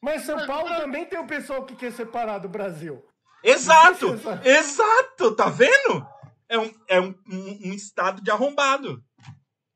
Mas 0.00 0.22
São 0.22 0.46
Paulo 0.46 0.68
também 0.76 1.04
tem 1.04 1.18
o 1.18 1.26
pessoal 1.26 1.64
que 1.64 1.74
quer 1.74 1.92
separar 1.92 2.38
do 2.38 2.48
Brasil. 2.48 3.04
Exato! 3.42 4.14
Exato. 4.44 5.34
Tá 5.34 5.48
vendo? 5.48 6.06
É 6.48 6.58
um, 6.58 6.72
é 6.88 7.00
um, 7.00 7.14
um, 7.30 7.58
um 7.66 7.72
estado 7.72 8.22
de 8.22 8.30
arrombado. 8.30 9.02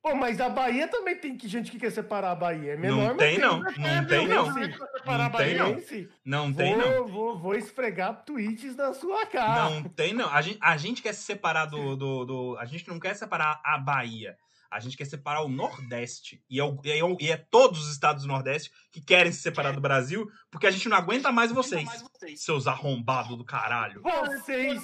Pô, 0.03 0.17
mas 0.17 0.41
a 0.41 0.49
Bahia 0.49 0.89
também 0.89 1.15
tem 1.17 1.37
que- 1.37 1.47
gente 1.47 1.71
que 1.71 1.79
quer 1.79 1.93
separar 1.93 2.33
a 2.33 2.35
Bahia. 2.35 2.73
É 2.73 2.77
menor, 2.77 3.11
Não 3.11 3.17
tem, 3.17 3.39
não. 3.39 3.61
Não 3.61 4.05
tem, 4.07 4.27
não. 4.27 4.47
Não 4.47 5.31
tem, 5.31 5.55
não. 5.57 5.77
Não 6.25 6.47
Vou, 6.53 6.57
tem, 6.57 6.77
não. 6.77 7.07
Vou, 7.07 7.39
vou 7.39 7.55
esfregar 7.55 8.25
tweets 8.25 8.75
na 8.75 8.93
sua 8.95 9.25
cara. 9.27 9.71
Não 9.71 9.85
tem, 9.85 10.13
não. 10.13 10.29
A 10.29 10.41
gente, 10.43 10.59
a 10.61 10.77
gente 10.77 11.03
quer 11.03 11.13
se 11.13 11.23
separar 11.23 11.67
do, 11.67 11.95
do, 11.95 12.25
do- 12.25 12.57
A 12.59 12.65
gente 12.65 12.89
não 12.89 12.99
quer 12.99 13.15
separar 13.15 13.61
a 13.65 13.79
Bahia. 13.79 14.37
A 14.73 14.81
gente 14.81 14.97
quer 14.97 15.05
separar 15.05 15.43
o 15.43 15.49
Nordeste. 15.49 16.43
E 16.49 16.59
é, 16.59 16.65
o- 16.65 16.81
e 16.85 16.91
é 16.91 17.05
o- 17.05 17.17
e 17.21 17.31
é 17.31 17.37
todos 17.37 17.81
os 17.85 17.93
estados 17.93 18.23
do 18.23 18.29
Nordeste 18.29 18.73
que 18.91 19.01
querem 19.01 19.31
se 19.31 19.41
separar 19.43 19.73
do 19.75 19.81
Brasil, 19.81 20.31
porque 20.51 20.67
a 20.67 20.71
gente 20.71 20.89
não 20.89 20.97
aguenta 20.97 21.31
mais 21.31 21.53
vocês. 21.53 21.89
Seus 22.37 22.67
arrombados 22.67 23.37
do 23.37 23.45
caralho. 23.45 24.01
Vocês, 24.03 24.83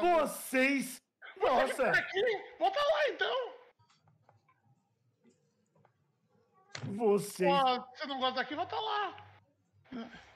vocês, 0.00 1.02
nossa, 1.40 1.90
Aqui, 1.90 2.22
volta 2.58 2.78
lá 2.80 3.08
então. 3.08 3.54
vocês. 6.96 7.50
Pô, 7.50 7.86
você 7.96 8.06
não 8.06 8.18
gosta 8.20 8.36
daqui, 8.36 8.54
volta 8.54 8.76
lá. 8.76 9.16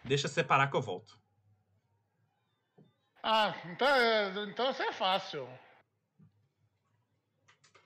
Deixa 0.05 0.29
separar 0.29 0.69
que 0.70 0.77
eu 0.77 0.83
volto. 0.83 1.19
Ah, 3.23 3.55
então, 3.66 3.89
então 4.49 4.70
isso 4.70 4.83
é 4.83 4.93
fácil. 4.93 5.49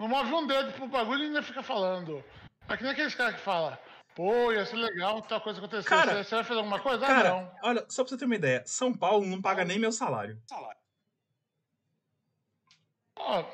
Não 0.03 0.09
move 0.09 0.35
um 0.35 0.47
dedo 0.49 0.73
pro 0.73 0.89
bagulho 0.89 1.23
e 1.23 1.27
ainda 1.29 1.43
fica 1.43 1.63
falando. 1.63 2.25
É 2.69 2.77
que 2.77 2.83
nem 2.83 2.91
aqueles 2.91 3.15
caras 3.15 3.37
que 3.37 3.41
falam, 3.41 3.79
pô, 4.17 4.51
ia 4.51 4.67
ser 4.67 4.75
legal 4.75 5.23
tal 5.23 5.41
coisa 5.41 5.61
acontecer. 5.61 5.89
Cara, 5.89 6.17
você, 6.17 6.25
você 6.25 6.35
vai 6.35 6.45
fazer 6.45 6.59
alguma 6.59 6.81
coisa? 6.81 7.05
ah, 7.05 7.09
Cara, 7.09 7.29
não. 7.31 7.53
olha, 7.63 7.87
só 7.89 8.03
pra 8.03 8.11
você 8.11 8.17
ter 8.17 8.25
uma 8.25 8.35
ideia, 8.35 8.65
São 8.67 8.93
Paulo 8.93 9.25
não 9.25 9.41
paga 9.41 9.65
nem 9.65 9.79
meu 9.79 9.93
salário. 9.93 10.43
Ó, 13.15 13.45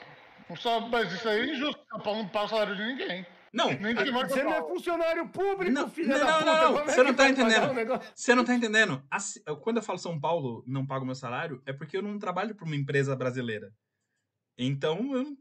não 0.48 0.56
só, 0.56 0.80
mas 0.80 1.12
isso 1.12 1.28
aí 1.28 1.50
é 1.50 1.52
injusto. 1.52 1.84
São 1.90 2.00
Paulo 2.00 2.22
não 2.22 2.28
paga 2.30 2.46
o 2.46 2.48
salário 2.48 2.76
de 2.76 2.82
ninguém. 2.82 3.26
Não, 3.52 3.70
Nem 3.72 3.94
Você 3.94 4.42
não 4.42 4.52
é 4.54 4.62
funcionário 4.62 5.28
público, 5.28 5.70
Não, 5.72 5.90
filho 5.90 6.08
não, 6.08 6.18
da 6.18 6.26
não, 6.26 6.38
puta. 6.38 6.70
não, 6.70 6.78
é 6.80 6.84
você 6.84 7.02
não 7.02 7.14
tá 7.14 7.28
entendendo. 7.28 7.70
um? 7.72 8.00
Você 8.14 8.34
não 8.34 8.44
tá 8.44 8.54
entendendo? 8.54 9.02
Assim, 9.10 9.40
quando 9.60 9.78
eu 9.78 9.82
falo 9.82 9.98
São 9.98 10.18
Paulo 10.18 10.64
não 10.66 10.86
paga 10.86 11.02
o 11.02 11.06
meu 11.06 11.14
salário, 11.14 11.62
é 11.66 11.74
porque 11.74 11.96
eu 11.98 12.02
não 12.02 12.18
trabalho 12.18 12.54
pra 12.54 12.64
uma 12.64 12.76
empresa 12.76 13.14
brasileira. 13.14 13.70
Então, 14.56 15.14
eu. 15.14 15.36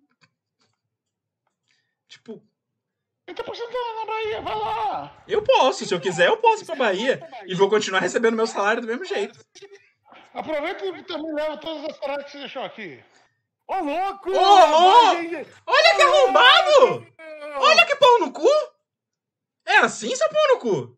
Tipo, 2.07 2.41
30% 3.27 3.43
na 3.97 4.05
Bahia, 4.05 4.41
vai 4.41 4.55
lá. 4.55 5.23
eu 5.27 5.43
posso, 5.43 5.85
se 5.85 5.93
eu 5.93 5.99
quiser, 5.99 6.27
eu 6.27 6.37
posso 6.37 6.63
ir 6.63 6.65
pra 6.65 6.75
Bahia. 6.75 7.19
E 7.45 7.53
vou 7.53 7.69
continuar 7.69 7.99
recebendo 7.99 8.35
meu 8.35 8.47
salário 8.47 8.81
do 8.81 8.87
mesmo 8.87 9.03
jeito. 9.03 9.37
Aproveita 10.33 10.85
e 10.85 11.03
também 11.03 11.33
leva 11.33 11.57
todas 11.57 11.85
as 11.85 11.97
paradas 11.97 12.25
que 12.25 12.31
você 12.31 12.39
deixou 12.39 12.63
aqui. 12.63 13.03
Ô, 13.67 13.75
louco! 13.79 14.29
Ô, 14.29 14.33
louco! 14.33 15.15
Mas, 15.15 15.29
gente, 15.29 15.49
Olha 15.65 15.95
que 15.95 16.01
arrombado! 16.01 17.13
Olha 17.59 17.85
que 17.85 17.95
pau 17.97 18.19
no 18.19 18.31
cu! 18.31 18.47
É 19.65 19.77
assim, 19.79 20.15
seu 20.15 20.29
pau 20.29 20.47
no 20.53 20.59
cu? 20.59 20.97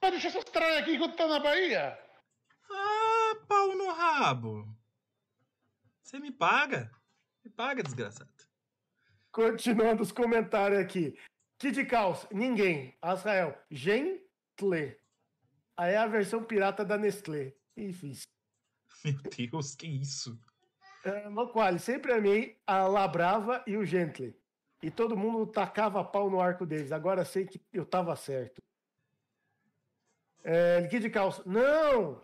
Vai 0.00 0.12
deixar 0.12 0.28
essas 0.28 0.44
tralhas 0.44 0.78
aqui 0.78 0.94
enquanto 0.94 1.16
tá 1.16 1.26
na 1.26 1.38
Bahia? 1.38 1.98
Ah, 2.70 3.36
pau 3.46 3.76
no 3.76 3.92
rabo. 3.92 4.66
Você 6.02 6.18
me 6.18 6.30
paga? 6.32 6.90
Me 7.44 7.50
paga, 7.50 7.82
desgraçado. 7.82 8.30
Continuando 9.32 10.02
os 10.02 10.12
comentários 10.12 10.80
aqui. 10.80 11.16
Kid 11.58 11.84
Caos, 11.86 12.26
ninguém. 12.32 12.96
Azrael, 13.00 13.56
Gentle. 13.70 14.96
Aí 15.76 15.94
é 15.94 15.96
a 15.96 16.06
versão 16.06 16.42
pirata 16.42 16.84
da 16.84 16.98
Nestlé. 16.98 17.54
Enfim. 17.76 18.12
Meu 19.04 19.14
Deus, 19.22 19.74
que 19.74 19.86
isso? 19.86 20.38
É, 21.04 21.28
Loquali, 21.28 21.78
sempre 21.78 22.12
amei 22.12 22.58
a 22.66 22.86
Labrava 22.86 23.62
e 23.66 23.76
o 23.76 23.84
Gentle. 23.84 24.34
E 24.82 24.90
todo 24.90 25.16
mundo 25.16 25.46
tacava 25.46 26.04
pau 26.04 26.30
no 26.30 26.40
arco 26.40 26.66
deles. 26.66 26.92
Agora 26.92 27.24
sei 27.24 27.46
que 27.46 27.60
eu 27.72 27.84
tava 27.84 28.16
certo. 28.16 28.60
É, 30.42 30.86
Kid 30.88 31.10
Caos, 31.10 31.44
não! 31.44 32.22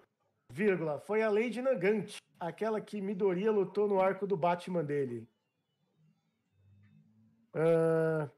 Vírgula, 0.51 0.99
foi 1.01 1.23
a 1.23 1.31
Lady 1.31 1.61
Nagant, 1.61 2.17
aquela 2.41 2.81
que 2.81 3.01
Midoriya 3.01 3.51
lutou 3.51 3.89
no 3.89 4.01
arco 4.01 4.27
do 4.27 4.37
Batman 4.37 4.85
dele. 4.85 5.29
Ah, 7.57 8.31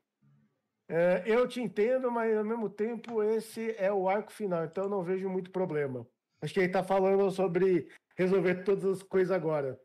é, 0.88 1.24
eu 1.26 1.46
te 1.48 1.60
entendo, 1.60 2.10
mas 2.10 2.34
ao 2.36 2.44
mesmo 2.44 2.70
tempo 2.70 3.22
esse 3.22 3.74
é 3.76 3.92
o 3.92 4.08
arco 4.08 4.32
final, 4.32 4.64
então 4.64 4.84
eu 4.84 4.90
não 4.90 5.02
vejo 5.02 5.28
muito 5.28 5.50
problema. 5.50 6.06
Acho 6.40 6.54
que 6.54 6.60
ele 6.60 6.72
tá 6.72 6.84
falando 6.84 7.28
sobre 7.30 7.90
resolver 8.16 8.62
todas 8.62 8.84
as 8.84 9.02
coisas 9.02 9.34
agora. 9.34 9.78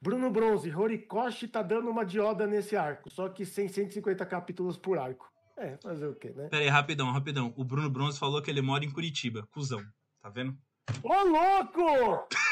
Bruno 0.00 0.30
Bronze, 0.30 0.72
Horikoshi 0.72 1.48
tá 1.48 1.60
dando 1.60 1.90
uma 1.90 2.06
dioda 2.06 2.46
nesse 2.46 2.76
arco, 2.76 3.10
só 3.10 3.28
que 3.28 3.44
sem 3.44 3.66
150 3.66 4.24
capítulos 4.26 4.78
por 4.78 4.96
arco. 4.96 5.28
É, 5.56 5.76
fazer 5.78 6.06
o 6.06 6.14
quê, 6.14 6.30
né? 6.30 6.48
Pera 6.48 6.62
aí, 6.62 6.68
rapidão, 6.68 7.10
rapidão. 7.10 7.52
O 7.56 7.64
Bruno 7.64 7.90
Bronze 7.90 8.16
falou 8.16 8.40
que 8.40 8.48
ele 8.48 8.62
mora 8.62 8.84
em 8.84 8.92
Curitiba. 8.92 9.44
Cusão. 9.50 9.82
Tá 10.22 10.28
vendo? 10.28 10.56
Ô, 11.02 11.24
louco! 11.24 12.28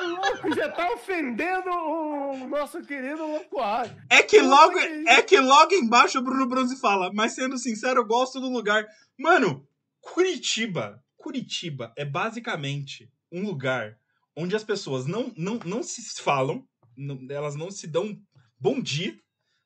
Ô, 0.00 0.06
louco, 0.06 0.54
já 0.54 0.70
tá 0.70 0.90
ofendendo 0.92 1.70
o 1.70 2.46
nosso 2.48 2.82
querido 2.82 3.26
Locoar. 3.26 3.86
É 4.10 4.22
que 4.22 4.40
logo, 4.40 4.78
é 4.78 5.22
que 5.22 5.38
logo 5.38 5.74
embaixo 5.74 6.18
o 6.18 6.22
Bruno 6.22 6.46
Bronze 6.46 6.78
fala, 6.80 7.10
mas 7.12 7.34
sendo 7.34 7.58
sincero, 7.58 8.00
eu 8.00 8.06
gosto 8.06 8.40
do 8.40 8.48
lugar. 8.48 8.86
Mano, 9.18 9.66
Curitiba, 10.00 11.02
Curitiba 11.16 11.92
é 11.96 12.04
basicamente 12.04 13.10
um 13.32 13.44
lugar 13.44 13.96
onde 14.36 14.54
as 14.56 14.64
pessoas 14.64 15.06
não, 15.06 15.32
não, 15.36 15.58
não 15.64 15.82
se 15.82 16.20
falam, 16.20 16.66
não- 16.96 17.18
elas 17.30 17.54
não 17.54 17.70
se 17.70 17.86
dão 17.86 18.16
bom 18.58 18.80
dia, 18.80 19.16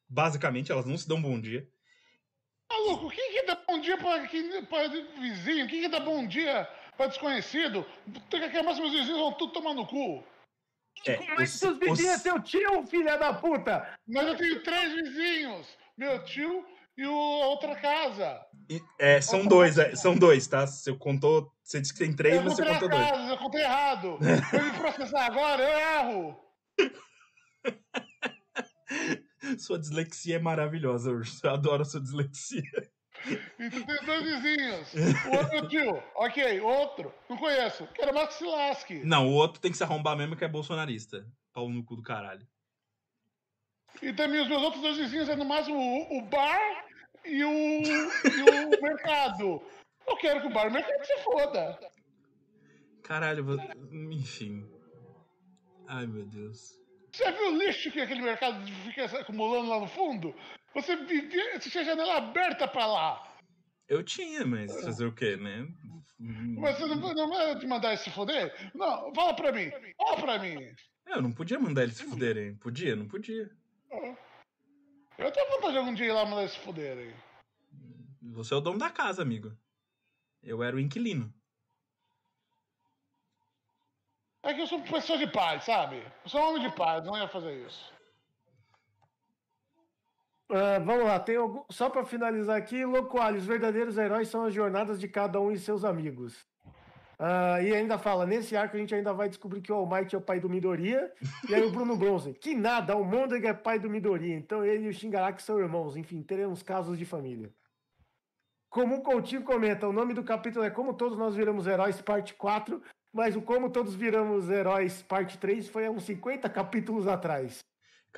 basicamente, 0.09 0.71
elas 0.73 0.87
não 0.87 0.97
se 0.97 1.09
dão 1.09 1.21
bom 1.21 1.41
dia. 1.41 1.67
Maluco, 2.71 3.09
quem 3.11 3.33
que 3.33 3.47
dá 3.47 3.59
bom 3.67 3.81
dia 3.81 3.97
pra, 3.97 4.27
quem, 4.27 4.65
pra 4.67 4.89
vizinho? 5.19 5.67
Quem 5.67 5.81
que 5.81 5.89
dá 5.89 6.01
bom 6.01 6.27
dia 6.27 6.69
pra 6.99 7.07
desconhecido? 7.07 7.87
Tem 8.29 8.41
que 8.41 8.47
acabar 8.47 8.75
meus 8.75 8.91
vizinhos 8.93 9.19
vão 9.19 9.33
tudo 9.33 9.53
tomar 9.55 9.73
no 9.73 9.87
cu. 9.87 10.23
É, 11.07 11.15
Como 11.15 11.31
é 11.33 11.37
que 11.37 11.43
os- 11.45 11.51
seus 11.53 11.79
vizinhos 11.79 12.11
é 12.11 12.17
os- 12.17 12.23
seu 12.23 12.43
tio, 12.43 12.87
filha 12.89 13.17
da 13.17 13.33
puta? 13.33 13.99
Mas 14.07 14.27
eu 14.27 14.37
tenho 14.37 14.63
três 14.63 14.93
vizinhos. 14.95 15.67
Meu 15.97 16.23
tio 16.25 16.67
e 16.97 17.07
o, 17.07 17.13
a 17.43 17.47
outra 17.47 17.77
casa. 17.77 18.45
e- 18.69 18.83
é, 18.99 19.21
são 19.21 19.47
dois, 19.47 19.79
é, 19.79 19.95
são 19.95 20.17
dois, 20.17 20.47
tá? 20.49 20.67
Você 20.67 20.93
contou, 20.95 21.53
você 21.63 21.81
disse 21.81 21.93
que 21.93 22.01
tem 22.01 22.15
três, 22.15 22.35
eu 22.37 22.43
você 22.43 22.65
contou 22.67 22.89
dois. 22.89 23.09
casa, 23.11 23.31
eu 23.33 23.39
contei 23.39 23.63
errado. 23.63 24.19
Eu 24.53 24.65
me 24.65 24.73
processar 24.79 25.27
agora, 25.27 25.63
eu 25.63 25.79
erro. 25.79 26.45
Sua 29.59 29.79
dislexia 29.79 30.37
é 30.37 30.39
maravilhosa, 30.41 31.11
Urso. 31.13 31.47
Eu 31.47 31.51
adoro 31.53 31.83
a 31.83 31.85
sua 31.85 32.01
dislexia. 32.01 32.63
Então 33.59 33.83
tem 33.85 34.05
dois 34.07 34.23
vizinhos. 34.23 34.95
O 35.27 35.37
outro 35.37 35.69
tio. 35.69 36.03
Ok, 36.15 36.61
outro. 36.61 37.15
Não 37.29 37.37
conheço. 37.37 37.87
Quero 37.95 38.15
mais 38.15 38.29
que 38.29 38.35
se 38.35 38.45
lasque. 38.45 38.95
Não, 39.05 39.29
o 39.29 39.33
outro 39.33 39.61
tem 39.61 39.71
que 39.71 39.77
se 39.77 39.83
arrombar 39.85 40.17
mesmo 40.17 40.37
que 40.37 40.45
é 40.45 40.49
bolsonarista. 40.49 41.27
Pau 41.53 41.69
no 41.69 41.85
cu 41.85 41.97
do 41.97 42.03
caralho. 42.03 42.47
E 44.01 44.13
também 44.13 44.41
os 44.41 44.49
meus 44.49 44.63
outros 44.63 44.83
dois 44.83 44.97
vizinhos 44.97 45.29
é 45.29 45.35
no 45.37 45.45
máximo 45.45 45.77
o, 45.79 46.19
o 46.19 46.23
bar 46.23 46.85
e 47.25 47.45
o, 47.45 47.51
e 47.83 48.43
o 48.43 48.71
mercado. 48.83 49.61
Eu 50.07 50.17
quero 50.17 50.41
que 50.41 50.47
o 50.47 50.53
bar 50.53 50.67
e 50.67 50.69
o 50.69 50.73
mercado 50.73 51.05
se 51.05 51.19
foda. 51.25 51.79
Caralho, 53.03 53.45
vo- 53.45 53.57
enfim. 54.13 54.65
Ai, 55.87 56.07
meu 56.07 56.25
Deus. 56.27 56.79
Você 57.13 57.33
viu 57.33 57.49
o 57.55 57.59
lixo 57.59 57.91
que 57.91 58.01
aquele 58.01 58.21
mercado 58.23 58.65
fica 58.85 59.05
acumulando 59.21 59.69
lá 59.71 59.81
no 59.81 59.89
fundo? 59.89 60.35
Você 60.75 60.97
você 60.97 61.71
tinha 61.71 61.85
janela 61.85 62.17
aberta 62.17 62.69
pra 62.69 62.87
lá. 62.87 63.35
Eu 63.89 64.03
tinha, 64.03 64.47
mas 64.47 64.73
fazer 64.83 65.07
o 65.07 65.15
quê, 65.15 65.37
né? 65.37 65.67
Mas 66.19 66.77
você 66.77 66.87
não, 66.87 66.97
não 66.97 67.29
vai 67.31 67.59
te 67.59 67.67
mandar 67.67 67.89
ele 67.89 67.97
se 67.97 68.11
foder? 68.11 68.53
Não, 68.75 69.15
fala 69.15 69.35
pra 69.35 69.53
mim. 69.53 69.71
Fala 69.97 70.17
pra 70.21 70.39
mim. 70.39 70.57
Eu 71.07 71.23
não 71.23 71.33
podia 71.33 71.59
mandar 71.59 71.85
eles 71.85 71.97
se 71.97 72.05
fuderem. 72.05 72.55
Podia? 72.57 72.95
Não 72.95 73.09
podia. 73.09 73.51
Eu 75.17 75.33
tenho 75.33 75.51
vontade 75.51 75.73
de 75.73 75.79
algum 75.79 75.95
dia 75.95 76.07
ir 76.07 76.13
lá 76.13 76.25
mandar 76.25 76.43
eles 76.43 76.53
se 76.53 76.59
foderem. 76.61 77.15
Você 78.21 78.53
é 78.53 78.57
o 78.57 78.61
dono 78.61 78.79
da 78.79 78.91
casa, 78.91 79.23
amigo. 79.23 79.57
Eu 80.43 80.63
era 80.63 80.77
o 80.77 80.81
inquilino. 80.81 81.33
É 84.43 84.55
que 84.55 84.61
eu 84.61 84.67
sou 84.67 84.81
pessoa 84.83 85.19
de 85.19 85.27
paz, 85.27 85.65
sabe? 85.65 85.97
Eu 86.25 86.29
sou 86.29 86.41
homem 86.41 86.63
de 86.63 86.75
paz, 86.77 87.05
não 87.05 87.17
ia 87.17 87.29
fazer 87.29 87.67
isso. 87.67 87.93
Ah, 90.51 90.79
vamos 90.79 91.05
lá, 91.05 91.21
tem 91.21 91.37
algum... 91.37 91.63
só 91.71 91.91
para 91.91 92.05
finalizar 92.05 92.57
aqui, 92.57 92.85
Locoalho, 92.85 93.37
os 93.37 93.45
verdadeiros 93.45 93.99
heróis 93.99 94.29
são 94.29 94.45
as 94.45 94.55
jornadas 94.55 94.99
de 94.99 95.07
cada 95.07 95.39
um 95.41 95.53
e 95.53 95.59
seus 95.59 95.85
amigos. 95.85 96.47
Ah, 97.19 97.61
e 97.61 97.75
ainda 97.75 97.99
fala, 97.99 98.25
nesse 98.25 98.57
arco 98.57 98.77
a 98.77 98.81
gente 98.81 98.95
ainda 98.95 99.13
vai 99.13 99.29
descobrir 99.29 99.61
que 99.61 99.71
o 99.71 99.75
All 99.75 99.87
Might 99.87 100.15
é 100.15 100.19
o 100.19 100.23
pai 100.23 100.41
do 100.41 100.49
Midoriya, 100.49 101.13
e 101.49 101.55
aí 101.55 101.65
o 101.65 101.71
Bruno 101.71 101.97
Bronze, 101.97 102.33
que 102.33 102.55
nada, 102.55 102.97
o 102.97 103.05
Mondega 103.05 103.49
é 103.51 103.55
pai 103.55 103.79
do 103.79 103.91
Midoriya, 103.91 104.37
então 104.37 104.65
ele 104.65 104.87
e 104.87 104.89
o 104.89 104.93
Shingaraki 104.93 105.43
são 105.43 105.59
irmãos, 105.59 105.97
enfim, 105.97 106.23
teremos 106.23 106.63
casos 106.63 106.97
de 106.97 107.05
família. 107.05 107.53
Como 108.71 108.97
o 108.97 109.03
Coutinho 109.03 109.43
comenta, 109.43 109.89
o 109.89 109.93
nome 109.93 110.15
do 110.15 110.23
capítulo 110.23 110.65
é 110.65 110.71
Como 110.71 110.95
Todos 110.95 111.19
Nós 111.19 111.35
Viramos 111.35 111.67
Heróis, 111.67 112.01
parte 112.01 112.35
4, 112.35 112.81
mas 113.13 113.35
o 113.35 113.43
Como 113.43 113.69
Todos 113.69 113.95
Viramos 113.95 114.49
Heróis, 114.49 115.03
parte 115.03 115.37
3, 115.39 115.69
foi 115.69 115.87
há 115.87 115.91
uns 115.91 116.05
50 116.05 116.49
capítulos 116.49 117.09
atrás. 117.09 117.61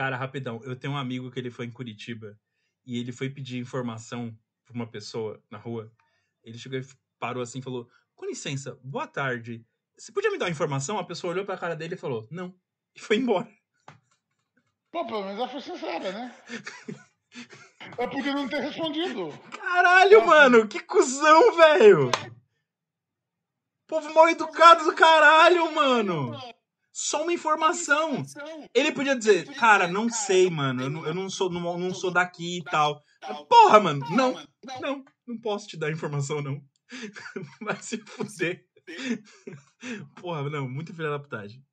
Cara, 0.01 0.17
rapidão. 0.17 0.63
Eu 0.65 0.75
tenho 0.75 0.95
um 0.95 0.97
amigo 0.97 1.31
que 1.31 1.39
ele 1.39 1.51
foi 1.51 1.67
em 1.67 1.71
Curitiba 1.71 2.35
e 2.87 2.99
ele 2.99 3.13
foi 3.13 3.29
pedir 3.29 3.59
informação 3.59 4.35
pra 4.65 4.75
uma 4.75 4.87
pessoa 4.87 5.45
na 5.51 5.59
rua. 5.59 5.93
Ele 6.43 6.57
chegou 6.57 6.79
e 6.79 6.87
parou 7.19 7.43
assim 7.43 7.59
e 7.59 7.63
falou: 7.63 7.87
Com 8.17 8.25
licença, 8.25 8.81
boa 8.83 9.07
tarde. 9.07 9.63
Você 9.99 10.11
podia 10.11 10.31
me 10.31 10.39
dar 10.39 10.47
uma 10.47 10.51
informação? 10.51 10.99
A 10.99 11.05
pessoa 11.05 11.35
olhou 11.35 11.45
pra 11.45 11.59
cara 11.59 11.77
dele 11.77 11.97
e 11.97 11.99
falou: 11.99 12.27
Não. 12.31 12.59
E 12.97 12.99
foi 12.99 13.19
embora. 13.19 13.47
Pô, 14.91 15.07
pelo 15.07 15.21
menos 15.21 15.37
ela 15.37 15.49
foi 15.49 15.61
sincera, 15.61 16.13
né? 16.13 16.35
É 17.99 18.07
porque 18.07 18.33
não 18.33 18.49
ter 18.49 18.61
respondido. 18.61 19.29
Caralho, 19.51 20.27
mano, 20.27 20.67
que 20.67 20.81
cuzão, 20.81 21.55
velho! 21.57 22.11
Povo 23.87 24.15
mal 24.15 24.31
educado 24.31 24.83
do 24.87 24.95
caralho, 24.95 25.71
mano! 25.75 26.33
Só 27.03 27.23
uma 27.23 27.33
informação. 27.33 28.23
Ele 28.75 28.93
podia 28.93 29.17
dizer, 29.17 29.47
cara, 29.55 29.89
não 29.89 30.11
sei, 30.11 30.51
mano, 30.51 30.83
eu 30.83 30.91
não, 30.91 31.07
eu 31.07 31.15
não 31.15 31.31
sou, 31.31 31.49
não, 31.49 31.79
não 31.79 31.95
sou 31.95 32.11
daqui 32.11 32.59
e 32.59 32.63
tal. 32.65 33.03
Porra, 33.49 33.81
mano, 33.81 34.01
não, 34.11 34.35
não, 34.83 35.03
não 35.27 35.41
posso 35.41 35.67
te 35.67 35.79
dar 35.79 35.91
informação, 35.91 36.43
não. 36.43 36.63
Vai 37.63 37.81
se 37.81 37.97
fuder. 37.97 38.67
Porra, 40.21 40.51
não, 40.51 40.69
muito 40.69 40.93
filha 40.93 41.09
da 41.09 41.19
putagem. 41.19 41.65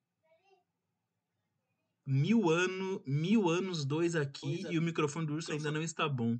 Mil, 2.06 2.48
ano, 2.48 3.02
mil 3.06 3.50
anos, 3.50 3.84
dois 3.84 4.16
aqui, 4.16 4.64
e 4.70 4.78
o 4.78 4.82
microfone 4.82 5.26
do 5.26 5.34
urso 5.34 5.52
ainda 5.52 5.70
não 5.70 5.82
está 5.82 6.08
bom. 6.08 6.38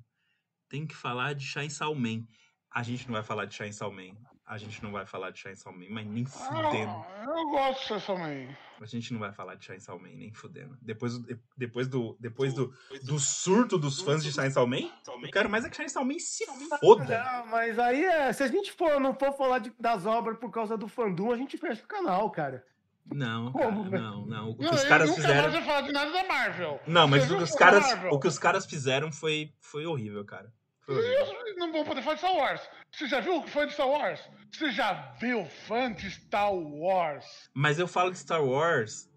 Tem 0.67 0.87
que 0.87 0.97
falar 0.97 1.35
de 1.35 1.45
Chainsaw 1.45 1.95
Man. 1.95 2.25
A 2.73 2.83
gente 2.83 3.05
não 3.07 3.13
vai 3.13 3.23
falar 3.23 3.45
de 3.45 3.55
Chainsaw 3.55 3.93
Man. 3.93 4.17
A 4.49 4.57
gente 4.57 4.83
não 4.83 4.91
vai 4.91 5.05
falar 5.05 5.31
de 5.31 5.39
Chainsaw 5.41 5.71
Man, 5.73 5.85
mas 5.91 6.07
nem 6.07 6.25
fudendo. 6.25 6.91
Ah, 6.91 7.25
eu 7.27 7.51
gosto 7.51 7.95
disso 7.95 8.07
também. 8.15 8.49
A 8.81 8.87
gente 8.87 9.13
não 9.13 9.21
vai 9.21 9.31
falar 9.31 9.57
de 9.57 9.65
Chainsaw 9.67 9.99
Man, 9.99 10.09
nem 10.15 10.33
fudendo. 10.33 10.75
Depois, 10.81 11.19
do- 11.19 11.39
depois, 11.55 11.87
do, 11.87 12.17
depois 12.19 12.55
do, 12.55 12.73
do 13.05 13.19
surto 13.19 13.77
dos 13.79 14.01
fãs 14.01 14.25
de 14.25 14.33
Chainsaw 14.33 14.67
Man, 14.67 14.91
eu 15.23 15.31
quero 15.31 15.51
mais 15.51 15.67
é 15.67 15.69
que 15.69 15.77
Chainsaw 15.77 16.03
Man 16.03 16.19
se 16.19 16.47
foda. 16.81 17.23
Não, 17.23 17.47
mas 17.49 17.79
aí 17.79 18.03
é. 18.03 18.33
Se 18.33 18.43
a 18.43 18.49
gente 18.49 18.73
for, 18.73 18.99
não 18.99 19.13
for 19.13 19.37
falar 19.37 19.59
de- 19.59 19.73
das 19.79 20.07
obras 20.07 20.39
por 20.39 20.51
causa 20.51 20.79
do 20.79 20.89
fandom, 20.89 21.31
a 21.31 21.37
gente 21.37 21.59
fecha 21.59 21.85
o 21.85 21.87
canal, 21.87 22.31
cara. 22.31 22.65
Não, 23.05 23.53
cara, 23.53 23.71
não, 23.71 24.27
não. 24.27 24.51
O 24.51 24.57
que 24.57 24.65
Não, 24.65 24.73
os 24.73 24.85
caras 24.85 25.09
nunca 25.09 25.21
fizeram... 25.23 25.43
mais 25.43 25.55
ia 25.55 25.63
falar 25.63 25.81
de 25.83 25.93
nada 25.93 26.11
da 26.13 26.25
Marvel. 26.25 26.81
Não, 26.87 27.09
mas 27.09 27.31
os 27.31 27.55
a 27.55 27.59
caras, 27.59 27.85
o 28.11 28.19
que 28.19 28.29
os 28.29 28.39
caras 28.39 28.67
fizeram 28.67 29.11
foi, 29.13 29.53
foi 29.61 29.87
horrível, 29.87 30.25
cara. 30.25 30.53
E 30.89 31.55
não 31.57 31.71
vão 31.73 31.85
poder 31.85 32.03
falar 32.03 32.15
de 32.15 32.21
Star 32.21 32.35
Wars. 32.35 32.61
Você 32.93 33.07
já 33.07 33.21
viu 33.21 33.43
fã 33.43 33.67
de 33.67 33.73
Star 33.75 33.89
Wars? 33.89 34.21
Você 34.53 34.71
já 34.71 34.93
viu 35.21 35.45
fã 35.45 35.93
de 35.93 36.11
Star 36.11 36.53
Wars? 36.53 37.51
Mas 37.55 37.79
eu 37.79 37.87
falo 37.87 38.11
de 38.11 38.19
Star 38.19 38.43
Wars 38.43 39.09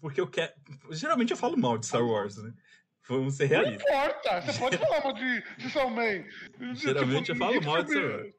porque 0.00 0.20
eu 0.20 0.26
quero. 0.28 0.52
Geralmente 0.90 1.30
eu 1.30 1.36
falo 1.36 1.56
mal 1.56 1.78
de 1.78 1.86
Star 1.86 2.04
Wars, 2.04 2.36
né? 2.42 2.52
Vamos 3.08 3.36
ser 3.36 3.44
Não 3.44 3.60
realistas. 3.60 3.88
importa, 3.88 4.40
você 4.42 4.58
pode 4.58 4.78
falar 4.78 5.00
mal 5.04 5.12
de, 5.12 5.42
de 5.58 5.70
Salman. 5.70 6.26
Geralmente 6.74 7.30
eu 7.30 7.36
falo 7.36 7.60
tá 7.60 7.66
mal 7.66 7.82
de 7.84 7.90
Star 7.92 8.04
obri- 8.04 8.34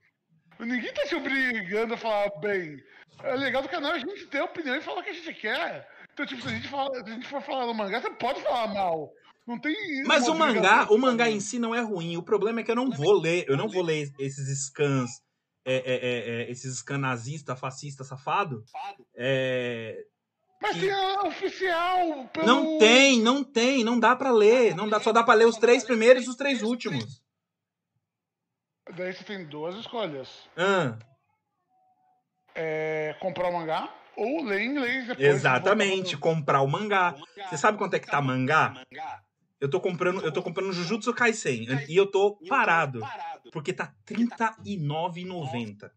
Ninguém 0.60 0.94
tá 0.94 1.06
se 1.08 1.16
obrigando 1.16 1.94
a 1.94 1.98
falar 1.98 2.30
bem. 2.40 2.78
É 3.24 3.36
legal 3.36 3.62
do 3.62 3.70
canal 3.70 3.94
a 3.94 4.00
gente 4.00 4.26
ter 4.28 4.42
opinião 4.42 4.76
e 4.76 4.82
falar 4.82 5.00
o 5.00 5.04
que 5.04 5.10
a 5.10 5.14
gente 5.14 5.34
quer. 5.34 5.88
Então, 6.14 6.26
tipo, 6.26 6.42
se 6.42 6.48
a 6.50 6.52
gente, 6.52 6.68
fala, 6.68 6.94
se 7.04 7.10
a 7.10 7.14
gente 7.14 7.28
for 7.28 7.42
falar 7.42 7.66
no 7.66 7.74
mangá, 7.74 8.02
você 8.02 8.10
pode 8.12 8.42
falar 8.42 8.68
mal. 8.74 9.12
Não 9.46 9.60
tem. 9.60 10.04
Mas 10.06 10.28
o 10.28 10.36
mangá, 10.36 10.88
o 10.92 10.98
mangá 10.98 11.30
em 11.30 11.40
si 11.40 11.58
não 11.60 11.74
é 11.74 11.82
ruim. 11.82 12.16
O 12.18 12.24
problema 12.24 12.60
é 12.62 12.64
que 12.64 12.72
eu 12.72 12.76
não 12.76 12.90
vou 12.90 13.14
ler, 13.14 13.46
eu 13.48 13.58
não 13.58 13.68
vou 13.68 13.82
ler 13.82 14.12
esses 14.20 14.66
scans, 14.66 15.10
é, 15.66 15.76
é, 15.76 15.96
é, 15.96 16.42
é, 16.44 16.52
esses 16.52 16.78
scans 16.78 17.00
nazista, 17.00 17.56
fascista, 17.56 18.04
safado. 18.04 18.64
É, 19.16 20.06
Mas 20.62 20.78
tem 20.78 20.92
a 20.92 21.24
oficial. 21.24 22.30
Pelo... 22.34 22.46
Não 22.46 22.78
tem, 22.78 23.20
não 23.22 23.44
tem, 23.44 23.84
não 23.84 24.00
dá 24.00 24.16
pra 24.16 24.32
ler. 24.32 24.76
Não 24.76 24.88
dá, 24.88 25.00
só 25.00 25.12
dá 25.12 25.24
pra 25.24 25.34
ler 25.34 25.46
os 25.48 25.58
três 25.58 25.84
primeiros 25.84 26.26
e 26.26 26.30
os 26.30 26.36
três 26.36 26.62
últimos. 26.62 27.22
Daí 28.96 29.14
você 29.14 29.24
tem 29.24 29.46
duas 29.46 29.76
escolhas: 29.76 30.50
Ah, 30.56 30.98
é, 32.54 33.16
comprar 33.20 33.50
o 33.50 33.54
mangá 33.54 33.94
ou 34.16 34.44
ler 34.44 34.62
em 34.62 34.72
inglês 34.72 35.08
depois. 35.08 35.28
exatamente, 35.28 36.18
comprar 36.18 36.62
o 36.62 36.68
mangá. 36.68 37.16
Você 37.50 37.58
sabe 37.58 37.78
quanto 37.78 37.96
é 37.96 38.00
que 38.00 38.08
tá 38.08 38.22
mangá? 38.22 38.74
Eu 39.62 39.70
tô 39.70 39.80
comprando, 39.80 40.22
eu 40.26 40.32
tô 40.32 40.42
comprando 40.42 40.74
Jujutsu 40.74 41.14
Kaisen 41.14 41.68
e 41.88 41.96
eu 41.96 42.08
tô 42.08 42.36
parado, 42.50 43.00
porque 43.54 43.72
tá 43.72 43.94
R$ 44.10 44.16
39,90. 44.16 45.92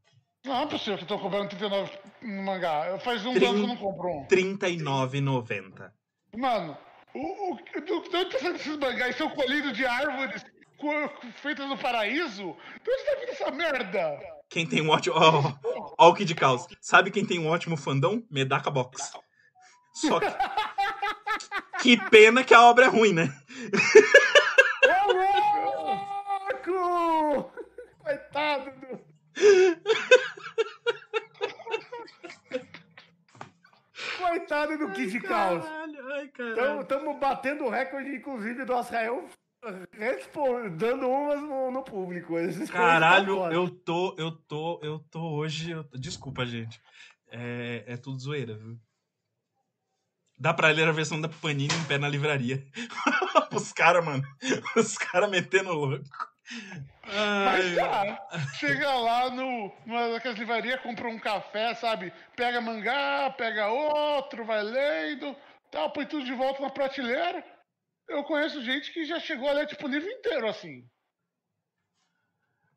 Não 0.44 0.60
é 0.62 0.66
possível 0.66 0.98
que 0.98 1.04
eu 1.04 1.08
tô 1.08 1.18
comprando 1.18 1.48
39 1.48 1.90
no 2.22 2.42
mangá. 2.42 2.98
Faz 2.98 3.24
um 3.24 3.30
ano 3.30 3.38
que 3.40 3.44
eu 3.46 3.52
não 3.54 3.76
compro 3.78 4.08
um. 4.08 4.20
R$ 4.20 4.28
39,90. 4.28 5.90
Mano, 6.36 6.76
o, 7.14 7.54
o, 7.54 7.56
do- 7.56 7.80
de 8.10 8.16
onde 8.16 8.30
tá 8.30 8.38
saindo 8.38 8.56
esses 8.56 8.76
mangás? 8.76 9.16
São 9.16 9.30
colhidos 9.30 9.74
de 9.74 9.86
árvores 9.86 10.44
feitas 11.36 11.66
no 11.66 11.78
paraíso? 11.78 12.54
De 12.82 12.90
onde 12.90 13.04
tá 13.04 13.16
vindo 13.20 13.30
essa 13.30 13.50
merda? 13.50 14.20
Quem 14.50 14.66
tem 14.66 14.82
um 14.82 14.90
ótimo. 14.90 15.14
Ó, 15.16 15.54
ó 15.98 16.08
o 16.10 16.14
Kid 16.14 16.34
Caos. 16.34 16.66
Sabe 16.82 17.10
quem 17.10 17.24
tem 17.24 17.38
um 17.38 17.48
ótimo 17.48 17.78
fandom? 17.78 18.22
Medaka 18.30 18.70
Box. 18.70 19.12
Só 19.94 20.20
que. 20.20 20.26
Que 21.80 21.96
pena 22.10 22.42
que 22.44 22.54
a 22.54 22.62
obra 22.62 22.86
é 22.86 22.88
ruim, 22.88 23.12
né? 23.12 23.34
Ô, 25.06 25.12
louco! 26.72 27.52
Coitado 27.98 28.70
do. 28.80 29.04
Coitado 34.18 34.78
do 34.78 34.92
Kid 34.92 35.20
Caos. 35.20 35.64
Caralho, 35.64 36.12
ai, 36.12 36.28
caralho. 36.28 36.80
Estamos 36.82 37.18
batendo 37.20 37.64
o 37.64 37.70
recorde, 37.70 38.14
inclusive, 38.14 38.64
do 38.64 38.78
Israel 38.80 39.28
dando 40.76 41.08
umas 41.08 41.40
no, 41.40 41.70
no 41.70 41.82
público. 41.82 42.36
Esses 42.40 42.70
Caralho, 42.70 43.50
eu 43.52 43.70
tô, 43.70 44.14
eu 44.18 44.30
tô, 44.30 44.80
eu 44.82 44.98
tô 45.10 45.20
hoje. 45.20 45.70
eu 45.70 45.84
tô- 45.84 45.96
Desculpa, 45.98 46.44
gente. 46.44 46.80
É, 47.30 47.84
é 47.86 47.96
tudo 47.96 48.18
zoeira, 48.18 48.54
viu? 48.54 48.76
Dá 50.36 50.52
pra 50.52 50.68
ler 50.68 50.88
a 50.88 50.92
versão 50.92 51.20
da 51.20 51.28
Panini 51.28 51.72
em 51.72 51.84
pé 51.84 51.96
na 51.96 52.08
livraria. 52.08 52.66
Os 53.54 53.72
caras, 53.72 54.04
mano. 54.04 54.24
Os 54.76 54.98
caras 54.98 55.30
metendo 55.30 55.72
louco. 55.72 56.04
Mas 57.06 57.78
Ai, 57.78 58.16
tá, 58.16 58.48
chega 58.54 58.92
lá 58.94 59.30
no, 59.30 59.72
numa 59.86 60.10
daquelas 60.10 60.38
livrarias, 60.38 60.80
compra 60.80 61.08
um 61.08 61.18
café, 61.18 61.74
sabe? 61.74 62.12
Pega 62.36 62.60
mangá, 62.60 63.30
pega 63.30 63.68
outro, 63.68 64.44
vai 64.44 64.62
lendo, 64.62 65.34
tal, 65.70 65.92
põe 65.92 66.06
tudo 66.06 66.24
de 66.24 66.34
volta 66.34 66.60
na 66.60 66.70
prateleira. 66.70 67.44
Eu 68.08 68.24
conheço 68.24 68.62
gente 68.62 68.92
que 68.92 69.04
já 69.06 69.18
chegou 69.18 69.48
a 69.48 69.52
ler, 69.52 69.66
tipo, 69.66 69.86
o 69.86 69.90
livro 69.90 70.08
inteiro, 70.08 70.46
assim. 70.46 70.86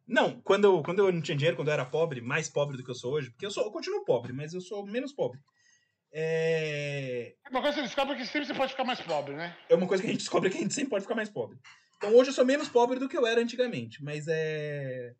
Não, 0.07 0.39
quando 0.41 0.63
eu, 0.63 0.81
quando 0.81 0.99
eu 0.99 1.11
não 1.11 1.21
tinha 1.21 1.35
dinheiro, 1.35 1.57
quando 1.57 1.67
eu 1.67 1.73
era 1.73 1.85
pobre, 1.85 2.21
mais 2.21 2.47
pobre 2.49 2.77
do 2.77 2.83
que 2.83 2.91
eu 2.91 2.95
sou 2.95 3.13
hoje, 3.13 3.29
porque 3.29 3.45
eu, 3.45 3.51
sou, 3.51 3.65
eu 3.65 3.71
continuo 3.71 4.05
pobre, 4.05 4.31
mas 4.31 4.53
eu 4.53 4.61
sou 4.61 4.85
menos 4.85 5.11
pobre. 5.11 5.39
É, 6.19 7.35
Uma 7.51 7.61
coisa 7.61 7.75
que 7.75 7.81
você 7.81 7.85
descobre 7.85 8.15
é 8.15 8.17
que 8.17 8.25
sempre 8.25 8.47
você 8.47 8.53
pode 8.55 8.71
ficar 8.71 8.83
mais 8.83 8.99
pobre, 8.99 9.35
né? 9.35 9.55
é 9.69 9.75
uma 9.75 9.85
coisa 9.87 10.01
que 10.01 10.09
a 10.09 10.11
gente 10.11 10.21
descobre 10.21 10.49
que 10.49 10.57
a 10.57 10.61
gente 10.61 10.73
sempre 10.73 10.89
pode 10.89 11.03
ficar 11.03 11.13
mais 11.13 11.29
pobre. 11.29 11.59
Então 11.95 12.15
hoje 12.15 12.31
eu 12.31 12.33
sou 12.33 12.43
menos 12.43 12.67
pobre 12.67 12.97
do 12.97 13.07
que 13.07 13.15
eu 13.15 13.27
era 13.27 13.39
antigamente, 13.39 14.03
mas 14.03 14.25
é. 14.27 15.13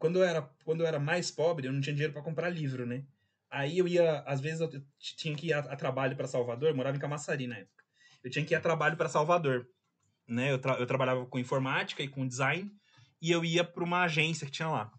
Quando 0.00 0.18
eu 0.18 0.24
era, 0.24 0.42
quando 0.64 0.80
eu 0.80 0.86
era 0.86 0.98
mais 0.98 1.30
pobre, 1.30 1.68
eu 1.68 1.72
não 1.72 1.80
tinha 1.80 1.94
dinheiro 1.94 2.12
pra 2.12 2.22
comprar 2.22 2.48
livro, 2.50 2.84
né? 2.84 3.04
Aí 3.48 3.78
eu 3.78 3.86
ia, 3.86 4.18
às 4.26 4.40
vezes 4.40 4.60
eu 4.60 4.68
tinha 4.98 5.36
que 5.36 5.46
ir 5.46 5.52
a, 5.52 5.60
a 5.60 5.76
trabalho 5.76 6.16
pra 6.16 6.26
Salvador, 6.26 6.70
eu 6.70 6.74
morava 6.76 6.96
em 6.96 7.00
Camaçari 7.00 7.46
na 7.46 7.58
época. 7.58 7.84
Eu 8.24 8.30
tinha 8.32 8.44
que 8.44 8.52
ir 8.52 8.56
a 8.56 8.60
trabalho 8.60 8.96
pra 8.96 9.08
Salvador, 9.08 9.68
né? 10.26 10.50
Eu, 10.50 10.58
tra- 10.58 10.74
eu 10.80 10.86
trabalhava 10.86 11.24
com 11.26 11.38
informática 11.38 12.02
e 12.02 12.08
com 12.08 12.26
design 12.26 12.68
e 13.22 13.30
eu 13.30 13.44
ia 13.44 13.62
pra 13.62 13.84
uma 13.84 14.02
agência 14.02 14.44
que 14.44 14.52
tinha 14.52 14.68
lá. 14.68 14.92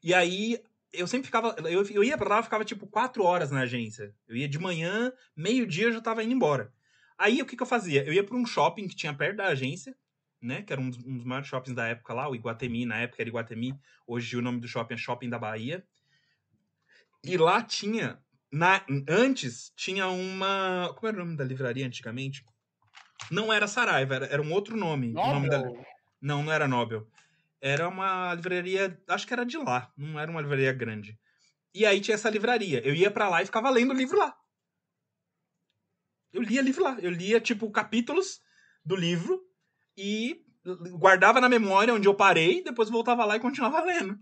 E 0.00 0.14
aí 0.14 0.62
eu 0.96 1.06
sempre 1.06 1.26
ficava, 1.26 1.54
eu, 1.68 1.84
eu 1.86 2.04
ia 2.04 2.16
pra 2.16 2.28
lá, 2.28 2.38
eu 2.38 2.42
ficava 2.42 2.64
tipo 2.64 2.86
quatro 2.86 3.22
horas 3.22 3.50
na 3.50 3.60
agência. 3.60 4.14
Eu 4.26 4.36
ia 4.36 4.48
de 4.48 4.58
manhã, 4.58 5.12
meio-dia 5.36 5.86
eu 5.86 5.92
já 5.92 6.00
tava 6.00 6.22
indo 6.22 6.32
embora. 6.32 6.72
Aí 7.18 7.40
o 7.40 7.46
que, 7.46 7.56
que 7.56 7.62
eu 7.62 7.66
fazia? 7.66 8.04
Eu 8.04 8.12
ia 8.12 8.24
pra 8.24 8.36
um 8.36 8.46
shopping 8.46 8.88
que 8.88 8.96
tinha 8.96 9.14
perto 9.14 9.36
da 9.36 9.46
agência, 9.46 9.96
né? 10.40 10.62
Que 10.62 10.72
era 10.72 10.80
um 10.80 10.90
dos, 10.90 10.98
um 10.98 11.16
dos 11.16 11.24
maiores 11.24 11.48
shoppings 11.48 11.74
da 11.74 11.86
época 11.86 12.12
lá, 12.12 12.28
o 12.28 12.34
Iguatemi, 12.34 12.84
na 12.84 12.98
época 12.98 13.22
era 13.22 13.28
Iguatemi. 13.28 13.78
Hoje 14.06 14.36
o 14.36 14.42
nome 14.42 14.60
do 14.60 14.68
shopping 14.68 14.94
é 14.94 14.98
Shopping 14.98 15.28
da 15.28 15.38
Bahia. 15.38 15.86
E 17.24 17.36
lá 17.36 17.62
tinha. 17.62 18.18
Na, 18.52 18.84
antes 19.08 19.72
tinha 19.74 20.08
uma. 20.08 20.92
Como 20.94 21.08
era 21.08 21.16
o 21.16 21.24
nome 21.24 21.36
da 21.36 21.44
livraria 21.44 21.86
antigamente? 21.86 22.44
Não 23.30 23.52
era 23.52 23.66
Saraiva, 23.66 24.14
era, 24.14 24.26
era 24.26 24.42
um 24.42 24.52
outro 24.52 24.76
nome. 24.76 25.10
O 25.10 25.14
nome 25.14 25.48
da, 25.48 25.58
Nobel. 25.58 25.86
não, 26.20 26.42
não 26.44 26.52
era 26.52 26.68
Nobel. 26.68 27.06
Era 27.66 27.88
uma 27.88 28.32
livraria, 28.32 28.96
acho 29.08 29.26
que 29.26 29.32
era 29.32 29.44
de 29.44 29.58
lá, 29.58 29.92
não 29.96 30.20
era 30.20 30.30
uma 30.30 30.40
livraria 30.40 30.72
grande. 30.72 31.18
E 31.74 31.84
aí 31.84 32.00
tinha 32.00 32.14
essa 32.14 32.30
livraria. 32.30 32.80
Eu 32.86 32.94
ia 32.94 33.10
pra 33.10 33.28
lá 33.28 33.42
e 33.42 33.46
ficava 33.46 33.68
lendo 33.70 33.92
livro 33.92 34.16
lá. 34.16 34.32
Eu 36.32 36.42
lia 36.42 36.62
livro 36.62 36.84
lá. 36.84 36.96
Eu 37.00 37.10
lia, 37.10 37.40
tipo, 37.40 37.68
capítulos 37.72 38.40
do 38.84 38.94
livro 38.94 39.42
e 39.98 40.44
guardava 40.92 41.40
na 41.40 41.48
memória 41.48 41.92
onde 41.92 42.06
eu 42.06 42.14
parei, 42.14 42.62
depois 42.62 42.88
voltava 42.88 43.24
lá 43.24 43.34
e 43.34 43.40
continuava 43.40 43.82
lendo. 43.82 44.16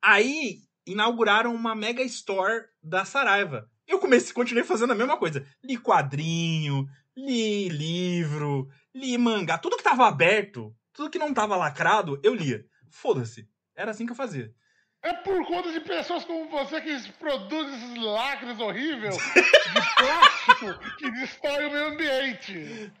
Aí 0.00 0.60
inauguraram 0.86 1.54
uma 1.54 1.74
mega 1.74 2.02
store 2.02 2.64
da 2.82 3.04
Saraiva. 3.04 3.70
Eu 3.86 3.98
comecei, 3.98 4.32
continuei 4.32 4.64
fazendo 4.64 4.94
a 4.94 4.96
mesma 4.96 5.18
coisa. 5.18 5.46
Li 5.62 5.76
quadrinho, 5.76 6.86
li 7.14 7.68
livro, 7.68 8.70
li 8.94 9.18
mangá, 9.18 9.58
tudo 9.58 9.76
que 9.76 9.84
tava 9.84 10.08
aberto, 10.08 10.74
tudo 10.94 11.10
que 11.10 11.18
não 11.18 11.34
tava 11.34 11.56
lacrado, 11.56 12.18
eu 12.22 12.34
lia. 12.34 12.64
Foda-se. 12.96 13.46
Era 13.74 13.90
assim 13.90 14.06
que 14.06 14.12
eu 14.12 14.16
fazia. 14.16 14.54
É 15.02 15.12
por 15.12 15.46
conta 15.46 15.70
de 15.70 15.80
pessoas 15.80 16.24
como 16.24 16.48
você 16.48 16.80
que 16.80 17.12
produzem 17.12 17.74
esses 17.74 18.02
lacres 18.02 18.58
horríveis 18.58 19.16
de 19.22 19.94
plástico 19.96 20.96
que 20.96 21.10
destrói 21.10 21.66
o 21.66 21.70
meio 21.70 21.86
ambiente. 21.88 22.92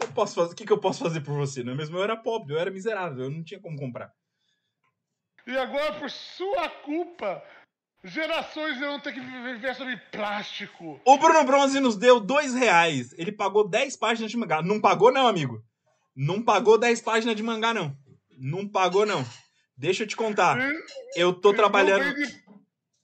Eu 0.00 0.08
posso 0.14 0.34
fazer, 0.34 0.52
o 0.52 0.54
que, 0.54 0.66
que 0.66 0.72
eu 0.72 0.78
posso 0.78 1.02
fazer 1.02 1.22
por 1.22 1.34
você? 1.34 1.64
Não 1.64 1.72
é 1.72 1.76
mesmo? 1.76 1.96
Eu 1.96 2.04
era 2.04 2.16
pobre, 2.16 2.54
eu 2.54 2.58
era 2.58 2.70
miserável, 2.70 3.24
eu 3.24 3.30
não 3.30 3.42
tinha 3.42 3.58
como 3.58 3.78
comprar. 3.78 4.12
E 5.46 5.56
agora, 5.56 5.94
por 5.94 6.10
sua 6.10 6.68
culpa, 6.68 7.42
gerações 8.04 8.78
vão 8.78 9.00
ter 9.00 9.12
que 9.12 9.20
viver 9.20 9.74
sobre 9.74 9.96
plástico. 10.12 11.00
O 11.04 11.18
Bruno 11.18 11.44
Bronze 11.44 11.80
nos 11.80 11.96
deu 11.96 12.20
dois 12.20 12.54
reais. 12.54 13.14
Ele 13.16 13.32
pagou 13.32 13.66
10 13.66 13.96
páginas 13.96 14.30
de 14.30 14.36
mangá. 14.36 14.62
Não 14.62 14.80
pagou, 14.80 15.10
não, 15.10 15.26
amigo. 15.26 15.64
Não 16.14 16.42
pagou 16.42 16.78
10 16.78 17.00
páginas 17.00 17.34
de 17.34 17.42
mangá, 17.42 17.72
não. 17.72 17.96
Não 18.44 18.66
pagou, 18.68 19.06
não. 19.06 19.24
Deixa 19.76 20.02
eu 20.02 20.06
te 20.06 20.16
contar. 20.16 20.58
Eu 21.14 21.32
tô 21.32 21.54
trabalhando. 21.54 22.12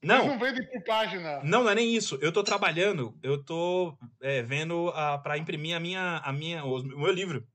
Não 0.03 0.29
Não, 0.29 0.39
vende 0.39 0.63
por 0.69 0.83
página. 0.85 1.41
não, 1.45 1.63
não 1.65 1.71
é 1.71 1.75
nem 1.77 1.95
isso. 1.95 2.19
Eu 2.21 2.33
tô 2.33 2.43
trabalhando, 2.43 3.17
eu 3.23 3.41
tô 3.45 3.97
é, 4.21 4.43
vendo 4.43 4.89
a, 4.91 5.17
pra 5.19 5.39
imprimir 5.39 5.77
a 5.77 5.81
minha, 5.81 6.19
a 6.19 6.33
minha, 6.33 6.65
o 6.65 6.83
meu 6.83 7.13
livro. 7.13 7.47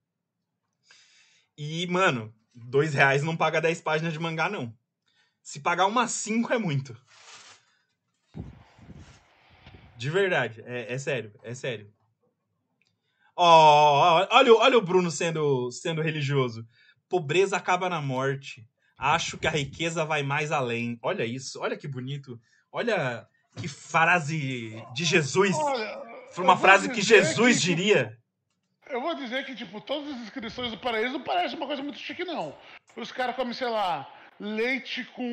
E, 1.58 1.86
mano, 1.88 2.34
dois 2.54 2.94
reais 2.94 3.22
não 3.22 3.36
paga 3.36 3.60
10 3.62 3.82
páginas 3.82 4.14
de 4.14 4.20
mangá, 4.20 4.50
não. 4.50 4.74
Se 5.42 5.60
pagar 5.60 5.86
umas 5.86 6.12
5 6.12 6.54
é 6.54 6.58
muito. 6.58 6.96
De 9.98 10.10
verdade, 10.10 10.62
é, 10.66 10.94
é 10.94 10.98
sério, 10.98 11.34
é 11.44 11.54
sério. 11.54 11.94
Ó, 13.36 14.26
olha, 14.32 14.54
o- 14.54 14.58
olha 14.58 14.78
o 14.78 14.82
Bruno 14.82 15.10
sendo, 15.12 15.72
sendo 15.72 16.02
religioso. 16.02 16.66
Pobreza 17.18 17.56
acaba 17.58 17.88
na 17.90 18.02
morte. 18.02 18.68
Acho 18.98 19.38
que 19.38 19.46
a 19.46 19.52
riqueza 19.52 20.04
vai 20.04 20.24
mais 20.24 20.52
além. 20.52 20.98
Olha 21.00 21.24
isso, 21.24 21.62
olha 21.62 21.78
que 21.78 21.88
bonito. 21.88 22.42
Olha 22.72 23.28
que 23.56 23.68
frase 23.68 24.84
de 24.96 25.06
Jesus. 25.06 25.56
Olha, 25.56 26.02
Foi 26.32 26.44
uma 26.44 26.58
frase 26.58 26.90
que 26.90 27.04
Jesus 27.04 27.60
que- 27.60 27.66
diria. 27.68 28.18
Eu 28.90 29.00
vou 29.00 29.14
dizer 29.14 29.46
que, 29.46 29.54
tipo, 29.54 29.80
todas 29.80 30.12
as 30.16 30.22
inscrições 30.22 30.72
do 30.72 30.78
paraíso 30.80 31.14
não 31.14 31.22
parece 31.24 31.56
uma 31.56 31.68
coisa 31.68 31.84
muito 31.84 32.00
chique, 32.00 32.24
não. 32.26 32.58
Os 32.98 33.12
caras 33.12 33.36
comem, 33.36 33.54
sei 33.54 33.70
lá, 33.70 34.12
leite 34.40 35.04
com 35.16 35.24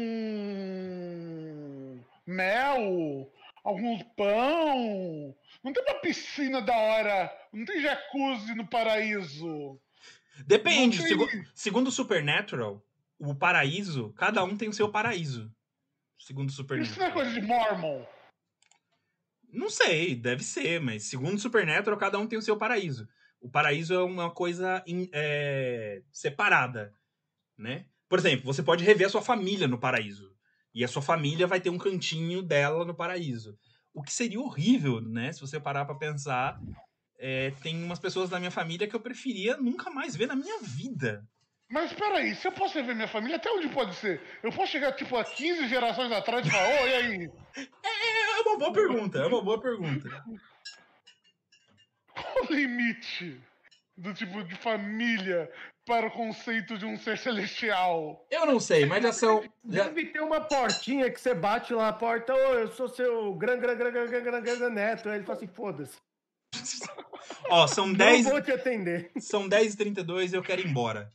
mel, 2.27 3.32
alguns 3.65 4.02
pão. 4.19 5.35
Não 5.65 5.73
tem 5.73 5.82
uma 5.82 5.94
piscina 6.01 6.61
da 6.61 6.77
hora, 6.77 7.32
não 7.55 7.65
tem 7.65 7.81
jacuzzi 7.81 8.55
no 8.55 8.66
paraíso. 8.66 9.81
Depende. 10.47 11.02
Segu- 11.02 11.28
segundo 11.55 11.89
o 11.89 11.93
Supernatural, 11.93 12.85
o 13.19 13.35
paraíso, 13.35 14.12
cada 14.15 14.43
um 14.44 14.57
tem 14.57 14.69
o 14.69 14.73
seu 14.73 14.89
paraíso. 14.90 15.52
Segundo 16.19 16.48
o 16.48 16.52
Isso 16.52 16.62
não 16.62 16.77
é 16.77 16.86
Supernatural. 16.86 17.12
coisa 17.12 17.32
de 17.32 17.40
Mormon. 17.43 18.05
Não 19.52 19.69
sei, 19.69 20.15
deve 20.15 20.44
ser, 20.44 20.81
mas 20.81 21.05
segundo 21.05 21.35
o 21.35 21.39
Supernatural, 21.40 21.98
cada 21.98 22.19
um 22.19 22.27
tem 22.27 22.39
o 22.39 22.43
seu 22.43 22.57
paraíso. 22.57 23.09
O 23.40 23.48
paraíso 23.51 23.94
é 23.94 24.02
uma 24.02 24.31
coisa 24.31 24.82
in- 24.86 25.09
é, 25.12 26.02
separada, 26.12 26.93
né? 27.59 27.86
Por 28.09 28.19
exemplo, 28.19 28.44
você 28.44 28.62
pode 28.62 28.85
rever 28.85 29.07
a 29.07 29.11
sua 29.11 29.23
família 29.23 29.66
no 29.66 29.78
paraíso. 29.78 30.31
E 30.74 30.85
a 30.85 30.89
sua 30.89 31.02
família 31.02 31.47
vai 31.48 31.61
ter 31.61 31.70
um 31.70 31.78
cantinho 31.78 32.43
dela 32.43 32.85
no 32.85 32.94
paraíso. 32.94 33.59
O 33.93 34.02
que 34.02 34.12
seria 34.12 34.40
horrível, 34.40 35.01
né? 35.01 35.32
Se 35.32 35.40
você 35.40 35.59
parar 35.59 35.85
pra 35.85 35.97
pensar. 35.97 36.61
É, 37.23 37.51
tem 37.63 37.85
umas 37.85 37.99
pessoas 37.99 38.31
da 38.31 38.39
minha 38.39 38.51
família 38.51 38.89
que 38.89 38.97
eu 38.97 39.01
preferia 39.01 39.57
nunca 39.59 39.91
mais 39.91 40.17
ver 40.17 40.27
na 40.27 40.35
minha 40.35 40.59
vida. 40.63 41.23
Mas 41.69 41.93
peraí, 41.93 42.35
se 42.35 42.49
eu 42.49 42.53
posso 42.53 42.75
rever 42.79 42.97
minha 42.97 43.07
família, 43.07 43.37
até 43.37 43.51
onde 43.51 43.69
pode 43.69 43.95
ser? 43.95 44.21
Eu 44.43 44.51
posso 44.51 44.73
chegar, 44.73 44.93
tipo, 44.93 45.15
a 45.17 45.23
15 45.25 45.69
gerações 45.69 46.11
atrás 46.11 46.45
e 46.47 46.51
falar, 46.51 46.67
ô, 46.83 46.87
e 46.89 46.95
aí? 46.95 47.31
É 48.43 48.43
uma 48.43 48.57
boa 48.59 48.73
pergunta, 48.73 49.19
é 49.19 49.27
uma 49.27 49.43
boa 49.43 49.61
pergunta. 49.61 50.09
Qual 52.15 52.45
o 52.49 52.53
limite 52.55 53.39
do 53.97 54.13
tipo 54.15 54.43
de 54.43 54.55
família 54.57 55.51
para 55.87 56.07
o 56.07 56.11
conceito 56.11 56.79
de 56.79 56.87
um 56.87 56.97
ser 56.97 57.19
celestial? 57.19 58.27
Eu 58.31 58.47
não 58.47 58.59
sei, 58.59 58.87
mas 58.87 59.03
já 59.03 59.13
são. 59.13 59.43
já- 59.69 59.85
Deve 59.85 60.07
ter 60.07 60.21
uma 60.21 60.41
portinha 60.41 61.11
que 61.11 61.21
você 61.21 61.35
bate 61.35 61.73
lá 61.75 61.87
na 61.87 61.93
porta, 61.93 62.33
ô, 62.35 62.55
eu 62.55 62.69
sou 62.73 62.89
seu 62.89 63.35
gran, 63.35 63.59
gran, 63.59 63.77
gran, 63.77 63.91
gran, 63.93 64.07
gran, 64.07 64.23
gran, 64.23 64.43
gran 64.43 64.71
neto. 64.71 65.09
Aí 65.09 65.17
ele 65.17 65.25
fala 65.25 65.37
assim, 65.37 65.47
foda-se. 65.49 65.99
Ó, 67.49 67.67
são 67.67 67.93
10... 67.93 68.11
10. 68.13 68.25
Não 68.25 68.33
vou 68.33 68.43
te 68.43 68.53
atender. 68.53 69.11
São 69.19 69.49
10h32 69.49 70.33
e 70.33 70.37
eu 70.37 70.43
quero 70.43 70.61
ir 70.61 70.69
embora. 70.69 71.13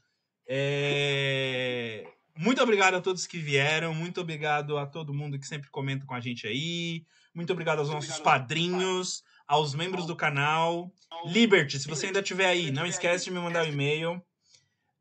É, 0.48 2.06
Muito 2.36 2.62
obrigado 2.62 2.96
a 2.96 3.02
todos 3.02 3.26
que 3.26 3.38
vieram. 3.38 3.94
Muito 3.94 4.22
obrigado 4.22 4.78
a 4.78 4.86
todo 4.86 5.14
mundo 5.14 5.40
que 5.40 5.48
sempre 5.48 5.70
comenta 5.70 6.06
com 6.06 6.14
a 6.14 6.20
gente 6.20 6.46
aí. 6.46 7.06
Muito 7.34 7.52
obrigado 7.52 7.80
aos 7.80 7.90
nossos 7.90 8.20
padrinhos, 8.20 9.24
aos 9.48 9.74
membros 9.74 10.06
do 10.06 10.16
canal. 10.16 10.92
Liberty, 11.26 11.80
se 11.80 11.88
você 11.88 12.08
ainda 12.08 12.20
estiver 12.20 12.48
aí, 12.48 12.72
não 12.72 12.86
esquece 12.86 13.26
de 13.26 13.32
me 13.32 13.40
mandar 13.40 13.66
um 13.66 13.70
e-mail. 13.70 14.22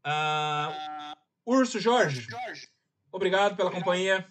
Ah, 0.02 1.16
Urso 1.44 1.78
Jorge, 1.80 2.26
obrigado 3.10 3.56
pela 3.56 3.70
companhia. 3.70 4.26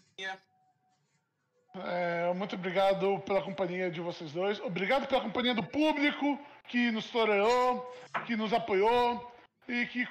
É, 1.76 2.32
muito 2.34 2.56
obrigado 2.56 3.20
pela 3.22 3.41
companhia 3.41 3.90
de 3.90 4.00
vocês 4.00 4.32
dois. 4.32 4.60
Obrigado 4.60 5.08
pela 5.08 5.22
companhia 5.22 5.56
do 5.56 5.64
público 5.64 6.40
que 6.68 6.91
nos 6.91 7.10
toreou, 7.10 7.91
que 8.26 8.36
nos 8.36 8.54
apoiou 8.54 9.32
e 9.68 9.86
que 9.88 10.08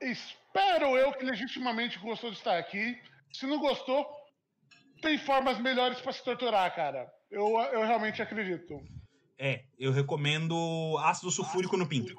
espero 0.00 0.96
eu 0.96 1.12
que 1.12 1.24
legitimamente 1.24 1.98
gostou 1.98 2.30
de 2.30 2.38
estar 2.38 2.58
aqui. 2.58 2.98
Se 3.32 3.46
não 3.46 3.58
gostou, 3.58 4.06
tem 5.02 5.18
formas 5.18 5.58
melhores 5.58 6.00
para 6.00 6.12
se 6.12 6.24
torturar, 6.24 6.74
cara. 6.74 7.12
Eu, 7.30 7.58
eu 7.72 7.84
realmente 7.84 8.22
acredito. 8.22 8.80
É, 9.38 9.64
eu 9.78 9.92
recomendo 9.92 10.96
ácido 10.98 11.30
sulfúrico 11.30 11.76
no 11.76 11.88
pinto. 11.88 12.14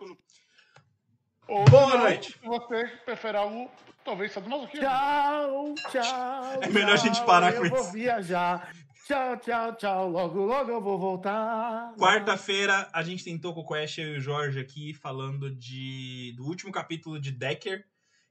Ou 1.47 1.65
Boa 1.65 1.97
noite. 1.97 2.37
Se 2.39 2.47
você 2.47 2.85
preferir 3.05 3.35
algo, 3.35 3.69
talvez 4.03 4.31
sadomasoquismo. 4.31 4.85
Tchau, 4.85 5.75
tchau. 5.91 6.61
É 6.61 6.69
melhor 6.69 6.93
a 6.93 6.97
gente 6.97 7.21
parar 7.25 7.53
eu 7.53 7.61
com 7.61 7.69
vou 7.69 7.79
isso. 7.81 7.91
viajar. 7.91 8.73
Tchau, 9.05 9.37
tchau, 9.37 9.75
tchau. 9.75 10.09
Logo, 10.09 10.45
logo 10.45 10.71
eu 10.71 10.81
vou 10.81 10.97
voltar. 10.97 11.93
Quarta-feira 11.97 12.89
a 12.93 13.03
gente 13.03 13.23
tentou 13.23 13.53
com 13.53 13.59
o 13.59 13.67
Quest 13.67 13.97
eu 13.97 14.15
e 14.15 14.17
o 14.17 14.21
Jorge 14.21 14.59
aqui 14.59 14.93
falando 14.93 15.53
de 15.53 16.33
do 16.37 16.45
último 16.45 16.71
capítulo 16.71 17.19
de 17.19 17.31
Decker, 17.31 17.83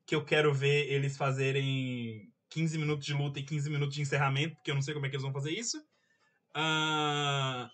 que 0.06 0.14
eu 0.14 0.24
quero 0.24 0.54
ver 0.54 0.90
eles 0.90 1.16
fazerem 1.16 2.32
15 2.48 2.78
minutos 2.78 3.04
de 3.04 3.12
luta 3.12 3.38
e 3.38 3.42
15 3.42 3.68
minutos 3.68 3.94
de 3.94 4.00
encerramento, 4.00 4.54
porque 4.54 4.70
eu 4.70 4.74
não 4.74 4.82
sei 4.82 4.94
como 4.94 5.04
é 5.04 5.10
que 5.10 5.16
eles 5.16 5.22
vão 5.22 5.32
fazer 5.32 5.50
isso. 5.50 5.82
Ah, 6.54 7.70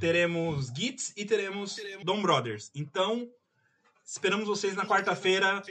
teremos 0.00 0.68
Gits 0.68 1.12
e 1.16 1.26
teremos 1.26 1.76
Dom 2.02 2.22
Brothers. 2.22 2.70
Então, 2.74 3.28
esperamos 4.08 4.48
vocês 4.48 4.74
na 4.74 4.86
quarta-feira. 4.86 5.62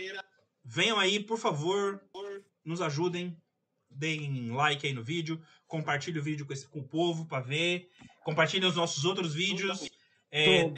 Venham 0.64 1.00
aí, 1.00 1.20
por 1.20 1.40
favor, 1.40 2.00
nos 2.64 2.82
ajudem. 2.82 3.36
Deem 3.90 4.52
like 4.52 4.86
aí 4.86 4.94
no 4.94 5.02
vídeo, 5.02 5.42
compartilhe 5.66 6.20
o 6.20 6.24
vídeo 6.24 6.46
com, 6.46 6.54
esse, 6.54 6.68
com 6.68 6.80
o 6.80 6.88
povo 6.88 7.26
pra 7.26 7.40
ver. 7.40 7.90
Compartilhem 8.24 8.70
os 8.70 8.76
nossos 8.76 9.06
outros 9.06 9.34
vídeos. 9.34 9.90
É, 10.30 10.70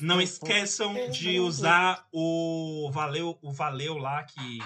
não 0.00 0.20
esqueçam 0.20 1.08
de 1.10 1.38
usar 1.38 2.06
o 2.12 2.90
valeu, 2.92 3.38
o 3.40 3.52
valeu 3.52 3.96
lá 3.96 4.24
que 4.24 4.58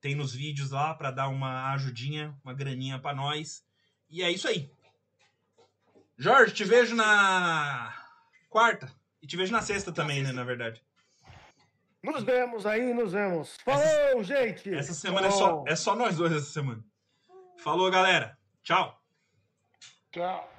tem 0.00 0.16
nos 0.16 0.34
vídeos 0.34 0.72
lá 0.72 0.92
pra 0.94 1.12
dar 1.12 1.28
uma 1.28 1.72
ajudinha, 1.72 2.36
uma 2.44 2.52
graninha 2.52 2.98
pra 2.98 3.14
nós. 3.14 3.64
E 4.10 4.22
é 4.22 4.30
isso 4.30 4.48
aí. 4.48 4.68
Jorge, 6.18 6.52
te 6.52 6.64
vejo 6.64 6.94
na 6.94 7.94
quarta 8.50 8.92
e 9.22 9.26
te 9.26 9.36
vejo 9.36 9.52
na 9.52 9.62
sexta 9.62 9.92
também, 9.92 10.22
né, 10.22 10.32
na 10.32 10.44
verdade. 10.44 10.82
Nos 12.02 12.24
vemos 12.24 12.66
aí, 12.66 12.92
nos 12.92 13.12
vemos. 13.12 13.56
Falou, 13.64 14.24
gente. 14.24 14.74
Essa 14.74 14.92
semana 14.92 15.28
é 15.28 15.30
só, 15.30 15.64
é 15.66 15.76
só 15.76 15.94
nós 15.94 16.16
dois 16.16 16.32
essa 16.32 16.50
semana. 16.50 16.84
Falou, 17.58 17.88
galera. 17.90 18.36
Tchau. 18.64 19.00
Tchau. 20.10 20.51